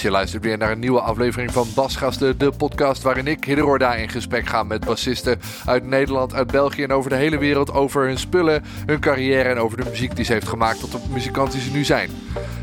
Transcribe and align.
Je 0.00 0.10
luistert 0.10 0.44
weer 0.44 0.58
naar 0.58 0.70
een 0.70 0.78
nieuwe 0.78 1.00
aflevering 1.00 1.52
van 1.52 1.66
Basgasten, 1.74 2.38
de 2.38 2.50
podcast 2.50 3.02
waarin 3.02 3.26
ik, 3.26 3.44
Hidderorda, 3.44 3.94
in 3.94 4.08
gesprek 4.08 4.46
ga 4.46 4.62
met 4.62 4.84
bassisten 4.84 5.40
uit 5.64 5.84
Nederland, 5.84 6.34
uit 6.34 6.50
België 6.50 6.82
en 6.82 6.92
over 6.92 7.10
de 7.10 7.16
hele 7.16 7.38
wereld 7.38 7.72
over 7.72 8.06
hun 8.06 8.18
spullen, 8.18 8.62
hun 8.86 9.00
carrière 9.00 9.48
en 9.48 9.58
over 9.58 9.76
de 9.76 9.90
muziek 9.90 10.16
die 10.16 10.24
ze 10.24 10.32
heeft 10.32 10.48
gemaakt 10.48 10.80
tot 10.80 10.92
de 10.92 10.98
muzikant 11.10 11.52
die 11.52 11.60
ze 11.60 11.70
nu 11.70 11.84
zijn. 11.84 12.10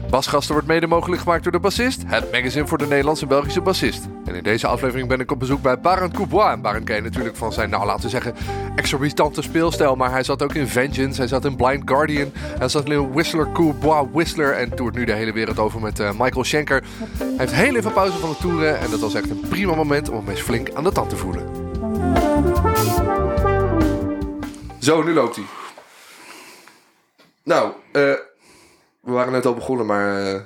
Basgasten 0.10 0.54
wordt 0.54 0.68
mede 0.68 0.88
mogelijk 0.88 1.22
gemaakt 1.22 1.44
door 1.44 1.52
De 1.52 1.60
Bassist, 1.60 2.04
het 2.06 2.32
magazine 2.32 2.68
voor 2.68 2.78
de 2.78 2.88
Nederlandse 2.88 3.26
Belgische 3.26 3.62
bassist. 3.62 4.08
En 4.26 4.36
in 4.36 4.44
deze 4.44 4.68
aflevering 4.68 5.08
ben 5.08 5.20
ik 5.20 5.32
op 5.32 5.40
bezoek 5.40 5.62
bij 5.62 5.80
Barend 5.80 6.14
Coubois. 6.14 6.52
En 6.52 6.62
Barend 6.62 6.86
ken 6.86 7.04
natuurlijk 7.04 7.36
van 7.36 7.54
zijn, 7.54 7.70
nou 7.70 7.86
laten 7.86 8.04
we 8.04 8.10
zeggen, 8.10 8.36
exorbitante 8.76 9.42
speelstijl. 9.42 9.96
Maar 9.96 10.12
hij 10.12 10.24
zat 10.24 10.44
ook 10.44 10.54
in 10.54 10.68
Vengeance, 10.68 11.20
hij 11.20 11.28
zat 11.28 11.46
in 11.46 11.56
Blind 11.56 11.82
Guardian, 11.86 12.32
hij 12.34 12.68
zat 12.68 12.90
in 12.90 13.12
Whistler 13.12 13.52
Coubois 13.52 14.08
Whistler 14.12 14.54
en 14.54 14.76
toert 14.76 14.96
nu 14.96 15.06
de 15.06 15.14
hele 15.14 15.34
wereld 15.34 15.60
over 15.60 15.82
met 15.82 16.00
uh, 16.00 16.12
Michael 16.18 16.44
Schenker. 16.44 16.84
Hij 17.18 17.28
heeft 17.38 17.54
heel 17.54 17.76
even 17.76 17.94
pauze 17.94 18.18
van 18.18 18.30
het 18.30 18.40
toeren 18.40 18.80
en 18.80 18.90
dat 18.92 19.00
was 19.00 19.14
echt 19.14 19.30
een 19.30 19.46
prima 19.50 19.76
moment 19.76 20.10
om 20.10 20.16
hem 20.16 20.30
eens 20.30 20.42
flink 20.42 20.74
aan 20.74 20.84
de 20.84 20.92
tand 20.92 21.10
te 21.10 21.16
voelen. 21.16 21.50
Zo, 24.80 25.04
nu 25.04 25.14
loopt 25.14 25.36
hij. 25.36 25.46
Nou, 27.44 27.72
eh... 27.92 28.14
We 29.10 29.16
waren 29.16 29.32
net 29.32 29.46
al 29.46 29.54
begonnen, 29.54 29.86
maar 29.86 30.34
uh, 30.34 30.40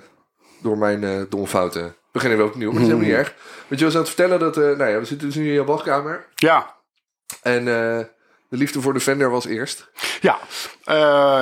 door 0.62 0.78
mijn 0.78 1.04
uh, 1.04 1.22
domme 1.30 1.48
fouten 1.48 1.96
beginnen 2.12 2.38
we 2.38 2.46
opnieuw. 2.46 2.72
Maar 2.72 2.82
dat 2.82 2.90
is 2.90 2.94
helemaal 2.94 3.18
niet 3.18 3.28
erg. 3.28 3.36
Want 3.68 3.80
je 3.80 3.86
was 3.86 3.96
aan 3.96 4.02
het 4.02 4.10
vertellen 4.10 4.40
dat... 4.40 4.58
Uh, 4.58 4.64
nou 4.64 4.90
ja, 4.90 5.00
we 5.00 5.06
zitten 5.06 5.28
dus 5.28 5.36
nu 5.36 5.48
in 5.48 5.54
je 5.54 5.64
badkamer. 5.64 6.28
Ja. 6.36 6.76
En 7.42 7.66
de 7.66 8.08
liefde 8.50 8.82
voor 8.82 8.94
de 8.94 9.00
Fender 9.00 9.30
was 9.30 9.46
eerst. 9.46 9.92
Ja. 10.22 10.38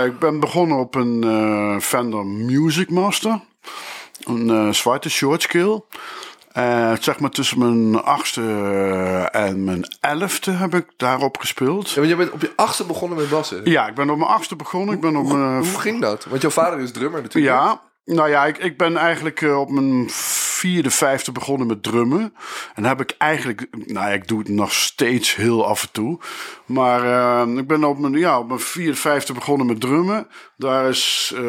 ik 0.04 0.20
ben 0.20 0.40
begonnen 0.40 0.78
op 0.78 0.96
een 0.96 1.82
Fender 1.82 2.26
Music 2.26 2.90
Master. 2.90 3.42
Een 4.24 4.76
zwarte 4.76 5.10
short 5.10 5.42
scale. 5.42 5.84
Uh, 6.58 6.92
zeg 7.00 7.20
maar 7.20 7.30
tussen 7.30 7.60
mijn 7.60 8.04
achtste 8.04 8.42
en 9.32 9.64
mijn 9.64 9.86
elfde 10.00 10.52
heb 10.52 10.76
ik 10.76 10.86
daarop 10.98 11.38
gespeeld. 11.38 11.90
Ja, 11.90 11.96
want 11.96 12.08
je 12.08 12.16
bent 12.16 12.32
op 12.32 12.42
je 12.42 12.54
achtste 12.56 12.86
begonnen 12.86 13.18
met 13.18 13.30
bassen? 13.30 13.62
Ja, 13.64 13.88
ik 13.88 13.96
ben 13.96 14.10
op 14.10 14.18
mijn 14.18 14.30
achtste 14.30 14.56
begonnen. 14.56 14.96
Ik 14.96 15.02
ben 15.02 15.16
op 15.16 15.26
hoe, 15.26 15.38
mijn, 15.38 15.64
hoe 15.64 15.80
ging 15.80 16.02
dat? 16.02 16.26
Want 16.26 16.42
jouw 16.42 16.52
vader 16.52 16.80
is 16.80 16.92
drummer 16.92 17.22
natuurlijk. 17.22 17.56
Ja, 17.56 17.82
nou 18.06 18.30
ja, 18.30 18.46
ik, 18.46 18.58
ik 18.58 18.78
ben 18.78 18.98
eigenlijk 18.98 19.42
op 19.42 19.70
mijn 19.70 20.10
vierde, 20.10 20.92
vijfde 20.92 21.32
begonnen 21.32 21.68
met 21.68 21.84
drummen. 21.84 22.34
En 22.76 22.86
heb 22.86 23.02
ik 23.02 23.16
eigenlijk, 23.18 23.68
nou 23.72 24.08
ja, 24.08 24.14
ik 24.14 24.28
doe 24.28 24.40
het 24.40 24.50
nog 24.50 24.74
steeds 24.74 25.36
heel 25.36 25.66
af 25.66 25.82
en 25.82 25.92
toe. 25.92 26.20
Maar 26.72 27.04
uh, 27.48 27.58
ik 27.58 27.68
ben 27.68 27.84
op 27.84 28.00
mijn, 28.00 28.14
ja, 28.14 28.40
op 28.40 28.48
mijn 28.48 28.60
vierde, 28.60 28.96
vijfde 28.96 29.34
begonnen 29.34 29.68
met 29.68 29.80
drummen. 29.80 30.28
Daar 30.58 30.90
is 30.90 31.32
uh, 31.36 31.42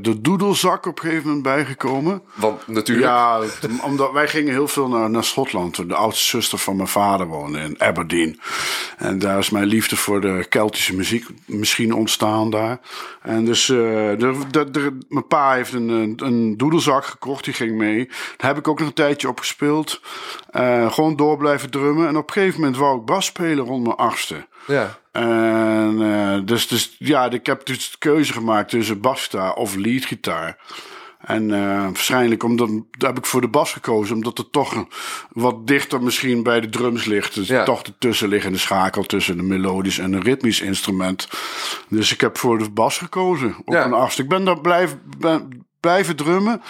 de 0.00 0.20
doedelzak 0.20 0.86
op 0.86 0.98
een 0.98 1.04
gegeven 1.04 1.26
moment 1.26 1.42
bijgekomen. 1.42 2.22
Want 2.34 2.66
natuurlijk. 2.66 3.06
Ja, 3.06 3.40
omdat 3.82 4.12
wij 4.12 4.28
gingen 4.28 4.52
heel 4.52 4.68
veel 4.68 4.88
naar, 4.88 5.10
naar 5.10 5.24
Schotland. 5.24 5.88
De 5.88 5.94
oudste 5.94 6.24
zuster 6.24 6.58
van 6.58 6.76
mijn 6.76 6.88
vader 6.88 7.26
woonde 7.26 7.58
in 7.58 7.80
Aberdeen. 7.80 8.40
En 8.96 9.18
daar 9.18 9.38
is 9.38 9.50
mijn 9.50 9.66
liefde 9.66 9.96
voor 9.96 10.20
de 10.20 10.46
Keltische 10.48 10.96
muziek 10.96 11.26
misschien 11.46 11.94
ontstaan 11.94 12.50
daar. 12.50 12.80
En 13.22 13.44
dus 13.44 13.68
uh, 13.68 13.78
de, 13.78 14.38
de, 14.50 14.70
de, 14.70 14.98
mijn 15.08 15.26
pa 15.26 15.52
heeft 15.52 15.72
een, 15.72 16.12
een, 16.16 16.56
doedelzak 16.56 17.04
gekocht, 17.04 17.44
die 17.44 17.54
ging 17.54 17.76
mee. 17.76 18.06
Daar 18.36 18.48
heb 18.48 18.58
ik 18.58 18.68
ook 18.68 18.78
nog 18.78 18.88
een 18.88 18.94
tijdje 18.94 19.28
op 19.28 19.38
gespeeld. 19.38 20.00
Uh, 20.52 20.92
gewoon 20.92 21.16
door 21.16 21.36
blijven 21.36 21.70
drummen. 21.70 22.08
En 22.08 22.16
op 22.16 22.26
een 22.26 22.32
gegeven 22.32 22.60
moment 22.60 22.78
wou 22.78 22.98
ik 22.98 23.04
bas 23.04 23.26
spelen 23.26 23.64
rond 23.64 23.84
mijn 23.84 23.96
achtste. 23.96 24.48
Ja. 24.66 24.98
En 25.12 26.00
uh, 26.00 26.38
dus, 26.44 26.68
dus 26.68 26.96
ja, 26.98 27.30
ik 27.30 27.46
heb 27.46 27.66
dus 27.66 27.90
de 27.90 27.98
keuze 27.98 28.32
gemaakt 28.32 28.70
tussen 28.70 29.00
basgitaar 29.00 29.54
of 29.54 29.74
leadgitaar. 29.74 30.58
En 31.20 31.48
uh, 31.48 31.82
waarschijnlijk 31.82 32.42
omdat, 32.42 32.70
heb 32.98 33.18
ik 33.18 33.26
voor 33.26 33.40
de 33.40 33.48
bas 33.48 33.72
gekozen, 33.72 34.14
omdat 34.16 34.38
het 34.38 34.52
toch 34.52 34.86
wat 35.32 35.66
dichter 35.66 36.02
misschien 36.02 36.42
bij 36.42 36.60
de 36.60 36.68
drums 36.68 37.04
ligt. 37.04 37.34
Dus 37.34 37.48
Ja. 37.48 37.64
toch 37.64 37.82
de 37.82 37.92
tussenliggende 37.98 38.58
schakel 38.58 39.02
tussen 39.02 39.38
een 39.38 39.46
melodisch 39.46 39.98
en 39.98 40.12
een 40.12 40.22
ritmisch 40.22 40.60
instrument. 40.60 41.28
Dus 41.88 42.12
ik 42.12 42.20
heb 42.20 42.38
voor 42.38 42.58
de 42.58 42.70
bas 42.70 42.98
gekozen 42.98 43.56
op 43.64 43.72
Ja. 43.74 43.84
een 43.84 43.92
achtste. 43.92 44.22
Ik 44.22 44.28
ben 44.28 44.44
daar 44.44 44.60
blijf, 44.60 44.96
ben, 45.18 45.66
blijven 45.80 46.16
drummen 46.16 46.62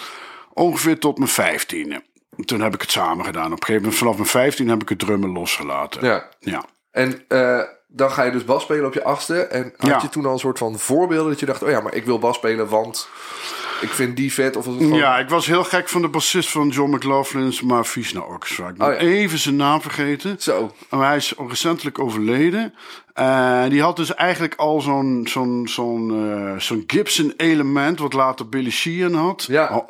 ongeveer 0.53 0.99
tot 0.99 1.17
mijn 1.17 1.29
vijftiende. 1.29 2.03
Toen 2.45 2.61
heb 2.61 2.73
ik 2.73 2.81
het 2.81 2.91
samen 2.91 3.25
gedaan. 3.25 3.45
Op 3.45 3.51
een 3.51 3.57
gegeven 3.57 3.81
moment 3.81 3.95
vanaf 3.99 4.15
mijn 4.15 4.27
vijftien 4.27 4.69
heb 4.69 4.81
ik 4.81 4.89
het 4.89 4.99
drummen 4.99 5.31
losgelaten. 5.31 6.05
Ja. 6.05 6.29
ja. 6.39 6.63
En 6.91 7.23
eh, 7.27 7.59
dan 7.93 8.11
ga 8.11 8.23
je 8.23 8.31
dus 8.31 8.45
bas 8.45 8.63
spelen 8.63 8.85
op 8.85 8.93
je 8.93 9.03
achtste. 9.03 9.39
En 9.41 9.73
had 9.77 9.89
Ja. 9.89 9.99
je 10.01 10.09
toen 10.09 10.25
al 10.25 10.31
een 10.33 10.39
soort 10.39 10.57
van 10.57 10.79
voorbeelden 10.79 11.29
dat 11.29 11.39
je 11.39 11.45
dacht... 11.45 11.63
oh 11.63 11.69
ja, 11.69 11.79
maar 11.81 11.93
ik 11.93 12.05
wil 12.05 12.19
bas 12.19 12.35
spelen, 12.35 12.67
want 12.69 13.09
ik 13.81 13.89
vind 13.89 14.15
die 14.15 14.33
vet? 14.33 14.55
Of 14.55 14.65
was 14.65 14.73
het 14.73 14.83
gewoon... 14.83 14.97
Ja, 14.97 15.17
ik 15.19 15.29
was 15.29 15.45
heel 15.45 15.63
gek 15.63 15.89
van 15.89 16.01
de 16.01 16.07
bassist 16.07 16.49
van 16.49 16.69
John 16.69 16.95
McLaughlin's 16.95 17.61
maar 17.61 17.85
Viesna 17.85 18.19
Orchestra. 18.19 18.67
Ik 18.67 18.75
ben 18.75 18.87
Oh 18.87 18.93
ja. 18.93 18.99
even 18.99 19.37
zijn 19.39 19.55
naam 19.55 19.81
vergeten. 19.81 20.35
Zo. 20.39 20.71
Maar 20.89 21.07
hij 21.07 21.15
is 21.17 21.33
recentelijk 21.47 21.99
overleden. 21.99 22.73
Eh, 23.13 23.63
die 23.69 23.81
had 23.81 23.95
dus 23.95 24.15
eigenlijk 24.15 24.55
al 24.55 24.81
zo'n 24.81 25.27
zo'n 25.29 25.67
zo'n 25.69 26.11
eh, 26.31 26.59
zo'n 26.59 26.83
Gibson 26.87 27.33
element, 27.37 27.99
wat 27.99 28.13
later 28.13 28.49
Billy 28.49 28.71
Sheehan 28.71 29.13
had. 29.13 29.45
Ja. 29.47 29.75
Oh, 29.77 29.89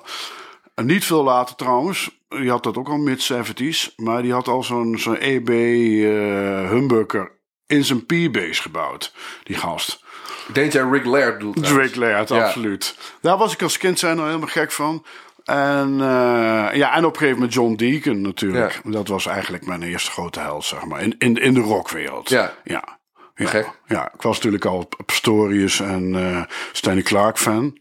en 0.75 0.85
niet 0.85 1.05
veel 1.05 1.23
later 1.23 1.55
trouwens. 1.55 2.19
Die 2.29 2.49
had 2.49 2.63
dat 2.63 2.77
ook 2.77 2.87
al 2.89 2.97
mid-70s. 2.97 3.95
Maar 3.95 4.21
die 4.21 4.33
had 4.33 4.47
al 4.47 4.63
zo'n 4.63 4.97
zo'n 4.99 5.17
EB 5.17 5.49
eh 5.49 6.69
humbucker 6.69 7.31
in 7.71 7.83
zijn 7.85 8.05
P-bass 8.05 8.59
gebouwd. 8.59 9.13
Die 9.43 9.55
gast. 9.55 10.03
Ik 10.47 10.55
denk 10.55 10.71
dat 10.71 10.81
jij 10.81 10.91
Rick 10.91 11.05
Laird 11.05 11.39
trouwens. 11.39 11.69
Drake 11.69 11.99
Laird, 11.99 12.29
Ja. 12.29 12.43
absoluut. 12.43 12.95
Daar 13.21 13.37
was 13.37 13.53
ik 13.53 13.61
als 13.61 13.77
kind 13.77 13.99
zijn 13.99 14.19
al 14.19 14.25
helemaal 14.25 14.47
gek 14.47 14.71
van. 14.71 15.05
En, 15.45 15.93
eh, 16.01 16.75
ja, 16.77 16.93
en 16.95 17.05
op 17.05 17.11
een 17.13 17.17
gegeven 17.17 17.33
moment 17.33 17.53
John 17.53 17.73
Deacon 17.75 18.21
natuurlijk. 18.21 18.81
Dat 18.83 19.07
was 19.07 19.25
eigenlijk 19.25 19.65
mijn 19.65 19.83
eerste 19.83 20.11
grote 20.11 20.39
held, 20.39 20.65
zeg 20.65 20.85
maar. 20.85 21.01
In, 21.01 21.15
in, 21.17 21.35
in 21.35 21.53
de 21.53 21.59
rockwereld. 21.59 22.29
Ja. 22.29 22.53
Ja. 22.63 22.99
Ja. 23.35 23.47
Gek. 23.47 23.67
ja, 23.87 24.11
ik 24.13 24.21
was 24.21 24.35
natuurlijk 24.35 24.65
al 24.65 24.89
Pastorius 25.05 25.79
en 25.79 26.15
eh 26.15 26.41
Stanley 26.71 27.03
Clark 27.03 27.37
fan. 27.37 27.77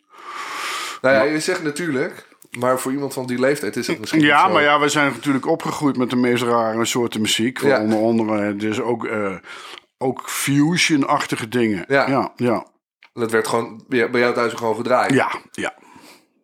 Nou 1.00 1.14
ja, 1.14 1.22
je 1.22 1.40
zegt 1.40 1.62
natuurlijk... 1.62 2.26
maar 2.58 2.78
voor 2.80 2.92
iemand 2.92 3.12
van 3.12 3.26
die 3.26 3.38
leeftijd 3.40 3.76
is 3.76 3.86
het 3.86 3.98
misschien 4.00 4.20
Ja, 4.20 4.48
maar 4.48 4.62
ja, 4.62 4.80
we 4.80 4.88
zijn 4.88 5.12
natuurlijk 5.12 5.46
opgegroeid 5.46 5.96
met 5.96 6.10
de 6.10 6.16
meest 6.16 6.42
rare 6.42 6.84
soorten 6.84 7.20
muziek. 7.20 7.60
Ja. 7.60 7.80
Onder 7.80 7.98
andere 7.98 8.56
dus 8.56 8.80
ook, 8.80 9.04
eh, 9.04 9.34
ook 10.02 10.22
fusion-achtige 10.30 11.48
dingen. 11.48 11.84
Ja. 11.88 12.08
ja, 12.08 12.32
ja. 12.36 12.66
Dat 13.12 13.30
werd 13.30 13.48
gewoon 13.48 13.84
bij 13.88 14.10
bij 14.10 14.20
jou 14.20 14.34
thuis 14.34 14.52
gewoon 14.52 14.76
gedraaid. 14.76 15.12
Ja, 15.12 15.30
ja. 15.50 15.74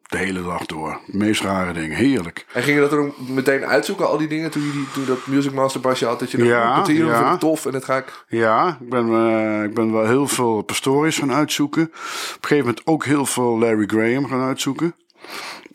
De 0.06 0.16
hele 0.16 0.42
dag 0.42 0.66
door. 0.66 1.00
De 1.06 1.16
meest 1.16 1.42
rare 1.42 1.72
dingen. 1.72 1.96
Heerlijk. 1.96 2.46
En 2.52 2.62
ging 2.62 2.74
je 2.74 2.82
dat 2.82 2.92
er 2.92 2.98
ook 2.98 3.28
meteen 3.28 3.64
uitzoeken, 3.64 4.08
al 4.08 4.18
die 4.18 4.28
dingen, 4.28 4.50
toen 4.50 4.62
je, 4.62 4.72
die, 4.72 4.90
toen 4.92 5.04
dat 5.04 5.26
Music 5.26 5.52
Master 5.52 5.80
basje 5.80 6.06
had? 6.06 6.18
Dat 6.18 6.30
je 6.30 6.36
dacht, 6.36 6.50
Ja, 6.50 6.76
dat 6.76 6.86
hier 6.86 7.06
ja. 7.06 7.36
tof 7.36 7.66
en 7.66 7.72
dat 7.72 7.84
ga 7.84 7.96
ik... 7.96 8.24
Ja, 8.28 8.78
ik 8.80 8.88
ben, 8.88 9.08
eh, 9.08 9.62
ik 9.62 9.74
ben 9.74 9.92
wel 9.92 10.06
heel 10.06 10.28
veel 10.28 10.62
Pastorius 10.62 11.18
gaan 11.18 11.32
uitzoeken. 11.32 11.82
Op 11.82 11.92
een 11.92 12.38
gegeven 12.40 12.64
moment 12.66 12.86
ook 12.86 13.04
heel 13.04 13.26
veel 13.26 13.58
Larry 13.58 13.86
Graham 13.86 14.26
gaan 14.26 14.42
uitzoeken. 14.42 14.94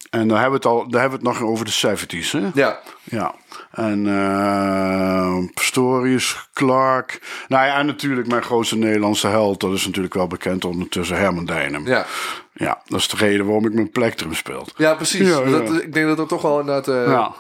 En 0.10 0.28
daar 0.28 0.40
hebben 0.42 0.62
we 0.62 0.68
het, 0.68 0.76
al, 0.78 0.88
daar 0.90 1.02
hebben 1.02 1.20
we 1.22 1.28
het 1.30 1.40
nog 1.40 1.50
over 1.50 1.66
de 1.66 1.98
70s. 1.98 2.32
Hè? 2.32 2.50
Ja, 2.54 2.80
Ja. 3.04 3.36
En 3.72 4.08
eh 4.08 5.38
Pastorius, 5.54 6.50
Clark. 6.54 7.22
Nou 7.48 7.66
ja, 7.66 7.78
en 7.78 7.86
natuurlijk 7.86 8.28
mijn 8.28 8.44
grootste 8.44 8.76
Nederlandse 8.78 9.28
held. 9.28 9.60
Dat 9.60 9.74
is 9.74 9.86
natuurlijk 9.86 10.14
wel 10.14 10.28
bekend 10.28 10.66
ondertussen, 10.66 11.18
Herman 11.18 11.46
Dijnem. 11.46 11.88
ja. 11.88 12.06
Ja, 12.54 12.82
dat 12.86 13.00
is 13.00 13.08
de 13.08 13.18
reden 13.18 13.46
waarom 13.46 13.66
ik 13.66 13.74
mijn 13.74 13.90
plektrum 13.92 14.34
speel. 14.34 14.68
ja 14.76 14.94
precies. 14.96 15.28
Ja, 15.30 15.40
ja. 15.40 15.50
Dat, 15.50 15.82
ik 15.82 15.94
denk 15.94 16.08
dat 16.08 16.18
dat 16.18 16.30
toch 16.30 16.42
wel 16.42 16.60
inderdaad... 16.60 16.88
eh, 16.88 17.06
ja. 17.12 17.34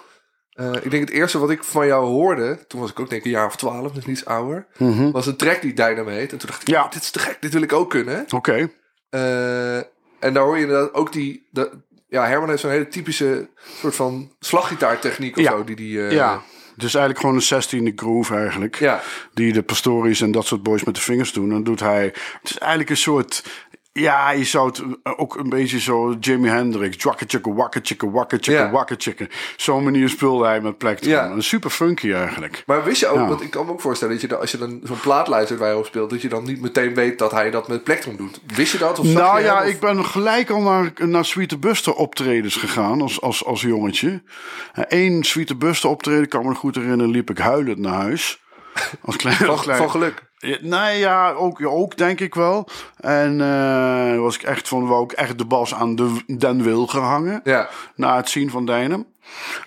eh, 0.54 0.72
ik 0.82 0.92
denk 0.92 1.04
het 1.08 1.10
eerste 1.18 1.40
wat 1.40 1.50
ik 1.50 1.64
van 1.64 1.88
jou 1.88 2.06
hoorde, 2.06 2.66
toen 2.68 2.80
was 2.80 2.90
ik 2.90 3.00
ook 3.00 3.10
denk 3.10 3.22
ik 3.22 3.26
een 3.28 3.38
jaar 3.38 3.46
of 3.46 3.56
twaalf, 3.56 3.92
dus 3.92 4.06
iets 4.06 4.26
ouder, 4.26 4.68
was 5.12 5.26
een 5.28 5.36
track 5.36 5.62
die 5.62 5.74
Dynamo 5.74 6.10
heet. 6.10 6.32
En 6.32 6.38
toen 6.38 6.50
dacht 6.50 6.62
ik, 6.62 6.68
Mhm. 6.68 6.78
Ja. 6.78 6.84
oh, 6.84 6.92
dit 6.92 7.02
is 7.02 7.12
te 7.12 7.20
gek, 7.20 7.38
dit 7.42 7.54
wil 7.54 7.62
ik 7.62 7.74
ook 7.74 7.90
kunnen. 7.90 8.26
Oké. 8.30 8.70
Eh, 9.10 9.78
en 10.20 10.34
daar 10.34 10.44
hoor 10.44 10.56
je 10.58 10.64
inderdaad 10.64 10.94
ook 10.94 11.12
die... 11.12 11.48
De, 11.52 11.90
ja, 12.12 12.28
Herman 12.28 12.50
heeft 12.50 12.62
zo'n 12.62 12.72
hele 12.72 12.88
typische 12.88 13.48
soort 13.80 13.96
van 13.96 14.32
slaggitaartechniek 14.40 15.38
of 15.38 15.44
Ja. 15.44 15.52
zo. 15.52 15.64
Die, 15.64 15.76
die, 15.76 16.06
eh, 16.06 16.12
Ja. 16.12 16.42
Het 16.76 16.84
is 16.84 16.96
eigenlijk 16.96 17.20
gewoon 17.20 17.36
een 17.36 17.42
zestiende 17.42 17.92
groove 17.96 18.36
eigenlijk. 18.36 18.76
Ja. 18.76 19.02
Die 19.34 19.54
de 19.54 19.62
Pastorius 19.62 20.22
en 20.22 20.32
dat 20.32 20.46
soort 20.46 20.64
boys 20.64 20.84
met 20.84 20.96
de 20.96 21.02
vingers 21.02 21.34
doen. 21.34 21.50
Dan 21.50 21.64
doet 21.64 21.80
hij... 21.80 22.04
Het 22.42 22.50
is 22.50 22.58
eigenlijk 22.58 22.90
een 22.90 22.98
soort... 22.98 23.44
Ja, 23.94 24.32
je 24.32 24.44
zou 24.44 24.68
het 24.68 24.82
ook 25.18 25.36
een 25.38 25.50
beetje 25.50 25.80
zo 25.80 26.16
Jimi 26.20 26.50
Hendrix. 26.50 26.98
Dwakketjekke, 26.98 27.54
wakketjekke, 27.54 28.12
wakketjekke, 28.12 28.62
Ja. 28.62 28.72
wakketjekke. 28.72 29.30
Zo'n 29.58 29.84
manier 29.84 30.10
speelde 30.10 30.46
hij 30.46 30.62
met 30.62 30.78
plektrum. 30.78 31.12
Ja. 31.12 31.30
Een 31.30 31.44
super 31.44 31.70
funky 31.70 32.12
eigenlijk. 32.14 32.64
Maar 32.66 32.84
wist 32.84 33.00
je 33.00 33.08
ook, 33.08 33.16
Ja. 33.18 33.28
want 33.28 33.42
ik 33.42 33.50
kan 33.52 33.66
me 33.66 33.72
ook 33.72 33.82
voorstellen 33.82 34.14
dat 34.14 34.22
je 34.22 34.28
dan, 34.28 34.40
als 34.40 34.52
je 34.52 34.58
dan 34.58 34.80
zo'n 34.84 35.00
plaat 35.00 35.28
luistert 35.28 35.60
waar 35.60 35.68
hij 35.70 35.78
op 35.78 35.86
speelt, 35.86 36.10
dat 36.10 36.22
je 36.22 36.30
dan 36.30 36.44
niet 36.44 36.62
meteen 36.62 36.94
weet 36.94 37.20
dat 37.20 37.32
hij 37.32 37.52
dat 37.52 37.68
met 37.68 37.84
plektrum 37.84 38.16
doet. 38.18 38.40
Wist 38.56 38.72
je 38.72 38.78
dat? 38.78 39.00
Of 39.00 39.06
Nou 39.06 39.38
je 39.40 39.46
ja, 39.46 39.56
hem, 39.58 39.64
of- 39.68 39.74
ik 39.74 39.80
ben 39.80 40.06
gelijk 40.06 40.50
al 40.50 40.62
naar, 40.62 40.92
naar 40.98 41.26
Sweeter 41.26 41.60
Buster 41.60 41.94
optredens 41.94 42.56
gegaan 42.56 43.02
als, 43.02 43.22
als, 43.22 43.46
als 43.46 43.62
jongetje. 43.62 44.24
Eén 44.74 45.24
Sweeter 45.24 45.58
Buster 45.58 45.90
optreden, 45.90 46.28
kan 46.28 46.46
me 46.46 46.56
goed 46.56 46.76
herinneren, 46.76 47.10
liep 47.12 47.30
ik 47.30 47.38
huilend 47.38 47.78
naar 47.80 47.94
huis. 48.02 48.42
Als 49.02 49.16
klein, 49.16 49.36
Van, 49.36 49.48
als 49.50 49.62
klein- 49.62 49.78
van 49.78 49.90
geluk. 49.90 50.30
Nee, 50.62 51.00
ja, 51.00 51.32
ook, 51.32 51.66
ook 51.66 51.98
denk 51.98 52.20
ik 52.20 52.36
wel. 52.36 52.68
En 52.98 53.42
eh, 53.42 54.20
was 54.20 54.36
ik 54.36 54.44
echt 54.44 54.68
van, 54.68 54.88
wou 54.88 55.04
ik 55.04 55.12
echt 55.12 55.38
de 55.38 55.46
bas 55.46 55.74
aan 55.74 55.96
de, 55.96 56.24
den 56.38 56.64
Wilger 56.64 57.02
hangen. 57.02 57.42
Ja. 57.44 57.70
Na 57.96 58.16
het 58.16 58.30
zien 58.30 58.50
van 58.50 58.66
Dijnem. 58.66 59.06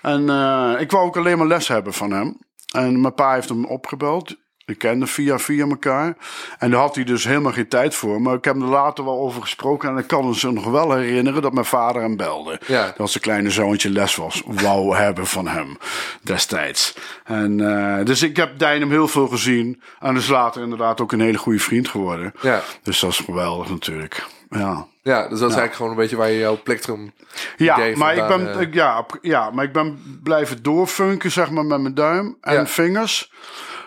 En 0.01 0.29
eh, 0.29 0.73
ik 0.79 0.91
wou 0.91 1.05
ook 1.05 1.17
alleen 1.17 1.37
maar 1.37 1.47
les 1.47 1.67
hebben 1.67 1.93
van 1.93 2.11
hem. 2.11 2.37
En 2.73 3.01
mijn 3.01 3.13
pa 3.13 3.33
heeft 3.33 3.49
hem 3.49 3.65
opgebeld. 3.65 4.35
Ik 4.67 4.77
kende 4.77 5.07
via 5.07 5.39
via 5.39 5.65
elkaar. 5.67 6.15
En 6.59 6.71
daar 6.71 6.79
had 6.79 6.95
hij 6.95 7.03
dus 7.03 7.23
helemaal 7.23 7.51
geen 7.51 7.67
tijd 7.67 7.95
voor. 7.95 8.21
Maar 8.21 8.35
ik 8.35 8.45
heb 8.45 8.55
er 8.55 8.61
later 8.67 9.03
wel 9.05 9.19
over 9.19 9.41
gesproken. 9.41 9.89
En 9.89 9.97
ik 9.97 10.07
kan 10.07 10.27
me 10.27 10.33
zich 10.33 10.51
nog 10.51 10.65
wel 10.65 10.91
herinneren 10.93 11.41
dat 11.41 11.53
mijn 11.53 11.65
vader 11.65 12.01
hem 12.01 12.15
belde. 12.15 12.59
Ja. 12.67 12.93
Dat 12.97 13.09
zijn 13.09 13.23
kleine 13.23 13.49
zoontje 13.49 13.89
les 13.89 14.15
was. 14.15 14.43
Wou 14.45 14.95
hebben 14.95 15.27
van 15.27 15.47
hem 15.47 15.77
destijds. 16.21 16.95
En, 17.23 17.59
eh, 17.99 18.05
dus 18.05 18.23
ik 18.23 18.35
heb 18.37 18.59
Dijnem 18.59 18.89
heel 18.89 19.07
veel 19.07 19.27
gezien. 19.27 19.81
En 19.99 20.15
is 20.15 20.27
later 20.27 20.61
inderdaad 20.63 21.01
ook 21.01 21.11
een 21.11 21.19
hele 21.21 21.37
goede 21.37 21.59
vriend 21.59 21.87
geworden. 21.89 22.33
Ja. 22.41 22.61
Dus 22.83 22.99
dat 22.99 23.11
is 23.11 23.19
geweldig 23.19 23.69
natuurlijk. 23.69 24.25
Ja. 24.49 24.85
Ja, 25.01 25.21
dus 25.21 25.39
dat 25.39 25.49
is 25.49 25.55
eigenlijk 25.55 25.75
gewoon 25.75 25.91
een 25.91 25.97
beetje 25.97 26.15
waar 26.15 26.29
je 26.29 26.37
jouw 26.37 26.59
plektrum 26.63 27.11
Ja, 27.57 27.75
idee 27.77 27.95
maar 27.95 28.15
ik 28.15 28.27
ben, 28.27 28.59
eh, 28.59 28.73
ja, 28.73 29.05
ja, 29.21 29.49
maar 29.51 29.65
ik 29.65 29.71
ben 29.71 30.19
blijven 30.23 30.63
doorfunken, 30.63 31.31
zeg 31.31 31.49
maar, 31.49 31.65
met 31.65 31.81
mijn 31.81 31.93
duim 31.93 32.37
en 32.41 32.53
Ja. 32.53 32.67
vingers. 32.67 33.31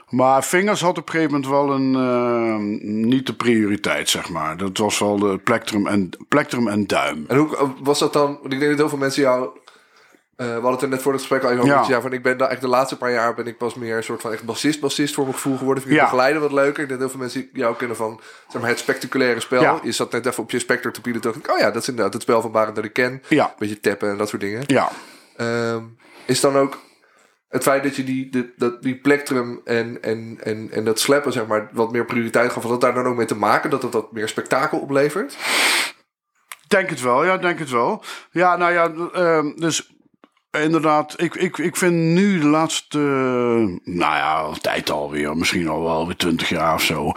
Maar 0.08 0.44
vingers 0.44 0.80
had 0.80 0.98
op 0.98 1.06
een 1.06 1.12
gegeven 1.12 1.32
moment 1.32 1.50
wel 1.50 1.70
een, 1.70 1.94
eh, 1.94 2.56
niet 3.06 3.26
de 3.26 3.34
prioriteit, 3.34 4.08
zeg 4.08 4.28
maar. 4.28 4.56
Dat 4.56 4.78
was 4.78 4.98
wel 4.98 5.18
de 5.18 5.38
plektrum 5.38 5.86
en, 5.86 6.10
plektrum 6.28 6.68
en 6.68 6.86
duim. 6.86 7.24
En 7.28 7.36
hoe 7.36 7.56
was 7.82 7.98
dat 7.98 8.12
dan? 8.12 8.38
Want 8.40 8.52
ik 8.52 8.58
denk 8.58 8.70
dat 8.70 8.78
heel 8.78 8.88
veel 8.88 8.98
mensen 8.98 9.22
jou. 9.22 9.48
eh, 10.36 10.46
we 10.46 10.52
hadden 10.52 10.72
het 10.72 10.82
er 10.82 10.88
net 10.88 11.02
voor 11.02 11.12
het 11.12 11.20
gesprek 11.20 11.42
al 11.44 11.50
even 11.50 11.62
over. 11.62 11.90
Ja. 11.90 12.00
van 12.00 12.12
ik 12.12 12.22
ben 12.22 12.38
daar 12.38 12.48
echt 12.48 12.60
de 12.60 12.68
laatste 12.68 12.96
paar 12.96 13.12
jaar 13.12 13.34
ben 13.34 13.46
ik 13.46 13.58
pas 13.58 13.74
meer 13.74 13.96
een 13.96 14.02
soort 14.04 14.20
van 14.20 14.32
echt 14.32 14.44
bassist, 14.44 14.80
bassist 14.80 15.14
voor 15.14 15.24
mijn 15.24 15.36
gevoel 15.36 15.56
geworden. 15.56 15.82
Vind 15.82 15.94
ik 15.94 16.00
Ja. 16.00 16.06
begeleiden 16.06 16.42
wat 16.42 16.52
leuker. 16.52 16.82
Ik 16.82 16.88
denk 16.88 16.88
dat 16.88 16.98
heel 16.98 17.08
veel 17.08 17.18
mensen 17.20 17.48
jou 17.52 17.76
kennen 17.76 17.96
van 17.96 18.20
zeg 18.48 18.60
maar, 18.60 18.70
het 18.70 18.78
spectaculaire 18.78 19.40
spel. 19.40 19.60
Ja. 19.62 19.78
Je 19.82 19.92
zat 19.92 20.12
net 20.12 20.26
even 20.26 20.42
op 20.42 20.50
je 20.50 20.58
Spectre 20.58 20.90
te 20.90 21.00
pielen. 21.00 21.22
Dacht 21.22 21.36
ik, 21.36 21.50
oh 21.50 21.58
ja, 21.58 21.70
dat 21.70 21.82
is 21.82 21.88
inderdaad 21.88 22.12
het 22.12 22.22
spel 22.22 22.40
van 22.40 22.52
Barend 22.52 22.76
dat 22.76 22.84
ik 22.84 22.92
ken. 22.92 23.22
Ja. 23.28 23.54
Beetje 23.58 23.80
tappen 23.80 24.10
en 24.10 24.16
dat 24.16 24.28
soort 24.28 24.42
dingen. 24.42 24.62
Ja, 24.66 24.88
Ehm, 25.36 25.82
is 26.26 26.40
dan 26.40 26.56
ook 26.56 26.78
het 27.48 27.62
feit 27.62 27.82
dat 27.82 27.96
je 27.96 28.04
die, 28.04 28.30
die, 28.30 28.52
dat, 28.56 28.82
die 28.82 28.96
plektrum 28.96 29.60
en, 29.64 30.02
en, 30.02 30.38
en, 30.42 30.70
en 30.70 30.84
dat 30.84 31.00
slappen, 31.00 31.32
zeg 31.32 31.46
maar, 31.46 31.68
wat 31.72 31.92
meer 31.92 32.04
prioriteit 32.04 32.52
gaf, 32.52 32.62
had 32.62 32.72
dat 32.72 32.80
daar 32.80 32.94
dan 32.94 33.06
ook 33.06 33.16
mee 33.16 33.26
te 33.26 33.36
maken 33.36 33.70
dat 33.70 33.82
het 33.82 33.92
wat 33.92 34.12
meer 34.12 34.28
spektakel 34.28 34.78
oplevert? 34.78 35.36
denk 36.68 36.90
het 36.90 37.00
wel, 37.00 37.24
ja, 37.24 37.36
denk 37.36 37.58
het 37.58 37.70
wel. 37.70 38.02
Ja, 38.30 38.56
nou 38.56 38.72
ja, 38.72 38.92
ehm, 39.12 39.56
dus 39.56 39.90
inderdaad, 40.50 41.20
ik, 41.20 41.34
ik, 41.34 41.58
ik 41.58 41.76
vind 41.76 41.94
nu 41.94 42.38
de 42.40 42.46
laatste, 42.46 42.98
nou 43.84 44.16
ja, 44.16 44.50
tijd 44.60 44.90
alweer, 44.90 45.36
misschien 45.36 45.68
al 45.68 45.82
wel 45.82 46.06
weer 46.06 46.16
twintig 46.16 46.48
jaar 46.48 46.74
of 46.74 46.82
zo. 46.82 47.12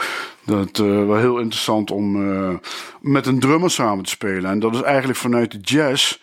Dat 0.46 0.80
eh, 0.80 0.86
wel 0.86 1.18
heel 1.18 1.40
interessant 1.40 1.92
om 1.92 2.32
eh, 2.32 2.56
met 3.02 3.26
een 3.26 3.40
drummer 3.40 3.72
samen 3.72 4.04
te 4.04 4.10
spelen. 4.10 4.52
En 4.52 4.60
dat 4.60 4.74
is 4.74 4.82
eigenlijk 4.82 5.20
vanuit 5.20 5.52
de 5.52 5.60
jazz. 5.60 6.18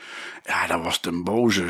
Ja, 0.49 0.67
dat 0.67 0.83
was 0.83 0.99
ten 0.99 1.25
boze. 1.25 1.65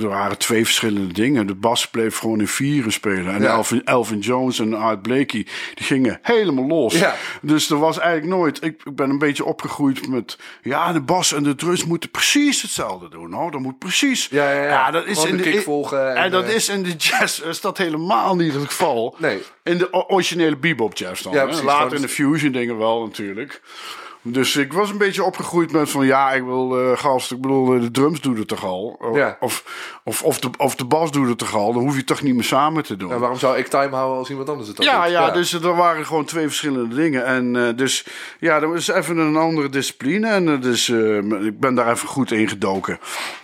Er 0.00 0.08
waren 0.08 0.38
twee 0.38 0.64
verschillende 0.64 1.12
dingen. 1.12 1.46
De 1.46 1.54
bas 1.54 1.88
bleef 1.88 2.18
gewoon 2.18 2.40
in 2.40 2.48
vieren 2.48 2.92
spelen. 2.92 3.34
En 3.34 3.42
Ja. 3.42 3.52
Elvin, 3.52 3.84
Elvin 3.84 4.18
Jones 4.18 4.58
en 4.58 4.74
Art 4.74 5.02
Blakey, 5.02 5.46
die 5.74 5.86
gingen 5.86 6.18
helemaal 6.22 6.66
los. 6.66 6.98
Ja. 6.98 7.14
Dus 7.42 7.70
er 7.70 7.78
was 7.78 7.98
eigenlijk 7.98 8.36
nooit. 8.36 8.62
Ik, 8.62 8.80
ik 8.84 8.96
ben 8.96 9.10
een 9.10 9.18
beetje 9.18 9.44
opgegroeid 9.44 10.08
met. 10.08 10.38
Ja, 10.62 10.92
de 10.92 11.00
bas 11.00 11.32
en 11.32 11.42
de 11.42 11.54
drums 11.54 11.84
moeten 11.84 12.10
precies 12.10 12.62
hetzelfde 12.62 13.08
doen. 13.08 13.32
Hoor. 13.32 13.50
Dat 13.50 13.60
moet 13.60 13.78
precies. 13.78 14.28
Ja, 14.30 14.52
ja, 14.52 14.62
ja. 14.62 14.90
dat 14.90 15.06
is 15.06 15.24
in 15.24 15.36
de 15.36 15.42
kick 15.42 15.62
volgen 15.62 16.10
En, 16.10 16.16
en, 16.16 16.30
dat 16.30 16.44
eh, 16.44 16.54
is 16.54 16.68
in 16.68 16.82
de 16.82 16.94
jazz 16.96 17.40
is 17.40 17.60
dat 17.60 17.78
helemaal 17.78 18.36
niet 18.36 18.54
het 18.54 18.64
geval. 18.64 19.16
Nee. 19.18 19.42
In 19.62 19.78
de 19.78 19.92
originele 20.08 20.56
bebop 20.56 20.96
jazz 20.96 21.22
dan. 21.22 21.62
Later 21.64 21.96
in 21.96 22.02
de 22.02 22.08
fusion 22.08 22.52
dingen 22.52 22.78
wel 22.78 23.04
natuurlijk. 23.04 23.60
Dus 24.26 24.56
ik 24.56 24.72
was 24.72 24.90
een 24.90 24.98
beetje 24.98 25.22
opgegroeid 25.24 25.72
met 25.72 25.90
van 25.90 26.06
ja, 26.06 26.32
ik 26.32 26.42
wil 26.42 26.78
eh 26.80 26.98
gast, 26.98 27.32
ik 27.32 27.40
bedoel, 27.40 27.74
eh, 27.74 27.80
de 27.80 27.90
drums 27.90 28.20
doen 28.20 28.36
het 28.36 28.48
toch 28.48 28.64
al. 28.64 28.96
O- 29.00 29.16
Ja. 29.16 29.36
Of, 29.40 29.64
of, 30.04 30.22
of, 30.22 30.38
de, 30.40 30.50
of 30.56 30.74
de 30.76 30.84
bas 30.84 31.10
doet 31.10 31.28
het 31.28 31.38
toch 31.38 31.54
al. 31.54 31.72
Dan 31.72 31.82
hoef 31.82 31.96
je 31.96 32.04
toch 32.04 32.22
niet 32.22 32.34
meer 32.34 32.44
samen 32.44 32.82
te 32.82 32.96
doen. 32.96 33.08
Nou, 33.08 33.20
waarom 33.20 33.38
zou 33.38 33.56
ik 33.58 33.66
time 33.66 33.94
houden 33.94 34.18
als 34.18 34.30
iemand 34.30 34.48
anders 34.48 34.68
het 34.68 34.78
ook 34.80 34.84
Ja, 34.84 35.02
doet? 35.02 35.12
ja, 35.12 35.30
dus 35.30 35.52
er 35.52 35.76
waren 35.76 36.06
gewoon 36.06 36.24
twee 36.24 36.46
verschillende 36.46 36.94
dingen. 36.94 37.24
En 37.24 37.56
eh, 37.56 37.76
dus 37.76 38.06
ja, 38.40 38.60
dat 38.60 38.70
was 38.70 38.88
even 38.88 39.16
een 39.16 39.36
andere 39.36 39.68
discipline. 39.68 40.28
En 40.28 40.60
dus 40.60 40.88
ik 41.44 41.60
ben 41.60 41.74
daar 41.74 41.90
even 41.90 42.08
goed 42.08 42.30
in 42.30 42.48
gedoken. 42.48 42.98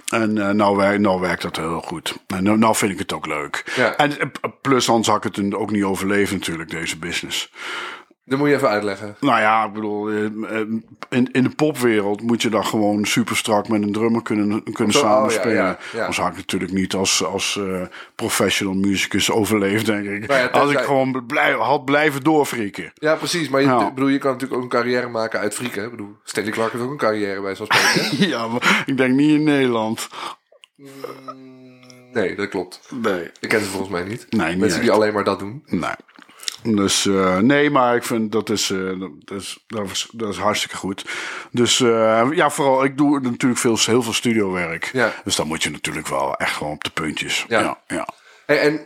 En 0.08 0.56
nou, 0.56 0.76
wer- 0.76 1.00
nou 1.00 1.20
werkt 1.20 1.42
dat 1.42 1.56
heel 1.56 1.80
goed. 1.80 2.14
En 2.26 2.42
nou, 2.44 2.58
nou 2.58 2.74
vind 2.76 2.92
ik 2.92 2.98
het 2.98 3.12
ook 3.12 3.26
leuk. 3.26 3.72
Ja. 3.76 3.96
En 3.96 4.32
plus 4.60 4.88
anders 4.88 5.08
had 5.08 5.24
ik 5.24 5.36
het 5.36 5.54
ook 5.54 5.70
niet 5.70 5.84
overleefd 5.84 6.32
natuurlijk, 6.32 6.70
deze 6.70 6.98
business. 6.98 7.50
Dat 8.30 8.38
moet 8.38 8.48
je 8.48 8.54
even 8.54 8.68
uitleggen. 8.68 9.16
Nou 9.20 9.40
ja, 9.40 9.64
ik 9.64 9.72
bedoel, 9.72 10.08
eh, 10.10 10.24
eh, 10.24 10.66
in, 11.08 11.28
in 11.32 11.42
de 11.42 11.50
popwereld 11.56 12.22
moet 12.22 12.42
je 12.42 12.48
dan 12.50 12.64
gewoon 12.66 13.04
super 13.04 13.36
strak 13.36 13.68
met 13.68 13.82
een 13.82 13.92
drummer 13.92 14.22
kunnen, 14.22 14.62
kunnen 14.72 14.92
Zo, 14.94 14.98
oh, 14.98 15.04
ja, 15.04 15.10
samenspelen. 15.10 15.54
ja, 15.56 15.78
ja. 15.92 15.98
Anders 15.98 16.18
had 16.18 16.30
ik 16.30 16.36
natuurlijk 16.36 16.72
niet 16.72 16.94
als, 16.94 17.24
als 17.24 17.56
eh, 17.56 17.82
professional 18.14 18.74
musicus 18.74 19.30
overleefd, 19.30 19.86
denk 19.86 20.06
ik. 20.06 20.26
Nou 20.26 20.50
als 20.50 20.72
ik 20.72 20.78
gewoon 20.78 21.26
blij, 21.26 21.52
had 21.52 21.84
blijven 21.84 22.22
doorfrieken. 22.22 22.92
Ja, 22.94 23.14
precies. 23.14 23.48
Maar 23.48 23.60
je, 23.60 23.66
Ja. 23.66 23.86
ik 23.86 23.94
bedoel, 23.94 24.08
je 24.08 24.18
kan 24.18 24.32
natuurlijk 24.32 24.58
ook 24.58 24.64
een 24.72 24.78
carrière 24.78 25.08
maken 25.08 25.40
uit 25.40 25.54
frieken. 25.54 25.84
Ik 25.84 25.90
bedoel, 25.90 26.16
Stanley 26.24 26.52
Clark 26.52 26.72
heeft 26.72 26.84
ook 26.84 26.90
een 26.90 26.96
carrière 26.96 27.40
bij 27.40 27.54
zo'n 27.54 27.66
spreken. 27.68 28.28
Ja, 28.34 28.48
maar 28.48 28.82
ik 28.86 28.96
denk 28.96 29.14
niet 29.14 29.30
in 29.30 29.44
Nederland. 29.44 30.08
nee, 32.12 32.34
dat 32.36 32.48
klopt. 32.48 32.80
Nee. 33.02 33.30
Ik 33.40 33.48
ken 33.48 33.60
ze 33.60 33.66
volgens 33.66 33.90
mij 33.90 34.02
niet. 34.02 34.26
Nee, 34.30 34.48
niet 34.48 34.58
Mensen 34.58 34.80
die 34.80 34.90
alleen 34.90 35.12
maar 35.12 35.24
dat 35.24 35.38
doen. 35.38 35.62
Nee. 35.66 35.94
Dus 36.62 37.06
eh, 37.06 37.38
nee, 37.38 37.70
maar 37.70 37.96
ik 37.96 38.04
vind 38.04 38.32
dat 38.32 38.50
is, 38.50 38.70
eh, 38.70 39.00
dat, 39.24 39.40
is, 39.40 39.64
dat, 39.66 39.90
is, 39.90 40.08
dat 40.12 40.28
is 40.28 40.36
hartstikke 40.36 40.76
goed. 40.76 41.04
Dus 41.50 41.80
eh, 41.80 42.28
ja, 42.32 42.50
vooral, 42.50 42.84
ik 42.84 42.96
doe 42.96 43.20
natuurlijk 43.20 43.60
veel, 43.60 43.76
heel 43.84 44.02
veel 44.02 44.12
studiowerk. 44.12 44.90
Ja. 44.92 45.12
Dus 45.24 45.36
dan 45.36 45.46
moet 45.46 45.62
je 45.62 45.70
natuurlijk 45.70 46.08
wel 46.08 46.36
echt 46.36 46.56
gewoon 46.56 46.72
op 46.72 46.84
de 46.84 46.90
puntjes. 46.90 47.44
Ja. 47.48 47.78
Ja, 47.86 48.08
en 48.46 48.80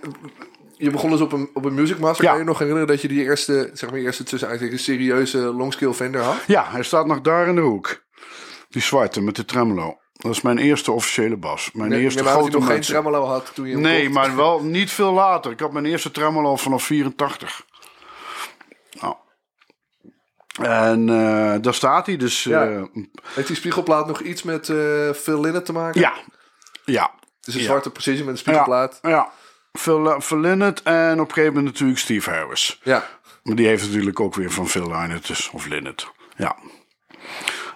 je 0.77 0.91
begon 0.91 1.11
dus 1.11 1.21
op 1.21 1.33
een, 1.33 1.51
op 1.55 1.65
een 1.65 1.75
Music 1.75 1.99
Master. 1.99 2.25
Ja. 2.25 2.31
Kan 2.31 2.41
je 2.41 2.47
nog 2.47 2.59
herinneren 2.59 2.89
dat 2.89 3.03
je 3.03 3.09
die 3.09 3.23
eerste, 3.23 3.71
zeg 3.73 3.91
maar, 3.91 3.99
eerste 3.99 4.25
tussen 4.25 4.49
eigenlijk 4.49 4.81
serieuze 4.81 5.39
longscale 5.39 5.95
Fender 5.95 6.21
had? 6.21 6.37
Ja, 6.47 6.65
hij 6.71 6.83
staat 6.83 7.07
nog 7.07 7.21
daar 7.21 7.49
in 7.49 7.55
de 7.55 7.61
hoek. 7.61 8.03
Die 8.69 8.83
zwarte 8.83 9.21
met 9.21 9.37
de 9.37 9.45
tremolo. 9.45 9.99
Dat 10.25 10.33
is 10.33 10.41
mijn 10.43 10.59
eerste 10.59 10.93
officiële 10.93 11.37
bas. 11.37 11.71
Mijn 11.73 11.91
Nee, 11.91 12.01
eerste 12.01 12.25
grote 12.25 12.51
nog 12.59 12.67
geen 12.67 12.81
tremolo 12.81 13.25
had 13.25 13.51
toen 13.55 13.67
je 13.69 13.77
Nee, 13.77 14.03
kocht. 14.03 14.15
maar 14.15 14.37
wel 14.37 14.63
niet 14.63 14.91
veel 14.91 15.13
later. 15.13 15.53
Ik 15.53 15.61
had 15.61 15.73
mijn 15.73 15.85
eerste 15.87 16.11
tremolo 16.11 16.57
vanaf 16.57 16.85
84. 16.85 17.65
Nou. 19.01 19.15
En 20.63 21.09
eh, 21.09 21.63
daar 21.63 21.75
staat 21.75 22.07
hij 22.07 22.17
dus. 22.17 22.43
Ja. 22.45 22.67
eh, 22.67 22.83
Heeft 23.35 23.47
die 23.47 23.57
spiegelplaat 23.57 24.07
nog 24.07 24.21
iets 24.21 24.43
met 24.43 24.69
eh 24.69 25.11
Phil 25.13 25.41
Lynott 25.41 25.65
te 25.67 25.73
maken? 25.73 26.01
ja. 26.01 26.13
Ja. 26.85 27.11
Dus 27.41 27.55
een 27.55 27.61
Ja. 27.61 27.67
zwarte 27.67 27.91
precision 27.91 28.25
met 28.25 28.35
een 28.35 28.41
spiegelplaat. 28.41 28.99
Ja. 29.03 29.09
ja. 29.11 29.31
Phil, 29.73 30.21
Phil 30.21 30.45
en 30.45 30.63
op 30.73 30.85
een 30.85 31.35
gegeven 31.35 31.45
moment 31.45 31.65
natuurlijk 31.65 31.99
Steve 31.99 32.31
Harris. 32.31 32.81
Ja. 32.83 33.09
Maar 33.43 33.57
die 33.57 33.67
heeft 33.67 33.87
natuurlijk 33.87 34.21
ook 34.21 34.35
weer 34.35 34.51
van 34.51 34.69
Phil 34.69 34.87
Lynott, 34.91 35.27
dus, 35.27 35.51
of 35.51 35.67
Lynott. 35.67 36.11
Ja. 36.37 36.57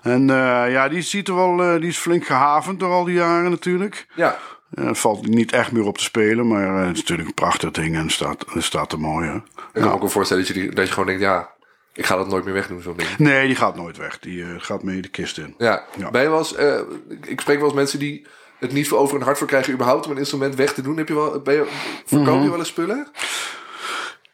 En 0.03 0.31
eh, 0.31 0.71
ja, 0.73 0.89
die, 0.89 1.03
ziet 1.03 1.29
er 1.29 1.35
wel, 1.35 1.63
eh, 1.63 1.81
die 1.81 1.89
is 1.89 1.99
flink 1.99 2.27
gehavend 2.27 2.81
door 2.81 2.91
al 2.93 3.05
die 3.05 3.15
jaren 3.15 3.51
natuurlijk. 3.51 4.07
Ja. 4.15 4.39
Eh, 4.75 4.87
Het 4.87 4.99
valt 4.99 5.27
niet 5.27 5.53
echt 5.53 5.73
meer 5.73 5.87
op 5.87 5.99
te 5.99 6.05
spelen, 6.05 6.49
maar 6.49 6.81
eh, 6.81 6.87
het 6.87 6.95
is 6.97 7.01
natuurlijk 7.01 7.29
een 7.29 7.35
prachtig 7.35 7.71
ding 7.71 7.97
en 7.97 8.11
staat, 8.11 8.45
staat 8.57 8.93
er 8.93 9.01
mooi. 9.01 9.29
Hè? 9.29 9.35
Ik 9.37 9.43
kan 9.73 9.83
me 9.83 9.91
ook 9.91 10.01
wel 10.01 10.09
voorstellen 10.09 10.47
dat 10.47 10.57
je, 10.57 10.69
dat 10.71 10.87
je 10.87 10.93
gewoon 10.93 11.07
denkt, 11.09 11.23
ja, 11.23 11.51
ik 11.93 12.07
ga 12.07 12.17
dat 12.17 12.29
nooit 12.29 12.45
meer 12.45 12.55
wegdoen, 12.55 12.83
zo'n 12.83 12.97
ding. 12.97 13.09
Nee, 13.19 13.47
die 13.47 13.57
gaat 13.57 13.77
nooit 13.77 13.97
weg. 13.97 14.19
Die 14.19 14.43
eh, 14.43 14.49
gaat 14.59 14.83
mee 14.83 15.01
de 15.03 15.09
kist 15.09 15.39
in. 15.39 15.55
Ja. 15.59 15.83
Eens, 16.13 16.55
eh, 16.55 16.81
ik 17.27 17.41
spreek 17.41 17.57
wel 17.57 17.67
eens 17.67 17.75
mensen 17.77 17.99
die 17.99 18.27
het 18.59 18.73
niet 18.73 18.89
voor 18.89 18.99
over 18.99 19.15
hun 19.17 19.25
hart 19.25 19.39
voor 19.39 19.47
krijgen 19.47 19.73
überhaupt 19.73 20.07
om 20.07 20.13
een 20.13 20.19
instrument 20.19 20.55
weg 20.55 20.73
te 20.75 20.83
doen. 20.83 20.97
Heb 20.97 21.09
je 21.09 21.15
wel, 21.15 21.41
ben 21.41 21.55
je, 21.55 21.67
verkoop 22.07 22.35
Mhm. 22.35 22.43
je 22.43 22.51
wel 22.51 22.59
eens 22.59 22.69
spullen? 22.69 23.07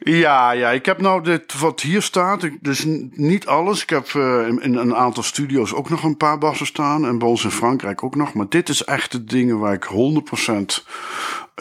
Ja, 0.05 0.51
ja, 0.51 0.71
ik 0.71 0.87
heb 0.87 1.01
nou 1.01 1.23
dit 1.23 1.59
wat 1.59 1.81
hier 1.81 2.03
staat. 2.03 2.49
Dus 2.61 2.85
niet 3.11 3.47
alles. 3.47 3.83
Ik 3.83 3.91
heb 3.91 4.07
eh, 4.07 4.47
in, 4.47 4.61
in 4.61 4.77
een 4.77 4.95
aantal 4.95 5.23
studio's 5.23 5.73
ook 5.73 5.91
nog 5.91 6.03
een 6.03 6.17
paar 6.17 6.39
bassen 6.39 6.67
staan. 6.67 7.07
En 7.07 7.19
bij 7.19 7.29
ons 7.29 7.45
in 7.45 7.51
Frankrijk 7.51 8.03
ook 8.03 8.15
nog. 8.15 8.35
Maar 8.35 8.49
dit 8.49 8.69
is 8.69 8.85
echt 8.85 9.13
de 9.13 9.25
dingen 9.25 9.59
waar 9.59 9.73
ik 9.73 9.85
100% 9.85 10.85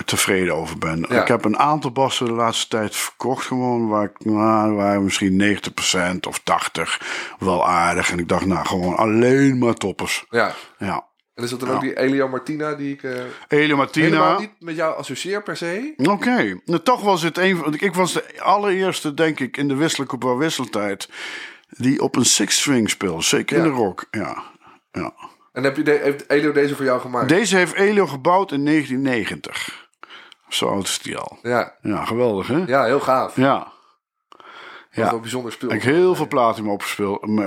tevreden 0.05 0.55
over 0.55 0.77
ben. 0.77 1.05
Ja. 1.09 1.21
Ik 1.21 1.27
heb 1.27 1.45
een 1.45 1.57
aantal 1.57 1.91
bassen 1.91 2.25
de 2.25 2.31
laatste 2.31 2.67
tijd 2.67 2.95
verkocht 2.95 3.45
gewoon. 3.45 3.87
Waar 3.87 4.03
ik, 4.03 4.25
nou, 4.25 4.73
waar 4.73 5.01
misschien 5.01 5.59
90% 6.15 6.27
of 6.27 6.39
80% 6.39 6.43
wel 7.39 7.67
aardig. 7.67 8.11
En 8.11 8.19
ik 8.19 8.27
dacht, 8.27 8.45
nou, 8.45 8.65
gewoon 8.65 8.95
alleen 8.95 9.57
maar 9.57 9.73
toppers. 9.73 10.25
Ja. 10.29 10.53
Ja. 10.77 11.11
En 11.35 11.43
is 11.43 11.49
dat 11.49 11.59
dan 11.59 11.69
ook 11.69 11.81
die 11.81 11.97
Elio 11.97 12.27
Martina 12.27 12.73
die 12.75 12.93
ik 12.93 13.03
eh, 13.03 13.11
Elio 13.47 13.75
Martina. 13.75 14.05
helemaal 14.05 14.39
niet 14.39 14.51
met 14.59 14.75
jou 14.75 14.97
associeer 14.97 15.43
per 15.43 15.57
se? 15.57 15.93
Oké, 15.97 16.59
nou, 16.65 16.81
toch 16.83 17.01
was 17.01 17.21
het 17.21 17.37
een 17.37 17.57
van. 17.57 17.73
Ik 17.79 17.93
was 17.93 18.13
de 18.13 18.41
allereerste, 18.41 19.13
denk 19.13 19.39
ik, 19.39 19.57
in 19.57 19.67
de 19.67 19.75
wisselkoepel 19.75 20.37
wisseltijd. 20.37 21.09
die 21.69 22.01
op 22.01 22.15
een 22.15 22.25
six-string 22.25 22.89
speelde. 22.89 23.23
Zeker 23.23 23.57
in 23.57 23.63
de 23.63 23.69
rock. 23.69 24.05
Ja. 24.11 24.43
ja. 24.91 25.13
En 25.51 25.63
heb 25.63 25.75
je 25.77 25.83
de, 25.83 25.99
heeft 26.03 26.29
Elio 26.29 26.51
deze 26.51 26.75
voor 26.75 26.85
jou 26.85 26.99
gemaakt? 27.01 27.29
Deze 27.29 27.55
heeft 27.57 27.73
Elio 27.73 28.07
gebouwd 28.07 28.51
in 28.51 28.65
1990. 28.65 29.87
Zo 30.49 30.67
oud 30.67 30.83
is 30.83 30.99
die 30.99 31.17
al. 31.17 31.39
Ja, 31.41 31.75
Ja, 31.81 32.05
geweldig 32.05 32.47
hè? 32.47 32.63
ja 32.65 32.85
heel 32.85 32.99
gaaf. 32.99 33.35
Ja. 33.35 33.72
Wat 34.93 35.05
Ja. 35.05 35.11
wel 35.11 35.19
bijzonder 35.19 35.51
spul. 35.51 35.71
Ik 35.71 35.81
heb 35.83 35.93
heel 35.93 36.15
veel 36.15 36.27
platen 36.27 36.67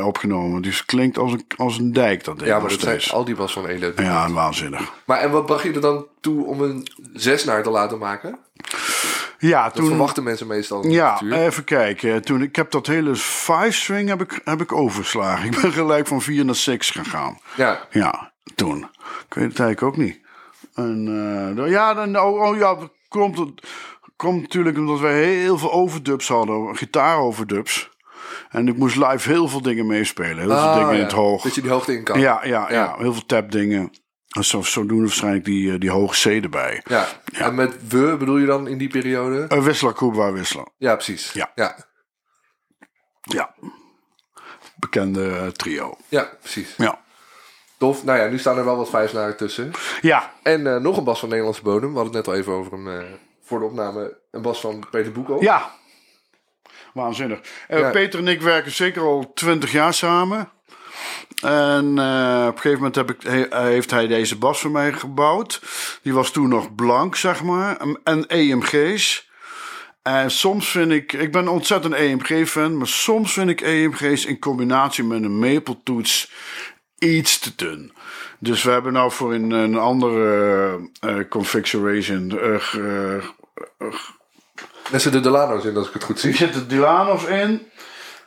opgenomen. 0.04 0.62
Dus 0.62 0.76
het 0.76 0.86
klinkt 0.86 1.18
als 1.18 1.32
een, 1.32 1.44
als 1.56 1.78
een 1.78 1.92
dijk, 1.92 2.24
dat 2.24 2.36
ding 2.38 2.48
Ja, 2.50 2.58
maar 2.58 2.68
dat 2.68 2.80
zijn 2.80 3.00
al 3.10 3.24
die 3.24 3.36
was 3.36 3.52
van 3.52 3.66
Elio. 3.66 3.92
Ja, 3.96 4.30
waanzinnig. 4.30 4.92
Maar 5.04 5.18
en 5.18 5.30
wat 5.30 5.46
bracht 5.46 5.62
je 5.62 5.72
er 5.72 5.80
dan 5.80 6.06
toe 6.20 6.44
om 6.44 6.60
een 6.60 6.86
zesnaar 7.12 7.62
te 7.62 7.70
laten 7.70 7.98
maken? 7.98 8.38
Ja, 9.38 9.64
Dat 9.64 9.74
toen... 9.74 9.86
verwachten 9.86 10.22
mensen 10.22 10.46
meestal 10.46 10.86
Ja, 10.86 11.20
even 11.30 11.64
kijken. 11.64 12.22
Toen, 12.22 12.42
ik 12.42 12.56
heb 12.56 12.70
dat 12.70 12.86
hele 12.86 13.16
five 13.16 13.70
string 13.70 14.08
heb 14.08 14.20
ik, 14.20 14.40
heb 14.44 14.60
ik 14.60 14.72
overgeslagen. 14.72 15.44
Ik 15.52 15.60
ben 15.60 15.72
gelijk 15.72 16.06
van 16.06 16.22
4 16.22 16.44
naar 16.44 16.54
6 16.54 16.90
gegaan. 16.90 17.38
Ja, 17.56 17.86
Ja, 17.90 18.32
toen. 18.54 18.78
Ik 19.28 19.34
weet 19.34 19.48
het 19.48 19.60
eigenlijk 19.60 19.82
ook 19.82 19.96
niet. 19.96 20.20
En, 20.74 21.08
eh, 21.58 21.70
ja, 21.70 21.94
dan, 21.94 22.18
oh, 22.20 22.40
oh 22.48 22.56
ja, 22.56 22.74
dat 22.74 22.90
komt, 23.08 23.38
het 23.38 23.50
komt 24.16 24.40
natuurlijk 24.42 24.76
omdat 24.78 25.00
wij 25.00 25.24
heel 25.24 25.58
veel 25.58 25.72
overdubs 25.72 26.28
hadden. 26.28 26.76
Gitaaroverdubs. 26.76 27.90
En 28.50 28.68
ik 28.68 28.76
moest 28.76 28.96
live 28.96 29.28
heel 29.30 29.48
veel 29.48 29.62
dingen 29.62 29.86
meespelen. 29.86 30.38
Heel 30.38 30.48
veel 30.48 30.56
Ah, 30.58 30.78
dingen 30.78 30.94
in 30.94 31.00
het 31.02 31.12
hoog. 31.12 31.42
Dat 31.42 31.54
je 31.54 31.60
die 31.62 31.70
hoogte 31.70 31.92
in 31.92 32.02
kan. 32.02 32.20
Ja, 32.20 32.40
ja, 32.44 32.48
ja, 32.48 32.68
Ja. 32.70 32.94
heel 32.98 33.12
veel 33.12 33.26
tapdingen. 33.26 33.90
En 34.28 34.44
Zo, 34.44 34.62
zo 34.62 34.86
doen 34.86 34.96
we 34.98 35.02
waarschijnlijk 35.04 35.44
die, 35.44 35.72
eh, 35.72 35.78
die 35.80 35.90
hoge 35.90 36.38
C 36.40 36.42
erbij. 36.44 36.82
Ja. 36.84 37.06
En 37.32 37.54
met 37.54 37.88
we 37.88 38.16
bedoel 38.18 38.36
je 38.36 38.46
dan 38.46 38.68
in 38.68 38.78
die 38.78 38.88
periode? 38.88 39.46
Uh, 39.56 39.62
wisselen, 39.64 39.94
Kuba 39.94 40.32
wisselen. 40.32 40.72
Ja, 40.76 40.94
precies. 40.94 41.32
Ja. 41.32 41.50
Ja, 41.54 41.76
Ja. 43.22 43.54
Bekende 44.76 45.28
eh, 45.28 45.46
trio. 45.46 45.96
ja 46.08 46.30
precies. 46.40 46.74
Ja. 46.76 47.04
Tof. 47.78 48.04
Nou 48.04 48.18
ja, 48.18 48.26
nu 48.28 48.38
staan 48.38 48.58
er 48.58 48.64
wel 48.64 48.76
wat 48.76 48.90
vijfsnaren 48.90 49.36
tussen. 49.36 49.70
Ja, 50.00 50.32
En 50.42 50.66
eh, 50.66 50.76
nog 50.80 50.96
een 50.96 51.04
bas 51.04 51.18
van 51.18 51.28
Nederlandse 51.28 51.62
bodem. 51.62 51.88
We 51.92 51.98
hadden 51.98 52.14
het 52.16 52.26
net 52.26 52.34
al 52.34 52.40
even 52.40 52.52
over 52.52 52.72
hem 52.72 52.88
eh, 53.00 53.04
voor 53.46 53.58
de 53.58 53.64
opname. 53.64 54.16
Een 54.30 54.42
bas 54.42 54.60
van 54.60 54.84
Peter 54.90 55.12
Boekel. 55.12 55.42
ja. 55.42 55.74
Waanzinnig. 56.94 57.40
Eh, 57.68 57.78
Ja. 57.78 57.90
Peter 57.90 58.18
en 58.18 58.28
ik 58.28 58.40
werken 58.42 58.72
zeker 58.72 59.02
al 59.02 59.32
twintig 59.34 59.72
jaar 59.72 59.94
samen. 59.94 60.48
En 61.42 61.98
eh, 61.98 62.44
op 62.48 62.54
een 62.54 62.60
gegeven 62.60 62.76
moment 62.76 62.94
heb 62.94 63.10
ik, 63.10 63.22
he- 63.22 63.62
heeft 63.68 63.90
hij 63.90 64.06
deze 64.06 64.36
bas 64.38 64.60
voor 64.60 64.70
mij 64.70 64.92
gebouwd. 64.92 65.62
Die 66.02 66.12
was 66.14 66.30
toen 66.30 66.48
nog 66.48 66.74
blank, 66.74 67.16
zeg 67.16 67.42
maar. 67.42 67.76
En- 68.04 68.26
EMG's. 68.26 69.30
En 70.02 70.30
soms 70.30 70.68
vind 70.70 70.90
ik, 70.92 71.12
ik 71.12 71.32
ben 71.32 71.48
ontzettend 71.48 71.94
EMG-fan, 71.94 72.76
maar 72.76 72.86
soms 72.86 73.32
vind 73.32 73.50
ik 73.50 73.60
EMG's 73.60 74.24
in 74.24 74.38
combinatie 74.38 75.04
met 75.04 75.22
een 75.22 75.38
maple 75.38 75.76
toets 75.84 76.32
iets 76.98 77.38
te 77.38 77.52
dun. 77.56 77.92
Dus 78.38 78.62
we 78.62 78.70
hebben 78.70 78.92
nou 78.92 79.10
voor 79.12 79.34
een, 79.34 79.50
een 79.50 79.76
andere 79.76 80.90
eh, 81.00 81.16
configuration. 81.28 82.38
eh, 82.38 83.24
Daar 84.90 85.00
zitten 85.00 85.12
de 85.12 85.20
Delano's 85.20 85.64
in, 85.64 85.76
als 85.76 85.86
ik 85.86 85.92
het 85.92 86.04
goed 86.04 86.14
er 86.14 86.20
zie. 86.20 86.34
zitten 86.36 86.68
Dilano's 86.68 87.24
in. 87.24 87.70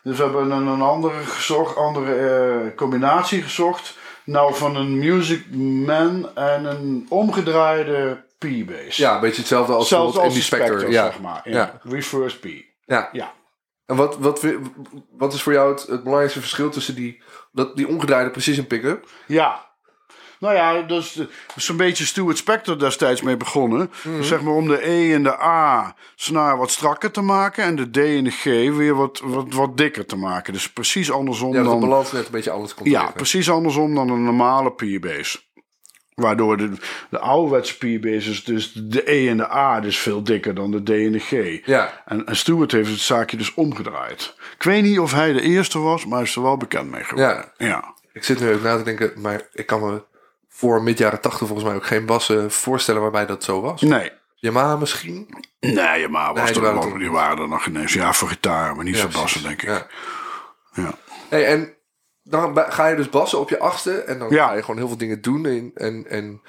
Dus 0.04 0.18
we 0.18 0.24
hebben 0.24 0.52
een, 0.52 0.68
een 0.68 0.82
andere, 0.82 1.24
gezocht, 1.24 1.76
andere 1.76 2.16
eh, 2.16 2.76
combinatie 2.76 3.42
gezocht. 3.42 3.98
Nou, 4.26 4.56
van 4.56 4.76
een 4.76 4.98
Music 4.98 5.56
Man 5.86 6.36
en 6.36 6.66
een 6.66 7.06
omgedraaide 7.10 8.24
P-bass. 8.38 8.98
Ja, 8.98 9.16
een 9.16 9.22
beetje 9.22 9.40
hetzelfde 9.40 9.74
als 9.74 9.88
Zelfs 9.88 10.18
als 10.18 10.46
Spectre. 10.46 10.68
Spectre, 10.68 10.92
ja. 10.92 11.06
zeg 11.06 11.20
maar. 11.20 11.42
Ja. 11.44 11.58
Ja. 11.58 11.80
Reverse 11.84 12.40
P. 12.40 12.46
Ja. 12.86 13.10
Ja. 13.12 13.34
En 13.86 13.96
wat, 13.96 14.18
wat, 14.18 14.46
wat 15.18 15.34
is 15.34 15.42
voor 15.42 15.54
jou 15.54 15.72
het, 15.72 15.82
het 15.82 16.00
belangrijkste 16.04 16.40
verschil 16.40 16.70
tussen 16.70 16.96
die, 16.96 17.22
dat, 17.52 17.76
die 17.76 17.88
omgedraaide 17.88 18.30
precision 18.30 18.68
pick-up? 18.68 19.08
Ja. 19.26 19.69
Nou 20.40 20.56
ja, 20.56 20.82
dus 20.82 21.22
zo'n 21.56 21.78
beetje 21.78 22.06
Stuart 22.06 22.38
Spector 22.38 22.80
destijds 22.80 23.22
mee 23.22 23.38
begonnen. 23.38 23.92
Dus 24.04 24.28
zeg 24.28 24.42
maar 24.42 24.54
om 24.54 24.68
de 24.68 24.88
E 24.88 25.14
en 25.14 25.24
de 25.24 25.42
A 25.42 25.96
snaar 26.16 26.58
wat 26.58 26.72
strakker 26.72 27.12
te 27.12 27.22
maken. 27.22 27.64
En 27.64 27.76
de 27.76 27.90
D 27.90 27.98
en 27.98 28.24
de 28.24 28.32
G 28.32 28.44
weer 28.78 28.96
wat, 28.96 29.22
wat, 29.24 29.54
wat 29.54 29.78
dikker 29.78 30.06
te 30.06 30.16
maken. 30.16 30.54
Dus 30.54 30.70
precies 30.72 31.12
andersom 31.12 31.54
Ja, 31.54 31.56
dat 31.56 31.64
de 31.64 31.70
dan... 31.70 31.80
balans 31.80 32.12
net 32.12 32.26
een 32.26 32.32
beetje 32.32 32.52
anders 32.52 32.74
komt 32.74 32.90
Ja, 32.90 33.12
precies 33.12 33.50
andersom 33.50 33.96
dan 33.96 34.10
een 34.10 34.24
normale 34.24 34.72
P-base. 34.72 35.40
Waardoor 36.16 36.58
de, 36.58 36.72
de 37.10 37.20
ouderwetse 37.20 38.00
is 38.02 38.44
dus 38.44 38.72
de 38.74 39.12
E 39.12 39.30
en 39.30 39.38
de 39.38 39.52
A 39.52 39.80
dus 39.80 39.98
veel 39.98 40.24
dikker 40.24 40.56
dan 40.56 40.72
de 40.72 40.84
D 40.84 40.90
en 40.90 41.12
de 41.12 41.20
G. 41.20 41.66
Ja. 41.66 42.04
En, 42.06 42.26
en 42.26 42.36
Stuart 42.36 42.72
heeft 42.72 42.90
het 42.90 43.00
zaakje 43.00 43.38
dus 43.38 43.54
omgedraaid. 43.54 44.36
Ik 44.56 44.64
weet 44.64 44.84
niet 44.84 45.00
of 45.00 45.14
hij 45.14 45.34
de 45.34 45.42
eerste 45.42 45.80
was, 45.80 46.06
maar 46.06 46.18
hij 46.18 46.28
is 46.28 46.36
er 46.36 46.42
wel 46.42 46.58
bekend 46.58 46.92
mee 46.92 47.04
geworden. 47.04 47.46
Ja. 47.58 47.94
Ik 48.14 48.24
zit 48.24 48.40
nu 48.40 48.50
even 48.50 48.64
na 48.64 48.78
te 48.78 48.84
denken, 48.84 49.14
maar 49.16 49.48
ik 49.54 49.66
kan 49.66 49.80
me 49.80 50.02
voor 50.60 50.84
mid 50.84 50.98
jaren 50.98 51.22
80 51.22 51.48
volgens 51.48 51.68
mij 51.68 51.76
ook 51.78 51.86
geen 51.86 52.06
bassen 52.06 52.52
voorstellen 52.52 53.02
waarbij 53.02 53.26
dat 53.26 53.44
zo 53.44 53.62
was. 53.62 53.82
Nee. 53.82 54.12
Yamaha 54.36 54.76
misschien? 54.76 55.28
Nee, 55.60 56.08
maar 56.08 56.34
was 56.34 56.44
Nee, 56.44 56.54
die 56.54 56.56
er 56.56 56.74
waren 56.74 56.90
nog- 56.90 57.00
die 57.00 57.12
waren 57.12 57.38
er 57.40 57.48
nog 57.48 57.66
ineens. 57.66 57.94
Ja, 57.94 58.14
voor 58.14 58.28
gitaar, 58.28 58.76
maar 58.76 58.86
niet 58.86 58.96
Ja, 58.96 59.02
voor 59.10 59.22
bassen, 59.22 59.44
denk 59.44 59.62
ik. 59.62 59.68
Ja. 59.70 59.88
Ja. 60.74 60.94
Hey, 61.30 61.46
en 61.46 61.74
dan 62.24 62.58
ga 62.70 62.88
je 62.88 62.96
dus 62.96 63.10
bassen 63.10 63.40
op 63.40 63.50
je 63.50 63.60
achtste 63.60 63.92
en 64.02 64.20
dan 64.20 64.30
Ja. 64.30 64.48
ga 64.48 64.54
je 64.54 64.62
gewoon 64.62 64.78
heel 64.78 64.88
veel 64.88 64.98
dingen 64.98 65.22
doen. 65.22 65.46
En, 65.46 65.72
en, 65.76 66.06
en 66.08 66.42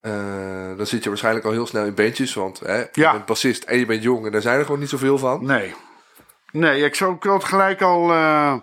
eh, 0.00 0.76
dan 0.76 0.86
zit 0.86 1.02
je 1.02 1.08
waarschijnlijk 1.08 1.44
al 1.46 1.52
heel 1.52 1.66
snel 1.66 1.84
in 1.84 1.94
bandjes, 1.94 2.34
want 2.34 2.58
hè, 2.60 2.78
je 2.78 2.88
Ja. 2.92 3.12
bent 3.12 3.26
bassist 3.26 3.64
en 3.64 3.78
je 3.78 3.86
bent 3.86 4.02
jong 4.02 4.26
en 4.26 4.32
daar 4.32 4.42
zijn 4.42 4.58
er 4.58 4.64
gewoon 4.64 4.80
niet 4.80 4.88
zoveel 4.88 5.18
van. 5.18 5.44
Nee. 5.46 5.74
Nee, 6.52 6.84
ik 6.84 6.94
zou 6.94 7.16
had 7.20 7.44
gelijk 7.44 7.82
al 7.82 8.10
eh, 8.12 8.54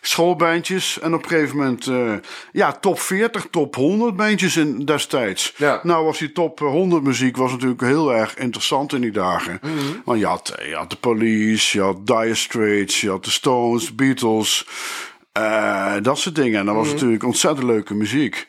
schoolbandjes. 0.00 0.98
En 1.00 1.14
op 1.14 1.22
een 1.22 1.28
gegeven 1.28 1.56
moment, 1.56 1.86
eh, 1.86 2.12
ja, 2.52 2.72
top 2.72 3.00
40, 3.00 3.46
top 3.50 3.74
100 3.74 4.16
bandjes 4.16 4.56
in 4.56 4.84
destijds. 4.84 5.54
Ja. 5.56 5.80
Nou 5.82 6.04
was 6.04 6.18
die 6.18 6.32
top 6.32 6.58
100 6.58 7.02
muziek 7.02 7.36
was 7.36 7.52
natuurlijk 7.52 7.80
heel 7.80 8.12
erg 8.14 8.36
interessant 8.36 8.92
in 8.92 9.00
die 9.00 9.10
dagen. 9.10 9.58
Mhm. 9.62 9.74
Want 10.04 10.18
je 10.18 10.26
had, 10.26 10.54
je 10.68 10.74
had 10.74 10.90
de 10.90 10.96
Police, 10.96 11.76
je 11.78 11.84
had 11.84 12.06
Dire 12.06 12.34
Straits, 12.34 13.00
je 13.00 13.10
had 13.10 13.24
de 13.24 13.30
Stones, 13.30 13.86
de 13.86 13.94
Beatles. 13.94 14.66
eh, 15.32 15.94
dat 16.02 16.18
soort 16.18 16.34
dingen. 16.34 16.58
En 16.58 16.64
dat 16.66 16.74
Mhm. 16.74 16.82
was 16.84 16.92
natuurlijk 16.92 17.24
ontzettend 17.24 17.66
leuke 17.66 17.94
muziek. 17.94 18.48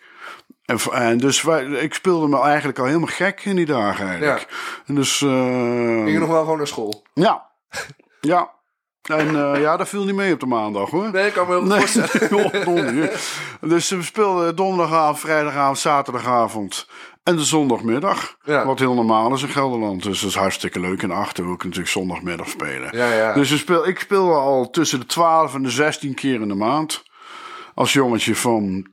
En, 0.91 1.17
dus 1.17 1.41
wij, 1.41 1.65
ik 1.65 1.93
speelde 1.93 2.27
me 2.27 2.39
eigenlijk 2.39 2.79
al 2.79 2.85
helemaal 2.85 3.07
gek 3.11 3.41
in 3.45 3.55
die 3.55 3.65
dagen 3.65 4.07
eigenlijk. 4.07 4.47
En 4.85 4.95
dus, 4.95 5.21
eh, 5.21 5.29
Ging 5.29 6.11
je 6.11 6.19
nog 6.19 6.29
wel 6.29 6.41
gewoon 6.43 6.57
naar 6.57 6.67
school? 6.67 7.03
ja, 7.13 7.45
ja. 8.21 8.53
En 9.05 9.53
eh, 9.53 9.61
ja, 9.61 9.77
dat 9.77 9.89
viel 9.89 10.05
niet 10.05 10.15
mee 10.15 10.33
op 10.33 10.39
de 10.39 10.45
maandag 10.45 10.89
hoor. 10.89 11.11
Nee, 11.11 11.27
ik 11.27 11.33
kan 11.33 11.47
me 11.47 11.59
heel 11.59 11.79
voorstellen. 11.79 12.65
Donder. 12.65 13.11
dus 13.61 13.89
we 13.89 14.03
speelden 14.03 14.55
donderdagavond, 14.55 15.19
vrijdagavond, 15.19 15.79
zaterdagavond 15.79 16.87
en 17.23 17.35
de 17.35 17.43
zondagmiddag. 17.43 18.37
Ja. 18.43 18.65
Wat 18.65 18.79
heel 18.79 18.93
normaal 18.93 19.33
is 19.33 19.41
in 19.41 19.49
Gelderland. 19.49 20.03
Dus 20.03 20.21
dat 20.21 20.29
is 20.29 20.35
hartstikke 20.35 20.79
leuk. 20.79 21.03
En 21.03 21.11
achter 21.11 21.43
ik 21.43 21.63
natuurlijk 21.63 21.89
zondagmiddag 21.89 22.49
spelen. 22.49 22.97
Ja, 22.97 23.13
ja. 23.13 23.33
Dus 23.33 23.49
we 23.49 23.57
speel, 23.57 23.87
ik 23.87 23.99
speelde 23.99 24.33
al 24.33 24.69
tussen 24.69 24.99
de 24.99 25.05
12 25.05 25.53
en 25.53 25.63
de 25.63 25.69
16 25.69 26.13
keer 26.13 26.41
in 26.41 26.47
de 26.47 26.55
maand. 26.55 27.03
Als 27.73 27.93
jongetje 27.93 28.35
van 28.35 28.87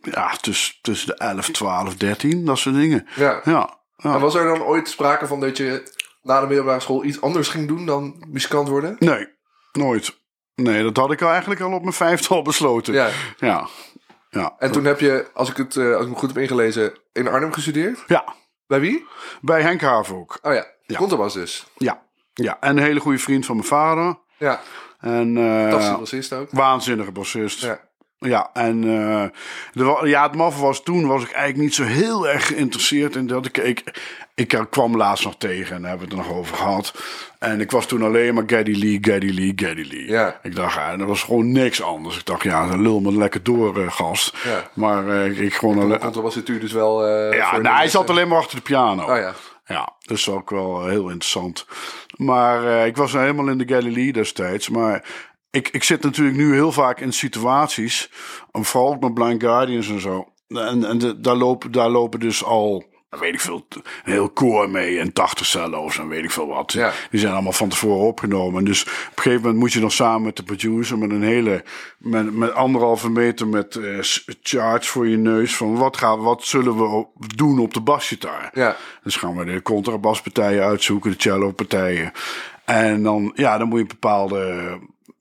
ja, 0.00 0.36
tussen, 0.40 0.74
tussen 0.80 1.06
de 1.08 1.14
11, 1.14 1.50
12, 1.50 1.96
13, 1.96 2.44
dat 2.44 2.58
soort 2.58 2.74
dingen. 2.74 3.06
Ja, 3.14 3.40
ja. 3.44 3.78
En 3.96 4.20
was 4.20 4.34
er 4.34 4.44
dan 4.44 4.62
ooit 4.62 4.88
sprake 4.88 5.26
van 5.26 5.40
dat 5.40 5.56
je 5.56 5.92
na 6.22 6.40
de 6.40 6.46
middelbare 6.46 6.80
school 6.80 7.04
iets 7.04 7.20
anders 7.20 7.48
ging 7.48 7.68
doen 7.68 7.86
dan 7.86 8.24
muzikant 8.28 8.68
worden? 8.68 8.96
Nee, 8.98 9.28
nooit. 9.72 10.18
Nee, 10.54 10.82
dat 10.82 10.96
had 10.96 11.12
ik 11.12 11.22
al 11.22 11.28
eigenlijk 11.30 11.60
al 11.60 11.72
op 11.72 11.82
mijn 11.82 11.92
vijfde 11.92 12.34
al 12.34 12.42
besloten. 12.42 12.94
Ja. 12.94 13.08
Ja. 13.38 13.66
Ja. 14.30 14.54
En 14.58 14.72
toen 14.72 14.84
heb 14.84 15.00
je, 15.00 15.26
als 15.34 15.50
ik 15.50 15.56
het 15.56 15.76
eh, 15.76 15.94
als 15.94 16.02
ik 16.04 16.08
me 16.10 16.16
goed 16.16 16.28
heb 16.28 16.38
ingelezen, 16.42 16.92
in 17.12 17.28
Arnhem 17.28 17.52
gestudeerd. 17.52 18.04
ja. 18.06 18.34
Bij 18.66 18.80
wie? 18.80 19.06
Bij 19.40 19.62
Henk 19.62 19.80
Haven 19.80 20.16
ook. 20.16 20.38
Oh 20.42 20.54
ja, 20.54 20.66
Ja. 20.86 20.96
contrabas 20.96 21.32
dus. 21.34 21.66
Ja. 21.76 22.02
ja. 22.34 22.56
En 22.60 22.76
een 22.76 22.82
hele 22.82 23.00
goede 23.00 23.18
vriend 23.18 23.46
van 23.46 23.56
mijn 23.56 23.68
vader. 23.68 24.18
Ja, 24.38 24.60
En, 25.00 25.36
eh, 25.36 25.60
fantastische 25.60 25.98
bassist 25.98 26.32
ook. 26.32 26.50
waanzinnige 26.50 27.12
bassist. 27.12 27.60
Ja. 27.60 27.80
Ja, 28.20 28.50
en 28.52 28.84
eh, 28.84 29.24
de, 29.72 29.84
wa- 29.84 30.04
ja, 30.06 30.22
het 30.22 30.34
maffe 30.34 30.60
was 30.60 30.82
toen 30.82 31.06
was 31.06 31.22
ik 31.22 31.30
eigenlijk 31.30 31.62
niet 31.64 31.74
zo 31.74 31.82
heel 31.84 32.28
erg 32.28 32.46
geïnteresseerd 32.46 33.16
in 33.16 33.26
dat 33.26 33.46
ik, 33.46 33.56
ik, 33.58 34.02
ik 34.34 34.58
kwam 34.70 34.96
laatst 34.96 35.24
nog 35.24 35.34
tegen 35.38 35.76
en 35.76 35.80
daar 35.82 35.90
hebben 35.90 36.08
we 36.08 36.14
het 36.14 36.24
er 36.24 36.30
nog 36.30 36.38
over 36.38 36.56
gehad. 36.56 36.94
En 37.38 37.60
ik 37.60 37.70
was 37.70 37.86
toen 37.86 38.02
alleen 38.02 38.34
maar 38.34 38.42
Geddy 38.46 38.72
Lee, 38.78 38.98
Geddy 39.00 39.30
Lee, 39.32 39.52
Geddy 39.56 39.86
Lee. 39.90 40.06
Ja. 40.08 40.38
Ik 40.42 40.54
dacht, 40.56 40.74
ja, 40.74 40.92
er 40.92 41.06
was 41.06 41.22
gewoon 41.22 41.52
niks 41.52 41.82
anders. 41.82 42.18
Ik 42.18 42.26
dacht, 42.26 42.42
ja, 42.42 42.76
lul 42.76 43.00
me 43.00 43.12
lekker 43.12 43.42
door, 43.42 43.80
eh, 43.82 43.92
gast. 43.92 44.36
Ja. 44.44 44.70
Maar 44.74 45.08
eh, 45.08 45.40
ik, 45.40 45.54
gewoon 45.54 45.78
alleen. 45.78 45.98
Contrabas 45.98 46.32
zit 46.34 46.48
u 46.48 46.58
dus 46.58 46.72
wel... 46.72 47.06
eh, 47.06 47.36
Ja, 47.36 47.56
nou, 47.58 47.76
hij 47.76 47.88
zat 47.88 48.10
alleen 48.10 48.28
maar 48.28 48.38
achter 48.38 48.56
de 48.56 48.62
piano. 48.62 49.02
Oh 49.02 49.16
ja. 49.16 49.34
Ja, 49.66 49.88
dus 50.04 50.28
ook 50.28 50.50
wel 50.50 50.86
heel 50.86 51.08
interessant. 51.08 51.66
Maar 52.16 52.64
eh, 52.66 52.86
ik 52.86 52.96
was 52.96 53.12
helemaal 53.12 53.48
in 53.48 53.58
de 53.58 53.68
Galilee 53.74 54.12
destijds. 54.12 54.68
Maar 54.68 55.04
ik, 55.50 55.68
ik 55.68 55.84
zit 55.84 56.02
natuurlijk 56.02 56.36
nu 56.36 56.52
heel 56.52 56.72
vaak 56.72 57.00
in 57.00 57.12
situaties, 57.12 58.10
en 58.52 58.64
vooral 58.64 58.92
ook 58.92 59.00
met 59.00 59.14
Blind 59.14 59.42
Guardians 59.42 59.88
en 59.88 60.00
zo. 60.00 60.28
En, 60.48 60.84
en 60.84 60.98
de- 60.98 61.20
daar, 61.20 61.36
lopen, 61.36 61.72
daar 61.72 61.88
lopen 61.90 62.20
dus 62.20 62.44
al 62.44 62.88
weet 63.10 63.34
ik 63.34 63.40
veel, 63.40 63.66
een 63.68 64.12
heel 64.12 64.28
koor 64.30 64.70
mee 64.70 64.98
en 64.98 65.12
80 65.12 65.46
cello's 65.46 65.98
en 65.98 66.08
weet 66.08 66.24
ik 66.24 66.30
veel 66.30 66.46
wat. 66.46 66.72
Ja. 66.72 66.92
Die 67.10 67.20
zijn 67.20 67.32
allemaal 67.32 67.52
van 67.52 67.68
tevoren 67.68 68.06
opgenomen. 68.06 68.64
Dus 68.64 68.82
op 68.82 68.88
een 68.88 69.22
gegeven 69.22 69.40
moment 69.42 69.60
moet 69.60 69.72
je 69.72 69.80
dan 69.80 69.90
samen 69.90 70.22
met 70.22 70.36
de 70.36 70.42
producer 70.42 70.98
met 70.98 71.10
een 71.10 71.22
hele, 71.22 71.64
met, 71.98 72.34
met 72.34 72.52
anderhalve 72.52 73.10
meter 73.10 73.48
met 73.48 73.80
s- 74.00 74.24
charts 74.42 74.88
voor 74.88 75.08
je 75.08 75.16
neus 75.16 75.56
van 75.56 75.76
wat 75.76 75.96
gaan, 75.96 76.20
wat 76.20 76.44
zullen 76.44 76.76
we 76.76 77.06
doen 77.36 77.58
op 77.58 77.74
de 77.74 77.80
basgitaar. 77.80 78.50
Ja. 78.54 78.76
Dus 79.02 79.16
gaan 79.16 79.36
we 79.36 79.44
de 79.44 79.62
contrabaspartijen 79.62 80.62
uitzoeken, 80.64 81.10
de 81.10 81.16
cello-partijen. 81.20 82.12
En 82.64 83.02
dan, 83.02 83.32
ja, 83.34 83.58
dan 83.58 83.68
moet 83.68 83.78
je 83.78 83.86
bepaalde 83.86 84.78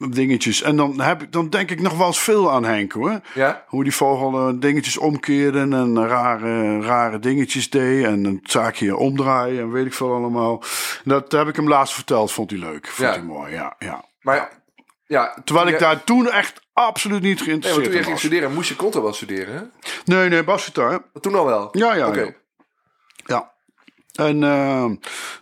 dingetjes. 0.07 0.61
En 0.61 0.75
dan, 0.75 1.01
heb 1.01 1.21
ik, 1.21 1.31
dan 1.31 1.49
denk 1.49 1.71
ik 1.71 1.81
nog 1.81 1.97
wel 1.97 2.07
eens 2.07 2.19
veel 2.19 2.51
aan 2.51 2.65
Henk 2.65 2.91
hoor. 2.91 3.19
Ja? 3.33 3.63
Hoe 3.67 3.83
die 3.83 3.95
vogel 3.95 4.47
eh, 4.47 4.53
dingetjes 4.59 4.97
omkeerde 4.97 5.59
en 5.59 6.07
rare, 6.07 6.81
rare 6.81 7.19
dingetjes 7.19 7.69
deed. 7.69 8.05
En 8.05 8.25
een 8.25 8.39
zaakje 8.43 8.95
omdraaien 8.95 9.59
en 9.59 9.71
weet 9.71 9.85
ik 9.85 9.93
veel 9.93 10.13
allemaal. 10.13 10.63
Dat 11.03 11.31
heb 11.31 11.47
ik 11.47 11.55
hem 11.55 11.67
laatst 11.67 11.93
verteld, 11.93 12.31
vond 12.31 12.49
hij 12.49 12.59
leuk. 12.59 12.87
Vond 12.87 13.07
Ja. 13.07 13.13
hij 13.15 13.23
mooi, 13.23 13.53
ja. 13.53 13.75
ja. 13.79 14.03
Maar 14.21 14.49
ja, 15.05 15.37
Terwijl 15.43 15.67
ik 15.67 15.73
ja, 15.73 15.79
daar 15.79 16.03
toen 16.03 16.29
echt 16.31 16.61
absoluut 16.73 17.21
niet 17.21 17.35
Nee, 17.35 17.43
geïnteresseerd 17.45 17.83
toen 17.85 17.93
je 17.93 17.99
in 17.99 18.05
ging 18.05 18.19
studeren, 18.19 18.53
moest 18.53 18.69
je 18.69 18.75
contrabas 18.75 19.15
studeren, 19.15 19.53
hè? 19.55 19.61
Nee, 20.05 20.29
nee, 20.29 20.43
basgitaar. 20.43 20.99
Toen 21.21 21.35
al 21.35 21.45
wel? 21.45 21.69
Ja, 21.71 21.95
ja, 21.95 22.07
Oké. 22.07 22.19
ja. 22.19 22.31
En 24.19 24.41
uh, 24.41 24.85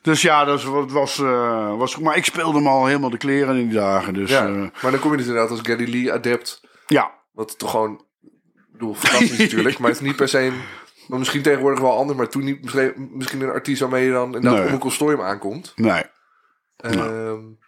dus 0.01 0.21
ja, 0.21 0.45
dat 0.45 0.63
was, 0.63 0.91
was, 0.91 1.17
uh, 1.19 1.77
was 1.77 1.93
goed. 1.93 2.03
Maar 2.03 2.17
ik 2.17 2.25
speelde 2.25 2.57
hem 2.57 2.67
al 2.67 2.85
helemaal 2.85 3.09
de 3.09 3.17
kleren 3.17 3.55
in 3.57 3.67
die 3.67 3.77
dagen. 3.77 4.13
Dus 4.13 4.29
Ja, 4.29 4.47
uh, 4.47 4.67
maar 4.81 4.91
dan 4.91 4.99
kom 4.99 5.11
je 5.11 5.17
dus 5.17 5.25
inderdaad 5.25 5.49
als 5.51 5.59
Geddy 5.63 5.85
Lee 5.85 6.13
adept. 6.13 6.61
ja. 6.87 7.11
Wat 7.31 7.57
toch 7.57 7.71
gewoon... 7.71 8.05
Ik 8.55 8.71
bedoel, 8.71 8.93
fantastisch 8.93 9.37
natuurlijk. 9.37 9.79
Maar 9.79 9.89
het 9.89 9.99
is 10.01 10.05
niet 10.07 10.15
per 10.15 10.27
se 10.27 10.39
een... 10.39 10.53
Maar 11.07 11.19
misschien 11.19 11.41
tegenwoordig 11.41 11.79
wel 11.79 11.97
anders. 11.97 12.17
Maar 12.17 12.29
toen 12.29 12.43
niet 12.43 12.61
misschien, 12.61 13.09
misschien 13.13 13.41
een 13.41 13.49
artiest 13.49 13.81
waarmee 13.81 14.05
je 14.05 14.11
dan 14.11 14.25
inderdaad 14.25 14.51
Nee. 14.53 14.73
op 14.73 14.83
een 14.83 15.21
aankomt. 15.21 15.73
Nee. 15.75 16.03
Ehm, 16.77 16.93
kon- 16.93 17.59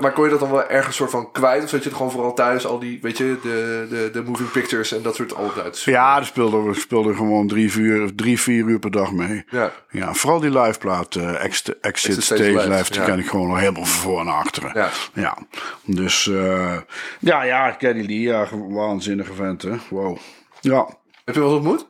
maar 0.00 0.12
kon 0.12 0.24
je 0.24 0.30
dat 0.30 0.40
dan 0.40 0.50
wel 0.50 0.68
ergens 0.68 0.96
soort 0.96 1.10
van 1.10 1.32
kwijt? 1.32 1.62
Of 1.62 1.68
zat 1.68 1.82
je 1.82 1.88
het 1.88 1.96
gewoon 1.96 2.12
vooral 2.12 2.34
thuis 2.34 2.66
al 2.66 2.78
die, 2.78 2.98
weet 3.02 3.18
je, 3.18 3.36
de, 3.42 3.86
de, 3.90 4.10
de 4.12 4.22
moving 4.22 4.50
pictures 4.50 4.92
en 4.92 5.02
dat 5.02 5.14
soort 5.14 5.34
altijd? 5.34 5.82
Ja, 5.82 6.14
daar 6.14 6.24
speelde 6.24 6.62
we 6.62 6.74
speelden 6.74 7.16
gewoon 7.16 7.48
drie, 7.48 7.72
vier, 7.72 8.14
drie, 8.14 8.40
vier 8.40 8.64
uur 8.64 8.78
per 8.78 8.90
dag 8.90 9.12
mee. 9.12 9.44
Ja. 9.50 9.72
Ja, 9.90 10.14
vooral 10.14 10.40
die 10.40 10.58
liveplaat, 10.58 11.14
uh, 11.14 11.44
Exit, 11.44 11.80
Exit 11.80 12.22
Stage 12.22 12.42
Live, 12.42 12.68
Live, 12.68 12.90
die 12.90 13.00
ja. 13.00 13.06
ken 13.06 13.18
ik 13.18 13.26
gewoon 13.26 13.48
nog 13.48 13.58
helemaal 13.58 13.84
voor 13.84 14.20
en 14.20 14.28
achteren. 14.28 14.70
Ja. 14.74 14.90
ja. 15.14 15.38
Dus 15.84 16.26
uh, 16.26 16.76
ja, 17.18 17.42
ja, 17.42 17.76
Geddy 17.78 18.06
Lee, 18.06 18.20
ja, 18.20 18.46
waanzinnige 18.68 19.34
vent, 19.34 19.62
hè. 19.62 19.72
Wow. 19.88 20.18
Ja. 20.60 20.88
Heb 21.24 21.34
je 21.34 21.40
wel 21.40 21.54
ontmoet? 21.54 21.86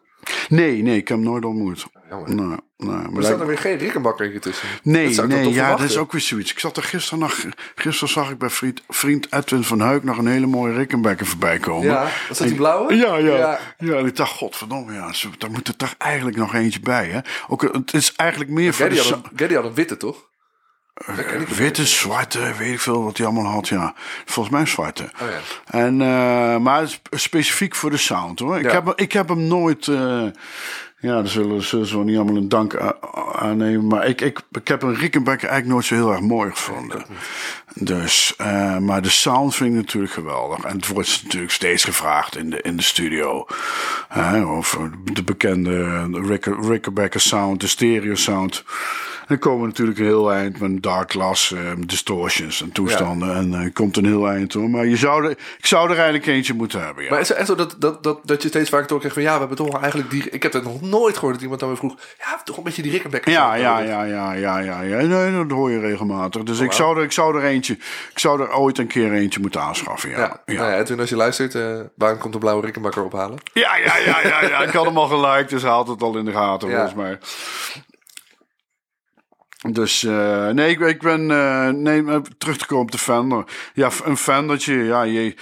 Nee, 0.48 0.82
nee, 0.82 0.96
ik 0.96 1.08
heb 1.08 1.16
hem 1.16 1.26
nooit 1.26 1.44
ontmoet. 1.44 1.86
Jammer. 2.08 2.34
Nee, 2.34 2.46
nee. 2.46 2.56
Maar 2.76 3.04
Er 3.16 3.22
staat 3.24 3.40
er 3.40 3.46
weer 3.46 3.58
geen 3.58 3.76
Rickenbakker 3.78 4.40
tussen. 4.40 4.68
Nee, 4.82 5.14
Dat 5.14 5.26
nee, 5.28 5.52
ja, 5.52 5.70
dat 5.70 5.80
is 5.80 5.96
ook 5.96 6.12
weer 6.12 6.20
zoiets. 6.20 6.50
Ik 6.52 6.58
zat 6.58 6.76
er 6.76 6.82
gisteren 6.82 7.18
nog, 7.18 7.44
gisteren 7.74 8.08
zag 8.08 8.30
ik 8.30 8.38
bij 8.38 8.50
vriend, 8.50 8.82
vriend 8.88 9.32
Edwin 9.32 9.62
van 9.64 9.80
Huik 9.80 10.04
nog 10.04 10.18
een 10.18 10.26
hele 10.26 10.46
mooie 10.46 10.72
Rickenbacker 10.74 11.26
voorbij 11.26 11.58
komen. 11.58 11.86
Ja, 11.86 12.08
was 12.28 12.38
dat 12.38 12.46
die 12.46 12.56
blauwe? 12.56 12.94
Ja, 12.94 13.16
ja, 13.16 13.36
Ja. 13.36 13.58
ja. 13.78 13.94
en 13.96 14.06
ik 14.06 14.16
dacht, 14.16 14.32
godverdomme, 14.32 14.92
ja, 14.92 15.12
daar 15.38 15.50
moet 15.50 15.68
er 15.68 15.76
toch 15.76 15.94
eigenlijk 15.98 16.36
nog 16.36 16.54
eentje 16.54 16.80
bij, 16.80 17.06
hè? 17.08 17.20
Ook, 17.48 17.62
het 17.62 17.94
is 17.94 18.12
eigenlijk 18.16 18.50
meer 18.50 18.74
voor 18.74 18.86
Geddy 18.86 19.00
de 19.02 19.14
had, 19.44 19.52
had 19.52 19.64
een 19.64 19.74
witte, 19.74 19.96
toch? 19.96 20.16
Dat 20.16 20.24
ken 20.24 20.24
ik 20.24 20.24
za- 20.24 20.85
witte, 21.48 21.86
zwarte, 21.86 22.52
weet 22.58 22.72
ik 22.72 22.80
veel 22.80 23.04
wat 23.04 23.16
hij 23.16 23.26
allemaal 23.26 23.52
had, 23.52 23.68
ja. 23.68 23.94
Volgens 24.24 24.54
mij 24.54 24.66
zwarte. 24.66 25.02
Oh 25.22 25.28
ja. 25.28 25.78
En, 25.78 26.00
eh, 26.00 26.56
maar 26.58 26.98
specifiek 27.10 27.74
voor 27.74 27.90
de 27.90 27.96
sound, 27.96 28.38
hoor. 28.38 28.58
Ik, 28.58 28.64
Ja. 28.64 28.70
heb, 28.72 28.92
ik 28.96 29.12
heb 29.12 29.28
hem 29.28 29.46
nooit... 29.46 29.88
eh, 29.88 30.22
ja, 31.00 31.12
daar 31.14 31.28
zullen, 31.28 31.62
ze 31.62 31.86
wel 31.90 32.02
niet 32.02 32.16
allemaal 32.16 32.36
een 32.36 32.48
dank 32.48 32.76
aannemen. 33.32 33.86
Maar 33.86 34.06
ik, 34.06 34.20
ik, 34.20 34.40
ik 34.50 34.68
heb 34.68 34.82
een 34.82 34.94
Rickenbacker 34.94 35.48
eigenlijk 35.48 35.72
nooit 35.72 35.84
zo 35.84 35.94
heel 35.94 36.10
erg 36.12 36.20
mooi 36.20 36.50
gevonden. 36.50 37.04
Dus, 37.74 38.34
eh, 38.36 38.78
maar 38.78 39.02
de 39.02 39.08
sound 39.08 39.54
vind 39.54 39.70
ik 39.70 39.76
natuurlijk 39.76 40.12
geweldig. 40.12 40.64
En 40.64 40.76
het 40.76 40.86
wordt 40.88 41.20
natuurlijk 41.22 41.52
steeds 41.52 41.84
gevraagd 41.84 42.36
in 42.36 42.50
de, 42.50 42.60
in 42.62 42.76
de 42.76 42.82
studio. 42.82 43.46
Hè, 44.08 44.44
over 44.46 44.90
de 45.12 45.22
bekende 45.22 46.02
Rick, 46.12 46.44
Rickenbacker 46.60 47.20
sound, 47.20 47.60
de 47.60 47.66
stereo 47.66 48.14
sound. 48.14 48.64
En 49.26 49.34
dan 49.34 49.38
komen 49.38 49.60
we 49.60 49.66
natuurlijk 49.66 49.98
een 49.98 50.04
heel 50.04 50.32
eind 50.32 50.60
met 50.60 50.82
dark 50.82 51.10
glass, 51.10 51.52
eh, 51.52 51.60
distortions 51.78 52.62
en 52.62 52.72
toestanden. 52.72 53.34
En 53.34 53.54
eh, 53.54 53.72
komt 53.72 53.96
een 53.96 54.04
heel 54.04 54.28
eind 54.28 54.52
hoor. 54.52 54.70
Maar 54.70 54.86
je 54.86 54.96
zou 54.96 55.24
er, 55.24 55.30
ik 55.30 55.66
zou 55.66 55.90
er 55.90 55.94
eigenlijk 55.96 56.26
eentje 56.26 56.54
moeten 56.54 56.84
hebben. 56.84 57.04
Ja. 57.04 57.10
Maar 57.10 57.20
is 57.20 57.28
het 57.28 57.36
echt 57.36 57.46
zo 57.46 57.54
dat, 57.54 57.76
dat, 57.78 58.02
dat, 58.02 58.20
dat 58.24 58.42
je 58.42 58.48
steeds 58.48 58.70
vaker 58.70 58.86
toch 58.86 58.98
krijgt 58.98 59.16
van... 59.16 59.26
Ja, 59.26 59.32
we 59.32 59.38
hebben 59.38 59.56
toch 59.56 59.80
eigenlijk 59.80 60.10
die... 60.10 60.30
Ik 60.30 60.42
heb 60.42 60.52
het 60.52 60.64
nog 60.64 60.80
nooit 60.80 61.14
gehoord 61.14 61.34
dat 61.34 61.42
iemand 61.42 61.60
dan 61.60 61.68
weer 61.68 61.78
vroeg... 61.78 61.96
Ja, 62.18 62.40
toch 62.44 62.56
een 62.56 62.62
beetje 62.62 62.82
die 62.82 62.90
Rickenbacker. 62.90 63.32
Ja, 63.32 63.54
ja, 63.54 63.78
ja, 63.78 64.02
ja, 64.02 64.32
ja, 64.32 64.58
ja, 64.58 64.80
ja. 64.80 65.00
Nee, 65.00 65.32
dat 65.32 65.50
hoor 65.50 65.70
je 65.70 65.78
regelmatig. 65.78 66.42
Dus 66.42 66.58
ik, 66.58 66.66
wauw. 66.66 66.78
zou 66.78 66.98
er, 66.98 67.02
ik 67.02 67.12
zou 67.12 67.36
er 67.36 67.44
eentje, 67.44 67.72
ik 68.10 68.18
zou 68.18 68.40
er 68.40 68.52
ooit 68.52 68.78
een 68.78 68.86
keer 68.86 69.12
eentje 69.12 69.40
moeten 69.40 69.60
aanschaffen. 69.60 70.10
Ja, 70.10 70.18
Ja, 70.18 70.42
ja. 70.46 70.54
Nou 70.54 70.70
ja, 70.70 70.78
Edwin, 70.78 71.00
als 71.00 71.08
je 71.08 71.16
luistert, 71.16 71.54
eh 71.54 71.80
waarom 71.94 72.18
komt 72.18 72.32
de 72.32 72.38
blauwe 72.38 72.64
Rickenbacker 72.64 73.04
ophalen? 73.04 73.38
Ja, 73.52 73.76
ja, 73.76 73.96
ja, 73.96 74.20
ja, 74.22 74.42
ja. 74.42 74.62
Ik 74.62 74.72
had 74.72 74.84
hem 74.84 74.98
al 74.98 75.06
geliked, 75.06 75.48
dus 75.48 75.62
had 75.62 75.88
het 75.88 76.02
al 76.02 76.16
in 76.16 76.24
de 76.24 76.32
gaten, 76.32 76.70
volgens 76.70 76.94
mij. 76.94 77.18
Dus 79.72 80.04
eh, 80.04 80.48
nee, 80.48 80.70
ik, 80.70 80.80
ik 80.80 81.00
ben 81.00 81.30
eh, 81.30 81.68
nee, 81.68 82.02
maar 82.02 82.20
terug 82.38 82.56
te 82.56 82.66
komen 82.66 82.84
op 82.84 82.90
de 82.90 82.98
Fender. 82.98 83.44
Ja, 83.74 83.90
een 84.04 84.16
Fendertje, 84.16 84.74
ja, 84.74 85.02
je, 85.02 85.34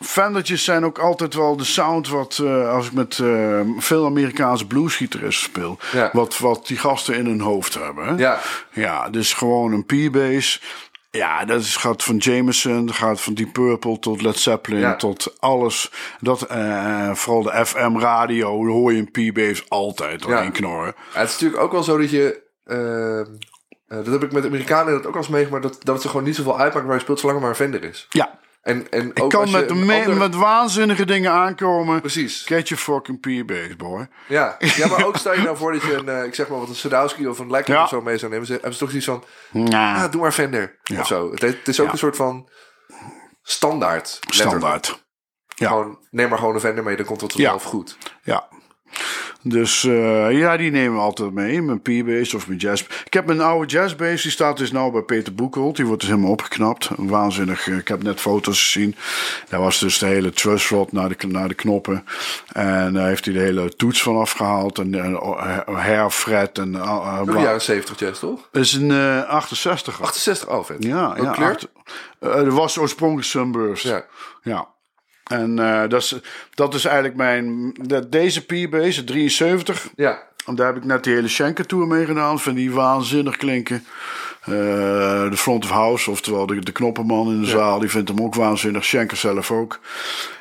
Fendertjes 0.00 0.64
zijn 0.64 0.84
ook 0.84 0.98
altijd 0.98 1.34
wel 1.34 1.56
de 1.56 1.64
sound 1.64 2.08
wat 2.08 2.40
eh, 2.44 2.70
als 2.70 2.86
ik 2.86 2.92
met 2.92 3.18
eh, 3.18 3.60
veel 3.78 4.04
Amerikaanse 4.04 4.66
bluesgitaristen 4.66 5.44
speel, 5.50 5.78
Ja. 5.92 6.10
wat, 6.12 6.38
wat 6.38 6.66
die 6.66 6.76
gasten 6.78 7.14
in 7.14 7.26
hun 7.26 7.40
hoofd 7.40 7.74
hebben. 7.74 8.06
Hè? 8.06 8.14
Ja. 8.16 8.40
Ja, 8.72 9.10
dus 9.10 9.32
gewoon 9.32 9.72
een 9.72 9.84
P-bass. 10.10 10.62
Ja, 11.10 11.44
dat 11.44 11.60
is, 11.60 11.76
gaat 11.76 12.02
van 12.02 12.16
Jameson, 12.16 12.92
gaat 12.94 13.20
van 13.20 13.34
Deep 13.34 13.52
Purple 13.52 13.98
tot 13.98 14.22
Led 14.22 14.38
Zeppelin, 14.38 14.78
Ja. 14.80 14.96
tot 14.96 15.34
alles. 15.40 15.90
Dat, 16.20 16.42
eh, 16.42 17.14
vooral 17.14 17.42
de 17.42 17.66
FM-radio, 17.66 18.66
hoor 18.66 18.92
je 18.92 19.06
een 19.12 19.30
P-bass 19.32 19.64
altijd 19.68 20.22
doorheen 20.22 20.44
Ja. 20.44 20.50
knorren. 20.50 20.94
Het 21.12 21.28
is 21.28 21.32
natuurlijk 21.32 21.62
ook 21.62 21.72
wel 21.72 21.82
zo 21.82 21.98
dat 21.98 22.10
je... 22.10 22.42
eh, 22.64 23.20
eh, 23.20 23.26
dat 23.86 24.06
heb 24.06 24.22
ik 24.22 24.32
met 24.32 24.42
de 24.42 24.48
Amerikanen 24.48 24.92
dat 24.92 25.06
ook 25.06 25.12
al 25.12 25.18
eens 25.20 25.28
meegemaakt... 25.28 25.62
Dat, 25.62 25.84
dat 25.84 26.02
ze 26.02 26.08
gewoon 26.08 26.24
niet 26.24 26.36
zoveel 26.36 26.58
uitmaakt 26.58 26.86
waar 26.86 26.94
je 26.94 27.00
speelt... 27.00 27.20
zolang 27.20 27.38
er 27.38 27.46
maar 27.46 27.60
een 27.60 27.82
is. 27.82 28.06
Ja, 28.08 28.38
En, 28.62 28.90
en 28.90 29.08
ik 29.14 29.28
kan 29.28 29.50
met, 29.50 29.70
ander- 29.70 30.16
met 30.16 30.34
waanzinnige 30.34 31.04
dingen 31.06 31.30
aankomen. 31.30 32.00
Precies. 32.00 32.42
Get 32.46 32.68
your 32.68 32.82
fucking 32.82 33.20
P-bass, 33.20 33.76
boy. 33.76 34.08
Ja. 34.28 34.56
ja, 34.76 34.86
maar 34.88 35.06
ook 35.06 35.16
stel 35.16 35.34
je 35.34 35.42
nou 35.42 35.56
voor 35.56 35.72
dat 35.72 35.82
je 35.82 35.94
een... 35.94 36.08
eh, 36.08 36.24
ik 36.24 36.34
zeg 36.34 36.48
maar 36.48 36.58
wat 36.58 36.68
een 36.68 36.74
Sadowski 36.74 37.26
of 37.28 37.38
een 37.38 37.50
Lekker 37.50 37.74
Ja. 37.74 37.82
of 37.82 37.88
zo 37.88 38.00
mee 38.02 38.18
zou 38.18 38.30
nemen. 38.30 38.46
Ze, 38.46 38.52
hebben 38.52 38.72
ze 38.72 38.78
toch 38.78 38.88
zoiets 38.90 39.06
van... 39.08 39.24
Ja, 39.70 39.94
Ah, 40.04 40.12
doe 40.12 40.20
maar 40.20 40.32
Fender. 40.32 40.78
Ja. 40.82 41.00
Of 41.00 41.06
zo. 41.06 41.30
Het, 41.30 41.40
het 41.40 41.68
is 41.68 41.80
ook 41.80 41.86
Ja. 41.86 41.92
een 41.92 41.98
soort 41.98 42.16
van... 42.16 42.48
Standaard. 43.42 44.18
letterlijk. 44.20 44.50
standaard. 44.60 45.04
Ja. 45.54 45.68
Gewoon, 45.68 45.98
neem 46.10 46.28
maar 46.28 46.38
gewoon 46.38 46.54
een 46.54 46.60
Fender 46.60 46.84
mee, 46.84 46.96
dan 46.96 47.06
komt 47.06 47.20
het 47.20 47.32
vanzelf 47.32 47.62
goed. 47.64 47.96
Ja. 48.22 48.48
Dus 49.42 49.84
eh, 49.84 50.38
ja, 50.38 50.56
die 50.56 50.70
nemen 50.70 50.94
we 50.96 51.00
altijd 51.02 51.32
mee. 51.32 51.62
Mijn 51.62 51.80
P-bass 51.80 52.34
of 52.34 52.46
mijn 52.46 52.58
jazz. 52.58 52.84
Ik 53.04 53.12
heb 53.12 53.26
mijn 53.26 53.40
oude 53.40 53.66
jazzbass. 53.66 54.22
Die 54.22 54.30
staat 54.30 54.56
dus 54.56 54.72
nou 54.72 54.92
bij 54.92 55.02
Peter 55.02 55.34
Boekholt. 55.34 55.76
Die 55.76 55.86
wordt 55.86 56.00
dus 56.00 56.10
helemaal 56.10 56.30
opgeknapt. 56.30 56.90
Waanzinnig. 56.96 57.68
eh, 57.68 57.76
Ik 57.76 57.88
heb 57.88 58.02
net 58.02 58.20
foto's 58.20 58.62
gezien. 58.62 58.96
Daar 59.48 59.60
was 59.60 59.78
dus 59.78 59.98
de 59.98 60.06
hele 60.06 60.30
truss 60.30 60.68
rod 60.68 60.92
naar 60.92 61.08
de, 61.08 61.26
naar 61.26 61.48
de 61.48 61.54
knoppen. 61.54 62.04
En 62.52 62.92
daar 62.92 63.06
heeft 63.08 63.24
hij 63.24 63.34
de 63.34 63.40
hele 63.40 63.76
toets 63.76 64.02
van 64.02 64.16
afgehaald. 64.16 64.78
En 64.78 64.92
uh, 64.94 65.60
hairfret. 65.78 66.58
En, 66.58 66.72
uh, 66.74 67.20
jaren 67.26 67.62
70 67.62 67.98
jazz, 67.98 68.20
toch? 68.20 68.48
is 68.52 68.72
een 68.72 68.90
eh 68.90 69.22
68. 69.28 70.02
68, 70.02 70.48
oh 70.48 70.64
vet. 70.64 70.84
Ja, 70.84 71.06
Ook 71.18 71.24
ja. 71.24 71.30
kleur? 71.32 71.48
acht- 71.50 71.68
eh, 72.18 72.30
er 72.36 72.50
was 72.54 72.78
oorspronkelijk 72.78 73.26
Sunburst. 73.26 73.84
Ja. 73.84 74.04
Ja. 74.42 74.72
En 75.24 75.58
eh, 75.58 75.88
dat, 75.88 76.02
is, 76.02 76.14
dat 76.54 76.74
is 76.74 76.84
eigenlijk 76.84 77.16
mijn... 77.16 77.72
de- 77.80 78.08
deze 78.08 78.44
P-bass, 78.44 78.96
de 78.96 79.04
73... 79.04 79.88
Ja. 79.96 80.22
En 80.46 80.54
daar 80.54 80.66
heb 80.66 80.76
ik 80.76 80.84
net 80.84 81.04
die 81.04 81.14
hele 81.14 81.28
Schenker 81.28 81.66
Tour 81.66 81.86
mee 81.86 82.04
gedaan. 82.04 82.40
Vind 82.40 82.56
die 82.56 82.72
waanzinnig 82.72 83.36
klinken. 83.36 83.84
Eh, 84.40 84.50
de 85.30 85.36
front 85.36 85.64
of 85.64 85.70
house, 85.70 86.10
oftewel 86.10 86.46
de, 86.46 86.58
de 86.60 86.72
knoppenman 86.72 87.30
in 87.30 87.40
de 87.40 87.46
zaal, 87.46 87.78
die 87.78 87.90
vindt 87.90 88.08
hem 88.08 88.20
ook 88.22 88.34
waanzinnig. 88.34 88.84
Schenker 88.84 89.16
zelf 89.16 89.50
ook. 89.50 89.80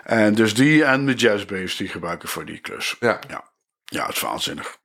En 0.03 0.35
dus 0.35 0.53
die 0.53 0.83
en 0.83 1.05
de 1.05 1.13
jazzbass 1.13 1.77
die 1.77 1.87
gebruiken 1.87 2.29
voor 2.29 2.45
die 2.45 2.59
klus. 2.59 2.95
Ja. 2.99 3.19
Ja, 3.27 3.43
ja 3.85 4.05
het 4.05 4.15
is 4.15 4.21
waanzinnig. 4.21 4.77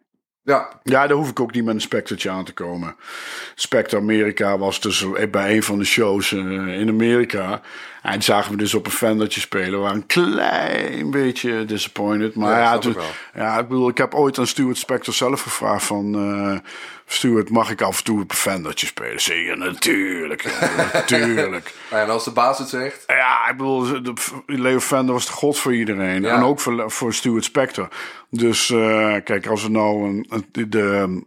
Ja, 0.49 0.69
Ja, 0.83 1.07
daar 1.07 1.17
hoef 1.17 1.29
ik 1.31 1.41
ook 1.41 1.53
niet 1.53 1.65
met 1.65 1.75
een 1.75 1.81
Spectretje 1.81 2.31
aan 2.31 2.45
te 2.45 2.53
komen. 2.53 2.97
Spectre 3.55 3.97
Amerika 3.97 4.59
was 4.59 4.81
dus 4.81 5.07
bij 5.31 5.57
een 5.57 5.63
van 5.63 5.79
de 5.79 5.85
shows 5.85 6.33
eh, 6.33 6.81
in 6.81 6.89
Amerika. 6.89 7.61
En 8.03 8.23
zagen 8.23 8.51
we 8.51 8.57
dus 8.57 8.75
op 8.75 8.87
een 8.87 8.93
Fendertje 8.93 9.41
spelen. 9.41 9.71
We 9.71 9.77
waren 9.77 9.97
een 9.97 10.07
klein 10.07 11.11
beetje 11.11 11.65
disappointed. 11.65 12.35
Maar 12.35 12.51
Ja, 12.51 12.59
ja, 12.59 12.75
ik 12.75 12.83
wel. 12.83 13.05
ja, 13.35 13.59
ik 13.59 13.69
bedoel, 13.69 13.89
ik 13.89 13.99
heb 13.99 14.15
ooit 14.15 14.39
aan 14.39 14.47
Stuart 14.47 14.79
Spector 14.79 15.15
zelf 15.15 15.43
gevraagd 15.43 15.85
van... 15.85 16.15
eh 16.15 16.71
Stuart, 17.11 17.51
mag 17.51 17.71
ik 17.71 17.83
af 17.83 17.99
en 17.99 18.05
toe 18.05 18.21
een 18.21 18.35
Fendertje 18.35 18.87
spelen? 18.87 19.21
Zeg 19.21 19.37
je, 19.37 19.57
natuurlijk. 19.57 20.45
natuurlijk. 20.93 21.75
ja, 21.91 22.03
en 22.03 22.11
als 22.11 22.25
de 22.25 22.31
baas 22.31 22.59
het 22.59 22.69
zegt. 22.69 23.05
Ja, 23.07 23.49
ik 23.49 23.57
bedoel, 23.57 24.03
de, 24.03 24.13
Leo 24.47 24.81
Fender 24.81 25.15
was 25.15 25.27
de 25.27 25.33
god 25.33 25.59
voor 25.59 25.75
iedereen. 25.75 26.23
Ja. 26.23 26.37
En 26.37 26.43
ook 26.43 26.61
voor, 26.61 26.91
voor 26.91 27.15
Stuart 27.15 27.45
Spector. 27.45 27.89
Dus 28.31 28.71
eh, 28.71 29.15
kijk, 29.25 29.47
als 29.47 29.63
we 29.63 29.71
nou 29.71 30.05
een, 30.05 30.47
de, 30.53 30.69
de, 30.69 31.23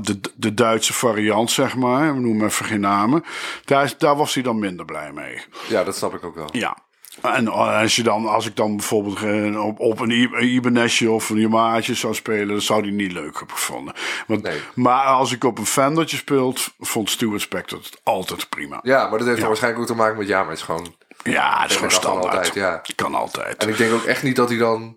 de, 0.00 0.20
de 0.34 0.54
Duitse 0.54 0.92
variant, 0.92 1.50
zeg 1.50 1.76
maar, 1.76 2.14
we 2.14 2.20
noemen 2.20 2.46
even 2.46 2.64
geen 2.64 2.80
namen, 2.80 3.24
daar, 3.64 3.94
daar 3.98 4.16
was 4.16 4.34
hij 4.34 4.42
dan 4.42 4.58
minder 4.58 4.84
blij 4.84 5.12
mee. 5.12 5.42
Ja, 5.68 5.84
dat 5.84 5.96
snap 5.96 6.14
ik 6.14 6.24
ook 6.24 6.34
wel. 6.34 6.48
Ja. 6.52 6.76
En 7.22 7.48
als, 7.48 7.96
je 7.96 8.02
dan, 8.02 8.26
als 8.26 8.46
ik 8.46 8.56
dan 8.56 8.76
bijvoorbeeld 8.76 9.22
eh, 9.22 9.64
op, 9.64 9.80
op 9.80 10.00
een 10.00 10.44
Ibanezje 10.44 11.10
of 11.10 11.30
een 11.30 11.40
Yamahaatje 11.40 11.94
zou 11.94 12.14
spelen, 12.14 12.48
dan 12.48 12.60
zou 12.60 12.80
hij 12.82 12.90
niet 12.90 13.12
leuk 13.12 13.38
hebben 13.38 13.56
gevonden. 13.56 13.94
Want, 14.26 14.42
Nee. 14.42 14.60
Maar 14.74 15.04
als 15.04 15.32
ik 15.32 15.44
op 15.44 15.58
een 15.58 15.66
Fendertje 15.66 16.16
speelt, 16.16 16.74
vond 16.78 17.10
Stuart 17.10 17.40
Spector 17.40 17.78
het 17.78 18.00
altijd 18.02 18.48
prima. 18.48 18.80
Ja, 18.82 19.08
maar 19.08 19.18
dat 19.18 19.28
heeft 19.28 19.42
waarschijnlijk 19.42 19.82
ook 19.82 19.88
te 19.88 19.94
maken 20.02 20.18
met 20.18 20.28
ja, 20.28 20.38
maar 20.40 20.48
het 20.48 20.58
is 20.58 20.64
gewoon. 20.64 20.94
Ja, 21.22 21.60
dat 21.60 21.70
is 21.70 21.76
gewoon 21.76 21.90
standaard. 21.90 22.34
altijd, 22.34 22.54
ja. 22.54 22.82
Kan 22.94 23.14
altijd. 23.14 23.56
En 23.62 23.68
ik 23.68 23.76
denk 23.76 23.92
ook 23.92 24.04
echt 24.04 24.22
niet 24.22 24.36
dat 24.36 24.48
hij 24.48 24.58
dan 24.58 24.96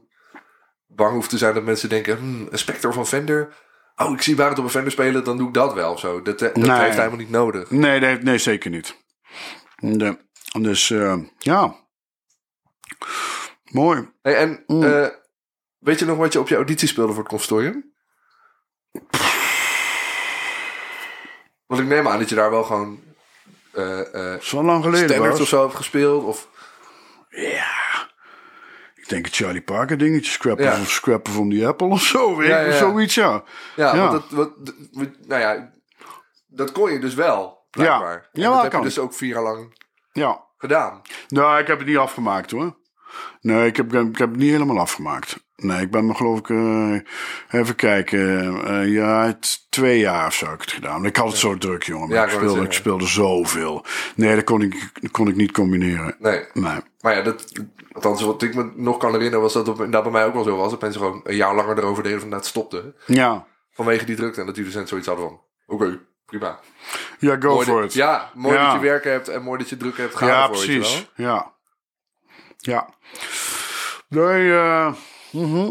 bang 0.88 1.14
hoeft 1.14 1.30
te 1.30 1.38
zijn 1.38 1.54
dat 1.54 1.64
mensen 1.64 1.90
denken: 1.90 2.18
hmm, 2.18 2.48
een 2.50 2.58
Spectre 2.58 2.94
van 2.94 3.08
Fender. 3.08 3.54
Oh, 3.96 4.12
ik 4.14 4.22
zie 4.22 4.36
waar 4.36 4.50
het 4.50 4.58
op 4.60 4.64
een 4.64 4.70
Fender 4.70 4.92
spelen, 4.92 5.24
dan 5.24 5.38
doe 5.38 5.48
ik 5.48 5.54
dat 5.54 5.74
wel 5.74 5.92
of 5.92 6.00
zo. 6.00 6.22
Dat, 6.22 6.40
dat 6.40 6.56
Nee. 6.56 6.70
heeft 6.70 6.80
hij 6.80 6.90
helemaal 6.96 7.18
niet 7.18 7.30
nodig. 7.30 7.70
Nee, 7.70 8.00
nee, 8.00 8.18
nee 8.18 8.38
zeker 8.38 8.70
niet. 8.70 8.98
Dus 10.60 10.90
eh, 10.90 11.16
ja. 11.38 11.76
Mooi. 13.72 14.10
Hey, 14.22 14.36
en 14.36 14.64
Mm. 14.68 14.84
eh, 14.84 15.08
weet 15.80 16.00
je 16.00 16.06
nog 16.06 16.18
wat 16.18 16.34
je 16.34 16.40
op 16.40 16.48
je 16.48 16.56
auditie 16.56 16.88
speelde 16.88 17.14
voor 17.14 17.22
het 17.24 17.32
consortium? 17.32 17.94
Want 21.66 21.82
ik 21.82 21.88
neem 21.88 22.08
aan 22.08 22.20
dat 22.20 22.30
je 22.30 22.36
daar 22.36 22.52
wel 22.52 22.64
gewoon 22.64 23.00
eh 23.74 24.14
eh 24.34 24.40
is 24.42 24.52
wel 24.52 24.64
lang 24.64 24.84
geleden. 24.84 25.10
standards 25.10 25.40
of 25.42 25.48
zo 25.48 25.62
hebt 25.62 25.76
gespeeld. 25.76 26.24
Of, 26.24 26.48
Ja. 27.30 27.78
Ik 28.96 29.10
denk 29.10 29.26
het 29.26 29.36
Charlie 29.36 29.62
Parker 29.62 29.98
dingetje. 29.98 30.32
Scrappen, 30.32 30.66
Ja. 30.66 30.76
van, 30.76 30.86
scrappen 30.86 31.34
van 31.34 31.50
die 31.50 31.68
Apple 31.68 31.88
of 31.88 32.02
zo. 32.02 32.44
Ja. 32.44 32.72
Zoiets, 32.72 33.16
ja. 33.16 33.44
ja. 33.76 33.98
Want 33.98 34.12
dat, 34.12 34.24
wat, 34.32 34.52
nou 35.28 35.42
ja, 35.42 35.72
dat 36.48 36.72
kon 36.72 36.92
je 36.92 37.00
dus 37.00 37.14
wel, 37.14 37.68
blijkbaar. 37.72 38.30
En 38.32 38.42
Ja, 38.42 38.52
dat 38.52 38.62
heb 38.62 38.72
kan. 38.72 38.80
je 38.80 38.86
dus 38.86 39.00
ook 39.00 39.14
vier 39.14 39.34
jaar 39.34 39.44
lang 39.44 39.84
Ja. 40.12 40.46
gedaan. 40.58 41.02
Nou, 41.28 41.60
ik 41.60 41.68
heb 41.68 41.78
het 41.78 41.88
niet 41.88 41.98
afgemaakt 41.98 42.52
hoor. 42.52 42.78
Nee, 43.42 43.66
ik 43.68 43.78
heb, 43.78 43.94
ik 43.94 44.18
heb 44.18 44.30
het 44.30 44.40
niet 44.40 44.52
helemaal 44.52 44.80
afgemaakt. 44.80 45.48
Nee, 45.56 45.82
ik 45.82 45.92
ben 45.92 46.06
me 46.06 46.14
geloof 46.14 46.40
ik... 46.40 46.50
eh, 46.50 46.96
even 47.60 47.76
kijken. 47.76 48.56
eh, 48.66 48.92
ja, 48.94 49.26
het, 49.26 49.66
twee 49.70 50.00
jaar 50.00 50.28
of 50.28 50.34
zo 50.34 50.46
heb 50.46 50.54
ik 50.54 50.62
het 50.62 50.72
gedaan. 50.72 51.06
Ik 51.06 51.16
had 51.16 51.28
het 51.28 51.38
zo 51.38 51.58
druk, 51.58 51.84
jongen. 51.84 52.10
Ja, 52.10 52.24
ik, 52.24 52.30
speelde, 52.30 52.62
ik 52.64 52.72
speelde 52.72 53.06
zoveel. 53.08 53.86
Nee, 54.16 54.36
dat 54.36 54.44
kon 54.44 54.62
ik, 54.62 54.90
dat 55.02 55.12
kon 55.12 55.28
ik 55.28 55.36
niet 55.36 55.52
combineren. 55.52 56.16
Nee, 56.20 56.44
Nee. 56.54 56.78
maar 57.02 57.16
ja, 57.16 57.22
dat, 57.22 57.52
althans 57.92 58.22
wat 58.22 58.42
ik 58.42 58.56
me 58.56 58.72
nog 58.76 58.98
kan 58.98 59.12
herinneren 59.12 59.42
was 59.42 59.54
dat 59.54 59.66
dat 59.66 60.04
bij 60.04 60.12
mij 60.12 60.26
ook 60.26 60.34
wel 60.34 60.44
zo 60.44 60.56
was. 60.56 60.72
Dat 60.72 60.82
mensen 60.82 61.02
gewoon 61.02 61.22
een 61.24 61.36
jaar 61.36 61.56
langer 61.56 61.78
erover 61.78 62.04
deden 62.04 62.20
van 62.20 62.30
dat 62.30 62.40
het 62.40 62.48
stopte. 62.48 62.94
Ja. 63.06 63.46
Vanwege 63.72 64.06
die 64.06 64.16
drukte. 64.16 64.40
En 64.40 64.46
dat 64.46 64.56
die 64.56 64.72
zoiets 64.72 65.08
hadden 65.08 65.26
van, 65.28 65.42
oké, 65.68 66.00
prima. 66.26 66.60
Ja, 67.20 67.36
go 67.40 67.54
Mooi 67.54 67.66
for 67.66 67.76
dat- 67.82 67.90
it. 67.90 67.94
Ja, 67.94 68.30
mooi 68.34 68.56
Ja. 68.56 68.66
dat 68.72 68.82
je 68.82 68.88
werk 68.88 69.04
hebt 69.04 69.28
en 69.28 69.42
mooi 69.44 69.58
dat 69.58 69.70
je 69.70 69.78
druk 69.78 69.98
hebt. 69.98 70.16
Ga 70.16 70.28
ja 70.28 70.48
precies. 70.48 71.10
Ja. 71.16 71.54
Ja. 72.60 72.90
Nee, 74.10 74.54
eh, 74.54 74.94
mhm. 75.32 75.70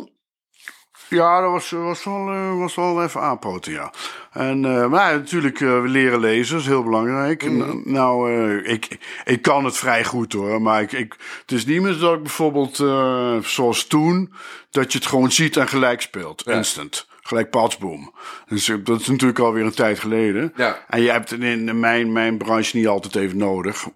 Ja, 1.08 1.40
dat 1.40 1.50
was, 1.50 1.70
was, 1.70 2.04
wel, 2.04 2.28
eh, 2.28 2.58
was 2.58 2.74
wel 2.74 3.02
even 3.02 3.20
aanpoten, 3.20 3.72
ja. 3.72 3.92
En, 4.32 4.64
eh, 4.64 4.86
maar 4.88 5.10
ja, 5.12 5.16
natuurlijk, 5.18 5.60
eh, 5.60 5.80
we 5.82 5.88
leren 5.88 6.20
lezen, 6.20 6.58
is 6.58 6.66
heel 6.66 6.82
belangrijk. 6.82 7.44
Mhm. 7.44 7.76
nou, 7.84 8.32
eh, 8.32 8.72
ik, 8.72 8.98
ik 9.24 9.42
kan 9.42 9.64
het 9.64 9.76
vrij 9.76 10.04
goed 10.04 10.32
hoor, 10.32 10.62
maar 10.62 10.82
ik, 10.82 10.92
ik, 10.92 11.14
het 11.40 11.52
is 11.52 11.66
niet 11.66 11.82
meer 11.82 11.98
dat 11.98 12.14
ik 12.14 12.22
bijvoorbeeld, 12.22 12.78
eh, 12.80 13.36
zoals 13.42 13.86
toen, 13.86 14.32
dat 14.70 14.92
je 14.92 14.98
het 14.98 15.06
gewoon 15.06 15.32
ziet 15.32 15.56
en 15.56 15.68
gelijk 15.68 16.00
speelt, 16.00 16.42
Ja. 16.46 16.52
instant. 16.52 17.06
Gelijk 17.22 17.50
patsboom. 17.50 18.14
Dus 18.48 18.72
dat 18.82 19.00
is 19.00 19.06
natuurlijk 19.06 19.38
alweer 19.38 19.64
een 19.64 19.74
tijd 19.74 19.98
geleden. 19.98 20.52
Ja. 20.56 20.84
En 20.88 21.02
je 21.02 21.10
hebt 21.10 21.30
het 21.30 21.40
in 21.40 21.80
mijn, 21.80 22.12
mijn 22.12 22.38
branche 22.38 22.76
niet 22.76 22.86
altijd 22.88 23.16
even 23.16 23.36
nodig. 23.36 23.86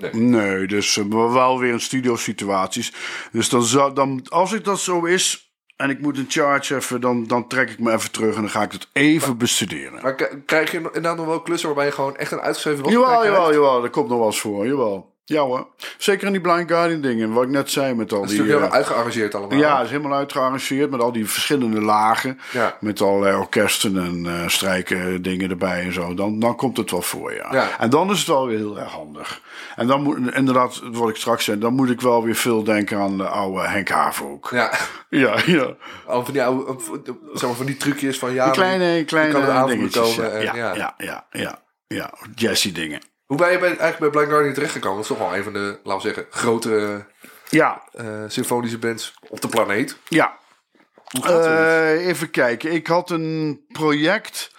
Nee. 0.00 0.12
Nee, 0.12 0.66
dus 0.66 0.96
eh, 0.96 1.04
wel 1.32 1.58
weer 1.58 1.72
in 1.72 1.80
studiosituaties. 1.80 2.92
Dus 3.32 3.48
dan 3.48 3.62
zou, 3.62 3.94
dan, 3.94 4.22
als 4.28 4.52
ik 4.52 4.64
dat 4.64 4.80
zo 4.80 5.04
is 5.04 5.52
en 5.76 5.90
ik 5.90 6.00
moet 6.00 6.18
een 6.18 6.26
charge 6.28 6.74
even, 6.74 7.00
dan, 7.00 7.26
dan 7.26 7.48
trek 7.48 7.70
ik 7.70 7.78
me 7.78 7.92
even 7.92 8.10
terug 8.10 8.34
en 8.34 8.40
dan 8.40 8.50
ga 8.50 8.62
ik 8.62 8.72
het 8.72 8.88
even 8.92 9.36
bestuderen. 9.36 10.02
Maar 10.02 10.14
krijg 10.46 10.70
je 10.70 10.76
inderdaad 10.76 11.16
nog 11.16 11.26
wel 11.26 11.42
klussen 11.42 11.68
waarbij 11.68 11.86
je 11.86 11.92
gewoon 11.92 12.16
echt 12.16 12.32
een 12.32 12.40
uitgeschreven 12.40 12.82
was? 12.84 12.92
Jawel, 12.92 13.24
jawel, 13.24 13.52
jawel, 13.52 13.80
dat 13.80 13.90
komt 13.90 14.08
nog 14.08 14.18
wel 14.18 14.26
eens 14.26 14.40
voor, 14.40 14.66
jawel. 14.66 15.14
Ja 15.30 15.42
hoor. 15.42 15.66
Zeker 15.98 16.26
in 16.26 16.32
die 16.32 16.40
Blind 16.40 16.70
Guardian 16.70 17.00
dingen, 17.00 17.32
wat 17.32 17.44
ik 17.44 17.50
net 17.50 17.70
zei 17.70 17.94
met 17.94 18.12
al 18.12 18.20
Dat 18.20 18.30
is 18.30 18.36
die... 18.36 18.38
natuurlijk 18.38 18.66
eh, 18.66 18.72
heel 18.72 18.78
uitgearrangeerd 18.78 19.34
allemaal. 19.34 19.58
ja, 19.58 19.76
het 19.76 19.84
is 19.84 19.90
helemaal 19.90 20.18
uitgearrangeerd 20.18 20.90
met 20.90 21.00
al 21.00 21.12
die 21.12 21.26
verschillende 21.26 21.80
lagen. 21.80 22.40
Ja. 22.52 22.76
Met 22.80 23.00
allerlei 23.00 23.36
orkesten 23.36 23.96
en 23.98 24.26
eh 24.26 24.48
strijken 24.48 25.22
dingen 25.22 25.50
erbij 25.50 25.82
en 25.82 25.92
zo. 25.92 26.14
Dan, 26.14 26.38
dan 26.38 26.56
komt 26.56 26.76
het 26.76 26.90
wel 26.90 27.02
voor, 27.02 27.34
ja. 27.34 27.48
Ja. 27.52 27.78
En 27.78 27.90
dan 27.90 28.10
is 28.10 28.18
het 28.18 28.26
wel 28.26 28.46
weer 28.46 28.58
heel 28.58 28.78
erg 28.78 28.90
handig. 28.92 29.40
En 29.76 29.86
dan 29.86 30.02
moet, 30.02 30.34
inderdaad, 30.34 30.80
wat 30.92 31.08
ik 31.08 31.16
straks 31.16 31.44
zei, 31.44 31.58
dan 31.58 31.74
moet 31.74 31.90
ik 31.90 32.00
wel 32.00 32.24
weer 32.24 32.34
veel 32.34 32.64
denken 32.64 32.98
aan 32.98 33.16
de 33.16 33.28
oude 33.28 33.68
Henk 33.68 33.88
Haverhoek. 33.88 34.48
Ja, 34.52 34.72
Ja, 35.10 35.38
ja. 35.46 35.74
al 36.06 36.24
van 36.24 36.32
die, 36.32 36.42
oude, 36.42 36.76
zeg 37.32 37.42
maar 37.42 37.54
van 37.56 37.66
die 37.66 37.76
trucjes 37.76 38.18
van 38.18 38.32
ja... 38.32 38.44
Die 38.44 38.52
kleine, 38.52 39.04
kleine 39.04 39.66
dingetjes. 39.66 40.14
komen 40.16 40.32
en 40.32 40.42
ja, 40.42 40.54
ja. 40.54 40.74
ja, 40.74 40.94
ja, 40.98 41.26
ja, 41.30 41.58
ja. 41.86 42.12
Jesse 42.34 42.72
dingen. 42.72 43.00
Hoe 43.30 43.38
ben 43.38 43.50
je 43.50 43.58
bij, 43.58 43.68
eigenlijk 43.68 43.98
bij 43.98 44.10
Blind 44.10 44.28
Guardian 44.28 44.54
terechtgekomen? 44.54 44.96
Dat 44.96 45.10
is 45.10 45.16
toch 45.16 45.26
wel 45.28 45.36
een 45.36 45.42
van 45.44 45.52
de, 45.52 45.78
laten 45.82 46.08
we 46.08 46.14
zeggen, 46.14 46.26
grote 46.30 47.04
Ja, 47.48 47.82
eh, 47.92 48.24
symfonische 48.26 48.78
bands 48.78 49.14
op 49.28 49.40
de 49.40 49.48
planeet. 49.48 49.96
ja. 50.08 50.38
Hoe 51.10 51.24
gaat? 51.24 51.46
Eh, 51.46 52.06
even 52.06 52.30
kijken. 52.30 52.72
Ik 52.72 52.86
had 52.86 53.10
een 53.10 53.64
project 53.68 54.50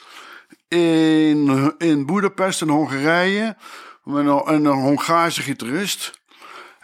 in, 0.67 1.73
in 1.77 2.05
Boedapest 2.05 2.62
in 2.62 2.69
Hongarije. 2.69 3.55
Met 4.03 4.25
een, 4.25 4.47
een 4.47 4.65
Hongaarse 4.65 5.41
gitarist. 5.41 6.20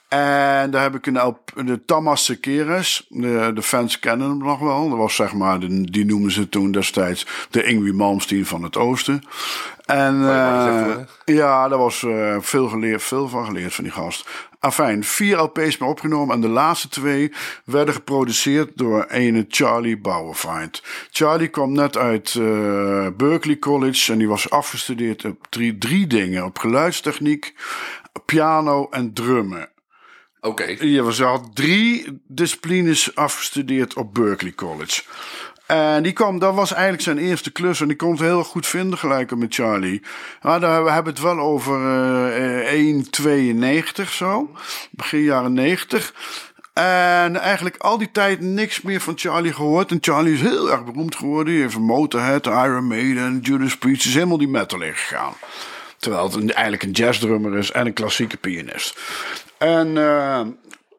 En 0.08 0.72
daar 0.72 0.82
heb 0.82 0.96
ik 0.96 1.06
een 1.06 1.20
LP, 1.20 1.52
de 1.65 1.86
Tamas 1.86 2.26
Sekeres. 2.26 3.06
De, 3.10 3.52
de 3.54 3.62
fans 3.62 4.00
kennen 4.00 4.30
hem 4.30 4.38
nog 4.38 4.60
wel. 4.60 4.89
Dat 4.89 4.98
was 4.98 5.15
zeg 5.15 5.34
maar, 5.34 5.60
de, 5.60 5.91
die 5.91 6.06
noemen 6.06 6.32
ze 6.32 6.50
toen 6.50 6.72
destijds 6.72 7.28
de 7.50 7.63
Ingrid 7.63 7.93
Malmsteen 7.93 8.46
van 8.46 8.63
het 8.63 8.78
Oosten. 8.78 9.24
En 9.86 10.15
even, 10.15 11.08
ja, 11.26 11.67
daar 11.67 11.78
was 11.78 12.04
eh, 12.04 12.36
veel, 12.39 12.67
geleerd, 12.67 13.04
veel 13.04 13.28
van 13.28 13.46
geleerd 13.46 13.74
van 13.74 13.84
die 13.84 13.93
gast. 13.93 14.30
Afijn, 14.60 15.04
vier 15.04 15.38
LP's 15.38 15.78
meer 15.78 15.89
opgenomen. 15.89 16.36
En 16.36 16.41
de 16.41 16.48
laatste 16.48 16.89
twee 16.89 17.32
werden 17.65 17.93
geproduceerd 17.93 18.72
door 18.76 19.04
ene 19.04 19.46
Charlie 19.48 19.98
Bauerfeind. 19.98 20.84
Charlie 21.12 21.48
kwam 21.48 21.72
net 21.72 21.98
uit 21.98 22.36
eh, 22.36 23.08
Berkeley 23.17 23.60
College. 23.60 24.12
En 24.12 24.17
die 24.17 24.28
was 24.28 24.50
afgestudeerd 24.50 25.26
op 25.26 25.48
drie, 25.50 25.78
drie 25.78 26.08
dingen. 26.08 26.46
Op 26.46 26.58
geluidstechniek, 26.58 27.54
piano 28.26 28.88
en 28.89 29.13
drummen. 29.13 29.70
Oké. 30.47 30.75
Ja, 30.79 31.01
was 31.01 31.19
had 31.19 31.49
drie 31.53 32.19
disciplines 32.27 33.15
afgestudeerd 33.15 33.93
op 33.93 34.13
Berkeley 34.13 34.53
College. 34.53 35.01
En 35.65 36.03
die 36.03 36.12
kwam, 36.12 36.39
dat 36.39 36.55
was 36.55 36.71
eigenlijk 36.71 37.03
zijn 37.03 37.17
eerste 37.17 37.51
klus. 37.51 37.81
En 37.81 37.88
die 37.88 37.95
kon 37.95 38.12
het 38.12 38.19
heel 38.19 38.43
goed 38.43 38.67
vinden, 38.67 38.97
gelijk 38.97 39.36
met 39.36 39.53
Charlie. 39.53 40.01
Maar 40.41 40.60
daar, 40.60 40.83
we 40.83 40.91
hebben 40.91 41.13
het 41.13 41.21
wel 41.21 41.39
over 41.39 41.75
eh 42.65 44.03
1,92 44.05 44.10
zo. 44.10 44.51
Begin 44.91 45.21
jaren 45.21 45.53
90. 45.53 46.13
En 46.73 47.36
eigenlijk 47.36 47.77
al 47.77 47.97
die 47.97 48.12
tijd 48.12 48.41
niks 48.41 48.81
meer 48.81 49.01
van 49.01 49.17
Charlie 49.17 49.53
gehoord. 49.53 49.91
En 49.91 49.97
Charlie 50.01 50.33
is 50.33 50.41
heel 50.41 50.71
erg 50.71 50.83
beroemd 50.83 51.15
geworden. 51.15 51.53
Die 51.53 51.62
heeft 51.62 51.77
Motorhead, 51.77 52.45
Iron 52.45 52.88
Maiden, 52.88 53.39
Judas 53.39 53.77
Priest. 53.77 54.05
Is 54.05 54.13
helemaal 54.13 54.38
die 54.38 54.47
metal 54.47 54.81
ingegaan. 54.81 55.33
Terwijl 55.97 56.31
het 56.31 56.51
eigenlijk 56.51 56.83
een 56.83 56.91
jazzdrummer 56.91 57.57
is 57.57 57.71
en 57.71 57.86
een 57.86 57.93
klassieke 57.93 58.38
pianist. 58.38 58.99
En 59.57 59.97
eh, 59.97 60.41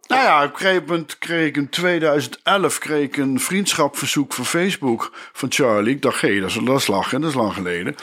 nou 0.09 0.23
ja, 0.23 0.44
op 0.44 0.53
een 0.53 0.59
gegeven 0.59 0.85
moment 0.87 1.18
kreeg 1.18 1.47
ik 1.47 1.57
in 1.57 1.68
2011 1.68 2.79
kreeg 2.79 3.05
ik 3.05 3.16
een 3.16 3.40
vriendschapverzoek 3.40 4.33
van 4.33 4.44
Facebook 4.44 5.12
van 5.33 5.53
Charlie. 5.53 5.94
Ik 5.94 6.03
dacht, 6.03 6.21
hé, 6.21 6.40
dat, 6.40 6.51
is, 6.51 6.59
dat 6.64 6.81
is 6.81 6.87
lachen, 6.87 7.21
dat 7.21 7.31
is 7.31 7.37
lang 7.37 7.55
geleden. 7.55 7.97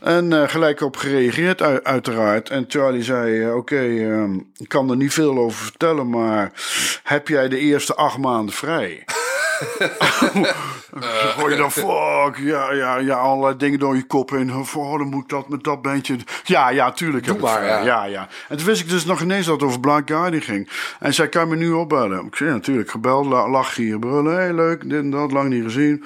En 0.00 0.42
eh, 0.42 0.48
gelijk 0.48 0.80
op 0.80 0.96
gereageerd, 0.96 1.62
uiteraard. 1.84 2.50
En 2.50 2.64
Charlie 2.68 3.02
zei, 3.02 3.42
eh, 3.42 3.56
oké, 3.56 3.80
eh, 3.80 4.24
ik 4.56 4.68
kan 4.68 4.90
er 4.90 4.96
niet 4.96 5.12
veel 5.12 5.38
over 5.38 5.64
vertellen, 5.64 6.10
maar 6.10 6.52
heb 7.02 7.28
jij 7.28 7.48
de 7.48 7.58
eerste 7.58 7.94
acht 7.94 8.18
maanden 8.18 8.54
vrij? 8.54 9.04
Gooi 11.36 11.52
je 11.52 11.56
dan 11.56 11.72
fuck, 11.72 12.36
ja, 12.36 12.72
ja, 12.72 12.96
ja, 12.96 13.16
allerlei 13.16 13.56
dingen 13.56 13.78
door 13.78 13.96
je 13.96 14.06
kop 14.06 14.30
heen. 14.30 14.54
Oh, 14.54 14.98
dan 14.98 15.08
moet 15.08 15.22
ik 15.22 15.28
dat 15.28 15.48
met 15.48 15.64
dat 15.64 15.82
bandje. 15.82 16.16
Ja, 16.44 16.70
ja, 16.70 16.92
tuurlijk. 16.92 17.26
heb 17.26 17.34
ik 17.34 17.40
maar, 17.40 17.64
ja. 17.64 17.82
ja, 17.82 18.04
ja. 18.04 18.28
En 18.48 18.56
toen 18.56 18.66
wist 18.66 18.80
ik 18.80 18.88
dus 18.88 19.04
nog 19.04 19.20
ineens 19.20 19.46
dat 19.46 19.54
het 19.54 19.64
over 19.68 19.80
Black 19.80 20.08
Guardian 20.10 20.42
ging. 20.42 20.70
En 21.00 21.14
zij 21.14 21.28
kan 21.38 21.48
me 21.48 21.56
nu 21.56 21.70
opbellen. 21.72 22.26
Ik 22.26 22.36
zei, 22.36 22.48
ja, 22.48 22.54
natuurlijk, 22.54 22.90
gebeld, 22.90 23.26
la- 23.26 23.48
lach 23.48 23.74
hier, 23.74 23.98
brullen. 23.98 24.34
Hey, 24.34 24.52
leuk, 24.54 24.82
dit 24.90 24.98
en 25.00 25.10
dat, 25.10 25.32
lang 25.32 25.48
niet 25.48 25.62
gezien. 25.62 26.04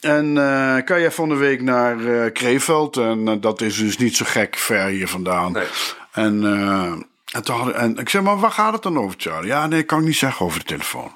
En 0.00 0.38
eh, 0.38 0.84
kan 0.84 1.00
jij 1.00 1.10
van 1.10 1.28
de 1.28 1.34
week 1.34 1.62
naar 1.62 2.04
eh 2.06 2.32
Kreeveld? 2.32 2.96
En 2.96 3.28
eh, 3.28 3.34
dat 3.40 3.60
is 3.60 3.76
dus 3.76 3.98
niet 3.98 4.16
zo 4.16 4.24
gek 4.28 4.56
ver 4.56 4.86
hier 4.86 5.08
vandaan. 5.08 5.52
Nee. 5.52 5.64
En, 6.12 6.44
en, 7.32 7.42
toen 7.42 7.56
hadden- 7.56 7.74
en 7.74 7.96
ik 7.96 8.08
zei, 8.08 8.22
maar 8.22 8.38
waar 8.38 8.50
gaat 8.50 8.72
het 8.72 8.82
dan 8.82 8.98
over, 8.98 9.14
Charlie? 9.18 9.48
Ja, 9.48 9.66
nee, 9.66 9.82
kan 9.82 9.98
ik 10.00 10.04
niet 10.04 10.16
zeggen 10.16 10.46
over 10.46 10.58
de 10.58 10.64
telefoon. 10.64 11.10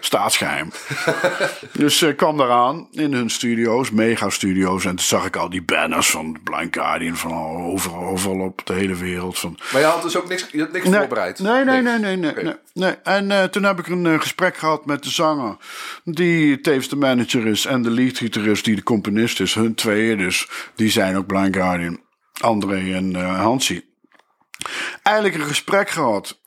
Staatsgeheim. 0.00 0.70
Dus 1.72 2.02
ik 2.02 2.16
kwam 2.16 2.36
daaraan 2.36 2.88
in 2.90 3.12
hun 3.12 3.30
studio's, 3.30 3.90
mega 3.90 4.30
studio's. 4.30 4.84
En 4.84 4.90
toen 4.96 5.04
zag 5.06 5.24
ik 5.26 5.36
al 5.36 5.50
die 5.50 5.62
banners 5.62 6.10
van 6.10 6.38
Blind 6.44 6.74
Guardian 6.76 7.16
van 7.16 7.32
al- 7.32 7.56
overal, 7.72 8.02
overal 8.04 8.40
op 8.40 8.60
de 8.66 8.72
hele 8.72 8.94
wereld. 8.94 9.38
Van, 9.38 9.58
Maar 9.72 9.80
je 9.80 9.86
had 9.86 10.02
dus 10.02 10.16
ook 10.16 10.28
niks, 10.28 10.46
je 10.52 10.60
had 10.60 10.72
niks 10.72 10.84
Nee, 10.88 10.98
voorbereid? 10.98 11.38
Nee, 11.38 11.64
nee, 11.64 11.82
Niks. 11.82 12.00
nee, 12.00 12.16
nee, 12.16 12.32
nee, 12.32 12.44
nee, 12.44 12.54
nee. 12.74 12.94
En 13.02 13.30
eh, 13.30 13.44
toen 13.44 13.62
heb 13.62 13.78
ik 13.78 13.86
een 13.86 14.06
eh, 14.06 14.20
gesprek 14.20 14.56
gehad 14.56 14.86
met 14.86 15.02
de 15.02 15.10
zanger, 15.10 15.56
die 16.04 16.60
tevens 16.60 16.88
de 16.88 16.96
manager 16.96 17.46
is 17.46 17.64
en 17.66 17.82
de 17.82 17.90
leadgitarist 17.90 18.64
die 18.64 18.76
de 18.76 18.82
componist 18.82 19.40
is. 19.40 19.54
Hun 19.54 19.74
tweeën 19.74 20.18
dus, 20.18 20.48
die 20.74 20.90
zijn 20.90 21.16
ook 21.16 21.26
Blind 21.26 21.56
Guardian. 21.56 22.00
André 22.40 22.94
en 22.94 23.16
eh 23.16 23.40
Hansie. 23.40 23.88
Eigenlijk 25.02 25.36
een 25.36 25.48
gesprek 25.48 25.90
gehad. 25.90 26.38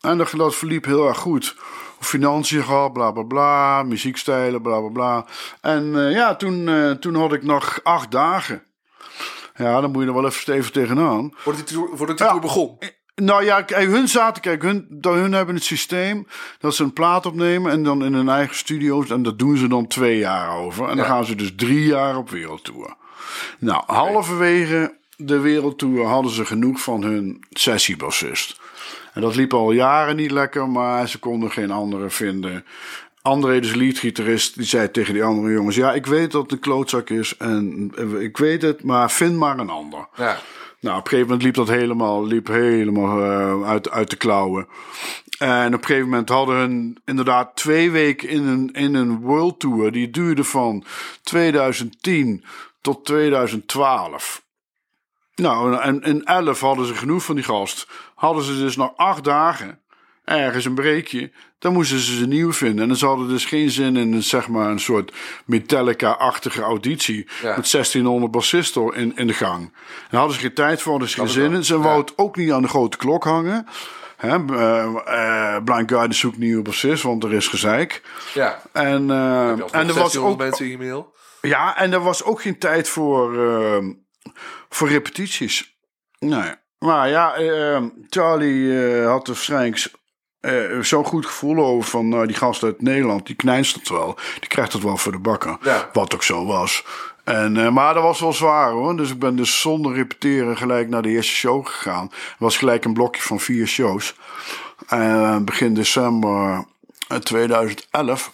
En 0.00 0.18
dat, 0.18 0.30
dat 0.36 0.54
verliep 0.56 0.84
heel 0.84 1.08
erg 1.08 1.18
goed. 1.18 1.56
Financiën 2.00 2.62
gehad, 2.64 2.92
bla 2.92 3.10
bla 3.10 3.22
bla. 3.22 3.82
Muziekstijlen, 3.82 4.62
bla 4.62 4.80
bla 4.80 4.88
bla. 4.88 5.26
En 5.60 6.06
eh, 6.06 6.12
ja, 6.12 6.34
toen, 6.36 6.68
eh, 6.68 6.90
toen 6.90 7.14
had 7.14 7.32
ik 7.32 7.42
nog 7.42 7.80
acht 7.82 8.10
dagen. 8.10 8.62
Ja, 9.56 9.80
dan 9.80 9.90
moet 9.90 10.02
je 10.02 10.08
er 10.08 10.14
wel 10.14 10.26
even 10.26 10.40
stevig 10.40 10.70
tegenaan. 10.70 11.30
Voordat 11.34 11.66
die 11.68 11.76
tour, 11.76 11.96
voordat 11.96 12.16
die 12.16 12.26
Ja. 12.26 12.32
tour 12.32 12.46
begon? 12.46 12.78
Nou 13.14 13.44
ja, 13.44 13.62
kijk, 13.62 13.88
hun 13.88 14.08
zaten, 14.08 14.42
kijk, 14.42 14.62
hun, 14.62 14.98
hun 15.00 15.32
hebben 15.32 15.54
het 15.54 15.64
systeem 15.64 16.26
dat 16.58 16.74
ze 16.74 16.82
een 16.82 16.92
plaat 16.92 17.26
opnemen 17.26 17.72
en 17.72 17.82
dan 17.82 18.04
in 18.04 18.14
hun 18.14 18.28
eigen 18.28 18.56
studio's. 18.56 19.10
En 19.10 19.22
dat 19.22 19.38
doen 19.38 19.56
ze 19.56 19.68
dan 19.68 19.86
twee 19.86 20.18
jaar 20.18 20.56
over. 20.56 20.88
En 20.88 20.96
dan 20.96 21.06
gaan 21.06 21.24
ze 21.24 21.34
dus 21.34 21.52
drie 21.56 21.84
jaar 21.86 22.16
op 22.16 22.30
wereldtour. 22.30 22.94
Nou, 23.58 23.82
halverwege 23.86 24.98
de 25.16 25.38
wereldtour 25.38 26.06
hadden 26.06 26.32
ze 26.32 26.44
genoeg 26.44 26.80
van 26.80 27.02
hun 27.02 27.44
sessiebassist. 27.50 28.60
En 29.14 29.20
dat 29.20 29.36
liep 29.36 29.54
al 29.54 29.72
jaren 29.72 30.16
niet 30.16 30.30
lekker, 30.30 30.68
maar 30.68 31.08
ze 31.08 31.18
konden 31.18 31.50
geen 31.50 31.70
andere 31.70 32.10
vinden. 32.10 32.64
André, 33.22 33.60
dus 33.60 33.74
leadgitarist, 33.74 34.56
die 34.56 34.66
zei 34.66 34.90
tegen 34.90 35.14
die 35.14 35.24
andere 35.24 35.52
jongens: 35.52 35.76
Ja, 35.76 35.92
ik 35.92 36.06
weet 36.06 36.30
dat 36.30 36.42
het 36.42 36.52
een 36.52 36.58
klootzak 36.58 37.10
is 37.10 37.36
en 37.36 37.92
eh, 37.96 38.20
ik 38.20 38.36
weet 38.36 38.62
het, 38.62 38.82
maar 38.82 39.10
vind 39.10 39.36
maar 39.36 39.58
een 39.58 39.70
ander. 39.70 40.08
Ja. 40.16 40.38
Nou, 40.80 40.98
op 40.98 41.04
een 41.04 41.10
gegeven 41.10 41.28
moment 41.28 41.42
liep 41.42 41.54
dat 41.54 41.76
helemaal, 41.76 42.26
liep 42.26 42.46
helemaal 42.46 43.22
eh, 43.22 43.68
uit, 43.68 43.90
uit 43.90 44.10
de 44.10 44.16
klauwen. 44.16 44.68
En 45.38 45.74
op 45.74 45.80
een 45.80 45.86
gegeven 45.86 46.08
moment 46.08 46.28
hadden 46.28 46.56
hun 46.56 46.98
inderdaad 47.04 47.56
twee 47.56 47.90
weken 47.90 48.28
in 48.28 48.46
een, 48.46 48.70
in 48.72 48.94
een 48.94 49.20
world 49.20 49.60
tour. 49.60 49.92
Die 49.92 50.10
duurde 50.10 50.44
van 50.44 50.84
2010 51.22 52.44
tot 52.80 53.04
2012. 53.04 54.44
Nou, 55.36 55.80
en 55.80 56.02
in 56.02 56.24
11 56.24 56.60
hadden 56.60 56.86
ze 56.86 56.94
genoeg 56.94 57.24
van 57.24 57.34
die 57.34 57.44
gast. 57.44 57.88
Hadden 58.14 58.44
ze 58.44 58.58
dus 58.58 58.76
nog 58.76 58.92
acht 58.96 59.24
dagen 59.24 59.80
ergens 60.26 60.64
een 60.64 60.74
breekje. 60.74 61.30
Dan 61.58 61.72
moesten 61.72 61.98
ze 61.98 62.16
ze 62.16 62.26
nieuw 62.26 62.52
vinden. 62.52 62.90
En 62.90 62.96
ze 62.96 63.06
hadden 63.06 63.28
dus 63.28 63.44
geen 63.44 63.70
zin 63.70 63.96
in 63.96 64.12
een, 64.12 64.22
zeg 64.22 64.48
maar, 64.48 64.70
een 64.70 64.80
soort 64.80 65.12
Metallica-achtige 65.44 66.62
auditie. 66.62 67.28
Ja. 67.42 67.56
Met 67.56 67.70
1600 67.70 68.32
bassisten 68.32 68.94
in, 68.94 69.16
in 69.16 69.26
de 69.26 69.32
gang. 69.32 69.72
Daar 70.10 70.20
hadden 70.20 70.36
ze 70.36 70.42
geen 70.42 70.54
tijd 70.54 70.82
voor, 70.82 70.90
hadden 70.90 71.08
ze 71.10 71.16
geen 71.16 71.28
zin 71.28 71.52
in. 71.52 71.64
Ze 71.64 71.74
ja. 71.74 71.80
wou 71.80 72.00
het 72.00 72.12
ook 72.16 72.36
niet 72.36 72.52
aan 72.52 72.62
de 72.62 72.68
grote 72.68 72.96
klok 72.96 73.24
hangen. 73.24 73.66
Hè, 74.16 74.44
eh, 74.46 74.84
eh, 74.84 75.64
Blind 75.64 75.90
Guardian 75.90 76.14
zoekt 76.14 76.38
nieuwe 76.38 76.62
bassist, 76.62 77.02
want 77.02 77.24
er 77.24 77.32
is 77.32 77.48
gezeik. 77.48 78.02
Ja. 78.34 78.62
En, 78.72 79.10
eh, 79.10 79.50
En 79.50 79.88
er 79.88 79.94
was 79.94 80.16
ook 80.16 80.38
mensen 80.38 80.64
in 80.64 80.70
je 80.70 80.78
mail. 80.78 81.14
ja, 81.40 81.76
en 81.76 81.92
er 81.92 82.02
was 82.02 82.24
ook 82.24 82.40
geen 82.40 82.58
tijd 82.58 82.88
voor, 82.88 83.48
ehm, 83.48 83.92
voor 84.68 84.88
repetities. 84.88 85.76
Nee. 86.18 86.52
Maar 86.78 87.08
ja, 87.08 87.34
ehm, 87.34 87.88
Charlie 88.08 88.86
eh, 88.86 89.06
had 89.06 89.26
er 89.28 89.32
waarschijnlijk 89.32 89.90
eh, 90.46 90.80
zo'n 90.80 91.04
goed 91.04 91.26
gevoel 91.26 91.64
over 91.64 91.90
van 91.90 92.08
nou, 92.08 92.26
die 92.26 92.36
gast 92.36 92.62
uit 92.62 92.82
Nederland, 92.82 93.26
die 93.26 93.36
knijst 93.36 93.74
het 93.74 93.88
wel. 93.88 94.18
Die 94.40 94.48
krijgt 94.48 94.72
het 94.72 94.82
wel 94.82 94.96
voor 94.96 95.12
de 95.12 95.18
bakken. 95.18 95.58
Ja. 95.62 95.90
Wat 95.92 96.14
ook 96.14 96.22
zo 96.22 96.46
was. 96.46 96.84
En, 97.24 97.56
eh, 97.56 97.68
maar 97.68 97.94
dat 97.94 98.02
was 98.02 98.20
wel 98.20 98.32
zwaar 98.32 98.70
hoor. 98.70 98.96
Dus 98.96 99.10
ik 99.10 99.18
ben 99.18 99.36
dus 99.36 99.60
zonder 99.60 99.94
repeteren 99.94 100.56
gelijk 100.56 100.88
naar 100.88 101.02
de 101.02 101.08
eerste 101.08 101.32
show 101.32 101.66
gegaan. 101.66 102.10
Was 102.38 102.56
gelijk 102.56 102.84
een 102.84 102.92
blokje 102.92 103.22
van 103.22 103.40
vier 103.40 103.66
shows. 103.66 104.14
Begin 105.40 105.74
december 105.74 106.64
eh, 107.08 107.16
2011. 107.18 108.32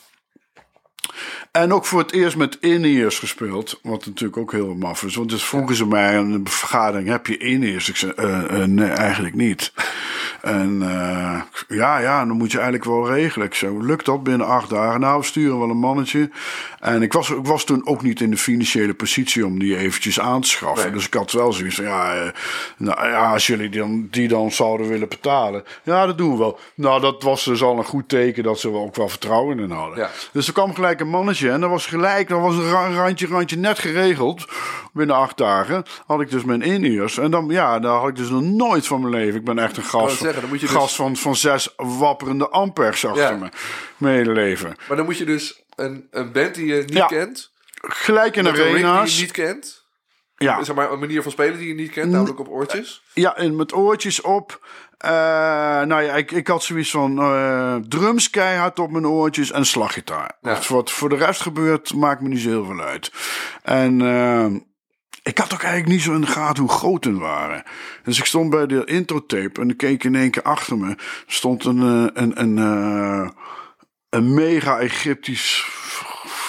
En 1.52 1.72
ook 1.72 1.84
voor 1.84 1.98
het 1.98 2.12
eerst 2.12 2.36
met 2.36 2.56
in-ears 2.60 3.18
gespeeld. 3.18 3.78
Wat 3.82 4.06
natuurlijk 4.06 4.36
ook 4.36 4.52
heel 4.52 4.74
maf 4.74 5.02
is. 5.02 5.14
Want 5.14 5.30
dus 5.30 5.44
vroegen 5.44 5.76
ze 5.76 5.86
mij 5.86 6.14
in 6.14 6.32
een 6.32 6.48
vergadering: 6.48 7.08
heb 7.08 7.26
je 7.26 7.36
in-ears? 7.36 7.88
Ik 7.88 7.96
zei: 7.96 8.12
"Eh, 8.12 8.62
eh, 8.62 8.68
nee, 8.68 8.88
eigenlijk 8.88 9.34
niet. 9.34 9.72
En 10.40 10.82
eh, 10.82 11.40
ja, 11.68 11.98
ja, 11.98 12.24
dan 12.24 12.36
moet 12.36 12.50
je 12.50 12.58
eigenlijk 12.58 12.88
wel 12.88 13.08
regelen. 13.08 13.46
Ik 13.46 13.54
zei: 13.54 13.84
lukt 13.84 14.04
dat 14.04 14.22
binnen 14.22 14.46
acht 14.46 14.70
dagen? 14.70 15.00
Nou, 15.00 15.18
we 15.18 15.26
sturen 15.26 15.58
wel 15.58 15.70
een 15.70 15.78
mannetje. 15.78 16.30
En 16.80 17.02
ik 17.02 17.12
was, 17.12 17.30
ik 17.30 17.46
was 17.46 17.64
toen 17.64 17.86
ook 17.86 18.02
niet 18.02 18.20
in 18.20 18.30
de 18.30 18.36
financiële 18.36 18.94
positie 18.94 19.46
om 19.46 19.58
die 19.58 19.76
eventjes 19.76 20.20
aan 20.20 20.40
te 20.40 20.48
schaffen. 20.48 20.84
Nee. 20.84 20.94
Dus 20.94 21.06
ik 21.06 21.14
had 21.14 21.32
wel 21.32 21.52
zoiets 21.52 21.76
van: 21.76 21.84
ja, 21.84 22.32
nou, 22.76 23.08
ja 23.08 23.32
als 23.32 23.46
jullie 23.46 23.68
die 23.68 23.80
dan, 23.80 24.08
die 24.10 24.28
dan 24.28 24.52
zouden 24.52 24.88
willen 24.88 25.08
betalen. 25.08 25.64
Ja, 25.82 26.06
dat 26.06 26.18
doen 26.18 26.30
we 26.30 26.38
wel. 26.38 26.58
Nou, 26.74 27.00
dat 27.00 27.22
was 27.22 27.44
dus 27.44 27.62
al 27.62 27.78
een 27.78 27.84
goed 27.84 28.08
teken 28.08 28.42
dat 28.42 28.60
ze 28.60 28.68
er 28.68 28.74
ook 28.74 28.96
wel 28.96 29.08
vertrouwen 29.08 29.58
in 29.58 29.70
hadden. 29.70 29.98
Ja. 29.98 30.10
Dus 30.32 30.46
er 30.46 30.52
kwam 30.52 30.74
gelijk 30.74 31.00
een 31.00 31.08
mannetje 31.08 31.41
en 31.50 31.60
dat 31.60 31.70
was 31.70 31.86
gelijk, 31.86 32.28
dat 32.28 32.40
was 32.40 32.54
een 32.56 32.70
ra- 32.70 32.94
randje, 32.94 33.26
randje 33.26 33.56
net 33.56 33.78
geregeld. 33.78 34.44
Binnen 34.92 35.16
acht 35.16 35.36
dagen 35.36 35.84
had 36.06 36.20
ik 36.20 36.30
dus 36.30 36.44
mijn 36.44 36.62
in-ears. 36.62 37.18
En 37.18 37.30
dan, 37.30 37.46
ja, 37.48 37.78
daar 37.78 37.98
had 37.98 38.08
ik 38.08 38.16
dus 38.16 38.28
nog 38.28 38.42
nooit 38.42 38.86
van 38.86 39.00
mijn 39.00 39.12
leven. 39.14 39.38
Ik 39.38 39.44
ben 39.44 39.58
echt 39.58 39.76
een 39.76 39.82
gast, 39.82 40.18
zeggen, 40.18 40.40
dan 40.40 40.50
moet 40.50 40.60
je 40.60 40.66
dus- 40.66 40.74
gast 40.74 40.94
van, 40.94 41.16
van 41.16 41.36
zes 41.36 41.68
wapperende 41.76 42.48
amperes 42.48 43.04
achter 43.06 43.22
Ja. 43.22 43.36
me. 43.36 43.48
Mijn 43.96 44.14
hele 44.16 44.32
leven. 44.32 44.76
Maar 44.88 44.96
dan 44.96 45.06
moet 45.06 45.18
je 45.18 45.24
dus 45.24 45.62
een, 45.74 46.06
een 46.10 46.32
band 46.32 46.54
die 46.54 46.66
je 46.66 46.80
niet 46.82 46.92
Ja. 46.92 47.06
kent. 47.06 47.50
Gelijk 47.74 48.36
in 48.36 48.46
rig 48.46 48.54
die 48.54 48.64
arena's. 48.64 49.16
je 49.16 49.22
niet 49.22 49.32
kent. 49.32 49.80
Ja, 50.36 50.64
Zeg 50.64 50.74
maar 50.76 50.92
een 50.92 50.98
manier 50.98 51.22
van 51.22 51.32
spelen 51.32 51.58
die 51.58 51.68
je 51.68 51.74
niet 51.74 51.90
kent. 51.90 52.10
Namelijk 52.12 52.38
op 52.40 52.48
oortjes. 52.48 53.02
ja, 53.14 53.36
en 53.36 53.56
met 53.56 53.74
oortjes 53.74 54.20
op. 54.20 54.66
Eh, 55.02 55.10
nou 55.82 56.02
ja, 56.02 56.14
ik, 56.14 56.30
ik 56.30 56.46
had 56.46 56.62
zoiets 56.62 56.90
van 56.90 57.18
eh, 57.18 57.76
drums 57.88 58.30
keihard 58.30 58.78
op 58.78 58.90
mijn 58.90 59.06
oortjes 59.06 59.50
en 59.50 59.66
slaggitaar. 59.66 60.36
Ja. 60.40 60.52
Wat, 60.52 60.66
wat 60.66 60.90
voor 60.90 61.08
de 61.08 61.16
rest 61.16 61.40
gebeurt, 61.40 61.94
maakt 61.94 62.20
me 62.20 62.28
niet 62.28 62.40
zo 62.40 62.48
heel 62.48 62.64
veel 62.64 62.80
uit. 62.80 63.12
En 63.62 64.00
eh, 64.00 64.46
ik 65.22 65.38
had 65.38 65.52
ook 65.52 65.62
eigenlijk 65.62 65.92
niet 65.92 66.02
zo 66.02 66.14
in 66.14 66.20
de 66.20 66.26
gaten 66.26 66.62
hoe 66.62 66.72
groot 66.72 67.04
hun 67.04 67.18
waren. 67.18 67.62
Dus 68.02 68.18
ik 68.18 68.24
stond 68.24 68.50
bij 68.50 68.66
de 68.66 68.84
introtape 68.84 69.60
en 69.60 69.70
ik 69.70 69.76
keek 69.76 70.04
in 70.04 70.14
één 70.14 70.30
keer 70.30 70.42
achter 70.42 70.78
me. 70.78 70.96
stond 71.26 71.64
een, 71.64 71.80
eh, 71.80 72.22
een, 72.22 72.40
een, 72.40 72.56
een 74.10 74.34
mega 74.34 74.78
Egyptisch 74.78 75.66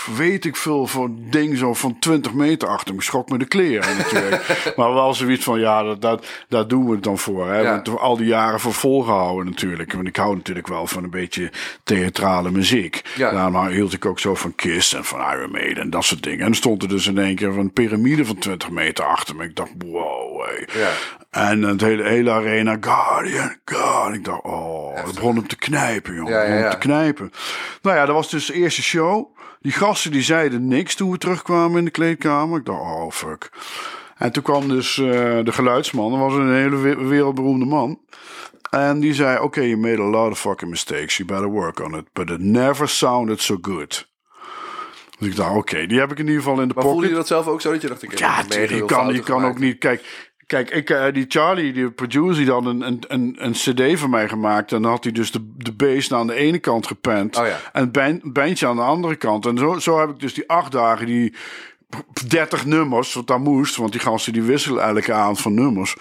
weet 0.05 0.45
ik 0.45 0.55
veel 0.55 0.87
voor 0.87 1.09
ding 1.13 1.57
zo 1.57 1.73
van 1.73 1.99
20 1.99 2.33
meter 2.33 2.67
achter 2.67 2.95
me. 2.95 3.01
Schrok 3.01 3.29
me 3.29 3.37
de 3.37 3.45
kleren 3.45 3.97
natuurlijk. 3.97 4.61
maar 4.77 4.93
wel 4.93 5.13
zoiets 5.13 5.43
van, 5.43 5.59
ja, 5.59 5.83
dat, 5.83 6.01
dat, 6.01 6.25
daar 6.49 6.67
doen 6.67 6.85
we 6.85 6.91
het 6.91 7.03
dan 7.03 7.17
voor. 7.17 7.47
Hè? 7.47 7.59
Ja. 7.59 7.71
Want 7.71 7.99
al 7.99 8.17
die 8.17 8.27
jaren 8.27 8.59
voor 8.59 8.73
volgehouden 8.73 9.45
natuurlijk. 9.45 9.93
Want 9.93 10.07
ik 10.07 10.15
hou 10.15 10.35
natuurlijk 10.35 10.67
wel 10.67 10.87
van 10.87 11.03
een 11.03 11.09
beetje 11.09 11.51
theatrale 11.83 12.51
muziek. 12.51 13.01
Ja. 13.15 13.31
Daarom 13.31 13.67
hield 13.67 13.93
ik 13.93 14.05
ook 14.05 14.19
zo 14.19 14.35
van 14.35 14.55
Kiss 14.55 14.93
en 14.93 15.05
van 15.05 15.19
Iron 15.19 15.51
Maiden 15.51 15.83
en 15.83 15.89
dat 15.89 16.03
soort 16.03 16.23
dingen. 16.23 16.39
En 16.39 16.45
dan 16.45 16.55
stond 16.55 16.81
er 16.81 16.89
dus 16.89 17.07
in 17.07 17.17
één 17.17 17.35
keer 17.35 17.57
een 17.57 17.73
piramide 17.73 18.25
van 18.25 18.37
20 18.37 18.69
meter 18.69 19.05
achter 19.05 19.35
me. 19.35 19.43
Ik 19.43 19.55
dacht, 19.55 19.71
wow, 19.77 20.45
hey. 20.45 20.67
Ja. 20.73 20.89
En 21.29 21.61
het 21.61 21.81
hele, 21.81 22.03
hele 22.03 22.31
arena, 22.31 22.77
Guardian, 22.81 23.55
Guardian. 23.65 24.13
Ik 24.13 24.25
dacht, 24.25 24.43
oh, 24.43 24.95
het 24.95 25.15
begon 25.15 25.35
hem 25.35 25.47
te 25.47 25.55
knijpen, 25.55 26.15
jongen. 26.15 26.57
Ja. 26.57 26.69
te 26.69 26.77
knijpen. 26.77 27.31
Nou 27.81 27.97
ja, 27.97 28.05
dat 28.05 28.15
was 28.15 28.29
dus 28.29 28.45
de 28.45 28.53
eerste 28.53 28.81
show. 28.81 29.35
Die 29.63 29.71
gasten 29.71 30.11
die 30.11 30.21
zeiden 30.21 30.67
niks 30.67 30.95
toen 30.95 31.11
we 31.11 31.17
terugkwamen 31.17 31.77
in 31.77 31.85
de 31.85 31.91
kleedkamer. 31.91 32.59
Ik 32.59 32.65
dacht, 32.65 32.79
oh, 32.81 33.11
fuck. 33.11 33.49
En 34.17 34.31
toen 34.31 34.43
kwam 34.43 34.67
dus 34.67 34.97
eh, 34.97 35.05
de 35.43 35.51
geluidsman. 35.51 36.11
Dat 36.11 36.19
was 36.19 36.33
een 36.33 36.53
hele 36.53 36.75
we- 36.77 37.05
wereldberoemde 37.07 37.65
man. 37.65 37.99
En 38.69 38.99
die 38.99 39.13
zei, 39.13 39.39
oké, 39.39 39.61
you 39.61 39.77
made 39.77 40.01
a 40.01 40.05
lot 40.05 40.31
of 40.31 40.39
fucking 40.39 40.69
mistakes. 40.71 41.17
You 41.17 41.29
better 41.29 41.47
work 41.49 41.79
on 41.79 41.95
it. 41.97 42.05
But 42.13 42.29
it 42.29 42.39
never 42.39 42.87
sounded 42.89 43.41
so 43.41 43.57
good. 43.61 44.11
Dus 45.19 45.27
ik 45.27 45.35
dacht, 45.35 45.55
oké, 45.55 45.85
die 45.87 45.99
heb 45.99 46.11
ik 46.11 46.17
in 46.19 46.25
ieder 46.27 46.41
geval 46.41 46.61
in 46.61 46.67
de 46.67 46.73
Maar 46.73 46.83
voelde 46.83 46.97
pocket. 46.97 47.11
je 47.11 47.17
dat 47.17 47.27
zelf 47.27 47.47
ook 47.47 47.61
zo? 47.61 47.71
Dat 47.71 47.81
je 47.81 47.87
dacht, 47.87 48.03
ik 48.03 48.09
heb 48.09 48.19
Ja, 48.19 48.43
je 48.49 48.85
kan, 48.85 49.13
je 49.13 49.19
kan 49.19 49.45
ook 49.45 49.59
niet. 49.59 49.77
Kijk, 49.77 50.31
Kijk, 50.45 50.69
ik, 50.69 50.89
uh, 50.89 51.05
die 51.13 51.25
Charlie, 51.27 51.73
die 51.73 51.91
producer, 51.91 52.35
die 52.35 52.45
dan 52.45 52.65
een, 52.65 52.81
een, 52.81 53.03
een, 53.07 53.35
een 53.37 53.51
cd 53.51 53.99
van 53.99 54.09
mij 54.09 54.29
gemaakt. 54.29 54.71
En 54.71 54.81
dan 54.81 54.91
had 54.91 55.03
hij 55.03 55.13
dus 55.13 55.31
de, 55.31 55.51
de 55.57 55.71
bass 55.71 56.13
aan 56.13 56.27
de 56.27 56.33
ene 56.33 56.59
kant 56.59 56.87
gepend. 56.87 57.37
Oh 57.37 57.45
ja. 57.45 57.59
En 57.73 57.81
het 57.81 57.91
band, 57.91 58.33
bandje 58.33 58.67
aan 58.67 58.75
de 58.75 58.81
andere 58.81 59.15
kant. 59.15 59.45
En 59.45 59.57
zo, 59.57 59.79
zo 59.79 59.99
heb 59.99 60.09
ik 60.09 60.19
dus 60.19 60.33
die 60.33 60.49
acht 60.49 60.71
dagen, 60.71 61.05
die 61.05 61.33
30 62.27 62.65
nummers, 62.65 63.13
wat 63.13 63.27
daar 63.27 63.39
moest. 63.39 63.75
Want 63.75 63.91
die 63.91 64.01
gasten 64.01 64.33
die 64.33 64.41
wisselen 64.41 64.83
elke 64.83 65.13
avond 65.13 65.41
van 65.41 65.53
nummers. 65.53 65.95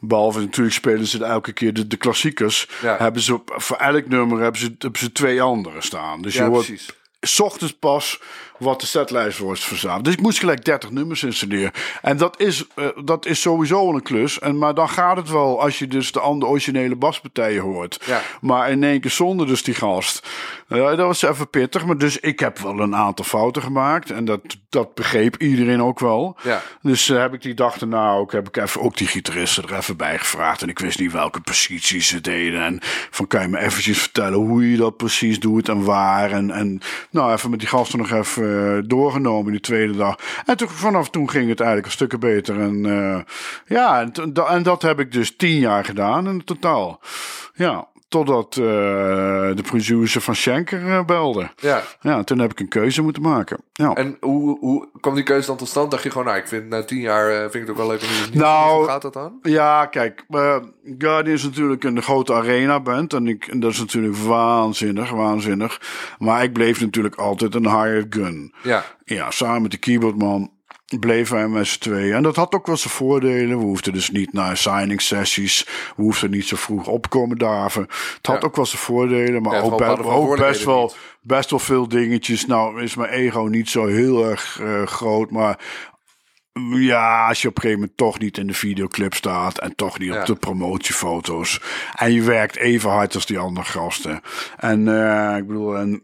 Behalve 0.00 0.40
natuurlijk 0.40 0.74
spelen 0.74 1.06
ze 1.06 1.24
elke 1.24 1.52
keer 1.52 1.74
de, 1.74 1.86
de 1.86 1.96
klassiekers. 1.96 2.68
Ja. 2.82 2.96
Hebben 2.96 3.22
ze 3.22 3.40
voor 3.46 3.76
elk 3.76 4.08
nummer 4.08 4.40
hebben 4.40 4.60
ze, 4.60 4.74
hebben 4.78 5.00
ze 5.00 5.12
twee 5.12 5.42
andere 5.42 5.82
staan. 5.82 6.22
Dus 6.22 6.34
Ja, 6.34 6.44
je 6.44 6.50
hoort 6.50 6.66
precies. 6.66 6.88
S 7.20 7.40
ochtends 7.40 7.76
pas 7.78 8.20
wat 8.58 8.80
de 8.80 8.86
setlijst 8.86 9.38
wordt 9.38 9.64
verzameld. 9.64 10.04
Dus 10.04 10.14
ik 10.14 10.20
moest 10.20 10.38
gelijk 10.38 10.64
30 10.64 10.90
nummers 10.90 11.22
installeren. 11.22 11.72
En 12.02 12.16
dat 12.16 12.40
is, 12.40 12.64
eh, 12.74 12.86
dat 13.04 13.26
is 13.26 13.40
sowieso 13.40 13.92
een 13.92 14.02
klus. 14.02 14.38
En, 14.38 14.58
maar 14.58 14.74
dan 14.74 14.88
gaat 14.88 15.16
het 15.16 15.30
wel 15.30 15.60
als 15.60 15.78
je 15.78 15.86
dus 15.86 16.12
de 16.12 16.20
andere 16.20 16.50
originele 16.50 16.96
baspartijen 16.96 17.62
hoort. 17.62 18.02
Ja. 18.06 18.22
Maar 18.40 18.70
in 18.70 18.84
één 18.84 19.00
keer 19.00 19.10
zonder 19.10 19.46
dus 19.46 19.62
die 19.62 19.74
gast. 19.74 20.28
Ja, 20.68 20.94
dat 20.96 21.06
was 21.06 21.22
even 21.22 21.50
pittig. 21.50 21.86
Maar 21.86 21.98
dus 21.98 22.20
ik 22.20 22.40
heb 22.40 22.58
wel 22.58 22.80
een 22.80 22.96
aantal 22.96 23.24
fouten 23.24 23.62
gemaakt. 23.62 24.10
En 24.10 24.24
dat, 24.24 24.40
dat 24.76 24.94
begreep 24.94 25.36
iedereen 25.36 25.82
ook 25.82 25.98
wel. 25.98 26.36
Ja. 26.42 26.62
Dus 26.82 27.08
eh, 27.08 27.18
heb 27.18 27.34
ik 27.34 27.42
die 27.42 27.54
dag 27.54 27.78
daarna 27.78 28.12
ook, 28.12 28.32
heb 28.32 28.48
ik 28.48 28.56
even 28.56 28.80
ook 28.80 28.96
die 28.96 29.06
gitaristen 29.06 29.62
er 29.62 29.76
even 29.76 29.96
bij 29.96 30.18
gevraagd. 30.18 30.62
En 30.62 30.68
ik 30.68 30.78
wist 30.78 30.98
niet 30.98 31.12
welke 31.12 31.40
posities 31.40 32.08
ze 32.08 32.20
deden. 32.20 32.62
En 32.62 32.78
van 33.10 33.26
kan 33.26 33.42
je 33.42 33.48
me 33.48 33.58
eventjes 33.58 33.98
vertellen 33.98 34.38
hoe 34.38 34.70
je 34.70 34.76
dat 34.76 34.96
precies 34.96 35.40
doet 35.40 35.68
en 35.68 35.84
waar. 35.84 36.30
En, 36.30 36.50
en 36.50 36.80
nou, 37.10 37.32
even 37.32 37.50
met 37.50 37.58
die 37.58 37.68
gasten 37.68 37.98
nog 37.98 38.10
even 38.10 38.76
eh, 38.76 38.82
doorgenomen 38.88 39.52
die 39.52 39.60
tweede 39.60 39.96
dag. 39.96 40.18
En 40.46 40.56
toen, 40.56 40.68
vanaf 40.68 41.10
toen 41.10 41.30
ging 41.30 41.48
het 41.48 41.60
eigenlijk 41.60 41.88
een 41.88 41.94
stukje 41.94 42.18
beter. 42.18 42.60
En 42.60 42.86
eh, 42.86 43.20
ja, 43.66 44.00
en, 44.00 44.34
en 44.48 44.62
dat 44.62 44.82
heb 44.82 45.00
ik 45.00 45.12
dus 45.12 45.36
tien 45.36 45.58
jaar 45.58 45.84
gedaan 45.84 46.28
in 46.28 46.44
totaal. 46.44 47.00
Ja, 47.54 47.88
totdat 48.08 48.56
eh, 48.56 48.64
de 49.54 49.62
producer 49.62 50.20
van 50.20 50.34
Schenker 50.34 50.90
eh, 50.90 51.04
belde. 51.04 51.50
Ja. 51.56 51.82
Ja, 52.00 52.24
toen 52.24 52.38
heb 52.38 52.50
ik 52.50 52.60
een 52.60 52.68
keuze 52.68 53.02
moeten 53.02 53.22
maken. 53.22 53.58
Ja. 53.72 53.94
En 53.94 54.16
hoe, 54.20 54.58
hoe 54.58 54.88
kwam 55.00 55.14
die 55.14 55.24
keuze 55.24 55.46
dan 55.46 55.56
tot 55.56 55.68
stand? 55.68 55.90
Dacht 55.90 56.02
je 56.02 56.10
gewoon, 56.10 56.26
nou, 56.26 56.38
ik 56.38 56.48
vind 56.48 56.68
na 56.68 56.84
tien 56.84 57.00
jaar 57.00 57.30
eh, 57.30 57.40
vind 57.40 57.54
ik 57.54 57.60
het 57.60 57.70
ook 57.70 57.76
wel 57.76 57.86
leuk 57.86 58.02
om 58.02 58.08
nieuws 58.08 58.30
Nou, 58.30 58.64
te 58.64 58.68
doen. 58.68 58.78
Hoe 58.78 58.88
gaat 58.88 59.02
dat 59.02 59.12
dan? 59.12 59.38
Ja, 59.42 59.86
kijk, 59.86 60.24
uh, 60.28 60.56
Guardian 60.98 61.34
is 61.34 61.42
natuurlijk 61.42 61.84
een 61.84 62.02
grote 62.02 62.34
arena 62.34 62.80
band. 62.80 63.12
En, 63.12 63.26
ik, 63.26 63.46
en 63.46 63.60
dat 63.60 63.70
is 63.70 63.78
natuurlijk 63.78 64.16
waanzinnig, 64.16 65.10
waanzinnig. 65.10 65.80
Maar 66.18 66.42
ik 66.42 66.52
bleef 66.52 66.80
natuurlijk 66.80 67.14
altijd 67.14 67.54
een 67.54 67.68
hired 67.68 68.14
gun. 68.14 68.54
Ja. 68.62 68.84
Ja, 69.04 69.30
samen 69.30 69.62
met 69.62 69.70
de 69.70 69.76
keyboardman 69.76 70.50
bleven 71.00 71.36
wij 71.36 71.48
met 71.48 71.66
z'n 71.66 71.78
tweeën. 71.80 72.14
En 72.14 72.22
dat 72.22 72.36
had 72.36 72.54
ook 72.54 72.66
wel 72.66 72.76
zijn 72.76 72.92
voordelen. 72.94 73.58
We 73.58 73.64
hoefden 73.64 73.92
dus 73.92 74.10
niet 74.10 74.32
naar 74.32 74.56
signing 74.56 75.02
sessies. 75.02 75.66
We 75.96 76.02
hoefden 76.02 76.30
niet 76.30 76.46
zo 76.46 76.56
vroeg 76.56 76.86
opkomen 76.86 77.38
daven. 77.38 77.82
Het 77.82 78.26
had 78.26 78.40
Ja. 78.40 78.46
ook 78.48 78.56
wel 78.56 78.66
zijn 78.66 78.82
voordelen. 78.82 79.42
Maar 79.42 79.54
Ja, 79.54 79.60
ook, 79.60 79.78
be- 79.78 80.36
best, 80.38 80.64
wel, 80.64 80.92
best 81.20 81.50
wel 81.50 81.58
veel 81.58 81.88
dingetjes. 81.88 82.46
Nou 82.46 82.82
is 82.82 82.94
mijn 82.94 83.10
ego 83.10 83.40
niet 83.40 83.68
zo 83.68 83.86
heel 83.86 84.30
erg 84.30 84.60
eh, 84.62 84.82
groot. 84.86 85.30
Maar 85.30 85.58
ja, 86.70 87.28
als 87.28 87.42
je 87.42 87.48
op 87.48 87.54
een 87.56 87.60
gegeven 87.62 87.80
moment 87.80 87.98
toch 87.98 88.18
niet 88.18 88.38
in 88.38 88.46
de 88.46 88.54
videoclip 88.54 89.14
staat 89.14 89.58
en 89.58 89.74
toch 89.74 89.98
niet 89.98 90.12
Ja. 90.12 90.20
op 90.20 90.26
de 90.26 90.34
promotiefoto's. 90.34 91.60
En 91.94 92.12
je 92.12 92.22
werkt 92.22 92.56
even 92.56 92.90
hard 92.90 93.14
als 93.14 93.26
die 93.26 93.38
andere 93.38 93.66
gasten. 93.66 94.20
En 94.56 94.88
eh, 94.88 95.36
ik 95.36 95.46
bedoel, 95.46 95.76
en 95.76 96.02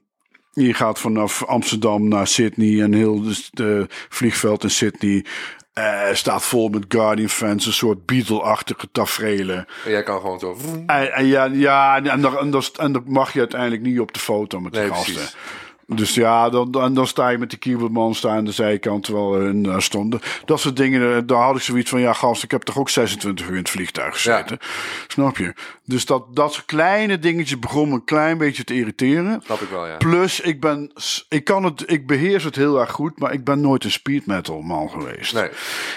je 0.52 0.74
gaat 0.74 0.98
vanaf 0.98 1.44
Amsterdam 1.44 2.08
naar 2.08 2.26
Sydney 2.26 2.82
en 2.82 2.92
heel 2.92 3.22
de, 3.22 3.44
de 3.50 3.86
vliegveld 4.08 4.62
in 4.62 4.70
Sydney 4.70 5.24
eh, 5.72 6.00
staat 6.12 6.42
vol 6.42 6.68
met 6.68 6.84
Guardian 6.88 7.28
fans, 7.28 7.66
een 7.66 7.72
soort 7.72 8.06
Beatle-achtige 8.06 8.88
tafereelen. 8.92 9.66
En 9.84 9.90
jij 9.90 10.02
kan 10.02 10.20
gewoon 10.20 10.38
zo... 10.38 10.56
En, 10.86 11.12
en 11.12 11.26
ja, 11.26 11.44
ja 11.44 11.96
en, 11.96 12.20
dan, 12.20 12.38
en, 12.38 12.50
dan, 12.50 12.62
en 12.76 12.92
dan 12.92 13.02
mag 13.06 13.32
je 13.32 13.38
uiteindelijk 13.38 13.82
niet 13.82 14.00
op 14.00 14.12
de 14.12 14.20
foto 14.20 14.60
met 14.60 14.72
de 14.72 14.78
Nee, 14.78 14.88
gasten. 14.88 15.12
precies. 15.14 15.36
Dus 15.86 16.14
ja, 16.14 16.50
dan, 16.50 16.70
dan, 16.70 16.94
dan 16.94 17.06
sta 17.06 17.28
je 17.28 17.38
met 17.38 17.50
de 17.50 17.56
keyboardman 17.56 18.14
staan 18.14 18.36
aan 18.36 18.44
de 18.44 18.52
zijkant 18.52 19.04
terwijl 19.04 19.34
hun 19.34 19.62
daar 19.62 19.82
stonden. 19.82 20.20
Dat 20.44 20.60
soort 20.60 20.76
dingen, 20.76 21.16
eh, 21.16 21.22
daar 21.26 21.42
had 21.42 21.56
ik 21.56 21.62
zoiets 21.62 21.90
van, 21.90 22.00
ja 22.00 22.12
gast, 22.12 22.42
ik 22.42 22.50
heb 22.50 22.62
toch 22.62 22.78
ook 22.78 22.88
26 22.88 23.46
uur 23.46 23.52
in 23.52 23.58
het 23.58 23.70
vliegtuig 23.70 24.14
gezeten. 24.14 24.58
Snap 25.06 25.36
je? 25.36 25.54
Dus 25.84 26.06
dat, 26.06 26.36
dat 26.36 26.52
soort 26.52 26.66
kleine 26.66 27.18
dingetjes 27.18 27.58
begon 27.58 27.88
me 27.88 27.94
een 27.94 28.04
klein 28.04 28.38
beetje 28.38 28.64
te 28.64 28.74
irriteren. 28.74 29.40
Snap 29.44 29.60
ik 29.60 29.68
wel, 29.68 29.86
ja. 29.86 29.96
Plus, 29.96 30.40
ik 30.40 30.60
ben, 30.60 30.92
ik 31.28 31.44
kan 31.44 31.64
het, 31.64 31.90
ik 31.90 32.06
beheers 32.06 32.44
het 32.44 32.56
heel 32.56 32.80
erg 32.80 32.90
goed, 32.90 33.18
maar 33.18 33.32
ik 33.32 33.44
ben 33.44 33.60
nooit 33.60 33.84
een 33.84 33.90
speed 33.90 34.26
metal 34.26 34.60
man 34.60 34.90
geweest. 34.90 35.34
Nee. 35.34 35.48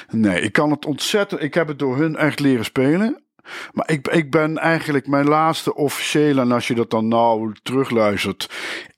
Nee, 0.10 0.42
ik 0.42 0.52
kan 0.52 0.72
het 0.72 0.86
ontzettend. 0.86 1.42
Ik 1.42 1.54
heb 1.54 1.68
het 1.68 1.80
door 1.80 1.98
hun 1.98 2.16
echt 2.16 2.40
leren 2.40 2.66
spelen. 2.66 3.25
Maar 3.74 3.90
ik, 3.90 4.08
ik 4.08 4.32
ben 4.32 4.58
eigenlijk 4.58 5.08
mijn 5.08 5.28
laatste 5.28 5.76
officiële, 5.76 6.42
en 6.42 6.52
als 6.52 6.68
je 6.68 6.76
dat 6.76 6.90
dan 6.90 7.08
nou 7.08 7.54
terugluistert, 7.64 8.50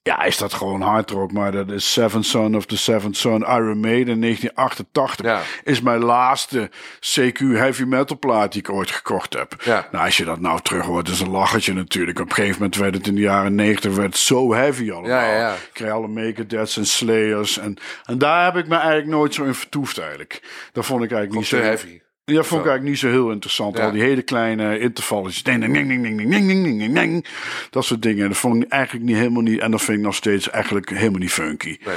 ja, 0.07 0.23
is 0.23 0.37
dat 0.37 0.53
gewoon 0.53 0.81
hard 0.81 1.09
rock. 1.09 1.31
Maar 1.31 1.51
dat 1.51 1.71
is 1.71 1.93
Seventh 1.93 2.25
Son 2.25 2.55
of 2.55 2.65
the 2.65 2.77
Seventh 2.77 3.17
Son, 3.17 3.41
Iron 3.41 3.79
Maiden 3.79 4.21
1988. 4.21 5.25
Ja. 5.25 5.41
Is 5.63 5.81
mijn 5.81 6.03
laatste 6.03 6.69
CQ 6.99 7.37
heavy 7.37 7.83
metal 7.83 8.19
plaat 8.19 8.51
die 8.51 8.61
ik 8.61 8.69
ooit 8.69 8.91
gekocht 8.91 9.33
heb. 9.33 9.55
Ja. 9.63 9.87
Nou, 9.91 10.05
als 10.05 10.17
je 10.17 10.25
dat 10.25 10.39
nou 10.39 10.61
terug 10.61 10.85
hoort, 10.85 11.09
is 11.09 11.19
een 11.19 11.29
lachertje 11.29 11.73
natuurlijk. 11.73 12.19
Op 12.19 12.29
een 12.29 12.35
gegeven 12.35 12.55
moment 12.57 12.75
werd 12.75 12.93
het 12.93 13.07
in 13.07 13.15
de 13.15 13.21
jaren 13.21 13.55
90 13.55 13.95
werd 13.95 14.17
zo 14.17 14.53
heavy 14.53 14.91
allemaal. 14.91 15.09
Ja, 15.09 15.31
ja, 15.31 15.37
ja. 15.37 15.53
Ik 15.53 15.69
kreeg 15.73 15.91
alle 15.91 16.07
Megadeths 16.07 16.77
en 16.77 16.85
Slayers. 16.85 17.57
En, 17.57 17.77
en 18.05 18.17
daar 18.17 18.45
heb 18.45 18.55
ik 18.55 18.67
me 18.67 18.75
eigenlijk 18.75 19.07
nooit 19.07 19.33
zo 19.33 19.43
in 19.43 19.53
vertoefd 19.53 19.97
eigenlijk. 19.97 20.41
Dat 20.71 20.85
vond 20.85 21.03
ik 21.03 21.11
eigenlijk 21.11 21.39
Niet 21.39 21.49
zo... 21.49 21.57
heavy. 21.57 21.99
Ja, 22.31 22.43
vond 22.43 22.61
ik 22.61 22.67
eigenlijk 22.67 22.83
niet 22.83 22.97
zo 22.99 23.07
heel 23.07 23.31
interessant. 23.31 23.77
Ja. 23.77 23.85
Al 23.85 23.91
die 23.91 24.01
hele 24.01 24.21
kleine 24.21 24.79
intervalletjes. 24.79 25.43
Ding, 25.43 25.59
ding, 25.61 25.73
ding, 25.73 25.87
ding, 25.87 26.03
ding, 26.17 26.17
ding, 26.31 26.47
ding, 26.47 26.79
ding, 26.79 26.93
ding. 26.93 27.25
Dat 27.69 27.85
soort 27.85 28.01
dingen. 28.01 28.27
Dat 28.27 28.37
vond 28.37 28.63
ik 28.63 28.69
eigenlijk 28.71 29.05
niet 29.05 29.15
helemaal 29.15 29.41
niet. 29.41 29.59
En 29.59 29.71
dat 29.71 29.81
vind 29.81 29.97
ik 29.97 30.03
nog 30.03 30.15
steeds 30.15 30.49
eigenlijk 30.49 30.89
helemaal 30.89 31.19
niet 31.19 31.31
funky. 31.31 31.77
Nee. 31.85 31.95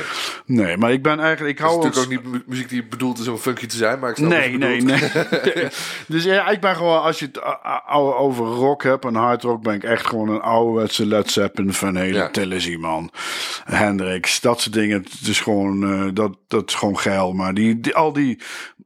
Nee, 0.67 0.77
maar 0.77 0.93
ik 0.93 1.03
ben 1.03 1.21
eigenlijk. 1.21 1.59
Ik 1.59 1.65
Het 1.65 1.67
is 1.67 1.73
hou 1.75 1.85
natuurlijk 1.87 2.13
ook 2.13 2.23
niet 2.23 2.33
mu- 2.33 2.43
muziek 2.47 2.69
die 2.69 2.85
bedoeld 2.85 3.19
is 3.19 3.29
om 3.29 3.37
funky 3.37 3.67
te 3.67 3.77
zijn, 3.77 3.99
maar 3.99 4.11
ik 4.11 4.17
snap 4.17 4.29
Nee, 4.31 4.59
nee, 4.59 4.81
nee. 4.83 5.01
dus 6.07 6.25
ja, 6.25 6.49
ik 6.49 6.61
ben 6.61 6.77
gewoon, 6.77 7.03
als 7.03 7.19
je 7.19 7.25
het 7.33 7.41
over 8.19 8.47
rock 8.47 8.83
hebt 8.83 9.05
en 9.05 9.15
hard 9.15 9.43
rock, 9.43 9.63
ben 9.63 9.75
ik 9.75 9.85
echt 9.85 10.07
gewoon 10.07 10.29
een 10.29 10.41
ouderwetse 10.41 11.07
Led 11.07 11.31
Zeppelin 11.31 11.73
van 11.73 11.97
hele 11.97 12.19
Ja. 12.19 12.29
Tennessee 12.31 12.79
man. 12.79 13.11
Hendrix, 13.65 14.41
dat 14.41 14.61
soort 14.61 14.75
dingen. 14.75 15.07
Het 15.21 15.29
is 15.29 15.41
gewoon, 15.41 15.85
eh, 15.93 16.09
dat, 16.15 16.37
dat 16.49 16.69
is 16.69 16.75
gewoon 16.75 16.99
geil. 16.99 17.33
Maar 17.33 17.55
die, 17.55 17.81
die, 17.81 17.95
al 17.95 18.13
die 18.13 18.39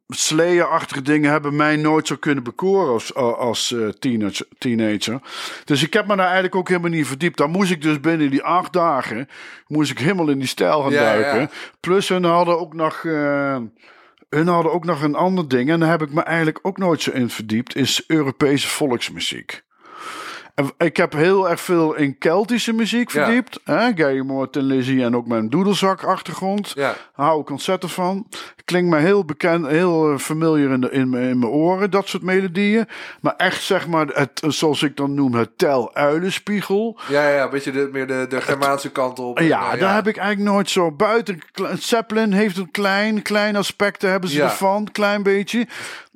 Slayer-achtige 0.08 1.02
dingen 1.02 1.30
hebben 1.30 1.56
mij 1.56 1.76
nooit 1.76 2.06
zo 2.06 2.16
kunnen 2.16 2.44
bekoren 2.44 2.92
als, 2.92 3.14
als 3.14 3.72
eh, 3.72 3.88
teenager, 3.88 4.46
teenager. 4.58 5.20
Dus 5.64 5.82
ik 5.82 5.92
heb 5.92 6.06
me 6.06 6.16
daar 6.16 6.24
eigenlijk 6.24 6.54
ook 6.54 6.68
helemaal 6.68 6.90
niet 6.90 7.06
verdiept. 7.06 7.36
Dan 7.36 7.50
moest 7.50 7.70
ik 7.70 7.82
dus 7.82 8.00
binnen 8.00 8.30
die 8.30 8.42
acht 8.42 8.72
dagen, 8.72 9.28
moest 9.66 9.90
ik 9.90 9.98
helemaal 9.98 10.28
in 10.28 10.38
die 10.38 10.48
stijl 10.48 10.82
gaan 10.82 10.92
Ja, 10.92 11.00
duiken. 11.02 11.40
ja. 11.40 11.50
Plus 11.80 12.08
hun 12.08 12.24
hadden 12.24 12.58
ook 12.60 12.74
nog... 12.74 13.04
eh, 13.04 13.56
hun 14.28 14.46
hadden 14.46 14.72
ook 14.72 14.84
nog 14.84 15.02
een 15.02 15.14
ander 15.14 15.48
ding, 15.48 15.70
en 15.70 15.80
daar 15.80 15.90
heb 15.90 16.02
ik 16.02 16.12
me 16.12 16.22
eigenlijk 16.22 16.58
ook 16.62 16.78
nooit 16.78 17.02
zo 17.02 17.10
in 17.10 17.30
verdiept, 17.30 17.76
is 17.76 18.04
Europese 18.06 18.68
volksmuziek. 18.68 19.62
Ik 20.78 20.96
heb 20.96 21.12
heel 21.12 21.50
erg 21.50 21.60
veel 21.60 21.94
in 21.94 22.18
Keltische 22.18 22.72
muziek 22.72 23.10
Ja. 23.10 23.24
verdiept. 23.24 23.60
Hè? 23.64 23.90
Gary 23.94 24.48
Lizzy 24.50 25.02
en 25.02 25.16
ook 25.16 25.26
mijn 25.26 25.48
doedelzak-achtergrond. 25.48 26.72
Ja. 26.74 26.82
Daar 27.16 27.26
hou 27.26 27.40
ik 27.40 27.50
ontzettend 27.50 27.92
van. 27.92 28.26
Klinkt 28.64 28.90
me 28.90 28.98
heel 28.98 29.24
bekend, 29.24 29.66
heel 29.66 30.12
eh, 30.12 30.18
familiar 30.18 30.72
in, 30.72 30.80
de, 30.80 30.90
in, 30.90 31.08
mijn- 31.10 31.28
in 31.28 31.38
mijn 31.38 31.52
oren, 31.52 31.90
dat 31.90 32.08
soort 32.08 32.22
melodieën. 32.22 32.86
Maar 33.20 33.34
echt, 33.36 33.62
zeg 33.62 33.86
maar, 33.88 34.06
het, 34.06 34.42
zoals 34.46 34.82
ik 34.82 34.96
dan 34.96 35.14
noem, 35.14 35.34
het 35.34 35.58
tel-uilenspiegel. 35.58 36.98
Ja, 37.08 37.28
ja, 37.28 37.44
een 37.44 37.50
beetje 37.50 37.70
de, 37.72 37.88
meer 37.92 38.06
de, 38.06 38.26
de 38.28 38.40
Germaanse 38.40 38.90
kant 38.92 39.18
op. 39.18 39.38
Ja, 39.38 39.60
Nou, 39.60 39.78
daar 39.78 39.94
heb 39.94 40.06
ik 40.06 40.16
eigenlijk 40.16 40.50
nooit 40.50 40.70
zo 40.70 40.90
buiten. 40.92 41.38
Zeppelin 41.78 42.32
heeft 42.32 42.56
een 42.56 42.70
klein, 42.70 43.22
klein 43.22 43.56
aspecten 43.56 44.10
hebben 44.10 44.30
ze 44.30 44.36
Ja. 44.36 44.44
ervan, 44.44 44.88
klein 44.92 45.22
beetje. 45.22 45.66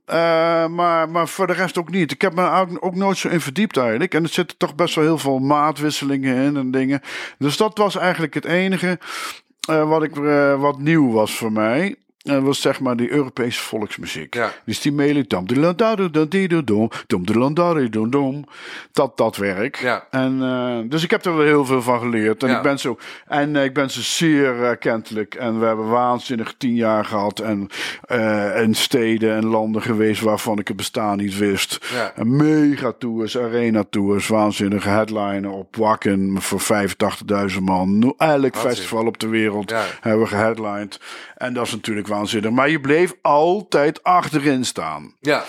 Eh, 0.09 0.67
maar, 0.67 1.09
maar 1.09 1.29
voor 1.29 1.47
de 1.47 1.53
rest 1.53 1.79
ook 1.79 1.91
niet. 1.91 2.13
Ik 2.13 2.21
heb 2.21 2.35
me 2.35 2.79
ook, 2.81 2.95
nooit 2.95 3.17
zo 3.17 3.29
in 3.29 3.41
verdiept 3.41 3.77
eigenlijk. 3.77 4.15
En 4.15 4.23
er 4.23 4.29
zitten 4.29 4.57
toch 4.57 4.75
best 4.75 4.95
wel 4.95 5.05
heel 5.05 5.19
veel 5.19 5.39
maatwisselingen 5.39 6.37
in 6.37 6.57
en 6.57 6.71
dingen. 6.71 7.01
Dus 7.39 7.57
dat 7.57 7.79
was 7.79 7.97
eigenlijk 7.97 8.35
het 8.35 8.45
enige 8.45 8.99
eh, 9.69 9.89
wat, 9.89 10.03
ik, 10.03 10.17
eh, 10.17 10.61
wat 10.61 10.79
nieuw 10.79 11.11
was 11.13 11.37
voor 11.37 11.53
mij. 11.53 11.97
En 12.29 12.43
was 12.43 12.61
zeg 12.61 12.81
maar 12.81 12.97
die 12.97 13.11
Europese 13.11 13.61
volksmuziek. 13.61 14.35
Ja. 14.35 14.53
Dus 14.65 14.81
die 14.81 14.93
melodie. 14.93 15.27
dam, 15.27 15.47
di, 15.47 15.57
la, 15.61 15.73
da, 15.73 15.95
da, 15.95 16.09
da, 16.09 16.25
di, 16.25 16.47
da, 16.47 16.61
dom, 16.61 16.91
dom, 17.07 17.27
di, 17.27 17.39
la, 17.39 17.51
da, 17.51 17.75
di, 17.75 17.89
dom, 17.89 18.11
dom. 18.11 18.45
Dat, 18.93 19.17
dat 19.17 19.37
werk. 19.37 19.77
Ja. 19.77 20.07
En, 20.11 20.43
eh, 20.43 20.91
dus 20.91 21.03
ik 21.03 21.11
heb 21.11 21.25
er 21.25 21.37
wel 21.37 21.47
heel 21.47 21.65
veel 21.65 21.83
van 21.83 22.01
geleerd. 22.01 22.43
En 22.43 22.49
Ja. 22.49 22.57
ik 22.57 22.63
ben 22.63 22.79
zo. 22.79 22.99
En 23.27 23.57
eh, 23.57 23.65
ik 23.65 23.75
ben 23.75 23.91
ze 23.91 24.03
zeer 24.03 24.77
kentelijk. 24.77 25.35
En 25.35 25.61
we 25.61 25.67
hebben 25.67 25.89
waanzinnig 25.89 26.55
tien 26.59 26.75
jaar 26.75 27.05
gehad. 27.05 27.41
En 27.41 27.69
eh, 28.01 28.61
in 28.63 28.75
steden 28.75 29.37
en 29.37 29.47
landen 29.47 29.83
geweest 29.83 30.21
waarvan 30.21 30.59
ik 30.59 30.69
het 30.69 30.77
bestaan 30.77 31.17
niet 31.17 31.39
wist. 31.39 31.79
En 32.15 32.37
mega 32.37 32.93
tours, 32.99 33.39
arena 33.39 33.85
tours, 33.91 34.27
waanzinnige 34.27 34.89
headliner 34.89 35.51
op 35.51 35.77
Wacken 35.77 36.43
voor 36.43 36.61
85.000 37.51 37.61
man. 37.63 38.15
Elk 38.17 38.57
festival 38.57 39.07
op 39.07 39.19
de 39.19 39.29
wereld 39.29 39.73
hebben 40.01 40.23
we 40.23 40.29
geheadlined. 40.29 41.01
En 41.37 41.53
dat 41.55 41.67
is 41.67 41.73
natuurlijk 41.73 42.09
Maar 42.51 42.71
je 42.71 42.81
bleef 42.81 43.15
altijd 43.23 44.03
achterin 44.03 44.65
staan. 44.65 45.15
Ja. 45.21 45.45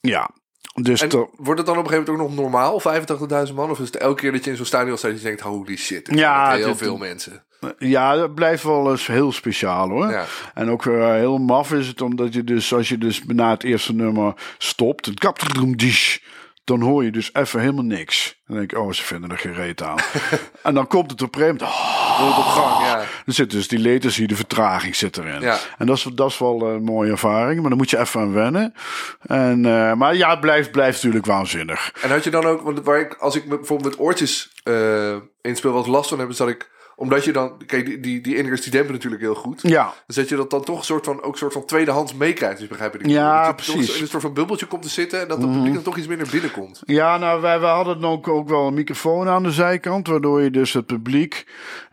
Ja. 0.00 0.30
Dus 0.82 1.00
En 1.02 1.28
wordt 1.36 1.58
het 1.60 1.66
dan 1.68 1.78
op 1.78 1.84
een 1.84 1.90
gegeven 1.90 2.12
moment 2.12 2.30
ook 2.30 2.36
nog 2.36 2.44
normaal, 2.52 2.80
85.000 3.48 3.54
man? 3.54 3.70
Of 3.70 3.78
is 3.78 3.86
het 3.86 3.96
elke 3.96 4.20
keer 4.20 4.32
dat 4.32 4.44
je 4.44 4.50
in 4.50 4.56
zo'n 4.56 4.66
stadion 4.66 4.98
staat, 4.98 5.10
dat 5.10 5.20
je 5.20 5.26
denkt, 5.26 5.40
holy 5.42 5.76
shit, 5.76 6.08
Ja, 6.12 6.52
heel 6.54 6.66
dit- 6.66 6.76
veel 6.76 6.96
mensen. 6.96 7.44
ja, 7.78 8.14
dat 8.16 8.34
blijft 8.34 8.62
wel 8.62 8.90
eens 8.90 9.06
heel 9.06 9.32
speciaal 9.32 9.88
hoor. 9.88 10.10
Ja. 10.10 10.24
En 10.54 10.70
ook 10.70 10.86
eh, 10.86 11.10
heel 11.12 11.38
maf 11.38 11.72
is 11.72 11.86
het 11.86 12.00
omdat 12.00 12.34
je 12.34 12.44
dus, 12.44 12.74
als 12.74 12.88
je 12.88 12.98
dus 12.98 13.22
na 13.26 13.50
het 13.50 13.64
eerste 13.64 13.92
nummer 13.94 14.34
stopt, 14.58 15.06
het 15.06 15.18
kaptedroem 15.18 15.76
dish, 15.76 16.18
dan 16.64 16.80
hoor 16.80 17.04
je 17.04 17.10
dus 17.10 17.30
even 17.32 17.60
helemaal 17.60 17.84
niks. 17.84 18.40
Dan 18.46 18.56
denk 18.56 18.72
ik, 18.72 18.78
oh, 18.78 18.92
ze 18.92 19.02
vinden 19.02 19.30
er 19.30 19.38
geen 19.38 19.54
reet 19.54 19.82
aan. 19.82 19.98
en 20.62 20.74
dan 20.74 20.86
komt 20.86 21.10
het 21.10 21.22
op 21.22 21.34
een 21.34 21.40
gegeven 21.40 21.60
moment, 21.64 21.78
oh, 21.78 22.03
Wordt 22.20 22.38
op 22.38 22.44
gang, 22.44 22.84
ja. 22.84 22.98
er 22.98 23.32
zit 23.32 23.50
dus 23.50 23.68
die 23.68 23.80
latency, 23.80 24.26
de 24.26 24.36
vertraging 24.36 24.96
zit 24.96 25.16
erin. 25.16 25.40
Ja. 25.40 25.58
En 25.78 25.86
dat 25.86 25.96
is, 25.96 26.02
dat 26.14 26.30
is 26.30 26.38
wel 26.38 26.62
een 26.62 26.82
mooie 26.82 27.10
ervaring, 27.10 27.60
maar 27.60 27.68
dan 27.68 27.78
moet 27.78 27.90
je 27.90 27.98
even 27.98 28.20
aan 28.20 28.32
wennen. 28.32 28.74
En, 29.20 29.66
eh, 29.66 29.92
maar 29.92 30.16
ja, 30.16 30.30
het 30.30 30.40
blijft, 30.40 30.70
blijft 30.70 30.96
natuurlijk 30.96 31.26
waanzinnig. 31.26 31.92
En 32.02 32.10
had 32.10 32.24
je 32.24 32.30
dan 32.30 32.44
ook, 32.44 32.60
want 32.60 32.80
waar 32.84 33.00
ik, 33.00 33.14
als 33.14 33.36
ik 33.36 33.48
bijvoorbeeld 33.48 33.90
met 33.90 34.00
oortjes 34.00 34.52
eh 34.62 35.16
inspeel 35.44 35.72
wat 35.72 35.86
last 35.86 36.08
van 36.08 36.18
heb, 36.18 36.28
is 36.28 36.36
dat 36.36 36.48
ik, 36.48 36.70
omdat 36.96 37.24
je 37.24 37.32
dan, 37.32 37.62
kijk, 37.66 37.86
die, 37.86 38.00
die, 38.00 38.20
die 38.20 38.42
die 38.42 38.70
dempen 38.70 38.92
natuurlijk 38.92 39.22
heel 39.22 39.34
goed. 39.34 39.60
Ja, 39.62 39.82
Dan 39.82 39.94
zet 40.06 40.28
je 40.28 40.36
dat 40.36 40.50
dan 40.50 40.64
toch 40.64 40.78
een 40.78 40.84
soort 40.84 41.04
van, 41.04 41.22
ook 41.22 41.32
een 41.32 41.38
soort 41.38 41.52
van 41.52 41.64
tweedehands 41.64 42.14
meekrijgt, 42.14 42.58
dus 42.58 42.68
begrijp 42.68 42.94
ik. 42.94 43.06
Ja, 43.06 43.46
dat 43.46 43.58
toch 43.58 43.74
precies. 43.74 43.96
in 43.96 44.02
een 44.02 44.08
soort 44.08 44.22
van 44.22 44.32
bubbeltje 44.32 44.66
komt 44.66 44.82
te 44.82 44.88
zitten 44.88 45.20
en 45.20 45.28
dat 45.28 45.42
het 45.42 45.52
publiek 45.52 45.74
dan 45.74 45.82
toch 45.82 45.96
iets 45.96 46.06
minder 46.06 46.28
binnenkomt. 46.30 46.82
Ja, 46.84 47.18
nou, 47.18 47.40
wij, 47.40 47.60
wij 47.60 47.70
hadden 47.70 48.00
dan 48.00 48.10
ook, 48.10 48.28
ook 48.28 48.48
wel 48.48 48.66
een 48.66 48.74
microfoon 48.74 49.28
aan 49.28 49.42
de 49.42 49.52
zijkant, 49.52 50.06
waardoor 50.06 50.42
je 50.42 50.50
dus 50.50 50.72
het 50.72 50.86
publiek 50.86 51.46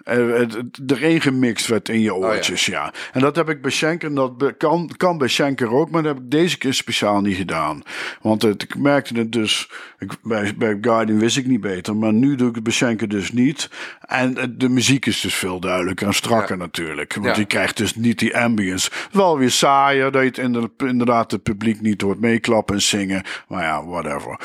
eh, 0.03 0.41
erin 0.87 1.21
gemixt 1.21 1.67
werd 1.67 1.89
in 1.89 2.01
je 2.01 2.15
oortjes, 2.15 2.65
ja. 2.65 2.93
En 3.11 3.21
dat 3.21 3.35
heb 3.35 3.49
ik 3.49 3.61
bij 3.61 3.71
Schenker, 3.71 4.09
en 4.09 4.15
dat 4.15 4.53
kan, 4.57 4.89
kan 4.97 5.17
bij 5.17 5.27
Schenker 5.27 5.71
ook, 5.71 5.89
maar 5.89 6.03
dat 6.03 6.13
heb 6.13 6.23
ik 6.23 6.31
deze 6.31 6.57
keer 6.57 6.73
speciaal 6.73 7.21
niet 7.21 7.35
gedaan. 7.35 7.81
Want 8.21 8.41
het, 8.41 8.63
ik 8.63 8.77
merkte 8.77 9.13
het 9.13 9.31
dus, 9.31 9.69
ik, 9.99 10.11
bij, 10.23 10.53
bij 10.57 10.77
Guardian 10.81 11.19
wist 11.19 11.37
ik 11.37 11.47
niet 11.47 11.61
beter, 11.61 11.95
maar 11.95 12.13
nu 12.13 12.35
doe 12.35 12.49
ik 12.49 12.55
het 12.55 12.63
bij 12.63 12.73
Schenker 12.73 13.07
dus 13.07 13.31
niet. 13.31 13.69
En 14.01 14.37
eh, 14.37 14.45
de 14.49 14.69
muziek 14.69 15.05
is 15.05 15.21
dus 15.21 15.35
veel 15.35 15.59
duidelijker 15.59 16.07
en 16.07 16.13
strakker 16.13 16.55
Ja. 16.57 16.61
natuurlijk. 16.61 17.13
Want 17.13 17.35
je 17.35 17.45
krijgt 17.45 17.77
dus 17.77 17.95
niet 17.95 18.19
die 18.19 18.37
ambience. 18.37 18.91
Wel 19.11 19.37
weer 19.37 19.51
saaier, 19.51 20.11
dat 20.11 20.35
je 20.35 20.41
het 20.41 20.69
inderdaad 20.77 21.31
het 21.31 21.43
publiek 21.43 21.81
niet 21.81 22.01
hoort 22.01 22.19
meeklappen 22.19 22.75
en 22.75 22.81
zingen. 22.81 23.23
Maar 23.47 23.63
ja, 23.63 23.85
whatever. 23.85 24.39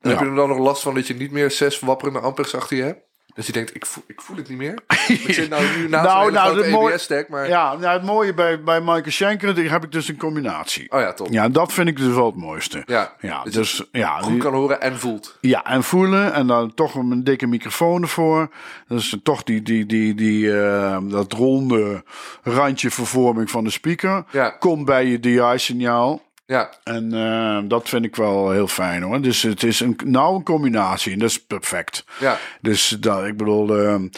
Ja. 0.00 0.10
heb 0.10 0.18
je 0.18 0.24
er 0.24 0.34
dan 0.34 0.48
nog 0.48 0.58
last 0.58 0.82
van 0.82 0.94
dat 0.94 1.06
je 1.06 1.14
niet 1.14 1.30
meer 1.30 1.50
zes 1.50 1.80
wapperende 1.80 2.20
ampers 2.20 2.54
achter 2.54 2.76
je 2.76 2.82
hebt? 2.82 3.09
Dat 3.40 3.48
je 3.48 3.54
denkt, 3.54 3.74
ik 3.74 3.86
voel, 3.86 4.04
ik 4.06 4.20
voel 4.20 4.36
het 4.36 4.48
niet 4.48 4.58
meer. 4.58 4.74
ik 5.26 5.32
zit 5.34 5.48
nou 5.50 5.62
nu 5.76 5.88
naast 5.88 6.04
Nou, 6.08 6.26
een 6.26 6.32
nou, 6.32 6.70
mooie- 6.70 6.92
EBS-stack, 6.92 7.28
maar... 7.28 7.48
Ja, 7.48 7.76
nou, 7.76 7.92
het 7.92 8.02
mooie 8.02 8.34
bij, 8.34 8.62
bij 8.62 8.80
Michael 8.80 9.02
Schenker, 9.10 9.54
die 9.54 9.68
heb 9.70 9.84
ik 9.84 9.92
dus 9.92 10.08
een 10.08 10.16
combinatie. 10.16 10.92
Oh 10.92 11.00
ja, 11.00 11.12
top. 11.12 11.26
Ja, 11.30 11.48
dat 11.48 11.72
vind 11.72 11.88
ik 11.88 11.96
dus 11.96 12.14
wel 12.14 12.26
het 12.26 12.36
mooiste. 12.36 12.82
Ja, 12.86 13.12
Ja, 13.20 13.42
dus 13.42 13.52
dus 13.52 13.84
ja, 13.92 14.18
Goed 14.20 14.32
die- 14.32 14.40
kan 14.40 14.52
horen 14.54 14.80
en 14.80 14.98
voelt. 14.98 15.36
ja, 15.40 15.64
en 15.64 15.82
voelen 15.82 16.32
en 16.32 16.46
dan 16.46 16.74
toch 16.74 16.94
een 16.94 17.24
dikke 17.24 17.46
microfoon 17.46 18.02
ervoor. 18.02 18.48
Dus 18.88 19.16
toch 19.22 19.42
die, 19.42 19.62
die, 19.62 19.86
die, 19.86 20.14
die, 20.14 20.60
eh, 20.62 20.98
dat 21.02 21.32
ronde 21.32 22.04
randje 22.42 22.90
vervorming 22.90 23.50
van 23.50 23.64
de 23.64 23.70
speaker. 23.70 24.24
Ja. 24.30 24.50
Komt 24.50 24.84
bij 24.84 25.06
je 25.06 25.20
DI-signaal. 25.20 26.22
Ja, 26.50 26.70
En 26.84 27.12
eh, 27.12 27.58
dat 27.68 27.88
vind 27.88 28.04
ik 28.04 28.16
wel 28.16 28.50
heel 28.50 28.68
fijn 28.68 29.02
hoor. 29.02 29.20
Dus 29.20 29.42
het 29.42 29.62
is 29.62 29.80
een, 29.80 29.98
nou 30.04 30.34
een 30.36 30.42
combinatie 30.42 31.12
en 31.12 31.18
dat 31.18 31.28
is 31.28 31.44
perfect. 31.44 32.04
ja. 32.18 32.36
Dus 32.60 32.88
dat, 32.88 33.24
ik 33.24 33.36
bedoel, 33.36 33.76
ehm, 33.78 34.08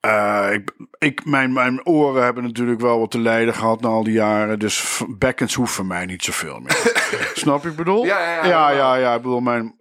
eh, 0.00 0.48
ik, 0.52 0.72
ik, 0.98 1.24
mijn, 1.24 1.52
mijn 1.52 1.86
oren 1.86 2.22
hebben 2.24 2.42
natuurlijk 2.42 2.80
wel 2.80 2.98
wat 2.98 3.10
te 3.10 3.18
lijden 3.18 3.54
gehad 3.54 3.80
na 3.80 3.88
al 3.88 4.04
die 4.04 4.12
jaren. 4.12 4.58
Dus 4.58 5.02
bekkens 5.18 5.54
hoeft 5.54 5.72
voor 5.72 5.86
mij 5.86 6.06
niet 6.06 6.24
zoveel 6.24 6.60
meer. 6.60 6.76
Snap 7.34 7.62
je 7.62 7.68
ik 7.68 7.76
bedoel? 7.76 8.04
Ja, 8.04 8.18
ja, 8.18 8.34
ja, 8.34 8.44
ja, 8.46 8.70
ja. 8.70 8.94
ja. 8.94 9.14
Ik 9.14 9.22
bedoel, 9.22 9.40
mijn, 9.40 9.74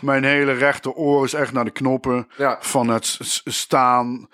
mijn 0.00 0.24
hele 0.24 0.52
rechteroor 0.52 1.24
is 1.24 1.34
echt 1.34 1.52
naar 1.52 1.64
de 1.64 1.70
knoppen 1.70 2.28
Ja. 2.36 2.56
van 2.60 2.88
het 2.88 3.18
staan 3.44 4.28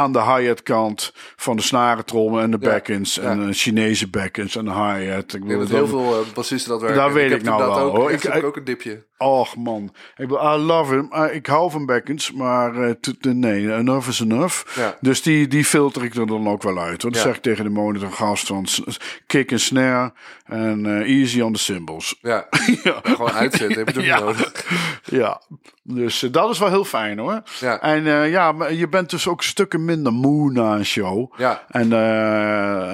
aan 0.00 0.12
de 0.12 0.22
hi-hat 0.22 0.62
kant 0.62 1.12
van 1.36 1.56
de 1.56 1.62
snarentrommen 1.62 2.42
en 2.42 2.50
de 2.50 2.58
backends 2.58 3.14
ja. 3.14 3.22
en 3.22 3.46
de 3.46 3.52
Chinese 3.52 4.08
backends 4.08 4.56
en 4.56 4.64
de 4.64 4.70
hi-hat. 4.70 5.34
Ik 5.34 5.44
bedoel, 5.44 5.66
heel 5.66 5.86
veel 5.86 6.20
eh, 6.20 6.34
bassisten 6.34 6.70
dat 6.70 6.80
werken. 6.80 6.98
Dat 6.98 7.08
En 7.08 7.14
weet 7.14 7.32
ik 7.32 7.42
nou 7.42 7.58
wel, 7.64 7.96
hoor. 7.96 8.10
Ik- 8.10 8.22
heb 8.22 8.42
ook 8.42 8.56
een 8.56 8.64
dipje. 8.64 9.08
Och 9.22 9.56
man, 9.56 9.82
ik, 10.16 10.28
bedoel, 10.28 10.54
I 10.54 10.56
love 10.58 10.94
him. 10.94 11.08
Uh, 11.12 11.34
ik 11.34 11.46
hou 11.46 11.70
van 11.70 11.86
Beckens, 11.86 12.32
maar 12.32 12.96
t- 13.00 13.24
nee, 13.34 13.74
enough 13.74 14.08
is 14.08 14.20
enough. 14.20 14.76
Ja. 14.78 14.96
Dus 15.00 15.22
die, 15.22 15.46
die 15.48 15.64
filter 15.64 16.04
ik 16.04 16.14
er 16.14 16.26
dan 16.26 16.48
ook 16.48 16.62
wel 16.62 16.78
uit. 16.78 17.02
Want 17.02 17.14
Ja. 17.14 17.20
zeg 17.22 17.36
ik 17.36 17.42
tegen 17.42 17.64
de 17.64 17.70
monitorgast 17.70 18.46
van 18.46 18.66
s- 18.66 18.82
s- 18.86 19.00
kick 19.26 19.50
en 19.52 19.60
snare 19.60 20.12
en 20.44 20.86
eh, 20.86 21.18
easy 21.18 21.40
on 21.40 21.52
the 21.52 21.58
cymbals. 21.58 22.18
Ja, 22.22 22.46
ja. 22.82 23.00
gewoon 23.02 23.30
uitzetten. 23.32 23.78
Heb 23.78 23.86
je 23.88 23.94
toch 23.94 24.04
Ja. 24.04 24.18
nodig. 24.18 24.66
ja, 25.04 25.40
dus 25.82 26.22
eh, 26.22 26.32
dat 26.32 26.50
is 26.50 26.58
wel 26.58 26.68
heel 26.68 26.84
fijn 26.84 27.18
hoor. 27.18 27.42
Ja. 27.60 27.80
En 27.80 28.28
ja, 28.30 28.52
maar 28.52 28.72
je 28.74 28.88
bent 28.88 29.10
dus 29.10 29.28
ook 29.28 29.42
stukken 29.42 29.84
minder 29.84 30.12
moe 30.12 30.52
na 30.52 30.74
een 30.74 30.84
show. 30.84 31.32
Ja. 31.36 31.62
En, 31.68 31.92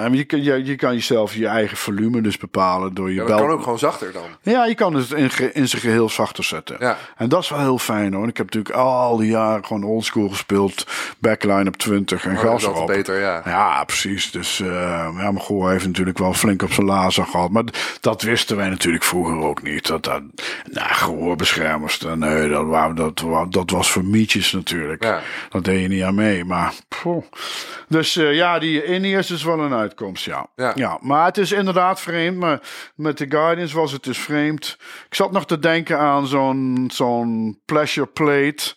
en 0.03 0.13
je, 0.15 0.25
kan- 0.25 0.43
je, 0.43 0.65
je 0.65 0.77
kan 0.77 0.95
jezelf 0.95 1.35
je 1.35 1.47
eigen 1.47 1.77
volume 1.77 2.21
dus 2.21 2.39
bepalen 2.39 2.95
door 2.95 3.09
je 3.09 3.15
Ja, 3.15 3.25
bel. 3.25 3.37
dat 3.37 3.47
kan 3.47 3.55
ook 3.55 3.63
gewoon 3.63 3.79
zachter 3.79 4.13
dan. 4.13 4.23
Ja, 4.43 4.65
je 4.67 4.75
kan 4.75 4.95
het 4.95 5.11
in, 5.11 5.31
in 5.55 5.69
zijn 5.69 5.83
geheel 5.83 6.09
zachter 6.17 6.45
zetten. 6.45 6.77
Ja. 6.81 6.97
En 7.17 7.29
dat 7.29 7.43
is 7.43 7.49
wel 7.49 7.59
heel 7.59 7.79
fijn 7.79 8.15
hoor. 8.15 8.29
Ik 8.29 8.37
heb 8.37 8.47
natuurlijk 8.47 8.75
al 8.75 9.17
die 9.17 9.31
jaren 9.31 9.65
gewoon 9.67 9.85
oldschool 9.85 10.29
gespeeld. 10.29 10.87
Backline 11.19 11.69
op 11.69 11.77
20 11.77 12.25
en 12.25 12.33
Maar 12.33 12.43
dat 12.43 12.51
gas 12.53 12.63
erop. 12.65 12.87
beter, 12.87 13.21
ja. 13.21 13.43
Ja, 13.45 13.85
precies. 13.85 14.31
Dus 14.31 14.59
uh, 14.59 14.67
ja, 14.73 15.11
mijn 15.13 15.41
goor 15.41 15.71
heeft 15.71 15.87
natuurlijk 15.87 16.19
wel 16.19 16.33
flink 16.35 16.63
op 16.63 16.73
zijn 16.73 16.87
lazer 16.87 17.25
gehad. 17.27 17.51
Maar 17.51 17.65
dat 18.01 18.23
wisten 18.23 18.57
wij 18.57 18.69
natuurlijk 18.69 19.05
vroeger 19.05 19.37
ook 19.39 19.63
niet. 19.63 19.87
Dat, 19.87 20.05
dat, 20.05 20.23
nou, 20.71 20.89
gehoorbeschermers, 20.95 21.99
dan, 21.99 22.19
nee, 22.19 22.49
dat, 22.49 22.65
wou- 22.67 22.95
dat, 22.95 23.21
wou- 23.21 23.49
dat 23.51 23.71
was 23.71 23.91
voor 23.91 24.05
mietjes 24.05 24.53
natuurlijk. 24.53 25.05
Ja. 25.05 25.21
Dat 25.49 25.65
deed 25.65 25.81
je 25.81 25.89
niet 25.89 26.03
aan 26.03 26.15
mee. 26.15 26.45
Maar, 26.45 26.73
poeh. 27.03 27.25
Dus 27.89 28.17
eh, 28.17 28.35
ja, 28.35 28.59
die 28.59 28.85
in-ears 28.85 29.31
is 29.31 29.43
wel 29.45 29.59
een 29.59 29.75
uitkomst, 29.75 30.25
ja. 30.25 30.47
Ja. 30.75 30.99
Maar 31.01 31.25
het 31.25 31.39
is 31.39 31.53
inderdaad 31.53 32.01
vreemd. 32.01 32.37
Maar 32.39 32.61
met 32.95 33.19
de 33.19 33.27
Guardians 33.29 33.73
was 33.73 33.93
het 33.93 34.03
dus 34.05 34.19
vreemd. 34.19 34.77
Ik 35.09 35.15
zat 35.15 35.33
nog 35.33 35.47
te 35.47 35.59
denken 35.59 35.99
aan 35.99 36.06
zo'n 36.25 36.91
zo'n 36.93 37.61
pleasure 37.65 38.07
plate. 38.07 38.75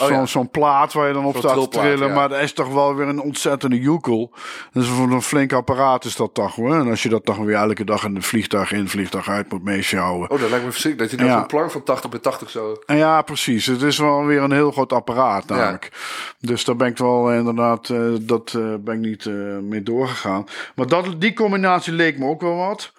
Oh, 0.00 0.24
Zo'n 0.24 0.42
ja. 0.42 0.48
plaat 0.48 0.92
waar 0.92 1.06
je 1.08 1.12
dan 1.14 1.24
op 1.24 1.36
staat 1.36 1.60
te 1.60 1.68
trillen. 1.78 2.08
ja. 2.08 2.14
Maar 2.14 2.28
dat 2.28 2.40
is 2.40 2.52
toch 2.52 2.68
wel 2.68 2.94
weer 2.94 3.08
een 3.08 3.20
ontzettende 3.20 3.80
joekel. 3.80 4.32
Dus 4.72 4.86
voor 4.86 5.10
een 5.10 5.22
flink 5.22 5.52
apparaat 5.52 6.04
is 6.04 6.16
dat 6.16 6.34
toch 6.34 6.54
hoor. 6.54 6.74
En 6.74 6.88
als 6.88 7.02
je 7.02 7.08
dat 7.08 7.26
dan 7.26 7.44
weer 7.44 7.56
elke 7.56 7.84
dag 7.84 8.04
in 8.04 8.16
een 8.16 8.22
vliegtuig 8.22 8.72
in, 8.72 8.88
vliegtuig 8.88 9.28
uit 9.28 9.50
moet 9.52 9.64
meesjouwen. 9.64 10.30
Oh, 10.30 10.40
dat 10.40 10.50
lijkt 10.50 10.64
me 10.64 10.70
verschrikkelijk. 10.70 11.10
Dat 11.10 11.20
je 11.20 11.26
dan 11.26 11.34
Ja. 11.34 11.38
zo'n 11.40 11.48
plank 11.48 11.70
van 11.70 11.82
80 11.82 12.10
bij 12.10 12.18
80 12.18 12.50
zo... 12.50 12.76
Ja, 12.86 13.22
precies. 13.22 13.66
Het 13.66 13.82
is 13.82 13.98
wel 13.98 14.24
weer 14.24 14.42
een 14.42 14.52
heel 14.52 14.70
groot 14.72 14.92
apparaat 14.92 15.46
namelijk. 15.46 15.92
Dus 16.40 16.64
daar 16.64 16.76
ben 16.76 16.88
ik 16.88 16.98
wel 16.98 17.30
eh, 17.30 17.38
inderdaad, 17.38 17.88
eh, 17.90 18.00
dat 18.20 18.54
eh, 18.56 18.74
ben 18.80 18.94
ik 18.94 19.00
niet 19.00 19.26
eh, 19.26 19.34
mee 19.62 19.82
doorgegaan. 19.82 20.46
Maar 20.74 20.86
dat, 20.86 21.06
die 21.20 21.32
combinatie 21.34 21.92
leek 21.92 22.18
me 22.18 22.26
ook 22.26 22.40
wel 22.40 22.56
wat. 22.56 22.92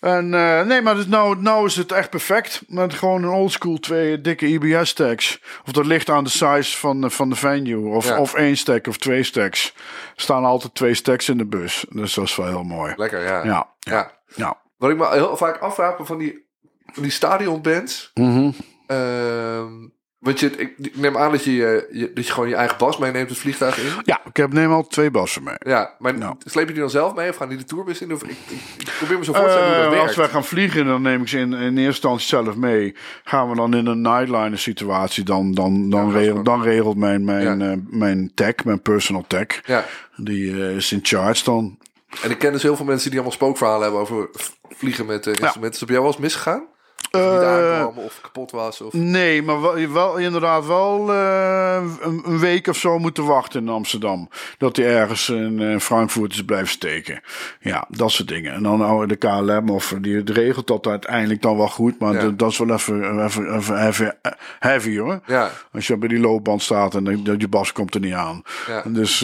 En 0.00 0.34
eh, 0.34 0.62
nee, 0.62 0.82
maar 0.82 0.94
dus 0.94 1.06
nou, 1.06 1.40
nou 1.40 1.66
is 1.66 1.76
het 1.76 1.92
echt 1.92 2.10
perfect. 2.10 2.62
Met 2.68 2.94
gewoon 2.94 3.22
een 3.22 3.28
oldschool 3.30 3.78
twee 3.78 4.20
dikke 4.20 4.46
IBS 4.46 4.88
stacks. 4.88 5.40
Of 5.66 5.72
dat 5.72 5.86
ligt 5.86 6.10
aan 6.10 6.24
de 6.24 6.30
size 6.30 6.76
van, 6.76 7.00
de- 7.00 7.10
van 7.10 7.28
de 7.28 7.36
venue. 7.36 7.88
Of, 7.88 8.08
Ja. 8.08 8.20
of 8.20 8.34
één 8.34 8.56
stack 8.56 8.86
of 8.86 8.96
twee 8.96 9.22
stacks. 9.22 9.72
Er 10.16 10.22
staan 10.22 10.44
altijd 10.44 10.74
twee 10.74 10.94
stacks 10.94 11.28
in 11.28 11.38
de 11.38 11.46
bus. 11.46 11.84
Dus 11.88 12.14
dat 12.14 12.24
is 12.24 12.36
wel 12.36 12.46
heel 12.46 12.62
mooi. 12.64 12.92
Lekker, 12.96 13.22
ja. 13.22 13.44
Ja, 13.44 13.44
ja, 13.44 13.68
Ja. 13.80 14.10
ja. 14.34 14.56
Wat 14.78 14.90
ik 14.90 14.96
me 14.96 15.08
heel 15.10 15.36
vaak 15.36 15.58
afvraag 15.58 15.96
van 15.98 16.18
die, 16.18 16.46
van 16.92 17.02
die 17.02 17.12
stadionbands. 17.12 18.10
Mhm. 18.14 18.50
ehm, 18.86 19.72
want 20.20 20.40
je, 20.40 20.50
ik, 20.56 20.96
neem 20.96 21.16
aan 21.16 21.30
dat 21.30 21.44
je, 21.44 21.50
eh, 21.90 22.00
je, 22.00 22.12
dat 22.14 22.26
je 22.26 22.32
gewoon 22.32 22.48
je 22.48 22.54
eigen 22.54 22.78
bas 22.78 22.98
meeneemt 22.98 23.28
het 23.28 23.38
vliegtuig 23.38 23.78
in. 23.78 23.92
Ja, 24.04 24.20
ik 24.24 24.36
heb 24.36 24.52
neem 24.52 24.72
al 24.72 24.86
twee 24.86 25.10
bassen 25.10 25.42
mee. 25.42 25.54
Ja, 25.58 25.94
maar 25.98 26.18
Nou. 26.18 26.34
sleep 26.44 26.66
je 26.66 26.72
die 26.72 26.80
dan 26.82 26.90
zelf 26.90 27.14
mee 27.14 27.28
of 27.30 27.36
gaan 27.36 27.48
die 27.48 27.58
de 27.58 27.64
tourbus 27.64 28.00
in? 28.00 28.12
Of, 28.12 28.22
ik, 28.22 28.30
ik, 28.30 28.58
ik 28.78 28.92
probeer 28.98 29.18
me 29.18 29.24
zo 29.24 29.32
voor 29.32 29.44
te 29.44 29.50
stellen 29.50 29.66
hoe 29.68 29.76
dat 29.76 29.84
Eh, 29.84 29.90
werkt. 29.90 30.06
als 30.06 30.16
wij 30.16 30.28
gaan 30.28 30.44
vliegen, 30.44 30.84
dan 30.86 31.02
neem 31.02 31.20
ik 31.20 31.28
ze 31.28 31.38
in, 31.38 31.52
in 31.52 31.60
eerste 31.62 31.84
instantie 31.84 32.26
zelf 32.26 32.56
mee. 32.56 32.94
Gaan 33.24 33.48
we 33.50 33.56
dan 33.56 33.74
in 33.74 33.86
een 33.86 34.00
nightliner 34.00 34.58
situatie, 34.58 35.24
dan, 35.24 35.52
dan, 35.54 35.90
dan, 35.90 36.06
Ja, 36.06 36.12
regelt, 36.18 36.44
dan 36.44 36.62
regelt 36.62 36.96
mijn, 36.96 37.24
mijn, 37.24 37.58
Ja. 37.58 37.70
eh, 37.70 37.76
mijn 37.86 38.32
tech, 38.34 38.54
mijn 38.64 38.82
personal 38.82 39.24
tech, 39.26 39.46
Ja, 39.66 39.84
die 40.16 40.74
is 40.74 40.92
in 40.92 41.00
charge 41.02 41.44
dan. 41.44 41.78
en 42.22 42.30
ik 42.30 42.38
ken 42.38 42.52
dus 42.52 42.62
heel 42.62 42.76
veel 42.76 42.84
mensen 42.86 43.10
die 43.10 43.18
allemaal 43.18 43.36
spookverhalen 43.36 43.82
hebben 43.82 44.00
over 44.00 44.28
vliegen 44.68 45.06
met 45.06 45.26
instrumenten. 45.26 45.70
Is 45.80 45.84
bij 45.84 45.88
jou 45.94 46.00
wel 46.02 46.12
eens 46.12 46.20
misgegaan? 46.22 46.62
Of 47.12 47.20
niet 47.20 47.40
Eh, 47.42 47.72
aankwam 47.80 48.04
of 48.04 48.18
kapot 48.22 48.50
was? 48.50 48.80
Of... 48.80 48.92
Nee, 48.92 49.42
maar 49.42 49.60
wel, 49.60 49.88
wel 49.92 50.16
inderdaad 50.16 50.66
wel 50.66 51.12
eh, 51.12 51.82
een, 52.00 52.22
een 52.24 52.38
week 52.38 52.66
of 52.66 52.76
zo 52.76 52.98
moeten 52.98 53.24
wachten 53.24 53.60
in 53.62 53.68
Amsterdam. 53.68 54.28
Dat 54.58 54.76
hij 54.76 54.86
ergens 54.96 55.28
in 55.28 55.60
eh, 55.60 55.78
Frankfurt 55.78 56.32
is 56.32 56.44
blijven 56.44 56.68
steken. 56.68 57.20
Ja, 57.60 57.84
dat 57.88 58.10
soort 58.10 58.28
dingen. 58.28 58.52
En 58.52 58.62
dan 58.62 58.78
nou 58.78 59.06
de 59.06 59.16
KLM 59.16 59.70
of 59.70 59.94
die 60.00 60.32
regelt 60.32 60.66
dat 60.66 60.86
uiteindelijk 60.86 61.42
dan 61.42 61.56
wel 61.56 61.68
goed. 61.68 61.98
Maar 61.98 62.12
Ja. 62.14 62.20
dat- 62.20 62.38
dat 62.38 62.50
is 62.50 62.58
wel 62.58 62.70
even, 62.70 63.24
even, 63.24 63.56
even 63.56 63.76
heavy, 63.78 64.08
heavy 64.58 64.98
hoor. 64.98 65.20
Ja, 65.26 65.50
Als 65.72 65.86
je 65.86 65.96
bij 65.96 66.08
die 66.08 66.20
loopband 66.20 66.62
staat 66.62 66.94
en 66.94 67.04
de- 67.04 67.36
die 67.36 67.48
bas 67.48 67.72
komt 67.72 67.94
er 67.94 68.00
niet 68.00 68.14
aan. 68.14 68.42
Ja. 68.66 68.82
Dus 68.86 69.18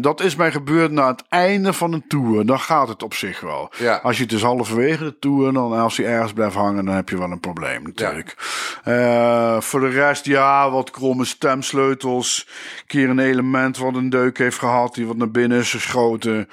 dat 0.00 0.20
is 0.20 0.36
mij 0.36 0.50
gebeurd 0.52 0.90
na 0.92 1.08
het 1.08 1.22
einde 1.28 1.72
van 1.72 1.92
een 1.92 2.04
tour. 2.08 2.46
Dan 2.46 2.60
gaat 2.60 2.88
het 2.88 3.02
op 3.02 3.14
zich 3.14 3.40
wel. 3.40 3.70
Als 4.02 4.16
je 4.16 4.22
het 4.22 4.30
dus 4.30 4.42
halverwege 4.42 5.04
de 5.04 5.18
tour, 5.18 5.52
dan 5.52 5.72
als 5.72 5.96
hij 5.96 6.06
ergens 6.06 6.32
blijft 6.32 6.54
hangen, 6.54 6.77
dan 6.84 6.94
heb 6.94 7.08
je 7.08 7.18
wel 7.18 7.30
een 7.30 7.40
probleem 7.40 7.82
natuurlijk. 7.82 8.36
Eh, 8.84 9.60
voor 9.60 9.80
de 9.80 9.88
rest, 9.88 10.24
ja, 10.24 10.70
wat 10.70 10.90
kromme 10.90 11.24
stemsleutels. 11.24 12.48
Een 12.78 12.86
keer 12.86 13.08
een 13.08 13.18
element 13.18 13.76
wat 13.76 13.94
een 13.94 14.10
deuk 14.10 14.38
heeft 14.38 14.58
gehad, 14.58 14.94
die 14.94 15.06
wat 15.06 15.16
naar 15.16 15.30
binnen 15.30 15.58
is 15.58 15.70
geschoten. 15.70 16.48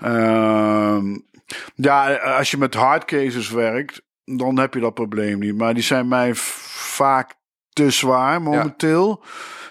Ehm, 0.00 1.16
ja, 1.74 2.14
als 2.14 2.50
je 2.50 2.58
met 2.58 2.74
hardcases 2.74 3.50
werkt, 3.50 4.02
dan 4.24 4.58
heb 4.58 4.74
je 4.74 4.80
dat 4.80 4.94
probleem 4.94 5.38
niet. 5.38 5.56
Maar 5.56 5.74
die 5.74 5.82
zijn 5.82 6.08
mij 6.08 6.30
vaak 6.34 7.34
te 7.72 7.90
zwaar 7.90 8.42
momenteel. 8.42 9.24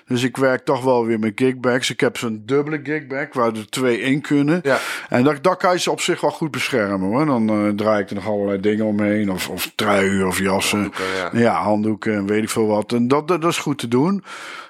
Dus 0.08 0.24
ik 0.24 0.38
werk 0.38 0.66
toch 0.66 0.84
wel 0.84 1.06
weer 1.06 1.20
met 1.20 1.32
gigbacks. 1.36 1.90
Ik 1.90 2.00
heb 2.00 2.18
zo'n 2.18 2.42
dubbele 2.46 2.80
gigback 2.84 3.34
waar 3.34 3.54
er 3.54 3.70
twee 3.70 4.00
in 4.00 4.22
kunnen. 4.22 4.60
ja, 4.64 4.80
En 5.10 5.24
dat, 5.24 5.44
dat 5.44 5.58
kan 5.58 5.72
je 5.74 5.80
ze 5.80 5.92
op 5.92 6.02
zich 6.02 6.22
wel 6.22 6.32
goed 6.32 6.52
beschermen 6.52 7.10
hoor. 7.10 7.26
Dan 7.26 7.50
eh, 7.50 7.68
draai 7.76 8.02
ik 8.02 8.10
er 8.10 8.16
nog 8.16 8.28
allerlei 8.28 8.60
dingen 8.60 8.86
omheen. 8.86 9.32
Of, 9.32 9.50
of 9.50 9.72
truien 9.76 10.28
of 10.28 10.40
jassen. 10.40 10.80
Handdoeken, 10.80 11.06
ja. 11.34 11.40
Ja, 11.40 11.62
handdoeken 11.62 12.14
en 12.14 12.26
weet 12.26 12.44
ik 12.44 12.50
veel 12.50 12.68
wat. 12.68 12.92
En 12.94 13.08
dat, 13.08 13.28
dat, 13.28 13.42
dat 13.42 13.52
is 13.52 13.58
goed 13.58 13.78
te 13.78 13.88
doen. 13.88 14.24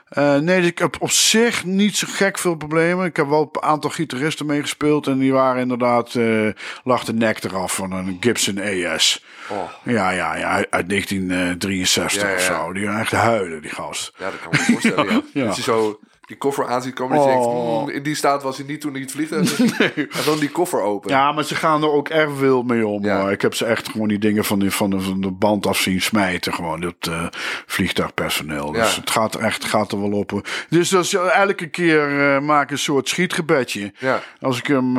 Eh, 0.10 0.36
nee, 0.38 0.60
dus 0.62 0.70
ik 0.70 0.78
heb 0.80 0.96
op 1.00 1.12
zich 1.12 1.64
niet 1.66 1.96
zo 1.98 2.08
gek 2.10 2.38
veel 2.38 2.56
problemen. 2.56 3.06
Ik 3.06 3.16
heb 3.16 3.28
wel 3.28 3.50
een 3.52 3.62
aantal 3.62 3.90
gitaristen 3.90 4.46
meegespeeld. 4.46 5.08
En 5.08 5.18
die 5.20 5.34
waren 5.34 5.62
inderdaad, 5.62 6.16
eh 6.16 6.48
lag 6.84 7.04
de 7.04 7.14
nek 7.14 7.44
eraf 7.44 7.76
van 7.76 7.92
een 7.92 8.18
Gibson 8.20 8.60
AS. 8.62 9.24
Oh, 9.50 9.72
Ja, 9.84 10.10
ja, 10.10 10.36
ja 10.36 10.50
uit- 10.50 10.68
uit 10.72 10.90
1963 10.90 12.22
Ja, 12.22 12.30
ja, 12.30 12.36
of 12.36 12.42
zo. 12.42 12.74
Die 12.74 12.86
waren 12.86 13.00
echt 13.00 13.12
huilen, 13.12 13.62
die 13.62 13.72
gast. 13.72 14.14
ja, 14.18 14.30
dat 14.32 14.40
kan 14.42 14.52
ik 14.52 14.60
me 14.60 14.66
voorstellen, 14.66 15.14
ja. 15.14 15.22
Ja. 15.42 15.46
Dat 15.46 15.56
je 15.56 15.62
zo 15.62 16.00
die 16.28 16.38
koffer 16.38 16.68
aan 16.68 16.82
ziet 16.82 16.94
komen 16.94 17.18
denkt, 17.28 17.46
Oh. 17.46 17.80
"Hmm, 17.80 17.90
in 17.90 18.04
die 18.04 18.16
staat 18.16 18.44
was 18.44 18.58
hij 18.58 18.66
niet 18.66 18.82
toen 18.82 18.92
hij 18.92 19.02
het 19.02 19.12
vliegtuig 19.12 19.48
zat." 19.48 19.80
En 19.88 20.08
dan 20.26 20.40
die 20.40 20.50
koffer 20.52 20.82
open. 20.82 21.10
Ja, 21.10 21.32
maar 21.32 21.44
ze 21.44 21.56
gaan 21.56 21.84
er 21.84 21.92
ook 21.92 22.10
echt 22.10 22.40
wild 22.40 22.68
mee 22.68 22.88
om. 22.88 23.04
Ja. 23.04 23.30
Ik 23.30 23.42
heb 23.42 23.54
ze 23.54 23.66
echt 23.66 23.90
gewoon 23.90 24.08
die 24.08 24.20
dingen 24.20 24.46
van, 24.46 24.60
die, 24.60 24.72
van, 24.72 24.90
de, 24.90 25.00
van 25.02 25.22
de 25.22 25.32
band 25.32 25.68
af 25.68 25.78
zien 25.78 26.02
smijten. 26.02 26.54
Gewoon 26.54 26.82
dat 26.82 26.96
eh, 27.00 27.26
vliegtuigpersoneel. 27.66 28.72
Dus 28.72 28.96
Ja. 28.96 29.00
het 29.02 29.10
gaat 29.10 29.34
er 29.36 29.42
echt 29.42 29.66
gaat 29.66 29.92
er 29.92 30.02
wel 30.02 30.12
op. 30.12 30.48
Dus 30.70 30.90
dat 30.90 31.04
is, 31.04 31.14
eh, 31.14 31.36
elke 31.40 31.68
keer 31.68 32.34
eh, 32.36 32.42
maak 32.42 32.64
ik 32.64 32.72
een 32.72 32.78
soort 32.78 33.10
schietgebedje. 33.10 33.92
Ja. 34.00 34.20
Als 34.42 34.58
ik 34.58 34.68
hem, 34.68 34.98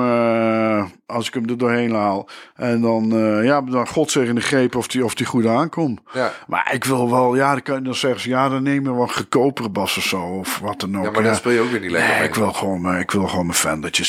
als 1.06 1.26
ik 1.28 1.34
hem 1.34 1.48
er 1.48 1.58
doorheen 1.58 1.94
haal. 1.94 2.28
En 2.54 2.80
dan, 2.80 3.08
ja, 3.44 3.60
dan 3.60 3.88
God 3.88 4.10
zeggen 4.10 4.34
de 4.34 4.40
greep 4.40 4.74
of 4.76 4.88
die, 4.88 5.04
of 5.04 5.14
die 5.14 5.26
goed 5.26 5.46
aankomt. 5.46 6.00
Ja. 6.12 6.32
Maar 6.46 6.70
ik 6.74 6.84
wil 6.84 7.10
wel, 7.10 7.34
ja, 7.36 7.52
dan 7.52 7.62
kan 7.62 7.74
je 7.74 7.82
dan 7.82 7.94
zeggen 7.94 8.20
ze, 8.20 8.28
ja, 8.28 8.48
dan 8.48 8.64
je 8.64 8.82
wel 8.82 9.02
een 9.02 9.10
goedkopere 9.10 9.68
bas 9.68 9.96
of 9.96 10.02
zo. 10.02 10.20
Of 10.22 10.58
wat 10.58 10.80
dan 10.80 10.98
ook. 10.98 11.16
Maar 11.20 11.30
dan 11.30 11.38
speel 11.40 11.52
je 11.52 11.60
ook 11.60 11.70
weer 11.70 11.80
niet 11.80 11.90
lekker 11.90 12.08
Nee, 12.10 12.18
mee. 12.18 12.28
ik 12.28 12.34
wil 12.34 12.52
gewoon, 12.52 12.80
mijn- 12.80 13.00
ik 13.00 13.10
wil 13.10 13.26
gewoon 13.28 13.46
mijn 13.46 13.58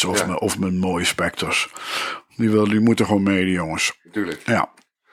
of, 0.06 0.26
mijn, 0.26 0.40
of 0.40 0.60
mijn 0.60 0.78
mooie 0.78 1.06
Specters. 1.06 1.70
Die, 2.36 2.50
wil, 2.50 2.68
die 2.70 2.80
moeten 2.80 3.06
gewoon 3.06 3.24
mee, 3.24 3.46
die 3.46 3.54
jongens. 3.54 4.00
Natuurlijk. 4.04 4.42
Ja. 4.46 4.70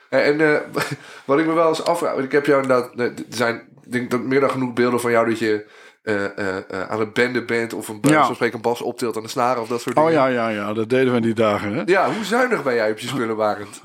En, 0.08 0.40
eh, 0.40 0.60
wat 1.24 1.38
ik 1.38 1.46
me 1.46 1.52
wel 1.52 1.68
eens 1.68 1.84
afvraag, 1.84 2.16
ik 2.16 2.32
heb 2.32 2.46
jou 2.46 2.62
inderdaad, 2.62 2.98
er 3.00 3.12
zijn 3.28 3.68
denk 3.88 4.10
dat 4.10 4.20
meer 4.20 4.40
dan 4.40 4.50
genoeg 4.50 4.72
beelden 4.72 5.00
van 5.00 5.10
jou 5.10 5.28
dat 5.28 5.38
je 5.38 5.66
eh, 6.02 6.24
eh, 6.24 6.88
aan 6.88 7.00
het 7.00 7.12
benden 7.12 7.46
bent 7.46 7.72
of 7.72 7.88
een, 7.88 7.98
Ja. 8.02 8.32
spreken 8.34 8.54
een 8.54 8.60
bas 8.60 8.82
optilt 8.82 9.16
aan 9.16 9.22
de 9.22 9.28
snaren 9.28 9.62
of 9.62 9.68
dat 9.68 9.80
soort 9.80 9.96
Oh 9.96 10.06
dingen. 10.06 10.20
ja, 10.20 10.26
ja, 10.26 10.48
ja, 10.48 10.72
dat 10.72 10.88
deden 10.88 11.10
we 11.10 11.16
in 11.16 11.22
die 11.22 11.34
dagen. 11.34 11.72
Hè? 11.74 11.82
Ja, 11.86 12.12
hoe 12.12 12.24
zuinig 12.24 12.62
ben 12.62 12.74
jij 12.74 12.90
op 12.90 12.98
je 12.98 13.06
spullen, 13.08 13.36
Barend? 13.36 13.80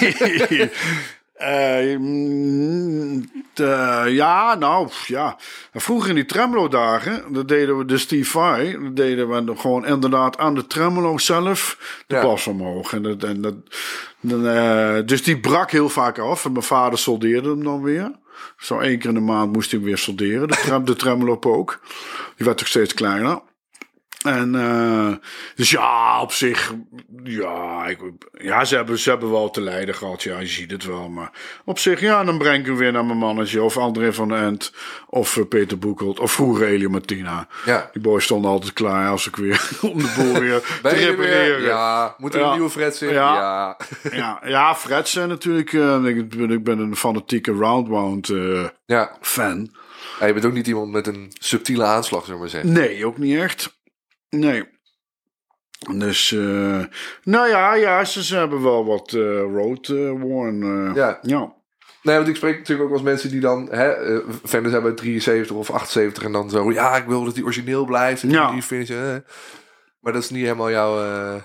Eh, 1.42 1.96
mm, 1.98 3.24
ja, 4.08 4.54
nou, 4.54 4.88
ja. 5.06 5.36
Vroeger 5.72 6.08
in 6.08 6.14
die 6.14 6.24
tremolo-dagen, 6.24 7.32
dat 7.32 7.48
deden 7.48 7.78
we 7.78 7.84
de 7.84 7.98
Steve 7.98 8.30
Vai. 8.30 8.78
Dat 8.82 8.96
deden 8.96 9.46
we 9.46 9.56
gewoon 9.56 9.86
inderdaad 9.86 10.38
aan 10.38 10.54
de 10.54 10.66
tremolo 10.66 11.18
zelf 11.18 11.76
de 12.06 12.14
Ja. 12.14 12.22
bas 12.22 12.46
omhoog. 12.46 12.92
En 12.92 13.02
dat, 13.02 13.22
en 13.24 13.40
dat, 13.40 13.54
eh, 14.44 15.06
dus 15.06 15.22
die 15.22 15.40
brak 15.40 15.70
heel 15.70 15.88
vaak 15.88 16.18
af. 16.18 16.44
En 16.44 16.52
mijn 16.52 16.64
vader 16.64 16.98
soldeerde 16.98 17.48
hem 17.48 17.64
dan 17.64 17.82
weer. 17.82 18.12
Zo 18.56 18.78
één 18.78 18.98
keer 18.98 19.08
in 19.08 19.14
de 19.14 19.20
maand 19.20 19.52
moest 19.52 19.70
hij 19.70 19.80
weer 19.80 19.98
solderen. 19.98 20.48
De, 20.48 20.54
trem, 20.56 20.84
de 20.84 20.96
tremolo 20.96 21.38
ook. 21.40 21.80
Die 22.36 22.46
werd 22.46 22.60
ook 22.60 22.66
steeds 22.66 22.94
kleiner. 22.94 23.40
En 24.22 24.54
eh, 24.54 25.12
dus 25.54 25.70
ja, 25.70 26.20
op 26.20 26.32
zich, 26.32 26.72
ja, 27.24 27.86
ik, 27.86 27.98
ja 28.32 28.64
ze, 28.64 28.74
hebben, 28.76 28.98
ze 28.98 29.10
hebben 29.10 29.30
wel 29.30 29.50
te 29.50 29.60
lijden 29.60 29.94
gehad. 29.94 30.22
Ja, 30.22 30.38
je 30.38 30.46
ziet 30.46 30.70
het 30.70 30.84
wel. 30.84 31.08
Maar 31.08 31.30
op 31.64 31.78
zich, 31.78 32.00
ja, 32.00 32.24
dan 32.24 32.38
breng 32.38 32.60
ik 32.60 32.66
hem 32.66 32.76
weer 32.76 32.92
naar 32.92 33.04
mijn 33.04 33.18
mannetje. 33.18 33.62
Of 33.62 33.76
André 33.76 34.12
van 34.12 34.28
den 34.28 34.38
End. 34.38 34.72
Of 35.08 35.36
eh, 35.36 35.44
Peter 35.48 35.78
Boekelt. 35.78 36.20
Of 36.20 36.32
vroeger 36.32 36.66
Elio 36.66 36.88
Martina. 36.88 37.46
Ja. 37.64 37.88
Die 37.92 38.02
boys 38.02 38.24
stonden 38.24 38.50
altijd 38.50 38.72
klaar 38.72 39.10
als 39.10 39.26
ik 39.26 39.36
weer 39.36 39.70
om 39.92 39.98
de 39.98 40.12
boel 40.16 40.40
weer 40.40 40.60
te 40.82 40.88
er 40.88 40.96
weer? 40.96 41.08
repareren. 41.10 41.62
Ja. 41.62 42.14
Moet 42.18 42.34
er 42.34 42.40
een 42.42 42.52
nieuwe 42.52 42.70
in? 43.00 43.08
Ja. 43.12 43.76
Ja. 44.12 44.40
Ja, 44.44 44.74
Fred 44.74 45.14
natuurlijk. 45.26 45.72
eh, 45.72 46.04
ik, 46.04 46.28
ben, 46.36 46.50
ik 46.50 46.64
ben 46.64 46.78
een 46.78 46.96
fanatieke 46.96 47.52
roundwound 47.52 48.26
Ja. 48.86 49.16
fan. 49.20 49.70
Ja, 50.20 50.26
je 50.26 50.32
bent 50.32 50.44
ook 50.44 50.52
niet 50.52 50.66
iemand 50.66 50.90
met 50.92 51.06
een 51.06 51.32
subtiele 51.38 51.84
aanslag, 51.84 52.20
zullen 52.20 52.34
we 52.34 52.40
maar 52.40 52.50
zeggen. 52.52 52.72
Nee, 52.72 53.06
ook 53.06 53.18
niet 53.18 53.36
echt. 53.38 53.80
Nee. 54.36 54.64
Dus, 55.94 56.32
eh, 56.32 56.84
nou 57.22 57.48
ja, 57.48 57.74
ja, 57.74 58.04
ze, 58.04 58.24
ze 58.24 58.36
hebben 58.36 58.62
wel 58.62 58.84
wat 58.84 59.12
eh, 59.12 59.40
road 59.40 59.88
eh, 59.88 60.10
worn. 60.10 60.60
Ja. 60.94 61.18
ja. 61.22 61.54
Nee, 62.02 62.16
want 62.16 62.28
ik 62.28 62.36
spreek 62.36 62.58
natuurlijk 62.58 62.88
ook 62.88 62.94
eens 62.94 63.04
mensen 63.04 63.30
die 63.30 63.40
dan 63.40 63.68
hè, 63.70 63.90
eh, 63.92 64.18
fans 64.44 64.70
hebben 64.70 64.94
73 64.94 65.56
of 65.56 65.70
78 65.70 66.22
en 66.22 66.32
dan 66.32 66.50
zo, 66.50 66.72
ja, 66.72 66.96
ik 66.96 67.04
wil 67.06 67.24
dat 67.24 67.34
die 67.34 67.44
origineel 67.44 67.84
blijft. 67.84 68.22
En 68.22 68.30
Ja. 68.30 68.50
die 68.52 68.62
finish, 68.62 68.90
eh. 68.90 69.16
Maar 70.00 70.12
dat 70.12 70.22
is 70.22 70.30
niet 70.30 70.42
helemaal 70.42 70.70
jouw. 70.70 71.42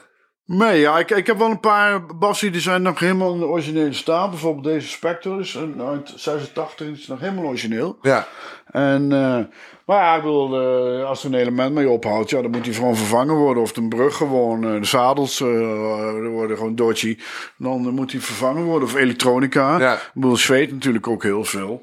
Nee, 0.50 0.80
ja, 0.80 1.00
ik, 1.00 1.12
ik 1.12 1.28
heb 1.28 1.38
wel 1.38 1.50
een 1.50 1.60
paar 1.60 2.06
bassen 2.06 2.52
die 2.52 2.62
zijn 2.62 2.82
nog 2.82 3.00
helemaal 3.00 3.34
in 3.34 3.40
de 3.40 3.46
originele 3.46 3.94
staat. 3.94 4.30
Bijvoorbeeld 4.30 4.64
deze 4.66 4.88
Spectre 4.88 5.40
is 5.40 5.54
een- 5.54 5.82
uit 5.82 6.14
86, 6.16 6.88
die 6.88 6.96
is 6.96 7.08
nog 7.08 7.20
helemaal 7.20 7.44
origineel. 7.46 7.98
Ja, 8.02 8.28
En, 8.72 9.12
eh, 9.12 9.40
maar 9.86 9.98
ja, 10.04 10.16
ik 10.16 10.22
bedoel, 10.22 10.62
eh, 10.62 11.06
als 11.06 11.24
er 11.24 11.34
een 11.34 11.40
element 11.40 11.74
mee 11.74 11.90
ophoudt, 11.90 12.30
ja, 12.30 12.42
dan 12.42 12.52
moet 12.52 12.64
die 12.64 12.74
gewoon 12.74 12.96
vervangen 12.96 13.36
worden. 13.36 13.64
Of 13.64 13.72
de 13.74 13.88
brug 13.88 14.16
gewoon, 14.16 14.64
eh, 14.64 14.80
de 14.80 14.86
zadels 14.86 15.40
worden 15.40 16.58
gewoon 16.58 16.76
dodgy. 16.76 17.18
Dan 17.58 17.90
moet 17.90 18.12
die 18.12 18.22
vervangen 18.22 18.64
worden. 18.64 18.88
Of 18.88 18.96
elektronica. 18.96 19.80
Ja. 19.80 19.94
Ik 19.94 20.10
bedoel, 20.14 20.38
zweet 20.38 20.72
natuurlijk 20.72 21.08
ook 21.08 21.24
heel 21.24 21.44
veel. 21.44 21.82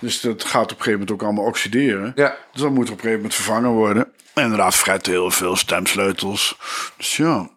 Dus 0.00 0.20
dat 0.20 0.44
gaat 0.44 0.62
op 0.62 0.70
een 0.70 0.76
gegeven 0.76 0.92
moment 0.92 1.10
ook 1.10 1.22
allemaal 1.22 1.44
oxideren. 1.44 2.12
ja. 2.14 2.36
Dus 2.52 2.62
dat 2.62 2.70
moet 2.70 2.84
op 2.84 2.90
een 2.90 2.96
gegeven 2.96 3.16
moment 3.16 3.34
vervangen 3.34 3.70
worden. 3.70 4.08
En 4.34 4.42
inderdaad, 4.42 4.74
fret 4.74 5.06
heel 5.06 5.30
veel, 5.30 5.56
stemsleutels. 5.56 6.58
Dus 6.96 7.16
ja, 7.16 7.48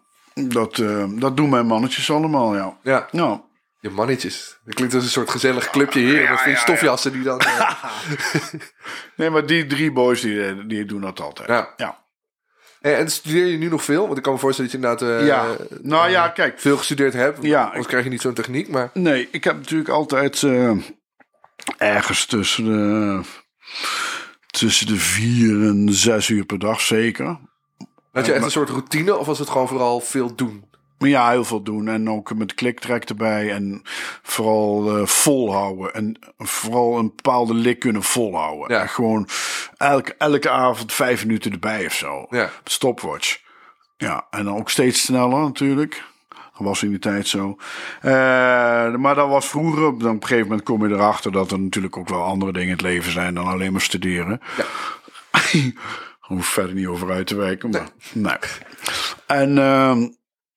dat, 0.48 0.78
eh, 0.78 1.04
dat 1.08 1.36
doen 1.36 1.48
mijn 1.50 1.66
mannetjes 1.66 2.10
allemaal, 2.10 2.56
ja. 2.56 2.76
ja. 2.82 3.08
Ja. 3.10 3.42
Je 3.80 3.90
mannetjes. 3.90 4.58
Dat 4.64 4.74
klinkt 4.74 4.94
als 4.94 5.04
een 5.04 5.10
soort 5.10 5.30
gezellig 5.30 5.70
clubje 5.70 6.00
hier. 6.00 6.22
Ja, 6.22 6.30
met 6.30 6.40
ja, 6.44 6.54
stofjassen 6.56 7.12
die 7.12 7.22
dan... 7.22 7.40
eh, 7.40 7.84
Nee, 9.16 9.30
maar 9.30 9.46
die 9.46 9.66
drie 9.66 9.92
boys, 9.92 10.20
die, 10.20 10.66
die 10.66 10.84
doen 10.84 11.00
dat 11.00 11.20
altijd. 11.20 11.48
Ja. 11.48 11.72
ja. 11.76 12.04
en, 12.80 12.96
en 12.96 13.10
studeer 13.10 13.46
je 13.46 13.56
nu 13.58 13.68
nog 13.68 13.84
veel? 13.84 14.04
Want 14.06 14.16
ik 14.16 14.22
kan 14.22 14.32
me 14.32 14.38
voorstellen 14.38 14.70
dat 14.70 14.80
je 14.80 14.86
inderdaad... 14.86 15.20
eh, 15.20 15.26
Ja, 15.26 15.44
eh, 15.44 15.76
nou 15.82 16.10
ja, 16.10 16.28
kijk. 16.28 16.60
Veel 16.60 16.76
gestudeerd 16.76 17.12
hebt. 17.12 17.38
Ja, 17.42 17.62
Anders 17.62 17.80
ik- 17.82 17.86
krijg 17.88 18.04
je 18.04 18.10
niet 18.10 18.20
zo'n 18.20 18.34
techniek, 18.34 18.68
maar... 18.68 18.90
Nee, 18.94 19.28
ik 19.30 19.44
heb 19.44 19.56
natuurlijk 19.56 19.88
altijd 19.90 20.42
eh, 20.42 20.72
ergens 21.78 22.26
tussen 22.26 22.64
de, 22.64 23.20
tussen 24.46 24.86
de 24.86 24.96
vier 24.96 25.50
en 25.68 25.86
zes 25.90 26.28
uur 26.28 26.44
per 26.44 26.58
dag 26.58 26.80
zeker. 26.80 27.38
Had 28.12 28.26
je 28.26 28.32
echt 28.32 28.44
een 28.44 28.50
soort 28.50 28.68
routine 28.68 29.16
of 29.16 29.26
was 29.26 29.38
het 29.38 29.50
gewoon 29.50 29.68
vooral 29.68 30.00
veel 30.00 30.34
doen? 30.34 30.64
Ja, 31.08 31.30
heel 31.30 31.44
veel 31.44 31.62
doen. 31.62 31.88
En 31.88 32.10
ook 32.10 32.34
met 32.34 32.54
kliktrek 32.54 33.04
erbij. 33.04 33.52
En 33.52 33.82
vooral 34.22 34.96
eh, 34.96 35.06
volhouden. 35.06 35.94
En 35.94 36.18
vooral 36.38 36.98
een 36.98 37.12
bepaalde 37.16 37.54
lik 37.54 37.78
kunnen 37.78 38.02
volhouden. 38.02 38.76
Ja. 38.76 38.82
En 38.82 38.88
gewoon 38.88 39.28
elke, 39.76 40.14
elke 40.18 40.50
avond 40.50 40.92
vijf 40.92 41.26
minuten 41.26 41.52
erbij 41.52 41.86
of 41.86 41.92
zo. 41.92 42.26
Ja. 42.30 42.50
Stopwatch. 42.64 43.40
Ja, 43.96 44.26
en 44.30 44.44
dan 44.44 44.56
ook 44.56 44.70
steeds 44.70 45.02
sneller 45.02 45.40
natuurlijk. 45.40 46.02
Dat 46.28 46.68
was 46.68 46.82
in 46.82 46.88
die 46.88 46.98
tijd 46.98 47.28
zo. 47.28 47.56
Eh, 48.00 48.10
maar 48.94 49.14
dat 49.14 49.28
was 49.28 49.46
vroeger. 49.46 49.82
Dan 49.82 49.92
op 49.92 50.22
een 50.22 50.28
gegeven 50.28 50.48
moment 50.48 50.62
kom 50.62 50.88
je 50.88 50.94
erachter 50.94 51.32
dat 51.32 51.50
er 51.50 51.60
natuurlijk 51.60 51.96
ook 51.96 52.08
wel 52.08 52.22
andere 52.22 52.52
dingen 52.52 52.68
in 52.68 52.74
het 52.74 52.82
leven 52.82 53.12
zijn 53.12 53.34
dan 53.34 53.46
alleen 53.46 53.72
maar 53.72 53.80
studeren. 53.80 54.40
Ja. 54.56 54.64
Hoef 56.36 56.46
verder 56.46 56.74
niet 56.74 56.86
over 56.86 57.10
uit 57.10 57.26
te 57.26 57.36
wijken. 57.36 57.70
Maar, 57.70 57.90
nee. 58.14 58.36
En 59.26 59.58
ehm, 59.58 59.98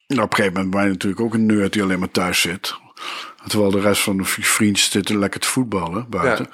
nou, 0.08 0.22
op 0.22 0.30
een 0.30 0.36
gegeven 0.36 0.54
moment 0.54 0.70
ben 0.72 0.84
je 0.84 0.90
natuurlijk 0.90 1.22
ook 1.22 1.34
een 1.34 1.46
nerd 1.46 1.74
die 1.74 1.82
alleen 1.84 2.00
maar 2.00 2.12
thuis 2.12 2.42
zit. 2.42 2.76
Terwijl 3.48 3.72
de 3.72 3.80
rest 3.80 4.02
van 4.02 4.18
de 4.18 4.24
vrienden 4.26 4.82
zitten 4.82 5.20
lekker 5.20 5.40
te 5.40 5.48
voetballen 5.48 6.06
buiten. 6.10 6.48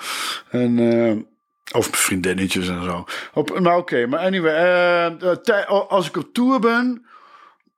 En, 0.49 0.79
eh, 0.79 1.15
of 1.79 1.89
vriendinnetjes 1.91 2.67
en 2.67 2.83
zo. 2.83 3.05
Op, 3.33 3.59
nou 3.59 3.79
oké, 3.79 4.05
maar 4.07 4.19
anyway. 4.19 5.17
tij- 5.43 5.65
als 5.65 6.07
ik 6.07 6.17
op 6.17 6.33
tour 6.33 6.59
ben, 6.59 7.05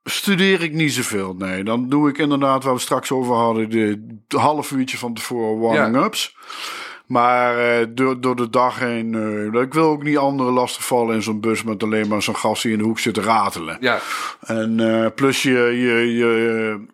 studeer 0.04 0.62
ik 0.62 0.72
niet 0.72 0.92
zoveel. 0.92 1.34
Nee, 1.34 1.64
dan 1.64 1.88
doe 1.88 2.08
ik 2.08 2.18
inderdaad, 2.18 2.64
waar 2.64 2.74
we 2.74 2.80
straks 2.80 3.10
over 3.10 3.34
hadden, 3.34 3.70
de, 3.70 4.16
de 4.28 4.38
half 4.38 4.70
uurtje 4.70 4.98
van 4.98 5.14
tevoren 5.14 5.60
warming-ups. 5.60 6.36
Maar 7.12 7.58
eh, 7.58 7.86
door, 7.90 8.20
door 8.20 8.36
de 8.36 8.50
dag 8.50 8.78
heen, 8.78 9.14
eh, 9.54 9.60
ik 9.60 9.74
wil 9.74 9.84
ook 9.88 10.02
niet 10.02 10.18
anderen 10.18 10.52
lastigvallen 10.52 11.14
in 11.14 11.22
zo'n 11.22 11.40
bus 11.40 11.62
met 11.62 11.82
alleen 11.82 12.08
maar 12.08 12.22
zo'n 12.22 12.36
gast 12.36 12.62
die 12.62 12.72
in 12.72 12.78
de 12.78 12.84
hoek 12.84 12.98
zit 12.98 13.14
te 13.14 13.20
ratelen. 13.20 13.76
Ja, 13.80 13.98
En 14.40 14.80
eh, 14.80 15.10
plus 15.14 15.42
je, 15.42 15.50
je, 15.50 16.16
je, 16.16 16.86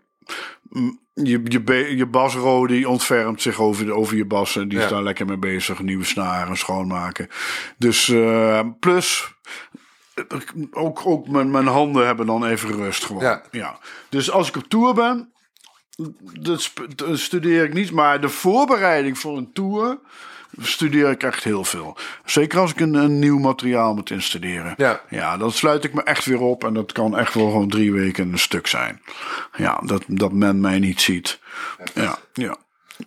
mm, 0.71 1.01
je, 1.15 1.41
je, 1.45 1.97
je 1.97 2.07
basro 2.07 2.67
die 2.67 2.89
ontfermt 2.89 3.43
zich 3.43 3.61
over, 3.61 3.85
de, 3.87 3.93
over 3.93 4.17
je 4.17 4.25
bassen. 4.25 4.69
Die 4.69 4.79
Ja. 4.79 4.85
is 4.85 4.91
daar 4.91 5.03
lekker 5.03 5.27
mee 5.27 5.37
bezig. 5.37 5.81
Nieuwe 5.83 6.05
snaren 6.05 6.57
schoonmaken. 6.57 7.29
Dus 7.77 8.13
plus... 8.81 9.37
Ook, 10.71 11.07
ook 11.07 11.29
mijn, 11.29 11.51
mijn 11.51 11.67
handen 11.67 12.07
hebben 12.07 12.27
dan 12.27 12.45
even 12.45 12.73
rust 12.73 13.05
gewoon. 13.05 13.23
Ja. 13.23 13.43
Ja. 13.51 13.79
Dus 14.09 14.31
als 14.31 14.49
ik 14.49 14.57
op 14.57 14.69
tour 14.69 14.95
ben, 14.95 15.33
dat 16.41 16.71
studeer 17.13 17.65
ik 17.65 17.75
niet. 17.75 17.91
Maar 17.91 18.21
de 18.21 18.29
voorbereiding 18.29 19.19
voor 19.19 19.37
een 19.37 19.53
tour 19.53 19.99
studeer 20.61 21.11
ik 21.11 21.23
echt 21.23 21.45
heel 21.45 21.65
veel. 21.65 21.97
Zeker 22.25 22.59
als 22.59 22.71
ik 22.71 22.81
een, 22.81 22.95
een 22.95 23.19
nieuw 23.19 23.39
materiaal 23.39 23.95
moet 23.95 24.11
instuderen. 24.11 24.75
Ja. 24.77 25.01
ja, 25.09 25.37
dan 25.37 25.53
sluit 25.53 25.85
ik 25.85 25.95
me 25.95 26.03
echt 26.03 26.25
weer 26.25 26.41
op. 26.41 26.65
En 26.65 26.75
dat 26.75 26.93
kan 26.93 27.19
echt 27.19 27.35
wel 27.35 27.51
gewoon 27.51 27.69
drie 27.69 27.93
weken 27.93 28.33
een 28.33 28.39
stuk 28.39 28.67
zijn. 28.67 29.03
Ja, 29.57 29.81
dat, 29.85 30.05
dat 30.07 30.33
men 30.33 30.61
mij 30.61 30.79
niet 30.79 31.01
ziet. 31.01 31.41
Ja, 31.95 32.19
ja. 32.33 32.57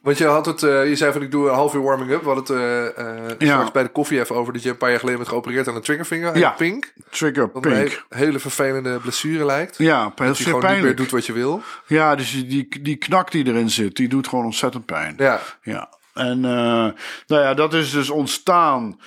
Want 0.02 0.18
je 0.18 0.26
had 0.26 0.46
het, 0.46 0.64
eh, 0.64 0.88
je 0.90 0.96
zei 0.96 1.12
van 1.12 1.22
ik 1.22 1.32
doe 1.32 1.48
een 1.50 1.54
half 1.56 1.74
uur 1.74 1.82
warming 1.82 2.12
up. 2.12 2.22
We 2.24 2.30
hadden 2.30 2.58
het 2.58 2.96
eh, 2.98 3.22
eh, 3.32 3.32
Ja. 3.40 3.70
bij 3.74 3.84
de 3.84 3.90
koffie 3.90 4.20
even 4.20 4.36
over 4.36 4.54
dat 4.54 4.64
je 4.64 4.70
een 4.70 4.78
paar 4.78 4.90
jaar 4.90 5.00
geleden 5.00 5.20
bent 5.20 5.32
geopereerd 5.32 5.68
aan 5.68 5.76
een 5.76 5.82
triggervinger. 5.82 6.38
Ja. 6.38 6.50
Pink. 6.50 6.94
Trigger 7.10 7.50
pink. 7.50 7.66
he- 8.10 8.18
hele 8.18 8.40
vervelende 8.40 9.00
blessure 9.00 9.46
lijkt. 9.46 9.78
Ja, 9.78 10.12
heel 10.16 10.26
Die 10.26 10.36
zeer 10.36 10.54
gewoon 10.54 10.74
niet 10.74 10.84
meer 10.84 10.96
doet 10.96 11.12
wat 11.12 11.26
je 11.26 11.34
wil. 11.34 11.62
Ja, 11.88 12.16
dus 12.16 12.32
die, 12.48 12.82
die 12.82 12.96
knak 12.96 13.32
die 13.32 13.46
erin 13.48 13.70
zit, 13.70 13.96
die 13.96 14.08
doet 14.08 14.28
gewoon 14.28 14.46
ontzettend 14.46 14.86
pijn. 14.86 15.14
Ja, 15.18 15.40
Ja, 15.64 15.90
en 16.14 16.40
nou 16.40 16.94
ja, 17.28 17.54
dat 17.54 17.74
is 17.74 17.92
dus 17.92 18.10
ontstaan. 18.10 19.00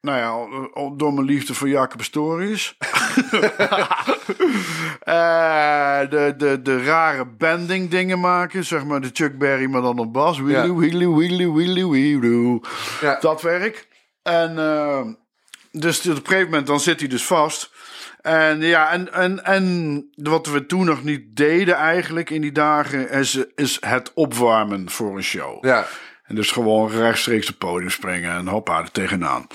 Nou 0.00 0.18
ja, 0.18 0.90
door 0.96 1.14
mijn 1.14 1.26
liefde 1.26 1.54
voor 1.54 1.68
Jacob 1.68 2.02
Stories. 2.02 2.76
Eh, 5.00 6.00
de, 6.10 6.34
de, 6.36 6.62
de 6.62 6.82
rare 6.82 7.26
bending 7.26 7.90
dingen 7.90 8.20
maken. 8.20 8.64
Zeg 8.64 8.84
maar 8.84 9.00
de 9.00 9.10
Chuck 9.12 9.38
Berry, 9.38 9.66
maar 9.70 9.82
dan 9.82 9.98
op 9.98 10.12
bas. 10.12 10.38
Wheelie, 10.38 10.72
wheelie, 10.72 11.08
wheelie, 11.08 11.52
wheelie, 11.52 11.86
wheelie. 11.86 12.60
Ja. 13.00 13.18
Dat 13.20 13.42
werk. 13.42 13.86
En 14.22 14.58
eh, 14.58 15.00
dus 15.72 15.98
op 16.08 16.16
een 16.16 16.26
gegeven 16.26 16.44
moment 16.44 16.66
dan 16.66 16.80
zit 16.80 17.00
hij 17.00 17.08
dus 17.08 17.24
vast. 17.24 17.70
En 18.20 18.60
ja, 18.60 18.90
en, 18.90 19.12
en, 19.12 19.44
en 19.44 20.10
wat 20.14 20.46
we 20.46 20.66
toen 20.66 20.84
nog 20.84 21.04
niet 21.04 21.36
deden 21.36 21.74
eigenlijk 21.74 22.30
in 22.30 22.40
die 22.40 22.52
dagen... 22.52 23.10
is, 23.10 23.44
is 23.54 23.76
het 23.80 24.12
opwarmen 24.14 24.90
voor 24.90 25.16
een 25.16 25.22
show. 25.22 25.64
ja. 25.64 25.86
En 26.30 26.36
dus 26.36 26.52
gewoon 26.52 26.90
rechtstreeks 26.90 27.48
op 27.48 27.60
het 27.60 27.70
podium 27.70 27.90
springen 27.90 28.30
en 28.30 28.46
hoppa 28.46 28.80
er 28.80 28.90
tegenaan. 28.90 29.46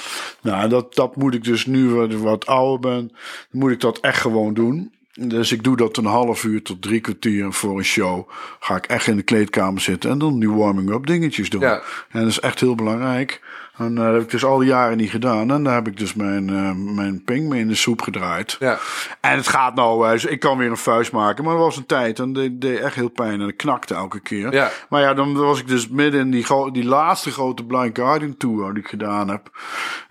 Nou, 0.41 0.69
dat, 0.69 0.95
dat 0.95 1.15
moet 1.15 1.33
ik 1.33 1.43
dus 1.43 1.65
nu 1.65 1.89
wat, 1.89 2.13
wat 2.13 2.45
ouder 2.45 2.79
ben, 2.79 3.11
moet 3.51 3.71
ik 3.71 3.79
dat 3.79 3.99
echt 3.99 4.21
gewoon 4.21 4.53
doen. 4.53 4.93
Dus 5.13 5.51
ik 5.51 5.63
doe 5.63 5.77
dat 5.77 5.97
een 5.97 6.05
half 6.05 6.43
uur 6.43 6.61
tot 6.61 6.81
drie 6.81 7.01
kwartier 7.01 7.53
voor 7.53 7.77
een 7.77 7.83
show. 7.83 8.29
Ga 8.59 8.75
ik 8.75 8.85
echt 8.85 9.07
in 9.07 9.15
de 9.15 9.23
kleedkamer 9.23 9.81
zitten 9.81 10.09
en 10.09 10.17
dan 10.17 10.39
die 10.39 10.49
warming-up 10.49 11.05
dingetjes 11.05 11.49
doen. 11.49 11.61
Ja. 11.61 11.81
En 12.09 12.19
dat 12.19 12.29
is 12.29 12.39
echt 12.39 12.59
heel 12.59 12.75
belangrijk. 12.75 13.41
En 13.77 13.97
eh, 13.97 14.03
dat 14.03 14.13
heb 14.13 14.21
ik 14.21 14.29
dus 14.29 14.45
al 14.45 14.57
die 14.57 14.67
jaren 14.67 14.97
niet 14.97 15.09
gedaan. 15.09 15.51
En 15.51 15.63
daar 15.63 15.73
heb 15.73 15.87
ik 15.87 15.97
dus 15.97 16.13
mijn, 16.13 16.49
eh, 16.49 16.71
mijn 16.95 17.23
ping 17.23 17.49
mee 17.49 17.59
in 17.59 17.67
de 17.67 17.75
soep 17.75 18.01
gedraaid. 18.01 18.55
Ja. 18.59 18.77
En 19.21 19.37
het 19.37 19.47
gaat 19.47 19.75
nou, 19.75 20.09
eh, 20.09 20.31
ik 20.31 20.39
kan 20.39 20.57
weer 20.57 20.69
een 20.69 20.77
vuist 20.77 21.11
maken. 21.11 21.43
Maar 21.43 21.53
er 21.53 21.59
was 21.59 21.77
een 21.77 21.85
tijd 21.85 22.19
en 22.19 22.33
dat 22.33 22.61
deed 22.61 22.79
echt 22.79 22.95
heel 22.95 23.09
pijn. 23.09 23.41
En 23.41 23.47
ik 23.47 23.57
knakte 23.57 23.93
elke 23.93 24.19
keer. 24.19 24.53
Ja. 24.53 24.71
Maar 24.89 25.01
ja, 25.01 25.13
dan 25.13 25.33
was 25.33 25.59
ik 25.59 25.67
dus 25.67 25.87
midden 25.87 26.21
in 26.21 26.31
die, 26.31 26.71
die 26.71 26.85
laatste 26.85 27.31
grote 27.31 27.63
Blind 27.63 27.97
Guardian 27.97 28.37
Tour 28.37 28.73
die 28.73 28.83
ik 28.83 28.89
gedaan 28.89 29.29
heb. 29.29 29.49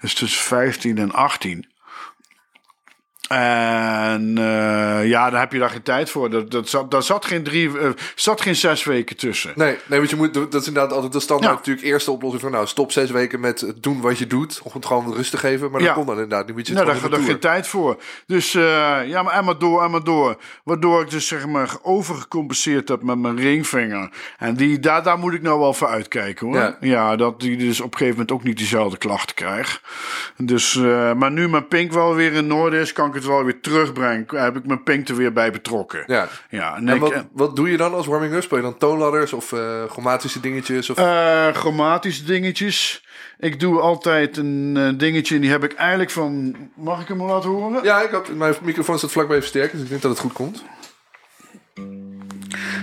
Dus 0.00 0.14
tussen 0.14 0.42
15 0.42 0.98
en 0.98 1.12
18. 1.12 1.66
En 3.28 4.38
eh, 4.38 5.08
ja, 5.08 5.30
daar 5.30 5.40
heb 5.40 5.52
je 5.52 5.58
daar 5.58 5.70
geen 5.70 5.82
tijd 5.82 6.10
voor. 6.10 6.30
Dat, 6.30 6.50
dat 6.50 6.68
zat, 6.68 6.90
daar 6.90 7.02
zat 7.02 7.24
geen, 7.24 7.42
drie, 7.42 7.78
eh, 7.78 7.88
zat 8.14 8.40
geen 8.40 8.56
zes 8.56 8.84
weken 8.84 9.16
tussen. 9.16 9.52
Nee, 9.54 9.76
nee, 9.86 9.98
want 9.98 10.10
je 10.10 10.16
moet, 10.16 10.34
dat 10.34 10.54
is 10.54 10.66
inderdaad 10.66 10.92
altijd 10.92 11.12
de 11.12 11.20
standaard 11.20 11.50
Ja. 11.52 11.58
natuurlijk 11.58 11.86
eerste 11.86 12.10
oplossing 12.10 12.42
van 12.42 12.52
nou 12.52 12.66
stop 12.66 12.92
zes 12.92 13.10
weken 13.10 13.40
met 13.40 13.72
doen 13.80 14.00
wat 14.00 14.18
je 14.18 14.26
doet. 14.26 14.60
Om 14.62 14.70
het 14.74 14.86
gewoon 14.86 15.14
rust 15.14 15.30
te 15.30 15.36
geven. 15.36 15.70
Maar 15.70 15.80
dat 15.80 15.88
Ja. 15.88 15.94
kon 15.94 16.06
dan 16.06 16.14
inderdaad 16.14 16.56
niet. 16.56 16.68
Nou, 16.72 16.86
daar 16.86 17.02
er 17.02 17.10
de 17.10 17.22
geen 17.22 17.38
tijd 17.38 17.66
voor. 17.66 17.96
Dus 18.26 18.54
eh, 18.54 18.62
ja, 19.06 19.22
maar 19.22 19.34
en 19.34 19.44
maar 19.44 19.58
door, 19.58 19.82
en 19.84 19.90
maar 19.90 20.04
door. 20.04 20.36
Waardoor 20.64 21.02
ik 21.02 21.10
dus 21.10 21.26
zeg 21.26 21.46
maar 21.46 21.70
overgecompenseerd 21.82 22.88
heb 22.88 23.02
met 23.02 23.18
mijn 23.18 23.36
ringvinger. 23.36 24.10
En 24.38 24.54
die, 24.54 24.78
daar, 24.80 25.02
daar 25.02 25.18
moet 25.18 25.34
ik 25.34 25.42
nou 25.42 25.58
wel 25.58 25.74
voor 25.74 25.88
uitkijken 25.88 26.46
hoor. 26.46 26.56
Ja. 26.56 26.76
Ja, 26.80 27.16
dat 27.16 27.40
die 27.40 27.56
dus 27.56 27.80
op 27.80 27.92
een 27.92 27.98
gegeven 27.98 28.12
moment 28.18 28.32
ook 28.32 28.42
niet 28.42 28.56
diezelfde 28.56 28.98
klachten 28.98 29.34
krijgt. 29.34 29.80
Dus, 30.36 30.74
maar 31.16 31.30
nu 31.30 31.48
mijn 31.48 31.68
pink 31.68 31.92
wel 31.92 32.14
weer 32.14 32.32
in 32.32 32.52
orde 32.52 32.80
is, 32.80 32.92
kan 32.92 33.06
ik 33.08 33.13
het 33.14 33.24
wel 33.26 33.44
weer 33.44 33.60
terugbrengen. 33.60 34.26
Heb 34.28 34.56
ik 34.56 34.66
mijn 34.66 34.82
pink 34.82 35.08
er 35.08 35.16
weer 35.16 35.32
bij 35.32 35.52
betrokken. 35.52 36.04
Ja. 36.06 36.28
Ja, 36.50 36.76
en 36.76 36.88
En 36.88 36.94
ik- 36.94 37.00
wat, 37.00 37.24
wat 37.32 37.56
doe 37.56 37.70
je 37.70 37.76
dan 37.76 37.94
als 37.94 38.06
warming-up? 38.06 38.42
Speel 38.42 38.58
je 38.58 38.64
dan 38.64 38.78
toonladders 38.78 39.32
of 39.32 39.52
eh 39.52 39.84
chromatische 39.88 40.40
dingetjes? 40.40 40.90
Of... 40.90 40.96
Eh, 40.98 41.48
chromatische 41.48 42.24
dingetjes. 42.24 43.04
Ik 43.38 43.60
doe 43.60 43.80
altijd 43.80 44.36
een 44.36 44.72
eh, 44.76 44.88
dingetje 44.98 45.34
en 45.34 45.40
die 45.40 45.50
heb 45.50 45.64
ik 45.64 45.72
eigenlijk 45.72 46.10
van... 46.10 46.56
Mag 46.74 47.00
ik 47.00 47.08
hem 47.08 47.22
laten 47.22 47.50
horen? 47.50 47.82
ja, 47.84 48.02
ik 48.02 48.10
had, 48.10 48.28
mijn 48.34 48.54
microfoon 48.62 48.98
staat 48.98 49.12
vlakbij 49.12 49.38
versterker, 49.38 49.72
dus 49.72 49.82
ik 49.82 49.88
denk 49.88 50.02
dat 50.02 50.10
het 50.10 50.20
goed 50.20 50.32
komt. 50.32 50.64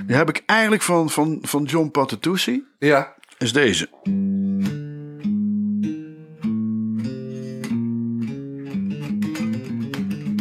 Die 0.06 0.16
heb 0.16 0.30
ik 0.30 0.44
eigenlijk 0.46 0.82
van, 0.82 1.10
van, 1.10 1.38
van 1.42 1.64
John 1.64 1.90
Patitucci. 1.92 2.64
Ja, 2.80 3.14
Is 3.38 3.54
deze. 3.54 3.90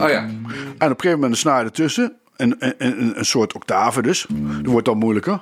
Oh 0.03 0.09
ja. 0.09 0.23
En 0.23 0.31
op 0.33 0.81
een 0.81 0.89
gegeven 0.89 1.11
moment 1.11 1.33
een 1.33 1.37
snaar 1.37 1.65
ertussen. 1.65 2.13
Een, 2.37 2.57
een, 2.59 2.75
een, 2.79 3.19
een 3.19 3.25
soort 3.25 3.53
octave 3.53 4.03
dus. 4.03 4.27
Dat 4.63 4.73
wordt 4.73 4.87
dan 4.87 4.99
moeilijker. 4.99 5.41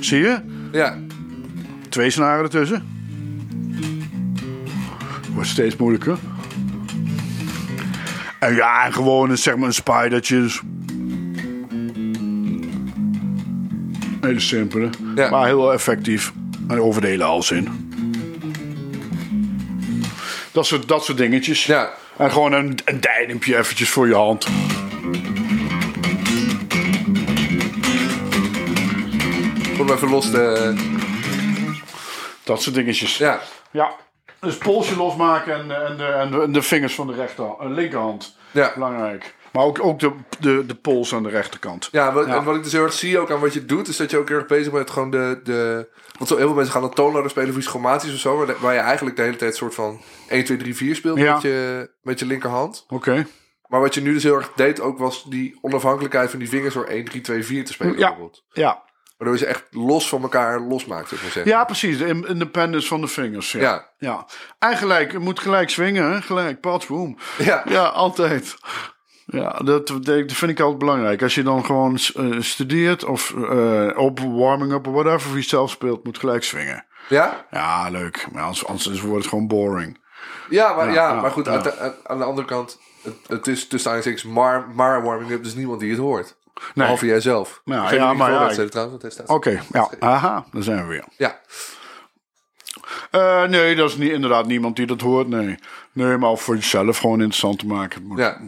Zie 0.00 0.18
je? 0.18 0.40
Ja, 0.72 0.98
Twee 1.94 2.10
snaren 2.10 2.42
ertussen. 2.44 2.82
Wordt 5.32 5.48
steeds 5.48 5.76
moeilijker. 5.76 6.18
En 8.38 8.54
ja, 8.54 8.84
en 8.84 8.92
gewoon 8.92 9.30
een, 9.30 9.38
zeg 9.38 9.56
maar 9.56 9.66
een 9.66 9.74
spidertje. 9.74 10.40
Dus. 10.40 10.62
Hele 14.20 14.40
simpele. 14.40 14.90
Ja. 15.14 15.30
Maar 15.30 15.46
heel 15.46 15.72
effectief. 15.72 16.32
En 16.68 16.80
over 16.80 17.00
de 17.00 17.06
hele 17.06 17.24
hals 17.24 17.50
in. 17.50 17.83
Dat 20.54 20.66
soort, 20.66 20.88
dat 20.88 21.04
soort 21.04 21.18
dingetjes. 21.18 21.66
ja. 21.66 21.90
En 22.16 22.30
gewoon 22.30 22.52
een, 22.52 22.78
een 22.84 23.42
eventjes 23.42 23.90
voor 23.90 24.08
je 24.08 24.14
hand. 24.14 24.46
Om 29.80 29.90
even 29.90 30.10
los 30.10 30.30
te... 30.30 30.74
Dat 32.44 32.62
soort 32.62 32.74
dingetjes. 32.74 33.16
Ja, 33.16 33.40
Ja. 33.70 33.94
Dus 34.40 34.56
polsje 34.58 34.96
losmaken 34.96 35.54
en, 35.54 35.86
en, 35.86 35.96
de, 35.96 36.04
en, 36.04 36.30
de, 36.30 36.42
en 36.42 36.52
de 36.52 36.62
vingers 36.62 36.94
van 36.94 37.06
de 37.06 37.14
rechter, 37.14 37.44
eh, 37.44 37.70
linkerhand. 37.70 38.36
Ja. 38.50 38.72
Belangrijk. 38.74 39.34
Maar 39.54 39.64
ook, 39.64 39.84
ook 39.84 39.98
de, 39.98 40.12
de, 40.40 40.66
de 40.66 40.74
pols 40.74 41.14
aan 41.14 41.22
de 41.22 41.28
rechterkant. 41.28 41.88
ja, 41.92 42.12
wat, 42.12 42.26
Ja. 42.26 42.36
en 42.36 42.44
wat 42.44 42.56
ik 42.56 42.62
dus 42.62 42.72
heel 42.72 42.82
erg 42.82 42.92
zie 42.92 43.18
ook 43.18 43.30
aan 43.30 43.40
wat 43.40 43.52
je 43.54 43.64
doet, 43.64 43.88
is 43.88 43.96
dat 43.96 44.10
je 44.10 44.18
ook 44.18 44.28
heel 44.28 44.36
erg 44.38 44.46
bezig 44.46 44.64
bent 44.72 44.84
met 44.84 44.90
gewoon 44.90 45.10
de... 45.10 45.40
de 45.44 45.88
want 46.18 46.28
zo 46.30 46.36
heel 46.36 46.46
veel 46.46 46.54
mensen 46.54 46.72
gaan 46.72 46.82
dan 46.82 46.94
toonladder 46.94 47.30
spelen 47.30 47.50
of 47.50 47.56
iets 47.56 47.66
chromatisch 47.66 48.12
of 48.12 48.18
zo, 48.18 48.46
waar, 48.60 48.74
je 48.74 48.78
eigenlijk 48.80 49.16
de 49.16 49.22
hele 49.22 49.36
tijd 49.36 49.56
soort 49.56 49.74
van 49.74 50.00
1, 50.28 50.44
2, 50.44 50.56
3, 50.56 50.76
4 50.76 50.94
speelt 50.96 51.18
Ja. 51.18 51.32
met, 51.32 51.42
je, 51.42 51.90
met 52.02 52.18
je 52.18 52.26
linkerhand. 52.26 52.84
Oké. 52.88 53.26
Maar 53.66 53.80
wat 53.80 53.94
je 53.94 54.00
nu 54.00 54.12
dus 54.12 54.22
heel 54.22 54.36
erg 54.36 54.52
deed 54.56 54.80
ook, 54.80 54.98
was 54.98 55.24
die 55.28 55.58
onafhankelijkheid 55.60 56.30
van 56.30 56.38
die 56.38 56.48
vingers 56.48 56.74
door 56.74 56.84
1, 56.86 57.04
3, 57.04 57.20
2, 57.20 57.44
4 57.44 57.64
te 57.64 57.72
spelen 57.72 57.92
Ja. 57.92 57.98
bijvoorbeeld. 57.98 58.44
Ja. 58.52 58.82
Waardoor 59.16 59.36
je 59.38 59.44
ze 59.44 59.50
echt 59.50 59.64
los 59.70 60.08
van 60.08 60.22
elkaar 60.22 60.60
losmaakt, 60.60 61.08
zou 61.08 61.14
ik 61.16 61.22
maar 61.22 61.32
zeggen. 61.32 61.52
ja, 61.52 61.64
precies. 61.64 61.98
De 61.98 62.04
in- 62.06 62.26
independence 62.28 62.88
van 62.88 63.00
de 63.00 63.06
vingers. 63.06 63.52
Ja. 63.52 63.60
Ja. 63.60 63.92
ja. 63.98 64.26
En 64.58 64.76
gelijk, 64.76 65.12
je 65.12 65.18
moet 65.18 65.40
gelijk 65.40 65.70
swingen. 65.70 66.12
Hè? 66.12 66.22
Gelijk, 66.22 66.60
pats, 66.60 66.86
boom. 66.86 67.18
Ja. 67.38 67.62
Ja, 67.68 67.84
altijd. 67.84 68.54
Ja, 69.26 69.50
dat, 69.64 69.86
dat 69.86 70.32
vind 70.32 70.50
ik 70.50 70.60
altijd 70.60 70.78
belangrijk. 70.78 71.22
Als 71.22 71.34
je 71.34 71.42
dan 71.42 71.64
gewoon 71.64 71.98
eh, 72.14 72.40
studeert 72.40 73.04
of 73.04 73.34
eh, 73.50 73.90
op 73.96 74.20
warming-up 74.20 74.86
of 74.86 74.92
whatever, 74.92 75.30
of 75.30 75.34
je 75.36 75.42
zelf 75.42 75.70
speelt, 75.70 76.04
moet 76.04 76.18
gelijk 76.18 76.42
swingen. 76.44 76.84
Ja? 77.08 77.46
Ja, 77.50 77.90
leuk. 77.90 78.26
Maar 78.32 78.42
anders, 78.42 78.66
anders 78.66 79.00
wordt 79.00 79.18
het 79.18 79.28
gewoon 79.28 79.46
boring. 79.48 79.98
Ja, 80.50 80.74
maar, 80.74 80.86
ja, 80.86 80.92
Ja, 80.92 81.20
maar 81.20 81.30
goed, 81.30 81.46
ja. 81.46 81.52
aan, 81.52 81.62
de- 81.62 81.78
aan- 81.78 81.94
aan 82.04 82.18
de 82.18 82.24
andere 82.24 82.46
kant, 82.46 82.78
het, 83.02 83.14
het 83.26 83.46
is 83.46 83.68
tussen 83.68 83.90
aanhalingstekens 83.90 84.34
maar, 84.36 84.68
maar 84.74 85.02
warming 85.02 85.30
up, 85.30 85.42
dus 85.42 85.54
niemand 85.54 85.80
die 85.80 85.90
het 85.90 85.98
hoort. 85.98 86.36
Behalve 86.74 87.06
jij 87.06 87.20
zelf. 87.20 87.60
Nou, 87.64 87.94
ja, 87.94 88.12
maar 88.12 88.32
ja, 88.32 88.66
Oké, 89.26 89.60
ja, 89.72 89.90
aha, 89.98 90.44
daar 90.52 90.62
zijn 90.62 90.82
we 90.82 90.88
weer. 90.88 91.04
Ja, 91.16 91.40
Eh, 93.10 93.42
nee, 93.44 93.74
dat 93.76 93.88
is 93.90 93.96
niet, 93.96 94.10
inderdaad 94.10 94.46
niemand 94.46 94.76
die 94.76 94.86
dat 94.86 95.00
hoort, 95.00 95.28
nee. 95.28 95.54
Nee, 95.92 96.16
maar 96.16 96.36
voor 96.36 96.54
jezelf 96.54 96.98
gewoon 96.98 97.18
interessant 97.18 97.58
te 97.58 97.66
maken. 97.66 98.02
Moet- 98.06 98.18
Ja. 98.18 98.40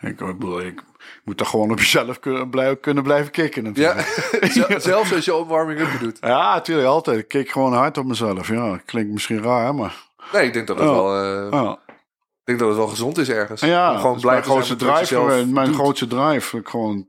Ik, 0.00 0.16
bedoel, 0.16 0.60
ik 0.60 0.82
moet 1.24 1.38
daar 1.38 1.46
gewoon 1.46 1.70
op 1.70 1.78
jezelf 1.78 2.20
kunnen, 2.20 2.50
blijven, 2.50 2.80
kunnen 2.80 3.02
blijven 3.02 3.30
kicken 3.32 3.62
natuurlijk. 3.64 3.98
ja. 4.40 4.48
Zel- 4.66 4.80
zelfs 4.80 5.14
als 5.14 5.24
je 5.24 5.34
opwarming 5.34 5.80
up 5.80 5.88
doet. 6.00 6.18
Ja, 6.20 6.54
natuurlijk, 6.54 6.88
altijd. 6.88 7.18
Ik 7.18 7.28
kik 7.28 7.50
gewoon 7.50 7.72
hard 7.72 7.98
op 7.98 8.04
mezelf. 8.06 8.48
Ja, 8.48 8.80
klinkt 8.84 9.12
misschien 9.12 9.42
raar, 9.42 9.74
maar... 9.74 9.94
Nee, 10.32 10.46
ik 10.46 10.52
denk 10.52 10.66
dat 10.66 10.78
het 10.78 10.88
wel, 10.88 11.14
eh, 11.22 11.46
Ja, 11.50 11.78
ik 11.86 12.44
denk 12.44 12.58
dat 12.58 12.68
het 12.68 12.76
wel 12.76 12.86
gezond 12.86 13.18
is 13.18 13.28
ergens. 13.28 13.60
ja 13.60 13.96
gewoon 13.96 14.16
is 14.16 14.22
mijn 14.24 14.42
blijven 14.42 14.50
grootste 14.50 14.76
zijn 14.78 15.26
drive. 15.26 15.46
Mijn 15.46 15.74
grootste 15.74 16.06
drive. 16.06 16.56
Ik 16.56 16.68
gewoon, 16.68 17.06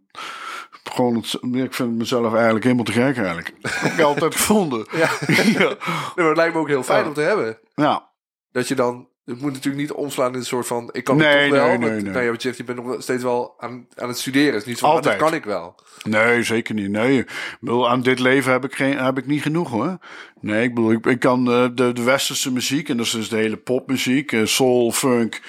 gewoon 0.83 1.15
het, 1.15 1.37
ik 1.53 1.73
vind 1.73 1.97
mezelf 1.97 2.33
eigenlijk 2.33 2.63
helemaal 2.63 2.85
te 2.85 2.91
gek 2.91 3.17
eigenlijk. 3.17 3.53
Dat 3.61 3.71
heb 3.73 3.91
ik 3.91 3.99
altijd 3.99 4.35
gevonden. 4.35 4.85
Ja. 4.91 5.09
ja. 5.27 5.59
Nee, 5.59 5.75
maar 6.15 6.25
het 6.25 6.37
lijkt 6.37 6.53
me 6.53 6.59
ook 6.59 6.67
heel 6.67 6.83
fijn 6.83 7.01
Ja. 7.01 7.07
om 7.07 7.13
te 7.13 7.21
hebben. 7.21 7.57
ja. 7.75 8.09
Dat 8.51 8.67
je 8.67 8.75
dan... 8.75 9.09
Het 9.25 9.41
moet 9.41 9.51
natuurlijk 9.51 9.81
niet 9.81 9.91
omslaan 9.91 10.31
in 10.33 10.39
een 10.39 10.45
soort 10.45 10.67
van... 10.67 10.89
Ik 10.91 11.03
kan 11.03 11.17
Nee, 11.17 11.27
het 11.27 11.49
toch 11.49 11.51
wel. 11.57 11.67
nee, 11.67 11.77
want, 11.77 11.91
nee, 11.91 12.01
nee. 12.01 12.11
Nou, 12.11 12.23
je 12.25 12.33
zegt, 12.37 12.57
je 12.57 12.63
bent 12.63 12.83
nog 12.83 13.01
steeds 13.01 13.23
wel 13.23 13.53
aan, 13.57 13.87
aan 13.95 14.07
het 14.07 14.17
studeren. 14.19 14.53
Het 14.53 14.61
is 14.61 14.67
niet 14.67 14.77
zo 14.77 14.85
van, 14.87 14.95
Altijd. 14.95 15.19
dat 15.19 15.27
kan 15.29 15.37
ik 15.37 15.43
wel. 15.45 15.75
Nee, 16.03 16.43
zeker 16.43 16.73
niet. 16.75 16.89
Nee, 16.89 17.17
ik 17.19 17.57
bedoel, 17.59 17.89
aan 17.89 18.01
dit 18.01 18.19
leven 18.19 18.51
heb 18.51 18.63
ik, 18.63 18.75
geen, 18.75 18.97
heb 18.97 19.17
ik 19.17 19.25
niet 19.25 19.41
genoeg 19.41 19.69
hoor. 19.69 19.97
Nee, 20.39 20.63
ik 20.63 20.73
bedoel, 20.75 20.91
ik, 20.91 21.05
ik 21.05 21.19
kan 21.19 21.51
eh, 21.51 21.65
de, 21.73 21.93
de 21.93 22.03
westerse 22.03 22.51
muziek, 22.51 22.89
en 22.89 22.97
dat 22.97 23.05
is 23.05 23.11
dus 23.11 23.29
de 23.29 23.35
hele 23.35 23.57
popmuziek, 23.57 24.31
eh, 24.31 24.45
soul, 24.45 24.91
funk, 24.91 25.41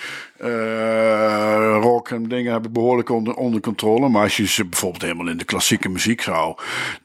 eh, 0.43 1.79
rock 1.81 2.09
en 2.09 2.29
dingen 2.29 2.53
heb 2.53 2.65
ik 2.67 2.73
behoorlijk 2.73 3.09
onder, 3.09 3.35
onder 3.35 3.61
controle. 3.61 4.09
Maar 4.09 4.23
als 4.23 4.37
je 4.37 4.47
ze 4.47 4.65
bijvoorbeeld 4.65 5.03
helemaal 5.03 5.29
in 5.29 5.37
de 5.37 5.45
klassieke 5.45 5.89
muziek 5.89 6.21
zou 6.21 6.57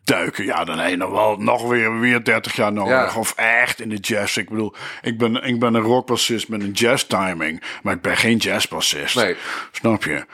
duiken, 0.04 0.46
ja, 0.46 0.64
dan 0.64 0.80
heb 0.80 0.90
je 0.90 0.98
nog 0.98 1.12
wel 1.12 1.38
nog 1.38 1.68
weer, 1.68 2.00
weer 2.00 2.24
30 2.24 2.56
jaar 2.56 2.74
nodig. 2.74 3.14
Ja. 3.14 3.20
Of 3.20 3.34
echt 3.36 3.82
in 3.82 3.90
de 3.90 3.96
jazz. 3.96 4.38
Ik 4.38 4.50
bedoel, 4.50 4.74
ik 5.02 5.18
ben, 5.18 5.44
ik 5.44 5.60
ben 5.60 5.74
een 5.74 5.82
rockbassist 5.82 6.48
met 6.48 6.62
een 6.62 6.72
jazz 6.72 7.04
timing, 7.04 7.62
maar 7.84 7.94
ik 7.94 8.02
ben 8.02 8.18
geen 8.18 8.38
jazzbassist. 8.38 9.16
Nee. 9.16 9.36
Snap 9.72 10.04
je? 10.04 10.26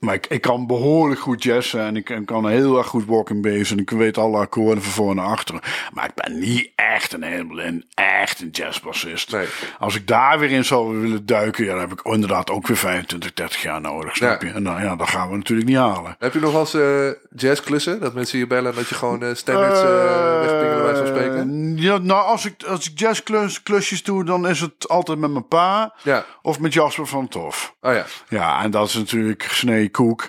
Maar 0.00 0.14
ik, 0.14 0.26
ik 0.26 0.40
kan 0.40 0.66
behoorlijk 0.66 1.20
goed 1.20 1.42
jazzen 1.42 1.80
en 1.80 1.96
ik, 1.96 2.18
kan 2.24 2.48
heel 2.48 2.78
erg 2.78 2.86
goed 2.86 3.04
walking 3.06 3.42
bass 3.42 3.70
en 3.70 3.78
ik 3.78 3.90
weet 3.90 4.18
alle 4.18 4.38
akkoorden 4.38 4.82
van 4.82 4.92
voor 4.92 5.14
naar 5.14 5.26
achteren. 5.26 5.60
Maar 5.92 6.04
ik 6.04 6.14
ben 6.14 6.38
niet 6.38 6.70
echt 6.76 7.12
een 7.12 7.22
helemaal 7.22 7.58
in, 7.60 7.84
echt 7.94 8.40
een 8.40 8.48
jazzbassist. 8.50 9.32
Nee. 9.32 9.46
Als 9.78 9.94
ik 9.94 10.06
daar 10.06 10.38
weer 10.38 10.50
in 10.50 10.64
zou 10.64 11.00
willen 11.00 11.26
duiken, 11.26 11.64
ja, 11.64 11.70
dan 11.70 11.80
heb 11.80 11.92
ik 11.92 12.00
inderdaad 12.02 12.50
ook 12.50 12.66
weer 12.66 12.76
25, 12.76 13.32
30 13.32 13.62
jaar 13.62 13.80
nodig, 13.80 14.16
snap 14.16 14.42
Ja. 14.42 14.48
je? 14.48 14.54
En 14.54 14.64
dan, 14.64 14.82
ja, 14.82 14.96
dat 14.96 15.08
gaan 15.08 15.30
we 15.30 15.36
natuurlijk 15.36 15.68
niet 15.68 15.76
halen. 15.78 16.16
Heb 16.18 16.32
je 16.32 16.40
nog 16.40 16.52
wel 16.52 16.60
eens 16.60 16.74
eh, 16.74 17.38
jazzklussen? 17.40 18.00
Dat 18.00 18.14
mensen 18.14 18.38
je 18.38 18.46
bellen 18.46 18.70
en 18.70 18.76
dat 18.76 18.88
je 18.88 18.94
gewoon 18.94 19.22
eh 19.22 19.34
standards 19.34 19.82
uh, 19.82 20.96
van 20.96 21.06
spreken? 21.06 21.76
Ja, 21.76 21.98
nou, 21.98 22.24
als 22.24 22.44
ik, 22.44 22.62
als 22.62 22.90
ik 22.90 22.98
jazzklusjes 22.98 24.02
doe, 24.02 24.24
dan 24.24 24.48
is 24.48 24.60
het 24.60 24.88
altijd 24.88 25.18
met 25.18 25.30
mijn 25.30 25.48
pa 25.48 25.94
Ja. 26.02 26.24
of 26.42 26.58
met 26.60 26.72
Jasper 26.72 27.06
van 27.06 27.28
Tof. 27.28 27.74
Oh 27.80 27.92
ja. 27.94 28.04
Ja, 28.28 28.62
en 28.62 28.70
dat 28.70 28.88
is 28.88 28.94
natuurlijk 28.94 29.42
snee 29.50 29.88
koek. 29.90 30.28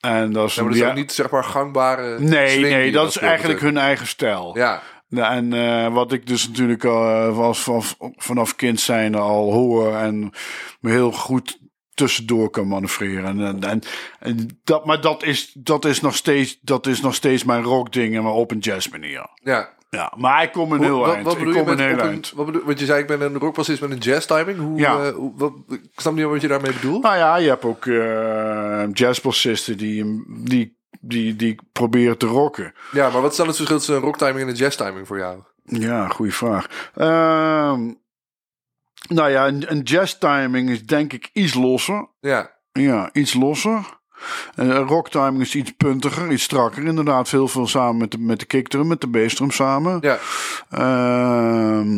En 0.00 0.32
dat 0.32 0.48
is, 0.48 0.54
Ja, 0.54 0.62
maar 0.62 0.70
dat 0.70 0.80
is 0.80 0.84
ja- 0.86 0.90
ook 0.90 0.96
niet 0.96 1.12
zeg 1.12 1.30
maar 1.30 1.44
gangbare 1.44 2.18
Nee, 2.20 2.48
swing 2.48 2.68
nee, 2.68 2.92
dat 2.92 3.08
is 3.08 3.16
eigenlijk 3.16 3.60
hun 3.60 3.76
eigen 3.76 4.06
stijl. 4.06 4.56
Ja, 4.56 4.82
Nou, 5.08 5.34
En 5.34 5.52
eh, 5.52 5.92
wat 5.92 6.12
ik 6.12 6.26
dus 6.26 6.48
natuurlijk 6.48 6.84
al 6.84 7.32
was 7.32 7.60
vanaf, 7.60 7.96
vanaf 8.16 8.56
kind 8.56 8.80
zijn 8.80 9.14
al 9.14 9.52
hoor 9.52 9.94
en 9.96 10.30
me 10.80 10.90
heel 10.90 11.12
goed 11.12 11.58
tussendoor 11.94 12.50
kan 12.50 12.68
manoeuvreren. 12.68 13.24
En, 13.24 13.40
en, 13.46 13.62
en, 13.62 13.80
en 14.18 14.60
dat, 14.64 14.84
maar 14.86 15.00
dat 15.00 15.22
is, 15.22 15.50
dat, 15.54 15.84
is 15.84 16.00
nog 16.00 16.14
steeds, 16.16 16.58
dat 16.60 16.86
is 16.86 17.00
nog 17.00 17.14
steeds 17.14 17.44
mijn 17.44 17.62
rockdingen, 17.62 18.22
maar 18.22 18.32
op 18.32 18.50
een 18.50 18.58
jazz 18.58 18.88
manier. 18.88 19.26
ja. 19.42 19.76
Ja, 19.90 20.12
maar 20.16 20.42
ik 20.42 20.52
kom 20.52 20.72
een 20.72 20.82
heel 20.82 20.98
wat, 20.98 21.14
eind. 21.14 21.24
wat 21.24 21.32
ik 21.32 21.38
bedoel 21.38 21.54
je 21.54 21.58
kom 21.60 21.68
met 21.68 21.78
een 21.78 21.86
heel 21.86 21.98
een, 21.98 22.08
eind. 22.10 22.32
wat 22.34 22.46
bedoel, 22.46 22.62
want 22.64 22.78
je 22.80 22.84
zei 22.86 23.00
ik 23.00 23.06
ben 23.06 23.20
een 23.20 23.38
rockbassist 23.38 23.80
met 23.80 23.90
een 23.90 23.98
jazz 23.98 24.26
timing. 24.26 24.58
Hoe, 24.58 24.78
Ja. 24.78 25.04
eh, 25.04 25.14
hoe, 25.14 25.32
wat, 25.36 25.52
ik 25.68 25.80
snap 25.96 26.14
niet 26.14 26.24
wat 26.24 26.40
je 26.40 26.48
daarmee 26.48 26.72
bedoelt. 26.72 27.02
Nou 27.02 27.16
ja, 27.16 27.36
je 27.36 27.48
hebt 27.48 27.64
ook 27.64 27.86
eh 27.86 28.84
jazzbassisten 28.92 29.76
die, 29.76 30.24
die, 30.44 30.78
die, 31.00 31.36
die 31.36 31.58
proberen 31.72 32.18
te 32.18 32.26
rocken. 32.26 32.74
Ja, 32.92 33.10
maar 33.10 33.20
wat 33.22 33.30
is 33.30 33.36
dan 33.36 33.46
het 33.46 33.56
verschil 33.56 33.76
tussen 33.76 33.96
een 33.96 34.02
rocktiming 34.02 34.40
en 34.40 34.48
een 34.48 34.54
jazz 34.54 34.76
timing 34.76 35.06
voor 35.06 35.18
jou? 35.18 35.42
Ja, 35.64 36.08
goede 36.08 36.32
vraag. 36.32 36.66
Ehm, 36.94 37.92
nou 39.08 39.30
ja, 39.30 39.46
een, 39.46 39.70
een 39.70 39.80
jazz 39.82 40.18
timing 40.18 40.70
is 40.70 40.86
denk 40.86 41.12
ik 41.12 41.30
iets 41.32 41.54
losser. 41.54 42.08
Ja, 42.20 42.56
Ja, 42.72 43.10
iets 43.12 43.34
losser. 43.34 43.97
En 44.54 44.70
Een 44.70 44.86
rock 44.86 45.08
timing 45.10 45.40
is 45.40 45.54
iets 45.54 45.72
puntiger, 45.76 46.30
iets 46.32 46.42
strakker. 46.42 46.84
Inderdaad, 46.84 47.28
veel, 47.28 47.48
veel 47.48 47.66
samen 47.66 47.96
met 47.96 48.10
de, 48.10 48.18
met 48.18 48.38
de 48.40 48.46
kickdrum, 48.46 48.86
met 48.86 49.00
de 49.00 49.06
bassdrum 49.06 49.50
samen. 49.50 49.98
ja, 50.00 50.18
Ehm, 50.70 51.88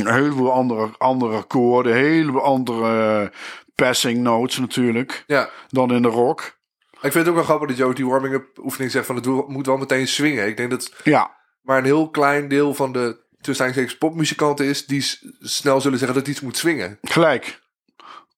een 0.00 0.12
heleboel 0.14 0.52
andere, 0.52 0.88
andere 0.98 1.36
akkoorden, 1.36 1.92
een 1.92 1.98
heleboel 1.98 2.42
andere 2.42 3.32
passing 3.74 4.18
notes 4.18 4.58
natuurlijk. 4.58 5.24
ja. 5.26 5.50
Dan 5.68 5.92
in 5.92 6.02
de 6.02 6.08
rock. 6.08 6.60
Ik 6.92 7.12
vind 7.12 7.14
het 7.14 7.28
ook 7.28 7.34
wel 7.34 7.44
grappig 7.44 7.68
dat 7.68 7.76
Joe 7.76 7.94
die 7.94 8.06
warming-up 8.06 8.58
oefening 8.58 8.90
zegt 8.90 9.06
van 9.06 9.16
het 9.16 9.26
moet 9.48 9.66
wel 9.66 9.76
meteen 9.76 10.08
swingen. 10.08 10.46
Ik 10.46 10.56
denk 10.56 10.70
dat 10.70 10.92
Ja, 11.04 11.36
maar 11.62 11.78
een 11.78 11.84
heel 11.84 12.10
klein 12.10 12.48
deel 12.48 12.74
van 12.74 12.92
de 12.92 13.20
tussen 13.40 13.98
popmuzikanten 13.98 14.66
is 14.66 14.86
die 14.86 15.04
snel 15.40 15.80
zullen 15.80 15.98
zeggen 15.98 16.18
dat 16.18 16.28
iets 16.28 16.40
moet 16.40 16.56
swingen. 16.56 16.98
gelijk. 17.02 17.60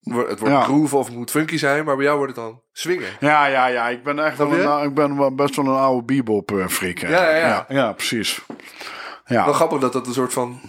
Het 0.05 0.39
wordt 0.39 0.55
Ja. 0.55 0.63
groove 0.63 0.97
of 0.97 1.07
het 1.07 1.17
moet 1.17 1.31
funky 1.31 1.57
zijn, 1.57 1.85
maar 1.85 1.97
bij 1.97 2.05
jou 2.05 2.17
wordt 2.19 2.37
het 2.37 2.45
dan 2.45 2.61
swingen. 2.73 3.09
Ja, 3.21 3.47
ja, 3.47 3.67
ja. 3.67 3.89
Ik 3.89 4.03
ben 4.03 4.19
echt 4.25 4.39
wel 4.39 4.53
een, 4.53 4.83
ik 4.85 4.95
ben 4.95 5.37
best 5.37 5.57
wel 5.57 5.67
een 5.67 5.75
oude 5.77 6.05
bebop 6.05 6.53
eh, 6.53 6.67
freak. 6.67 6.99
Ja, 6.99 7.09
ja, 7.09 7.37
ja. 7.37 7.65
ja. 7.69 7.93
precies. 7.93 8.41
Ja. 9.25 9.45
Wel 9.45 9.55
grappig 9.55 9.81
dat 9.81 9.93
dat 9.93 10.07
een 10.07 10.13
soort 10.13 10.33
van. 10.33 10.61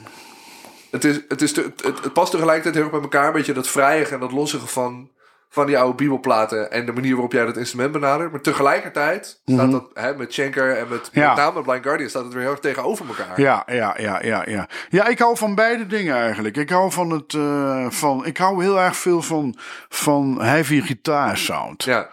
Het, 0.92 1.04
is, 1.04 1.20
het, 1.28 1.42
is 1.42 1.52
te- 1.54 1.62
het, 1.62 1.84
het, 1.84 2.04
het 2.04 2.14
past 2.14 2.32
tegelijkertijd 2.32 2.76
heel 2.76 2.84
erg 2.84 2.94
bij 2.94 3.02
elkaar. 3.02 3.28
Een 3.28 3.34
beetje 3.34 3.54
dat 3.54 3.68
vrijige 3.68 4.14
en 4.14 4.20
dat 4.20 4.32
lossige 4.32 4.68
van, 4.68 5.10
van 5.56 5.66
die 5.66 5.78
oude 5.78 5.96
bibelplaten. 5.96 6.72
En 6.72 6.86
de 6.86 6.92
manier 6.94 7.12
waarop 7.12 7.32
jij 7.32 7.46
dat 7.46 7.58
instrument 7.58 7.92
benadert. 7.92 8.32
Maar 8.32 8.42
tegelijkertijd 8.42 9.42
staat 9.46 9.72
dat 9.72 9.86
hè, 9.94 10.16
met 10.16 10.34
Schenker 10.34 10.78
en 10.78 10.88
met, 10.90 11.10
Mhm. 11.12 11.20
Ja. 11.20 11.28
met 11.28 11.38
name 11.38 11.62
Blind 11.62 11.84
Guardian 11.84 12.10
staat 12.10 12.24
het 12.24 12.34
weer 12.34 12.42
heel 12.42 12.52
erg 12.52 12.60
tegenover 12.60 13.06
elkaar. 13.08 13.42
Ja, 13.42 13.64
ja, 13.66 13.96
ja, 13.98 14.20
ja, 14.24 14.44
ja. 14.48 14.68
Ja, 14.90 15.08
ik 15.08 15.20
hou 15.20 15.38
van 15.38 15.56
beide 15.56 15.88
dingen 15.88 16.16
eigenlijk. 16.16 16.58
Ik 16.58 16.70
hou 16.70 16.92
van 16.92 17.10
het, 17.10 17.34
eh, 17.34 17.86
van, 17.90 18.26
ik 18.26 18.38
hou 18.38 18.64
heel 18.64 18.80
erg 18.80 18.96
veel 18.98 19.22
van, 19.22 19.56
van 19.90 20.42
heavy 20.42 20.82
gitaarsound. 20.82 21.84
Ja, 21.84 22.08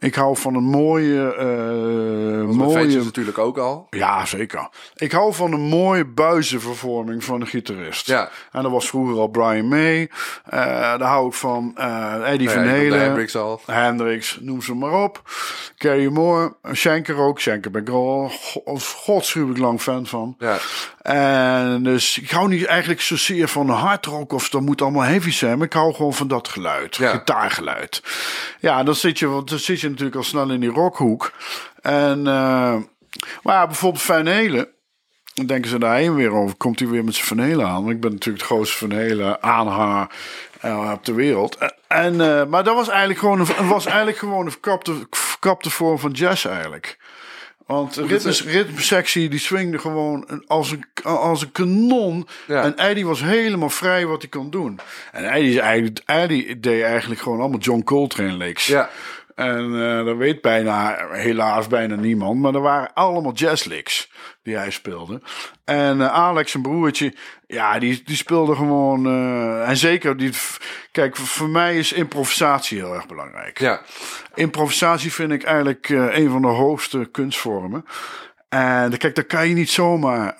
Ik 0.00 0.14
hou 0.14 0.36
van 0.36 0.54
een 0.54 0.64
mooie, 0.64 1.34
eh, 1.34 2.56
mooie, 2.56 2.78
Ventures 2.78 3.04
natuurlijk 3.04 3.38
ook 3.38 3.58
al. 3.58 3.86
ja 3.90 4.24
zeker. 4.26 4.68
Ik 4.96 5.12
hou 5.12 5.34
van 5.34 5.52
een 5.52 5.60
mooie 5.60 6.04
buizenvervorming 6.04 7.24
van 7.24 7.40
een 7.40 7.46
gitarist. 7.46 8.06
Ja. 8.06 8.28
En 8.52 8.62
dat 8.62 8.70
was 8.72 8.88
vroeger 8.88 9.16
al 9.18 9.28
Brian 9.28 9.68
May. 9.68 10.10
Eh, 10.44 10.60
daar 10.98 11.00
hou 11.02 11.26
ik 11.26 11.32
van 11.34 11.72
eh, 11.76 12.32
Eddie 12.32 12.50
Van 12.50 12.66
Halen. 12.66 13.00
Hendrix 13.00 13.36
al. 13.36 13.60
Hendrix, 13.66 14.38
noem 14.40 14.62
ze 14.62 14.74
maar 14.74 14.92
op. 15.02 15.22
Carrie 15.76 16.10
Moore, 16.10 16.54
Schenker 16.72 17.16
ook. 17.16 17.40
Schenker 17.40 17.70
ben 17.70 17.80
ik 17.82 17.88
al 17.88 18.28
go- 18.28 18.78
godschuwelijk 18.78 19.58
lang 19.58 19.80
fan 19.80 20.06
van. 20.06 20.36
Ja, 20.38 20.56
En 21.02 21.82
dus 21.82 22.18
ik 22.18 22.30
hou 22.30 22.48
niet 22.48 22.64
eigenlijk 22.64 23.00
zozeer 23.00 23.48
van 23.48 23.68
hard 23.70 24.06
rock 24.06 24.32
of 24.32 24.48
dat 24.48 24.60
moet 24.60 24.82
allemaal 24.82 25.02
heavy 25.02 25.30
zijn. 25.30 25.58
Maar 25.58 25.66
ik 25.66 25.72
hou 25.72 25.94
gewoon 25.94 26.14
van 26.14 26.28
dat 26.28 26.48
geluid, 26.48 26.96
Ja. 26.96 27.10
gitaargeluid. 27.10 28.02
Ja, 28.60 28.82
dan 28.82 28.94
zit, 28.94 29.18
je, 29.18 29.42
dan 29.44 29.58
zit 29.58 29.80
je 29.80 29.87
natuurlijk 29.88 30.16
al 30.16 30.22
snel 30.22 30.50
in 30.50 30.60
die 30.60 30.70
rockhoek. 30.70 31.32
En, 31.82 32.18
eh, 32.18 32.76
maar 33.42 33.54
ja, 33.54 33.66
bijvoorbeeld 33.66 34.02
Van 34.02 34.26
Halen. 34.26 34.68
Dan 35.34 35.46
denken 35.46 35.70
ze 35.70 35.78
daarheen 35.78 36.14
weer 36.14 36.30
over. 36.30 36.56
Komt 36.56 36.78
hij 36.78 36.88
weer 36.88 37.04
met 37.04 37.14
zijn 37.14 37.26
Van 37.26 37.38
Halen 37.38 37.66
aan? 37.66 37.82
Want 37.82 37.94
ik 37.94 38.00
ben 38.00 38.12
natuurlijk 38.12 38.38
de 38.38 38.54
grootste 38.54 38.76
Van 38.76 38.92
Halen 38.92 39.42
aanhanger 39.42 40.06
eh, 40.60 40.90
op 40.94 41.04
de 41.04 41.12
wereld. 41.12 41.58
En, 41.88 42.20
eh, 42.20 42.46
maar 42.46 42.64
dat 42.64 42.74
was 42.74 42.88
eigenlijk 42.88 43.18
gewoon 43.18 43.40
een, 43.40 43.68
was 43.68 43.86
eigenlijk 43.86 44.18
gewoon 44.18 44.44
een 44.44 44.50
verkapte, 44.50 44.94
verkapte 45.10 45.70
vorm 45.70 45.98
van 45.98 46.10
jazz 46.10 46.46
eigenlijk. 46.46 46.98
Want 47.66 47.96
ritmes, 47.96 48.44
ritmesectie 48.44 49.28
die 49.28 49.38
swingde 49.38 49.78
gewoon 49.78 50.42
als 50.46 50.70
een, 50.70 50.84
als 51.02 51.42
een 51.42 51.52
kanon. 51.52 52.28
Ja. 52.46 52.62
En 52.62 52.76
Eddie 52.76 53.06
was 53.06 53.22
helemaal 53.22 53.70
vrij 53.70 54.06
wat 54.06 54.20
hij 54.20 54.30
kon 54.30 54.50
doen. 54.50 54.78
En 55.12 55.24
Eddie, 55.24 55.50
is 55.50 55.56
eigenlijk, 55.56 56.02
Eddie 56.06 56.60
deed 56.60 56.82
eigenlijk 56.82 57.20
gewoon 57.20 57.40
allemaal 57.40 57.58
John 57.58 57.82
Coltrane 57.82 58.36
licks. 58.36 58.66
ja, 58.66 58.90
En 59.38 59.80
eh 59.80 60.04
dat 60.04 60.16
weet 60.16 60.40
bijna, 60.40 60.96
helaas 61.10 61.66
bijna 61.66 61.94
niemand. 61.94 62.40
Maar 62.40 62.54
er 62.54 62.60
waren 62.60 62.92
allemaal 62.94 63.32
jazzlicks 63.32 64.10
die 64.42 64.56
hij 64.56 64.70
speelde. 64.70 65.20
En 65.64 66.00
eh, 66.00 66.12
Alex, 66.12 66.50
zijn 66.50 66.62
broertje, 66.62 67.14
ja, 67.46 67.78
die, 67.78 68.02
die 68.04 68.16
speelde 68.16 68.54
gewoon... 68.54 69.06
eh, 69.06 69.68
en 69.68 69.76
zeker, 69.76 70.16
die, 70.16 70.32
kijk, 70.92 71.16
voor- 71.16 71.48
mij 71.48 71.78
is 71.78 71.92
improvisatie 71.92 72.78
heel 72.78 72.94
erg 72.94 73.06
belangrijk. 73.06 73.58
ja. 73.58 73.80
Improvisatie 74.34 75.12
vind 75.12 75.32
ik 75.32 75.42
eigenlijk 75.42 75.88
een 75.88 76.30
van 76.30 76.42
de 76.42 76.48
hoogste 76.48 77.08
kunstvormen. 77.12 77.84
En 78.48 78.98
kijk, 78.98 79.14
daar 79.14 79.24
kan 79.24 79.48
je 79.48 79.54
niet 79.54 79.70
zomaar, 79.70 80.36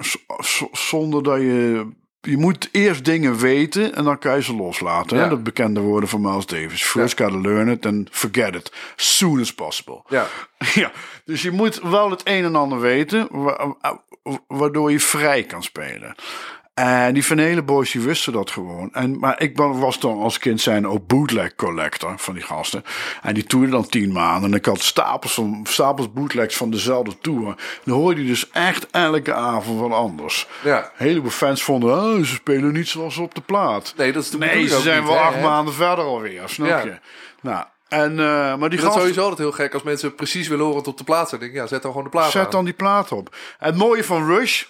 zonder 0.72 1.22
dat 1.22 1.40
je 1.40 1.88
je 2.20 2.36
moet 2.36 2.68
eerst 2.72 3.04
dingen 3.04 3.36
weten 3.38 3.94
en 3.94 4.04
dan 4.04 4.18
kan 4.18 4.34
je 4.34 4.42
ze 4.42 4.54
loslaten. 4.54 5.16
Hè? 5.16 5.28
Dat 5.28 5.42
bekende 5.42 5.80
woorden 5.80 6.08
van 6.08 6.20
Miles 6.20 6.46
Davis. 6.46 6.82
First 6.84 7.20
gotta 7.20 7.38
learn 7.40 7.68
it 7.68 7.86
and 7.86 8.08
forget 8.12 8.54
it. 8.54 8.72
Soon 8.96 9.40
as 9.40 9.54
possible. 9.54 10.02
Ja. 10.08 10.26
Ja, 10.74 10.92
dus 11.24 11.42
je 11.42 11.50
moet 11.50 11.80
wel 11.82 12.10
het 12.10 12.20
een 12.24 12.44
en 12.44 12.54
ander 12.56 12.80
weten, 12.80 13.28
wa- 13.30 13.76
waardoor 14.48 14.90
je 14.92 15.00
vrij 15.00 15.42
kan 15.44 15.62
spelen. 15.62 16.14
En 16.78 17.14
die 17.14 17.24
Van 17.26 17.38
Halen 17.38 17.64
boys, 17.64 17.90
die 17.90 18.00
wisten 18.00 18.32
dat 18.32 18.50
gewoon. 18.50 18.88
En, 18.92 19.18
maar 19.18 19.40
ik 19.42 19.56
was 19.56 20.00
dan 20.00 20.18
als 20.18 20.38
kind 20.38 20.60
zijn 20.60 20.86
ook 20.88 21.06
bootleg 21.06 21.54
collector 21.54 22.14
van 22.18 22.34
die 22.34 22.42
gasten. 22.42 22.84
En 23.22 23.34
die 23.34 23.44
toerde 23.44 23.70
dan 23.70 23.88
tien 23.88 24.12
maanden. 24.12 24.50
En 24.50 24.56
ik 24.56 24.64
had 24.64 24.80
stapels, 24.82 25.34
van, 25.34 25.60
stapels 25.68 26.12
bootlegs 26.12 26.56
van 26.56 26.70
dezelfde 26.70 27.18
tour. 27.20 27.54
Dan 27.84 27.94
hoorde 27.94 28.20
je 28.22 28.26
dus 28.26 28.50
echt 28.50 28.86
elke 28.90 29.34
avond 29.34 29.78
van 29.80 29.92
anders. 29.92 30.46
Ja. 30.64 30.78
Een 30.78 31.06
heleboel 31.06 31.30
fans 31.30 31.62
vonden, 31.62 31.96
oh, 32.02 32.18
ze 32.18 32.34
spelen 32.34 32.72
niet 32.72 32.88
zoals 32.88 33.16
op 33.16 33.34
de 33.34 33.40
plaat. 33.40 33.94
Nee, 33.96 34.12
dat 34.12 34.22
is 34.22 34.30
de 34.30 34.38
Nee, 34.38 34.66
ze 34.66 34.80
zijn 34.80 34.98
niet, 34.98 35.08
wel 35.08 35.18
hè, 35.18 35.22
acht 35.24 35.34
hè? 35.34 35.42
maanden 35.42 35.74
verder 35.74 36.04
alweer, 36.04 36.42
snap 36.48 36.68
Ja. 36.68 36.80
je? 36.84 36.98
Nou, 37.42 37.64
en, 37.88 38.10
eh, 38.10 38.16
maar 38.26 38.58
die 38.58 38.58
Dat 38.58 38.72
is 38.72 38.80
gasten... 38.80 39.00
sowieso 39.00 39.20
altijd 39.20 39.38
heel 39.38 39.52
gek 39.52 39.74
als 39.74 39.82
mensen 39.82 40.14
precies 40.14 40.48
willen 40.48 40.64
horen 40.64 40.78
wat 40.80 40.88
op 40.88 40.98
de 40.98 41.04
plaat 41.04 41.28
zijn. 41.28 41.40
Denk 41.40 41.52
ja, 41.52 41.66
zet 41.66 41.82
dan 41.82 41.90
gewoon 41.90 42.06
de 42.06 42.12
plaat 42.12 42.30
Zet 42.30 42.44
aan. 42.44 42.50
dan 42.50 42.64
die 42.64 42.74
plaat 42.74 43.12
op. 43.12 43.34
En 43.58 43.66
het 43.66 43.76
mooie 43.76 44.04
van 44.04 44.26
Rush, 44.26 44.64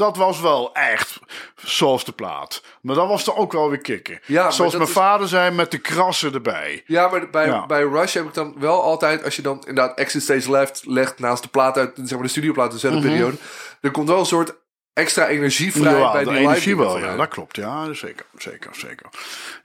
dat 0.00 0.16
was 0.16 0.40
wel 0.40 0.74
echt 0.74 1.18
zoals 1.54 2.04
de 2.04 2.12
plaat. 2.12 2.62
Maar 2.80 2.94
dat 2.94 3.08
was 3.08 3.26
er 3.26 3.36
ook 3.36 3.52
wel 3.52 3.68
weer 3.68 3.78
kicken. 3.80 4.20
Ja, 4.26 4.50
zoals 4.50 4.72
mijn 4.72 4.84
is- 4.86 4.92
vader 4.92 5.28
zei, 5.28 5.50
met 5.54 5.70
de 5.70 5.78
krassen 5.78 6.34
erbij. 6.34 6.82
Ja, 6.86 7.08
maar 7.08 7.30
bij, 7.30 7.46
Ja. 7.46 7.66
bij 7.66 7.82
Rush 7.82 8.14
heb 8.14 8.24
ik 8.26 8.34
dan 8.34 8.54
wel 8.58 8.82
altijd, 8.82 9.24
als 9.24 9.36
je 9.36 9.42
dan 9.42 9.58
inderdaad 9.66 9.98
Exit 9.98 10.22
Stage 10.22 10.50
Left 10.50 10.82
legt 10.86 11.18
naast 11.18 11.42
de 11.42 11.48
plaat 11.48 11.76
uit, 11.76 11.90
zeg 11.96 12.10
maar 12.10 12.22
de 12.22 12.28
studioplaat 12.28 12.70
dezelfde 12.72 13.00
periode, 13.00 13.36
er 13.80 13.90
komt 13.90 14.08
wel 14.08 14.18
een 14.18 14.26
soort 14.26 14.54
extra 15.00 15.26
energie 15.26 15.72
vrij. 15.72 15.98
Ja, 15.98 16.12
bij 16.12 16.24
de 16.24 16.30
die 16.30 16.38
energie 16.38 16.76
wel, 16.76 16.98
ja, 16.98 17.16
dat 17.16 17.28
klopt. 17.28 17.56
Ja, 17.56 17.92
zeker, 17.92 18.26
zeker, 18.38 18.70
zeker. 18.74 19.06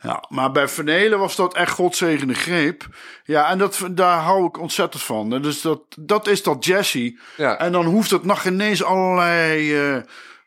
Ja, 0.02 0.24
maar 0.30 0.52
bij 0.52 0.68
Vernelen 0.68 1.20
was 1.20 1.36
dat 1.36 1.54
echt 1.56 1.72
godzegende 1.72 2.34
greep. 2.34 2.84
Ja, 3.24 3.50
en 3.50 3.58
dat, 3.58 3.88
daar 3.92 4.20
hou 4.20 4.46
ik 4.46 4.60
ontzettend 4.60 5.04
van. 5.04 5.34
En 5.34 5.42
Dus 5.42 5.62
dat, 5.62 5.82
dat 6.00 6.28
is 6.28 6.44
dat 6.44 6.66
jazzy. 6.66 7.18
Ja. 7.38 7.58
En 7.58 7.72
dan 7.72 7.86
hoeft 7.86 8.12
het 8.12 8.24
nog 8.24 8.46
ineens 8.46 8.84
allerlei 8.84 9.76
eh, 9.76 9.96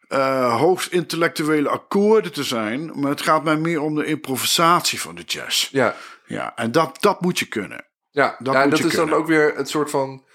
eh, 0.08 0.56
hoogst 0.58 0.92
intellectuele 0.92 1.68
akkoorden 1.68 2.32
te 2.32 2.44
zijn. 2.44 2.90
Maar 2.94 3.10
het 3.10 3.22
gaat 3.22 3.44
mij 3.44 3.56
meer 3.56 3.80
om 3.80 3.94
de 3.94 4.04
improvisatie 4.04 5.00
van 5.00 5.14
de 5.14 5.22
jazz. 5.22 5.68
Ja, 5.70 5.94
Ja, 6.26 6.52
en 6.56 6.72
dat, 6.72 6.96
dat 7.00 7.20
moet 7.20 7.38
je 7.38 7.46
kunnen. 7.46 7.84
ja. 8.10 8.36
Dat 8.38 8.54
ja 8.54 8.66
dat 8.66 8.84
is 8.84 8.94
dan 8.94 9.12
ook 9.12 9.26
weer 9.26 9.52
het 9.56 9.68
soort 9.68 9.90
van 9.90 10.26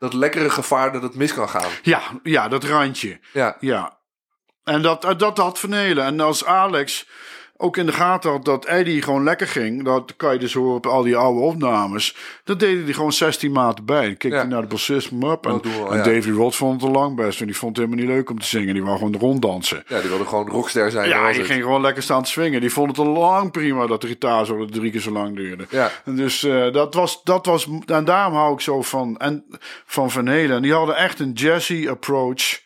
dat 0.00 0.12
lekkere 0.12 0.50
gevaar 0.50 0.92
dat 0.92 1.02
het 1.02 1.14
mis 1.14 1.34
kan 1.34 1.48
gaan. 1.48 1.70
Ja, 1.82 2.00
ja 2.22 2.48
dat 2.48 2.64
randje. 2.64 3.20
Ja, 3.32 3.56
Ja. 3.60 3.98
En 4.64 4.82
dat, 4.82 5.04
eh, 5.04 5.18
dat 5.18 5.38
had 5.38 5.58
Vernelen. 5.58 6.04
En 6.04 6.20
als 6.20 6.44
Alex 6.44 7.08
ook 7.60 7.76
in 7.76 7.86
de 7.86 7.92
gaten 7.92 8.30
had 8.30 8.44
dat 8.44 8.64
Eddie 8.64 9.02
gewoon 9.02 9.24
lekker 9.24 9.46
ging. 9.46 9.84
Dat 9.84 10.16
kan 10.16 10.32
je 10.32 10.38
dus 10.38 10.54
horen 10.54 10.74
op 10.74 10.86
al 10.86 11.02
die 11.02 11.16
oude 11.16 11.40
opnames. 11.40 12.16
Dan 12.44 12.58
deed 12.58 12.84
hij 12.84 12.92
gewoon 12.92 13.12
16 13.12 13.52
maten 13.52 13.84
bij. 13.84 14.06
Dan 14.06 14.16
keek 14.16 14.32
Ja. 14.32 14.38
hij 14.38 14.46
naar 14.46 14.60
de 14.60 14.66
bassist 14.66 15.10
up. 15.12 15.46
En, 15.46 15.50
Dat 15.50 15.64
wel, 15.64 15.90
en 15.92 15.96
ja. 15.96 16.02
Davy 16.02 16.30
Roth 16.30 16.56
vond 16.56 16.80
het 16.80 16.90
al 16.90 17.00
lang 17.00 17.16
best. 17.16 17.40
En 17.40 17.46
die 17.46 17.56
vond 17.56 17.76
het 17.76 17.84
helemaal 17.86 18.06
niet 18.06 18.14
leuk 18.16 18.30
om 18.30 18.38
te 18.40 18.46
zingen. 18.46 18.74
Die 18.74 18.82
wou 18.84 18.96
gewoon 18.98 19.16
ronddansen. 19.16 19.84
ja, 19.88 20.00
die 20.00 20.08
wilde 20.08 20.24
gewoon 20.26 20.48
rockster 20.48 20.90
zijn. 20.90 21.08
dat 21.10 21.18
Ja, 21.18 21.32
die 21.32 21.44
ging 21.44 21.62
gewoon 21.62 21.80
lekker 21.80 22.02
staan 22.02 22.22
te 22.22 22.30
swingen. 22.30 22.60
Die 22.60 22.72
vond 22.72 22.96
het 22.96 23.06
al 23.06 23.12
lang 23.12 23.50
prima 23.50 23.86
dat 23.86 24.00
de 24.00 24.06
gitaar 24.06 24.46
zo 24.46 24.64
drie 24.64 24.90
keer 24.90 25.00
zo 25.00 25.10
lang 25.10 25.36
duurde. 25.36 25.66
Ja. 25.70 25.90
En 26.04 26.16
dus 26.16 26.42
eh, 26.42 26.72
dat, 26.72 26.94
was, 26.94 27.22
dat 27.24 27.46
was. 27.46 27.68
En 27.86 28.04
daarom 28.04 28.34
hou 28.34 28.52
ik 28.52 28.60
zo 28.60 28.82
van, 28.82 29.16
en, 29.18 29.44
van 29.86 30.10
Van 30.10 30.26
Halen. 30.26 30.50
En 30.50 30.62
die 30.62 30.72
hadden 30.72 30.96
echt 30.96 31.20
een 31.20 31.32
jazzy 31.32 31.86
approach. 31.88 32.60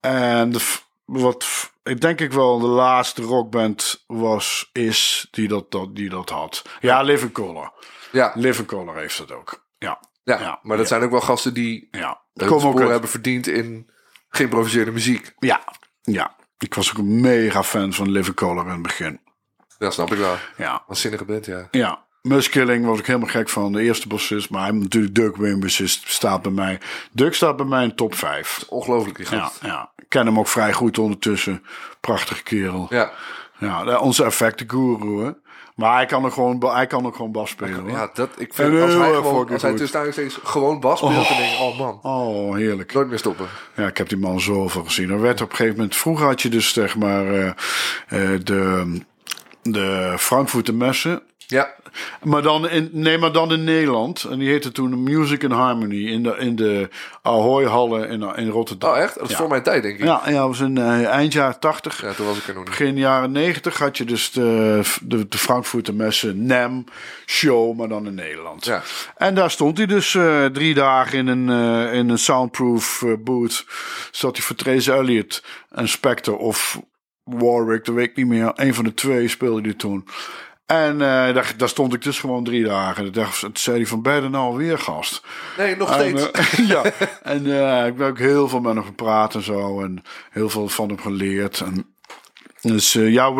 En 0.00 0.50
de 0.52 0.60
wat 1.06 1.70
ik 1.82 2.00
denk 2.00 2.20
ik 2.20 2.32
wel 2.32 2.58
de 2.58 2.66
laatste 2.66 3.22
rockband 3.22 4.04
was, 4.06 4.70
is 4.72 5.28
die 5.30 5.48
dat, 5.48 5.70
dat, 5.70 5.96
die 5.96 6.08
dat 6.08 6.30
had. 6.30 6.62
Ja, 6.80 7.02
Living 7.02 7.32
Color. 7.32 7.72
Ja, 8.12 8.32
Living 8.34 8.66
Color 8.66 8.96
heeft 8.96 9.18
dat 9.18 9.32
ook. 9.32 9.66
Ja, 9.78 10.00
ja, 10.24 10.40
Ja. 10.40 10.58
maar 10.62 10.76
dat 10.76 10.88
zijn 10.88 11.02
ook 11.02 11.10
wel 11.10 11.20
gasten 11.20 11.54
die 11.54 11.88
ja. 11.90 12.20
hun 12.34 12.48
Kom 12.48 12.66
ook 12.66 12.80
uit- 12.80 12.90
hebben 12.90 13.10
verdiend 13.10 13.46
in 13.46 13.90
geïmproviseerde 14.28 14.90
muziek. 14.90 15.32
Ja, 15.38 15.60
ja. 16.02 16.34
Ik 16.58 16.74
was 16.74 16.90
ook 16.90 16.98
een 16.98 17.20
mega 17.20 17.62
fan 17.62 17.92
van 17.92 18.10
Living 18.10 18.36
Color 18.36 18.64
in 18.64 18.70
het 18.72 18.82
begin. 18.82 19.20
Dat 19.78 19.92
snap 19.92 20.12
ik 20.12 20.18
wel. 20.18 20.36
Ja. 20.56 20.82
Waanzinnige 20.86 21.24
band, 21.24 21.46
ja. 21.46 21.68
Ja, 21.70 22.04
Muskilling 22.26 22.84
was 22.86 22.98
ik 22.98 23.06
helemaal 23.06 23.28
gek 23.28 23.48
van. 23.48 23.72
De 23.72 23.82
eerste 23.82 24.08
bassist. 24.08 24.50
Maar 24.50 24.62
hij 24.62 24.70
natuurlijk 24.72 25.14
Dirk 25.14 25.36
is, 25.62 26.02
staat 26.06 26.42
bij 26.42 26.52
mij. 26.52 26.80
Dirk 27.12 27.34
staat 27.34 27.56
bij 27.56 27.66
mij 27.66 27.84
in 27.84 27.94
top 27.94 28.14
5. 28.14 28.64
Ongelooflijk, 28.68 29.16
die 29.16 29.26
Ja, 29.30 29.38
gast. 29.40 29.58
ja. 29.62 29.90
Ik 29.96 30.04
ken 30.08 30.26
hem 30.26 30.38
ook 30.38 30.48
vrij 30.48 30.72
goed 30.72 30.98
ondertussen. 30.98 31.62
Prachtige 32.00 32.42
kerel. 32.42 32.86
Ja, 32.90 33.10
Ja, 33.58 33.98
onze 33.98 34.24
effectengoeroe. 34.24 35.24
hè. 35.24 35.30
Maar 35.74 35.94
hij 35.94 36.06
kan 36.06 36.24
ook 36.24 36.32
gewoon, 36.32 36.64
hij 36.74 36.86
kan 36.86 37.06
ook 37.06 37.16
gewoon 37.16 37.32
bas 37.32 37.50
spelen. 37.50 37.80
hoor. 37.80 37.90
ja 37.90 38.10
dat, 38.14 38.28
ik 38.38 38.48
En 38.48 38.54
vind, 38.54 38.82
als 38.82 38.94
hij 38.94 39.12
gewoon, 39.14 39.48
als 39.52 39.62
hij 39.62 39.74
tussen 39.74 40.00
aanstekens 40.00 40.38
gewoon 40.42 40.80
bas 40.80 40.98
speelt, 40.98 41.28
dan 41.28 41.36
denk 41.36 41.52
ik, 41.52 41.58
oh 41.60 41.78
man, 41.78 41.98
Oh, 42.02 42.54
heerlijk. 42.54 42.92
nooit 42.92 43.08
meer 43.08 43.18
stoppen. 43.18 43.46
Ja, 43.76 43.86
ik 43.86 43.96
heb 43.98 44.08
die 44.08 44.18
man 44.18 44.40
zoveel 44.40 44.84
gezien. 44.84 45.10
Er 45.10 45.20
werd 45.20 45.40
op 45.40 45.50
een 45.50 45.56
gegeven 45.56 45.76
moment... 45.76 45.96
Vroeger 45.96 46.26
had 46.26 46.42
je 46.42 46.48
dus 46.48 46.72
zeg 46.72 46.96
maar 46.96 47.34
eh, 47.34 47.50
de, 48.42 48.92
de 49.62 50.14
Frankfurter 50.18 50.74
Messen. 50.74 51.22
Ja, 51.46 51.74
Maar 52.22 52.42
dan 52.42 52.68
in, 52.68 52.88
nee, 52.92 53.18
maar 53.18 53.32
dan 53.32 53.52
in 53.52 53.64
Nederland. 53.64 54.24
En 54.24 54.38
die 54.38 54.48
heette 54.48 54.72
toen 54.72 55.02
Music 55.02 55.44
and 55.44 55.52
Harmony 55.52 56.06
in 56.08 56.22
de, 56.22 56.36
in 56.38 56.56
de 56.56 56.88
Ahoy-hallen 57.22 58.08
in, 58.08 58.22
in 58.36 58.48
Rotterdam. 58.48 58.90
oh 58.90 58.98
echt? 58.98 59.14
Dat 59.14 59.24
is 59.24 59.30
Ja. 59.30 59.36
voor 59.36 59.48
mijn 59.48 59.62
tijd, 59.62 59.82
denk 59.82 59.98
ik. 59.98 60.04
Ja, 60.04 60.22
ja, 60.24 60.30
dat 60.32 60.46
was 60.46 60.60
in 60.60 60.78
eh, 60.78 61.04
eind 61.06 61.32
jaren 61.32 61.60
80. 61.60 62.02
Ja, 62.02 62.12
toen 62.12 62.26
was 62.26 62.36
ik 62.38 62.42
er 62.48 62.54
nog 62.54 62.62
niet. 62.62 62.70
Begin 62.78 62.96
jaren 62.96 63.32
90 63.32 63.78
had 63.78 63.96
je 63.96 64.04
dus 64.04 64.30
de, 64.30 64.80
de, 65.02 65.28
de 65.28 65.38
Frankfurter 65.38 65.94
Messen 65.94 66.46
NAM 66.46 66.84
show, 67.26 67.76
maar 67.78 67.88
dan 67.88 68.06
in 68.06 68.14
Nederland. 68.14 68.64
Ja. 68.64 68.82
En 69.16 69.34
daar 69.34 69.50
stond 69.50 69.76
hij 69.76 69.86
dus 69.86 70.14
eh, 70.14 70.44
drie 70.44 70.74
dagen 70.74 71.18
in 71.18 71.26
een, 71.26 71.50
eh, 71.50 71.94
in 71.98 72.08
een 72.08 72.18
soundproof 72.18 73.04
booth. 73.18 73.64
Zat 74.10 74.36
hij 74.36 74.44
voor 74.46 74.56
Trace 74.56 74.92
Elliott 74.92 75.42
en 75.70 75.88
Spector 75.88 76.36
of 76.36 76.80
Warwick, 77.24 77.84
dat 77.84 77.94
weet 77.94 78.08
ik 78.10 78.16
niet 78.16 78.26
meer. 78.26 78.52
Een 78.54 78.74
van 78.74 78.84
de 78.84 78.94
twee 78.94 79.28
speelde 79.28 79.60
hij 79.60 79.74
toen. 79.74 80.08
En 80.66 80.92
eh, 80.92 81.34
daar, 81.34 81.54
daar 81.56 81.68
stond 81.68 81.94
ik 81.94 82.02
dus 82.02 82.20
gewoon 82.20 82.44
drie 82.44 82.64
dagen. 82.64 83.04
En 83.04 83.12
dacht, 83.12 83.44
zei 83.52 83.76
hij 83.76 83.86
van, 83.86 84.02
er 84.22 84.30
nou 84.30 84.44
alweer 84.44 84.78
gast? 84.78 85.22
Nee, 85.58 85.76
nog 85.76 85.90
En, 85.96 86.18
steeds. 86.18 86.30
eh, 86.30 86.68
ja, 86.72 86.82
en 87.22 87.70
eh, 87.80 87.86
ik 87.86 87.96
ben 87.96 88.08
ook 88.08 88.18
heel 88.18 88.48
veel 88.48 88.60
met 88.60 88.74
hem 88.74 88.84
gepraat 88.84 89.34
en 89.34 89.42
zo. 89.42 89.80
En 89.82 90.02
heel 90.30 90.48
veel 90.48 90.68
van 90.68 90.88
hem 90.88 91.00
geleerd. 91.00 91.60
En, 91.60 91.94
dus 92.60 92.92
ja, 92.92 93.34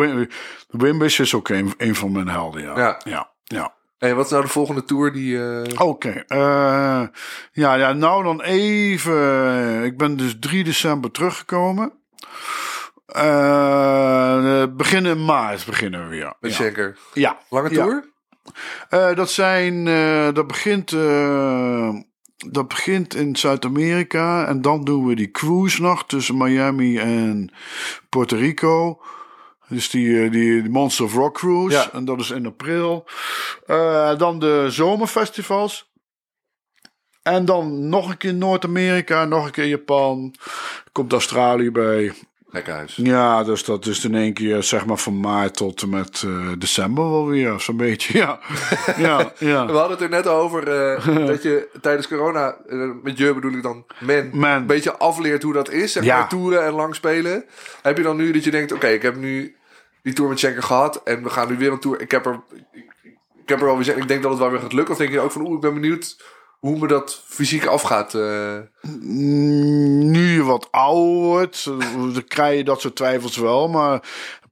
Wim, 0.69 1.01
is 1.01 1.33
ook 1.33 1.49
een, 1.49 1.73
een 1.77 1.95
van 1.95 2.11
mijn 2.11 2.27
helden. 2.29 2.61
Ja, 2.61 2.77
Ja. 2.77 2.99
ja. 3.03 3.29
ja. 3.43 3.75
En 3.97 4.15
wat 4.15 4.25
is 4.25 4.31
nou 4.31 4.43
de 4.43 4.49
volgende 4.49 4.85
tour 4.85 5.13
die... 5.13 5.39
Oké, 5.79 6.23
eh, 6.27 7.03
ja, 7.51 7.73
ja, 7.73 7.93
nou 7.93 8.23
dan 8.23 8.41
even. 8.41 9.83
Ik 9.83 9.97
ben 9.97 10.17
dus 10.17 10.35
3 10.39 10.63
december 10.63 11.11
teruggekomen. 11.11 11.91
Eh, 13.07 14.63
beginnen 14.75 15.17
in 15.17 15.25
maart 15.25 15.65
beginnen 15.65 16.03
we 16.03 16.07
weer. 16.09 16.35
ja. 16.41 16.49
Schenker? 16.49 16.97
ja. 17.13 17.37
Lange 17.49 17.69
Ja. 17.73 17.83
tour? 17.83 18.09
Eh, 18.89 19.15
dat 19.15 19.29
zijn, 19.31 19.87
eh, 19.87 20.33
dat 20.33 20.47
begint, 20.47 20.91
eh, 20.91 21.89
dat 22.51 22.67
begint 22.67 23.15
in 23.15 23.35
Zuid-Amerika 23.35 24.45
en 24.47 24.61
dan 24.61 24.83
doen 24.83 25.05
we 25.05 25.15
die 25.15 25.31
cruise 25.31 25.81
nog 25.81 26.05
tussen 26.05 26.37
Miami 26.37 26.97
en 26.97 27.51
Puerto 28.09 28.35
Rico. 28.37 29.01
Dus 29.67 29.89
die, 29.89 30.23
eh, 30.23 30.31
die, 30.31 30.61
die 30.61 30.71
Monster 30.71 31.05
of 31.05 31.13
Rock 31.13 31.33
cruise 31.37 31.77
Ja. 31.77 31.91
en 31.91 32.05
dat 32.05 32.19
is 32.19 32.29
in 32.29 32.45
april. 32.45 33.07
Eh, 33.65 34.17
dan 34.17 34.39
de 34.39 34.65
zomerfestivals. 34.69 35.91
En 37.21 37.45
dan 37.45 37.89
nog 37.89 38.09
een 38.09 38.17
keer 38.17 38.33
Noord-Amerika, 38.33 39.25
nog 39.25 39.45
een 39.45 39.51
keer 39.51 39.65
Japan. 39.67 40.35
Komt 40.91 41.11
Australië 41.11 41.71
bij. 41.71 42.13
Ja, 42.95 43.43
dus 43.43 43.63
dat 43.63 43.85
is 43.85 44.05
in 44.05 44.15
één 44.15 44.33
keer 44.33 44.63
zeg 44.63 44.85
maar 44.85 44.97
van 44.97 45.19
maart 45.19 45.55
tot 45.55 45.81
en 45.81 45.89
met 45.89 46.23
eh, 46.25 46.51
december 46.57 47.09
wel 47.09 47.27
weer. 47.27 47.59
Zo'n 47.59 47.77
beetje, 47.77 48.17
ja. 48.17 48.39
ja, 48.97 49.31
ja. 49.39 49.65
We 49.65 49.71
hadden 49.71 49.89
het 49.91 50.01
er 50.01 50.09
net 50.09 50.27
over 50.27 50.67
eh, 50.67 51.25
dat 51.31 51.43
je 51.43 51.67
tijdens 51.81 52.07
corona, 52.07 52.55
eh, 52.69 52.89
met 53.03 53.17
je 53.17 53.33
bedoel 53.33 53.51
ik 53.51 53.63
dan 53.63 53.85
men, 53.99 54.29
Men. 54.33 54.55
een 54.55 54.65
beetje 54.65 54.97
afleert 54.97 55.43
hoe 55.43 55.53
dat 55.53 55.69
is. 55.71 55.91
Zeg 55.91 56.03
Ja. 56.03 56.17
maar 56.19 56.29
toeren 56.29 56.65
en 56.65 56.73
lang 56.73 56.95
spelen. 56.95 57.45
Heb 57.81 57.97
je 57.97 58.03
dan 58.03 58.17
nu 58.17 58.31
dat 58.31 58.43
je 58.43 58.51
denkt, 58.51 58.71
oké, 58.71 58.87
ik 58.87 59.01
heb 59.01 59.15
nu 59.15 59.55
die 60.03 60.13
tour 60.13 60.29
met 60.29 60.39
Schenker 60.39 60.63
gehad 60.63 61.01
en 61.03 61.23
we 61.23 61.29
gaan 61.29 61.47
nu 61.49 61.57
weer 61.57 61.71
een 61.71 61.79
tour. 61.79 62.01
Ik 62.01 62.11
heb 62.11 62.25
er, 62.25 62.39
ik, 62.71 62.85
ik 63.43 63.49
heb 63.49 63.59
er 63.59 63.65
wel 63.65 63.75
weer 63.75 63.83
zin. 63.83 63.97
Ik 63.97 64.07
denk 64.07 64.21
dat 64.21 64.31
het 64.31 64.39
wel 64.39 64.51
weer 64.51 64.59
gaat 64.59 64.73
lukken. 64.73 64.93
Of 64.93 64.99
denk 64.99 65.11
je 65.11 65.19
ook 65.19 65.31
van, 65.31 65.41
oeh, 65.41 65.53
ik 65.55 65.59
ben 65.61 65.73
benieuwd 65.73 66.17
hoe 66.59 66.77
me 66.79 66.87
dat 66.87 67.23
fysiek 67.27 67.65
af 67.65 67.81
gaat. 67.81 68.13
eh. 68.13 68.57
Mm, 68.81 70.11
nu 70.11 70.33
je 70.33 70.43
wat 70.43 70.67
ouder 70.71 71.13
wordt, 71.23 71.65
dan 72.13 72.23
krijg 72.27 72.57
je 72.57 72.63
dat 72.63 72.81
soort 72.81 72.95
twijfels 72.95 73.37
wel. 73.37 73.67
Maar 73.69 74.01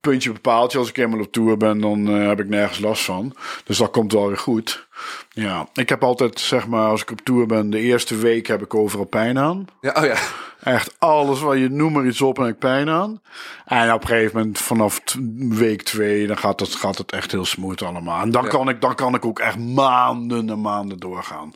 puntje 0.02 0.32
bepaalt 0.32 0.76
als 0.76 0.90
ik 0.90 0.96
helemaal 0.96 1.20
op 1.20 1.32
tour 1.32 1.58
ben, 1.58 1.80
dan 1.80 2.08
eh, 2.08 2.28
heb 2.28 2.40
ik 2.40 2.48
nergens 2.50 2.80
last 2.80 3.04
van. 3.04 3.36
Dus 3.64 3.78
dat 3.78 3.92
komt 3.92 4.12
wel 4.12 4.28
weer 4.28 4.38
goed. 4.38 4.88
Ja, 5.30 5.68
ik 5.74 5.90
heb 5.90 6.04
altijd, 6.04 6.40
zeg 6.40 6.68
maar, 6.68 6.90
als 6.90 7.02
ik 7.02 7.12
op 7.12 7.22
tour 7.22 7.46
ben, 7.46 7.70
de 7.70 7.80
eerste 7.80 8.16
week 8.18 8.48
heb 8.48 8.62
ik 8.62 8.74
overal 8.74 9.06
pijn 9.06 9.38
aan. 9.38 9.68
Ja, 9.82 9.94
oh 9.98 10.04
ja. 10.06 10.18
Echt 10.66 10.96
alles 11.00 11.42
wat 11.42 11.58
je 11.58 11.70
noemt 11.70 11.94
maar 11.94 12.06
iets 12.06 12.22
op 12.22 12.40
en 12.40 12.46
ik 12.48 12.58
pijn 12.60 12.90
aan. 12.90 13.22
En 13.66 13.94
op 13.94 14.02
een 14.02 14.08
gegeven 14.08 14.38
moment, 14.38 14.58
vanaf 14.60 15.02
week 15.50 15.82
twee, 15.82 16.28
dan 16.28 16.38
gaat 16.38 16.60
het, 16.60 16.76
gaat 16.76 16.98
het 16.98 17.12
echt 17.12 17.32
heel 17.32 17.46
smooth 17.46 17.82
allemaal. 17.82 18.22
En 18.22 18.32
dan, 18.32 18.44
Ja. 18.44 18.50
kan 18.50 18.70
ik, 18.70 18.82
dan 18.82 18.96
kan 18.96 19.14
ik 19.16 19.26
ook 19.26 19.40
echt 19.40 19.58
maanden 19.60 20.50
en 20.50 20.62
maanden 20.62 21.00
doorgaan. 21.00 21.54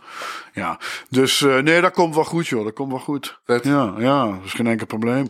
Ja, 0.53 0.79
dus 1.09 1.41
eh, 1.41 1.57
nee, 1.57 1.81
dat 1.81 1.93
komt 1.93 2.15
wel 2.15 2.23
goed, 2.23 2.47
joh. 2.47 2.63
Dat 2.63 2.73
komt 2.73 2.89
wel 2.91 2.99
goed. 2.99 3.39
Vet. 3.45 3.63
Ja, 3.63 3.93
ja, 3.97 4.25
dat 4.25 4.39
is 4.45 4.53
geen 4.53 4.67
enkel 4.67 4.85
probleem. 4.85 5.27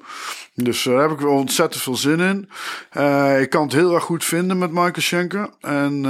Dus 0.55 0.86
eh, 0.86 0.93
daar 0.93 1.01
heb 1.01 1.11
ik 1.11 1.19
wel 1.19 1.34
ontzettend 1.34 1.84
veel 1.84 1.95
zin 1.95 2.19
in. 2.19 2.49
Eh, 2.89 3.41
ik 3.41 3.49
kan 3.49 3.63
het 3.63 3.71
heel 3.73 3.93
erg 3.93 4.03
goed 4.03 4.25
vinden 4.25 4.57
met 4.57 4.71
Michael 4.71 4.93
Schenker. 5.01 5.49
En 5.61 6.01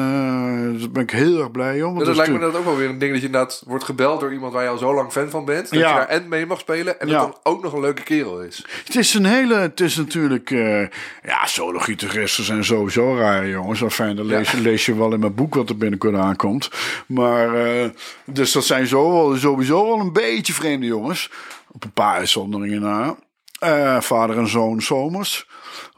daar 0.80 0.90
ben 0.92 1.04
ik 1.04 1.12
heel 1.12 1.40
erg 1.40 1.52
blij 1.52 1.84
om. 1.84 1.94
Ja, 1.94 2.00
dat 2.00 2.08
is 2.08 2.16
lijkt 2.16 2.32
me 2.32 2.40
dat 2.40 2.56
ook 2.56 2.66
wel 2.66 2.76
weer 2.76 2.90
een 2.90 2.98
ding 3.00 3.12
dat 3.12 3.20
je 3.22 3.26
inderdaad 3.26 3.64
wordt 3.66 3.84
gebeld 3.84 4.20
door 4.20 4.34
iemand 4.34 4.54
waar 4.54 4.64
je 4.64 4.70
al 4.70 4.78
zo 4.78 4.94
lang 4.94 5.12
fan 5.12 5.30
van 5.30 5.46
bent. 5.46 5.70
Dat 5.70 5.80
Ja. 5.80 5.88
je 5.90 5.96
daar 5.96 6.08
en 6.08 6.28
mee 6.28 6.46
mag 6.46 6.60
spelen 6.60 7.00
en 7.00 7.08
dat 7.08 7.20
dan 7.22 7.36
ook 7.44 7.59
nog 7.62 7.74
een 7.74 7.80
leuke 7.80 8.04
kerel 8.04 8.42
is. 8.42 8.66
Het 8.86 8.96
is 8.96 9.14
een 9.14 9.26
hele, 9.26 9.56
het 9.56 9.80
is 9.80 9.96
natuurlijk, 9.96 10.52
eh 10.52 10.82
ja, 11.24 11.46
solo-gitaristen 11.46 12.44
zijn 12.44 12.64
sowieso 12.66 13.18
raar, 13.18 13.48
jongens. 13.48 13.80
Wel 13.80 13.90
fijn, 13.90 14.16
dat 14.16 14.26
lees, 14.26 14.52
je- 14.52 14.62
lees 14.62 14.86
je 14.86 14.96
wel 14.96 15.14
in 15.14 15.20
mijn 15.20 15.36
boek 15.36 15.56
wat 15.56 15.70
er 15.70 15.78
binnenkort 15.78 16.16
aankomt. 16.16 16.70
Maar, 17.06 17.56
eh, 17.66 17.90
dus 18.26 18.52
dat 18.52 18.66
zijn 18.66 18.88
zo 18.88 19.36
sowieso 19.38 19.86
wel 19.86 20.00
een 20.00 20.14
beetje 20.14 20.54
vreemde 20.54 20.86
jongens. 20.86 21.30
Op 21.72 21.84
een 21.84 21.92
paar 21.94 22.16
uitzonderingen 22.18 22.82
na. 22.82 23.16
Eh, 23.60 24.02
vader 24.02 24.38
en 24.38 24.48
zoon 24.48 24.82
zomers. 24.82 25.48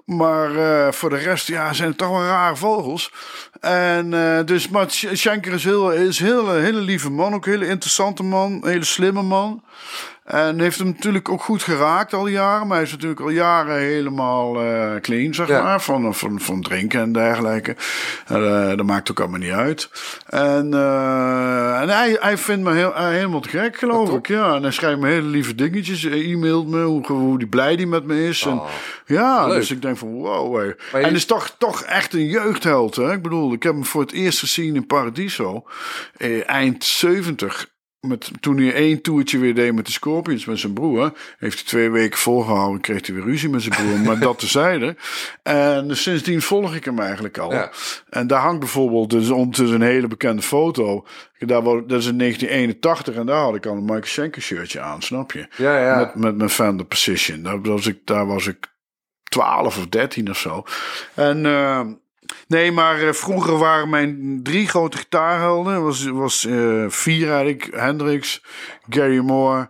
Maar 0.06 0.94
voor 0.94 1.10
de 1.10 1.18
rest, 1.18 1.48
ja, 1.48 1.74
zijn 1.74 1.90
het 1.90 1.98
toch 1.98 2.10
wel 2.10 2.24
rare 2.24 2.56
vogels. 2.56 3.12
En 3.62 4.14
eh, 4.14 4.46
dus, 4.46 4.70
maar 4.70 4.92
Sch- 4.92 5.06
Schenker 5.12 5.54
is, 5.54 5.64
heel, 5.64 5.92
is 5.92 6.20
heel, 6.20 6.56
een 6.56 6.64
hele 6.64 6.82
lieve 6.82 7.10
man. 7.12 7.34
Ook 7.34 7.46
een 7.46 7.52
hele 7.52 7.68
interessante 7.68 8.24
man. 8.24 8.52
Een 8.62 8.70
hele 8.70 8.84
slimme 8.84 9.22
man. 9.22 9.64
En 10.24 10.60
heeft 10.60 10.78
hem 10.80 10.88
natuurlijk 10.88 11.30
ook 11.30 11.42
goed 11.44 11.64
geraakt 11.64 12.14
al 12.14 12.28
jaren. 12.28 12.68
Maar 12.68 12.76
hij 12.78 12.86
is 12.86 12.92
natuurlijk 12.92 13.22
al 13.22 13.30
jaren 13.30 13.78
helemaal 13.80 14.62
eh, 14.62 14.96
clean, 15.02 15.34
zeg 15.34 15.48
Ja. 15.48 15.62
maar. 15.64 15.82
Van, 15.82 16.16
van, 16.16 16.40
van 16.40 16.62
drinken 16.62 17.02
en 17.02 17.12
dergelijke. 17.12 17.76
Eh, 18.28 18.68
dat 18.70 18.84
maakt 18.86 19.12
ook 19.12 19.20
allemaal 19.20 19.40
niet 19.40 19.52
uit. 19.52 19.90
En, 20.30 20.74
eh, 20.74 21.82
en 21.82 21.90
hij, 21.90 22.18
hij 22.20 22.38
vindt 22.38 22.64
me 22.64 22.74
heel, 22.74 22.96
eh, 22.96 23.08
helemaal 23.08 23.40
te 23.40 23.50
gek, 23.50 23.78
geloof 23.78 24.12
ik. 24.14 24.28
Ja, 24.28 24.54
en 24.56 24.62
hij 24.62 24.72
schrijft 24.72 25.00
me 25.00 25.08
hele 25.08 25.28
lieve 25.28 25.56
dingetjes. 25.56 26.02
Hij 26.04 26.22
e-mailt 26.32 26.68
me 26.68 26.84
hoe, 26.84 27.06
hoe 27.06 27.38
die 27.38 27.48
blij 27.48 27.76
die 27.76 27.88
met 27.88 28.06
me 28.06 28.28
is. 28.28 28.42
En, 28.46 28.52
Oh, 28.60 28.68
ja, 29.06 29.48
leuk. 29.48 29.56
dus 29.60 29.72
ik 29.72 29.82
denk 29.82 29.98
van 29.98 30.12
wow. 30.14 30.72
Hey. 30.92 31.02
En 31.04 31.14
is 31.16 31.26
toch, 31.26 31.56
toch 31.58 31.82
echt 31.82 32.14
een 32.14 32.26
jeugdheld. 32.28 32.96
Hè? 32.96 33.12
Ik 33.14 33.22
bedoel, 33.22 33.51
ik 33.54 33.64
heb 33.64 33.74
hem 33.74 33.86
voor 33.86 34.02
het 34.02 34.12
eerst 34.12 34.40
gezien 34.40 34.76
in 34.76 34.86
Paradiso. 34.86 35.64
Eh, 36.18 36.50
eind 36.50 36.84
70. 36.84 37.70
Met, 38.08 38.32
toen 38.40 38.58
hij 38.58 38.74
één 38.74 39.02
toertje 39.02 39.38
weer 39.38 39.56
deed 39.56 39.74
met 39.74 39.86
de 39.86 39.92
Scorpions 39.92 40.46
met 40.46 40.60
zijn 40.60 40.74
broer. 40.74 41.14
Heeft 41.38 41.56
hij 41.58 41.66
twee 41.68 41.90
weken 41.90 42.20
volgehouden. 42.20 42.82
Kreeg 42.82 43.06
hij 43.08 43.16
weer 43.16 43.24
ruzie 43.24 43.50
met 43.50 43.62
zijn 43.62 43.76
broer. 43.76 44.00
maar 44.00 44.20
dat 44.20 44.40
tezijde. 44.40 44.96
En 45.44 45.98
sindsdien 45.98 46.42
volg 46.42 46.76
ik 46.76 46.86
hem 46.86 47.00
eigenlijk 47.00 47.38
al. 47.38 47.52
Ja. 47.52 47.72
En 48.10 48.28
daar 48.28 48.42
hangt 48.42 48.60
bijvoorbeeld 48.60 49.10
dus 49.10 49.30
ondertussen 49.30 49.82
een 49.82 49.88
hele 49.88 50.08
bekende 50.08 50.42
foto. 50.42 51.06
Daar, 51.40 51.62
wa- 51.64 51.82
dat 51.88 52.00
is 52.00 52.06
in 52.06 52.18
1981. 52.18 53.16
En 53.16 53.26
daar 53.26 53.44
had 53.44 53.56
ik 53.56 53.66
al 53.66 53.74
een 53.76 53.82
Michael 53.82 54.04
Schenker 54.06 54.42
shirtje 54.42 54.80
aan. 54.80 55.02
Snap 55.02 55.32
je? 55.32 55.48
Ja, 55.58 55.80
ja. 55.80 55.98
Met, 55.98 56.16
met 56.16 56.36
mijn 56.38 56.50
Fender 56.50 56.86
Precision. 56.86 57.44
Daar 57.44 57.62
was 57.62 57.86
ik, 57.88 58.00
daar 58.06 58.26
was 58.28 58.48
ik 58.48 58.70
12 59.24 59.78
of 59.78 59.88
13 59.88 60.30
of 60.30 60.38
zo. 60.38 60.64
En 61.14 61.46
eh, 61.46 61.82
nee, 62.48 62.72
maar 62.72 63.02
eh, 63.02 63.14
vroeger 63.14 63.58
waren 63.58 63.90
mijn 63.90 64.40
drie 64.44 64.68
grote 64.68 64.98
gitaarhelden. 64.98 65.84
Was, 65.84 66.06
was 66.06 66.46
eh, 66.46 66.86
vier 66.88 67.30
eigenlijk. 67.30 67.68
Hendrix, 67.72 68.44
Gary 68.90 69.18
Moore, 69.18 69.70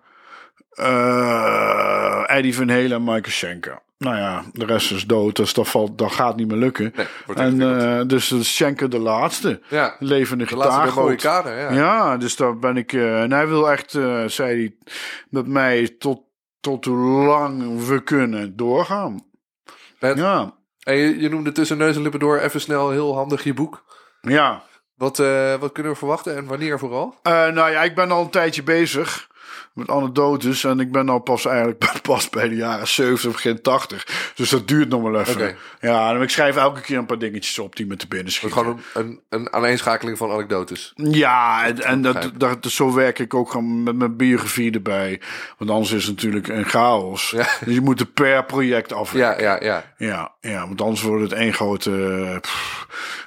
eh, 0.69 2.23
Eddie 2.25 2.55
Van 2.55 2.69
Halen 2.69 2.91
en 2.91 3.03
Michael 3.03 3.23
Schenker. 3.23 3.79
Nou 3.97 4.15
ja, 4.15 4.43
de 4.51 4.65
rest 4.65 4.91
is 4.91 5.05
dood, 5.05 5.35
dus 5.35 5.53
dat, 5.53 5.67
valt, 5.67 5.97
dat 5.97 6.11
gaat 6.11 6.35
niet 6.35 6.47
meer 6.47 6.57
lukken. 6.57 6.93
Nee, 6.95 7.07
en 7.35 7.61
eh, 7.61 8.07
dus 8.07 8.53
Schenker 8.55 8.89
de 8.89 8.99
laatste. 8.99 9.61
ja. 9.67 9.95
Levende 9.99 10.45
De 10.45 10.55
laatste 10.55 11.15
kader, 11.15 11.57
ja. 11.57 11.71
Ja, 11.71 12.17
dus 12.17 12.35
daar 12.35 12.57
ben 12.57 12.77
ik. 12.77 12.93
en 12.93 13.31
hij 13.31 13.47
wil 13.47 13.71
echt, 13.71 13.91
zei 14.25 14.29
hij, 14.37 14.75
met 15.29 15.47
mij 15.47 15.95
tot, 15.99 16.21
tot 16.59 16.85
hoe 16.85 17.25
lang 17.25 17.85
we 17.87 18.03
kunnen 18.03 18.55
doorgaan. 18.55 19.23
Ja, 19.99 20.53
En 20.83 20.95
je, 20.95 21.19
je 21.19 21.29
noemde 21.29 21.51
tussen 21.51 21.77
neus 21.77 21.95
en 21.95 22.01
lippen 22.01 22.19
door 22.19 22.39
even 22.39 22.61
snel 22.61 22.89
heel 22.89 23.15
handig 23.15 23.43
je 23.43 23.53
boek. 23.53 23.83
ja. 24.21 24.63
Wat, 24.95 25.19
eh, 25.19 25.55
wat 25.55 25.71
kunnen 25.71 25.91
we 25.91 25.97
verwachten 25.97 26.35
en 26.35 26.45
wanneer 26.45 26.79
vooral? 26.79 27.15
Eh, 27.21 27.31
nou 27.31 27.71
ja, 27.71 27.83
ik 27.83 27.95
ben 27.95 28.11
al 28.11 28.21
een 28.21 28.29
tijdje 28.29 28.63
bezig 28.63 29.29
met 29.73 29.89
anekdotes. 29.89 30.63
En 30.63 30.79
ik 30.79 30.91
ben 30.91 31.09
al 31.09 31.19
pas 31.19 31.45
eigenlijk 31.45 31.79
pas 32.01 32.29
bij 32.29 32.49
de 32.49 32.55
jaren 32.55 32.87
70, 32.87 33.31
begin 33.31 33.61
80. 33.61 34.31
Dus 34.35 34.49
dat 34.49 34.67
duurt 34.67 34.89
nog 34.89 35.01
wel 35.01 35.19
even. 35.19 35.55
Ja, 35.81 36.13
en 36.15 36.21
ik 36.21 36.29
schrijf 36.29 36.55
elke 36.55 36.81
keer 36.81 36.97
een 36.97 37.05
paar 37.05 37.19
dingetjes 37.19 37.59
op 37.59 37.75
die 37.75 37.85
me 37.85 37.95
te 37.95 38.07
binnen 38.07 38.27
Het 38.27 38.35
schieten. 38.35 38.57
gewoon 38.57 38.79
een, 38.93 39.03
een, 39.03 39.19
een 39.29 39.53
aaneenschakeling 39.53 40.17
van 40.17 40.31
anekdotes. 40.31 40.93
Ja, 40.95 41.65
en, 41.65 41.83
en 41.83 42.01
dat, 42.01 42.31
dat, 42.37 42.65
zo 42.65 42.93
werk 42.93 43.19
ik 43.19 43.33
ook 43.33 43.51
gewoon 43.51 43.83
met 43.83 43.95
mijn 43.95 44.15
biografie 44.15 44.71
erbij. 44.71 45.21
Want 45.57 45.71
anders 45.71 45.91
is 45.91 46.05
het 46.05 46.15
natuurlijk 46.15 46.47
een 46.47 46.65
chaos. 46.65 47.29
Ja. 47.29 47.47
Dus 47.65 47.73
je 47.73 47.81
moet 47.81 47.99
er 47.99 48.05
per 48.05 48.45
project 48.45 48.93
afwerken. 48.93 49.43
Ja, 49.43 49.61
ja, 49.61 49.65
ja. 49.65 49.93
Ja, 49.97 50.31
ja, 50.41 50.67
want 50.67 50.81
anders 50.81 51.01
wordt 51.01 51.23
het 51.23 51.33
één 51.33 51.53
grote 51.53 51.91
eh, 51.91 52.51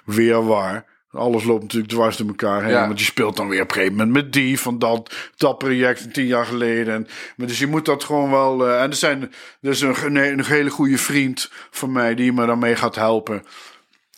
weerwaar. 0.05 0.85
Alles 1.15 1.45
loopt 1.45 1.63
natuurlijk 1.63 1.93
dwars 1.93 2.17
door 2.17 2.27
elkaar 2.29 2.63
heen. 2.63 2.73
Ja. 2.73 2.87
Want 2.87 2.99
je 2.99 3.05
speelt 3.05 3.37
dan 3.37 3.49
weer 3.49 3.63
op 3.63 3.69
een 3.69 3.75
gegeven 3.75 3.97
moment 3.97 4.15
met 4.15 4.33
die 4.33 4.61
van 4.61 4.79
dat, 4.79 5.15
dat 5.37 5.59
project 5.59 6.15
tien 6.15 6.27
jaar 6.27 6.47
geleden. 6.47 6.95
En, 6.95 7.07
maar 7.37 7.47
dus 7.47 7.59
je 7.59 7.67
moet 7.67 7.85
dat 7.85 8.05
gewoon 8.05 8.31
wel. 8.31 8.69
eh, 8.69 8.83
en 8.83 8.91
er 8.91 8.97
zijn 8.97 9.23
er 9.61 9.71
is 9.71 9.81
een, 9.81 9.95
een, 10.05 10.17
een 10.17 10.45
hele 10.45 10.71
goede 10.71 10.99
vriend 10.99 11.51
van 11.71 11.93
mij 11.93 12.15
die 12.15 12.33
me 12.33 12.47
daarmee 12.47 12.77
gaat 12.77 12.95
helpen. 12.95 13.43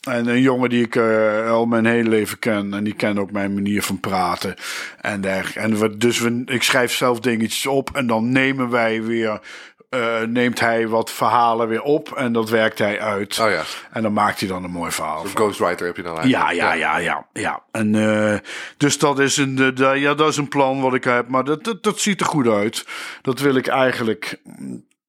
En 0.09 0.27
een 0.27 0.41
jongen 0.41 0.69
die 0.69 0.85
ik 0.85 0.97
eh, 0.97 1.51
al 1.51 1.67
mijn 1.67 1.87
hele 1.87 2.09
leven 2.09 2.39
ken. 2.39 2.75
En 2.75 2.85
die 2.85 2.95
kent 2.95 3.19
ook 3.19 3.31
mijn 3.31 3.55
manier 3.55 3.83
van 3.83 4.01
praten. 4.01 4.55
En, 5.01 5.21
dergelijke. 5.21 5.61
en 5.61 5.79
we, 5.79 5.97
dus 5.97 6.21
we, 6.21 6.43
ik 6.47 6.63
schrijf 6.63 6.93
zelf 6.93 7.21
dingetjes 7.21 7.67
op. 7.67 7.91
En 7.93 8.07
dan 8.07 8.33
nemen 8.33 8.71
wij 8.71 9.03
weer. 9.03 9.41
Eh, 9.89 10.21
neemt 10.21 10.61
hij 10.61 10.89
wat 10.89 11.11
verhalen 11.11 11.69
weer 11.69 11.83
op. 11.83 12.13
En 12.13 12.33
dat 12.33 12.51
werkt 12.51 12.79
hij 12.79 13.01
uit. 13.01 13.39
Oh 13.41 13.51
ja, 13.51 13.63
En 13.93 14.03
dan 14.03 14.13
maakt 14.13 14.41
hij 14.41 14.49
dan 14.49 14.65
een 14.65 14.71
mooi 14.71 14.91
verhaal. 14.91 15.25
een 15.25 15.31
ghostwriter 15.31 15.87
heb 15.87 15.97
je 15.97 16.03
dan 16.03 16.29
Ja, 16.29 16.47
eigenlijk. 16.47 16.57
ja, 16.57 16.75
ja, 16.75 16.99
ja, 16.99 17.27
ja. 17.33 17.63
En, 17.71 17.95
eh, 17.95 18.39
dus 18.77 18.99
dat 18.99 19.19
is, 19.19 19.37
een, 19.37 19.75
eh, 19.77 19.97
ja, 19.97 20.15
dat 20.15 20.29
is 20.29 20.37
een 20.37 20.49
plan 20.49 20.81
wat 20.81 20.95
ik 20.95 21.05
heb. 21.05 21.29
Maar 21.29 21.45
dat, 21.45 21.65
dat, 21.65 21.83
dat 21.83 21.99
ziet 22.01 22.21
er 22.21 22.27
goed 22.27 22.49
uit. 22.49 22.87
Dat 23.23 23.39
wil 23.39 23.55
ik 23.55 23.67
eigenlijk. 23.67 24.41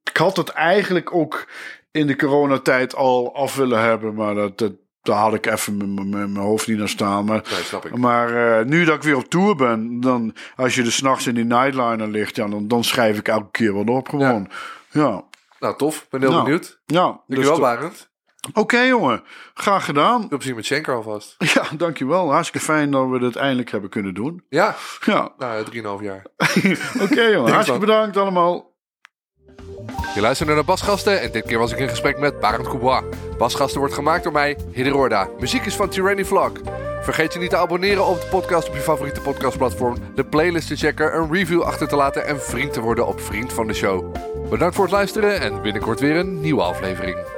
Ik 0.03 0.17
had 0.17 0.37
het 0.37 0.49
eigenlijk 0.49 1.13
ook 1.13 1.47
in 1.91 2.07
de 2.07 2.15
coronatijd 2.15 2.95
al 2.95 3.35
af 3.35 3.55
willen 3.55 3.81
hebben. 3.81 4.13
Maar 4.13 4.35
dat, 4.35 4.57
dat, 4.57 4.71
daar 5.07 5.17
had 5.17 5.33
ik 5.33 5.45
even 5.45 6.09
mijn- 6.09 6.35
hoofd 6.37 6.67
niet 6.67 6.77
naar 6.77 6.89
staan. 6.89 7.25
Maar, 7.25 7.41
Nee, 7.51 7.63
snap 7.63 7.85
ik. 7.85 7.97
maar 7.97 8.59
eh, 8.59 8.65
nu 8.65 8.83
dat 8.85 8.95
ik 8.95 9.03
weer 9.03 9.15
op 9.15 9.29
tour 9.29 9.55
ben, 9.55 9.99
dan 9.99 10.35
als 10.55 10.75
je 10.75 10.83
er 10.83 10.91
s'nachts 10.91 11.27
in 11.27 11.35
die 11.35 11.45
nightliner 11.45 12.07
ligt, 12.07 12.35
ja, 12.35 12.47
dan, 12.47 12.67
dan 12.67 12.83
schrijf 12.83 13.17
ik 13.17 13.27
elke 13.27 13.51
keer 13.51 13.73
wat 13.73 13.89
op 13.89 14.09
gewoon. 14.09 14.49
Ja, 14.91 15.23
Nou, 15.59 15.77
tof. 15.77 16.07
Ben 16.09 16.21
heel 16.21 16.29
Nou, 16.31 16.43
benieuwd. 16.43 16.79
ja. 16.85 17.01
Dankjewel, 17.27 17.49
dus- 17.51 17.59
Barend. 17.59 18.09
Oké 18.53 18.79
jongen, 18.79 19.23
graag 19.53 19.85
gedaan. 19.85 20.19
Veel 20.19 20.37
plezier 20.37 20.55
met 20.55 20.65
Schenker 20.65 20.95
alvast. 20.95 21.35
Ja, 21.53 21.63
dankjewel. 21.77 22.31
Hartstikke 22.31 22.65
fijn 22.65 22.91
dat 22.91 23.09
we 23.09 23.19
dit 23.19 23.35
eindelijk 23.35 23.71
hebben 23.71 23.89
kunnen 23.89 24.13
doen. 24.13 24.43
Ja, 24.49 24.75
Ja, 25.05 25.31
nou, 25.37 25.65
3,5 25.99 26.03
jaar. 26.03 26.25
oké 27.03 27.21
jongen. 27.21 27.51
Hartstikke 27.51 27.79
bedankt 27.85 28.17
allemaal. 28.17 28.75
Je 30.15 30.21
luistert 30.21 30.49
naar 30.49 30.63
Basgasten 30.63 31.21
en 31.21 31.31
dit 31.31 31.45
keer 31.45 31.57
was 31.57 31.71
ik 31.71 31.79
in 31.79 31.89
gesprek 31.89 32.19
met 32.19 32.39
Barend 32.39 32.67
Coubois. 32.67 33.03
Basgasten 33.37 33.79
wordt 33.79 33.93
gemaakt 33.93 34.23
door 34.23 34.33
mij, 34.33 34.57
Hidde 34.71 34.89
Roorda. 34.89 35.29
Muziek 35.39 35.65
is 35.65 35.75
van 35.75 35.89
Tyranny 35.89 36.25
Vlog. 36.25 36.51
Vergeet 37.01 37.33
je 37.33 37.39
niet 37.39 37.49
te 37.49 37.57
abonneren 37.57 38.05
op 38.05 38.21
de 38.21 38.27
podcast 38.27 38.67
op 38.67 38.75
je 38.75 38.81
favoriete 38.81 39.21
podcastplatform, 39.21 39.97
de 40.15 40.25
playlist 40.25 40.67
te 40.67 40.75
checken, 40.75 41.15
een 41.15 41.31
review 41.31 41.61
achter 41.61 41.87
te 41.87 41.95
laten 41.95 42.25
en 42.25 42.41
vriend 42.41 42.73
te 42.73 42.81
worden 42.81 43.07
op 43.07 43.21
Vriend 43.21 43.53
van 43.53 43.67
de 43.67 43.73
Show. 43.73 44.15
Bedankt 44.49 44.75
voor 44.75 44.83
het 44.83 44.93
luisteren 44.93 45.41
en 45.41 45.61
binnenkort 45.61 45.99
weer 45.99 46.15
een 46.15 46.39
nieuwe 46.41 46.61
aflevering. 46.61 47.36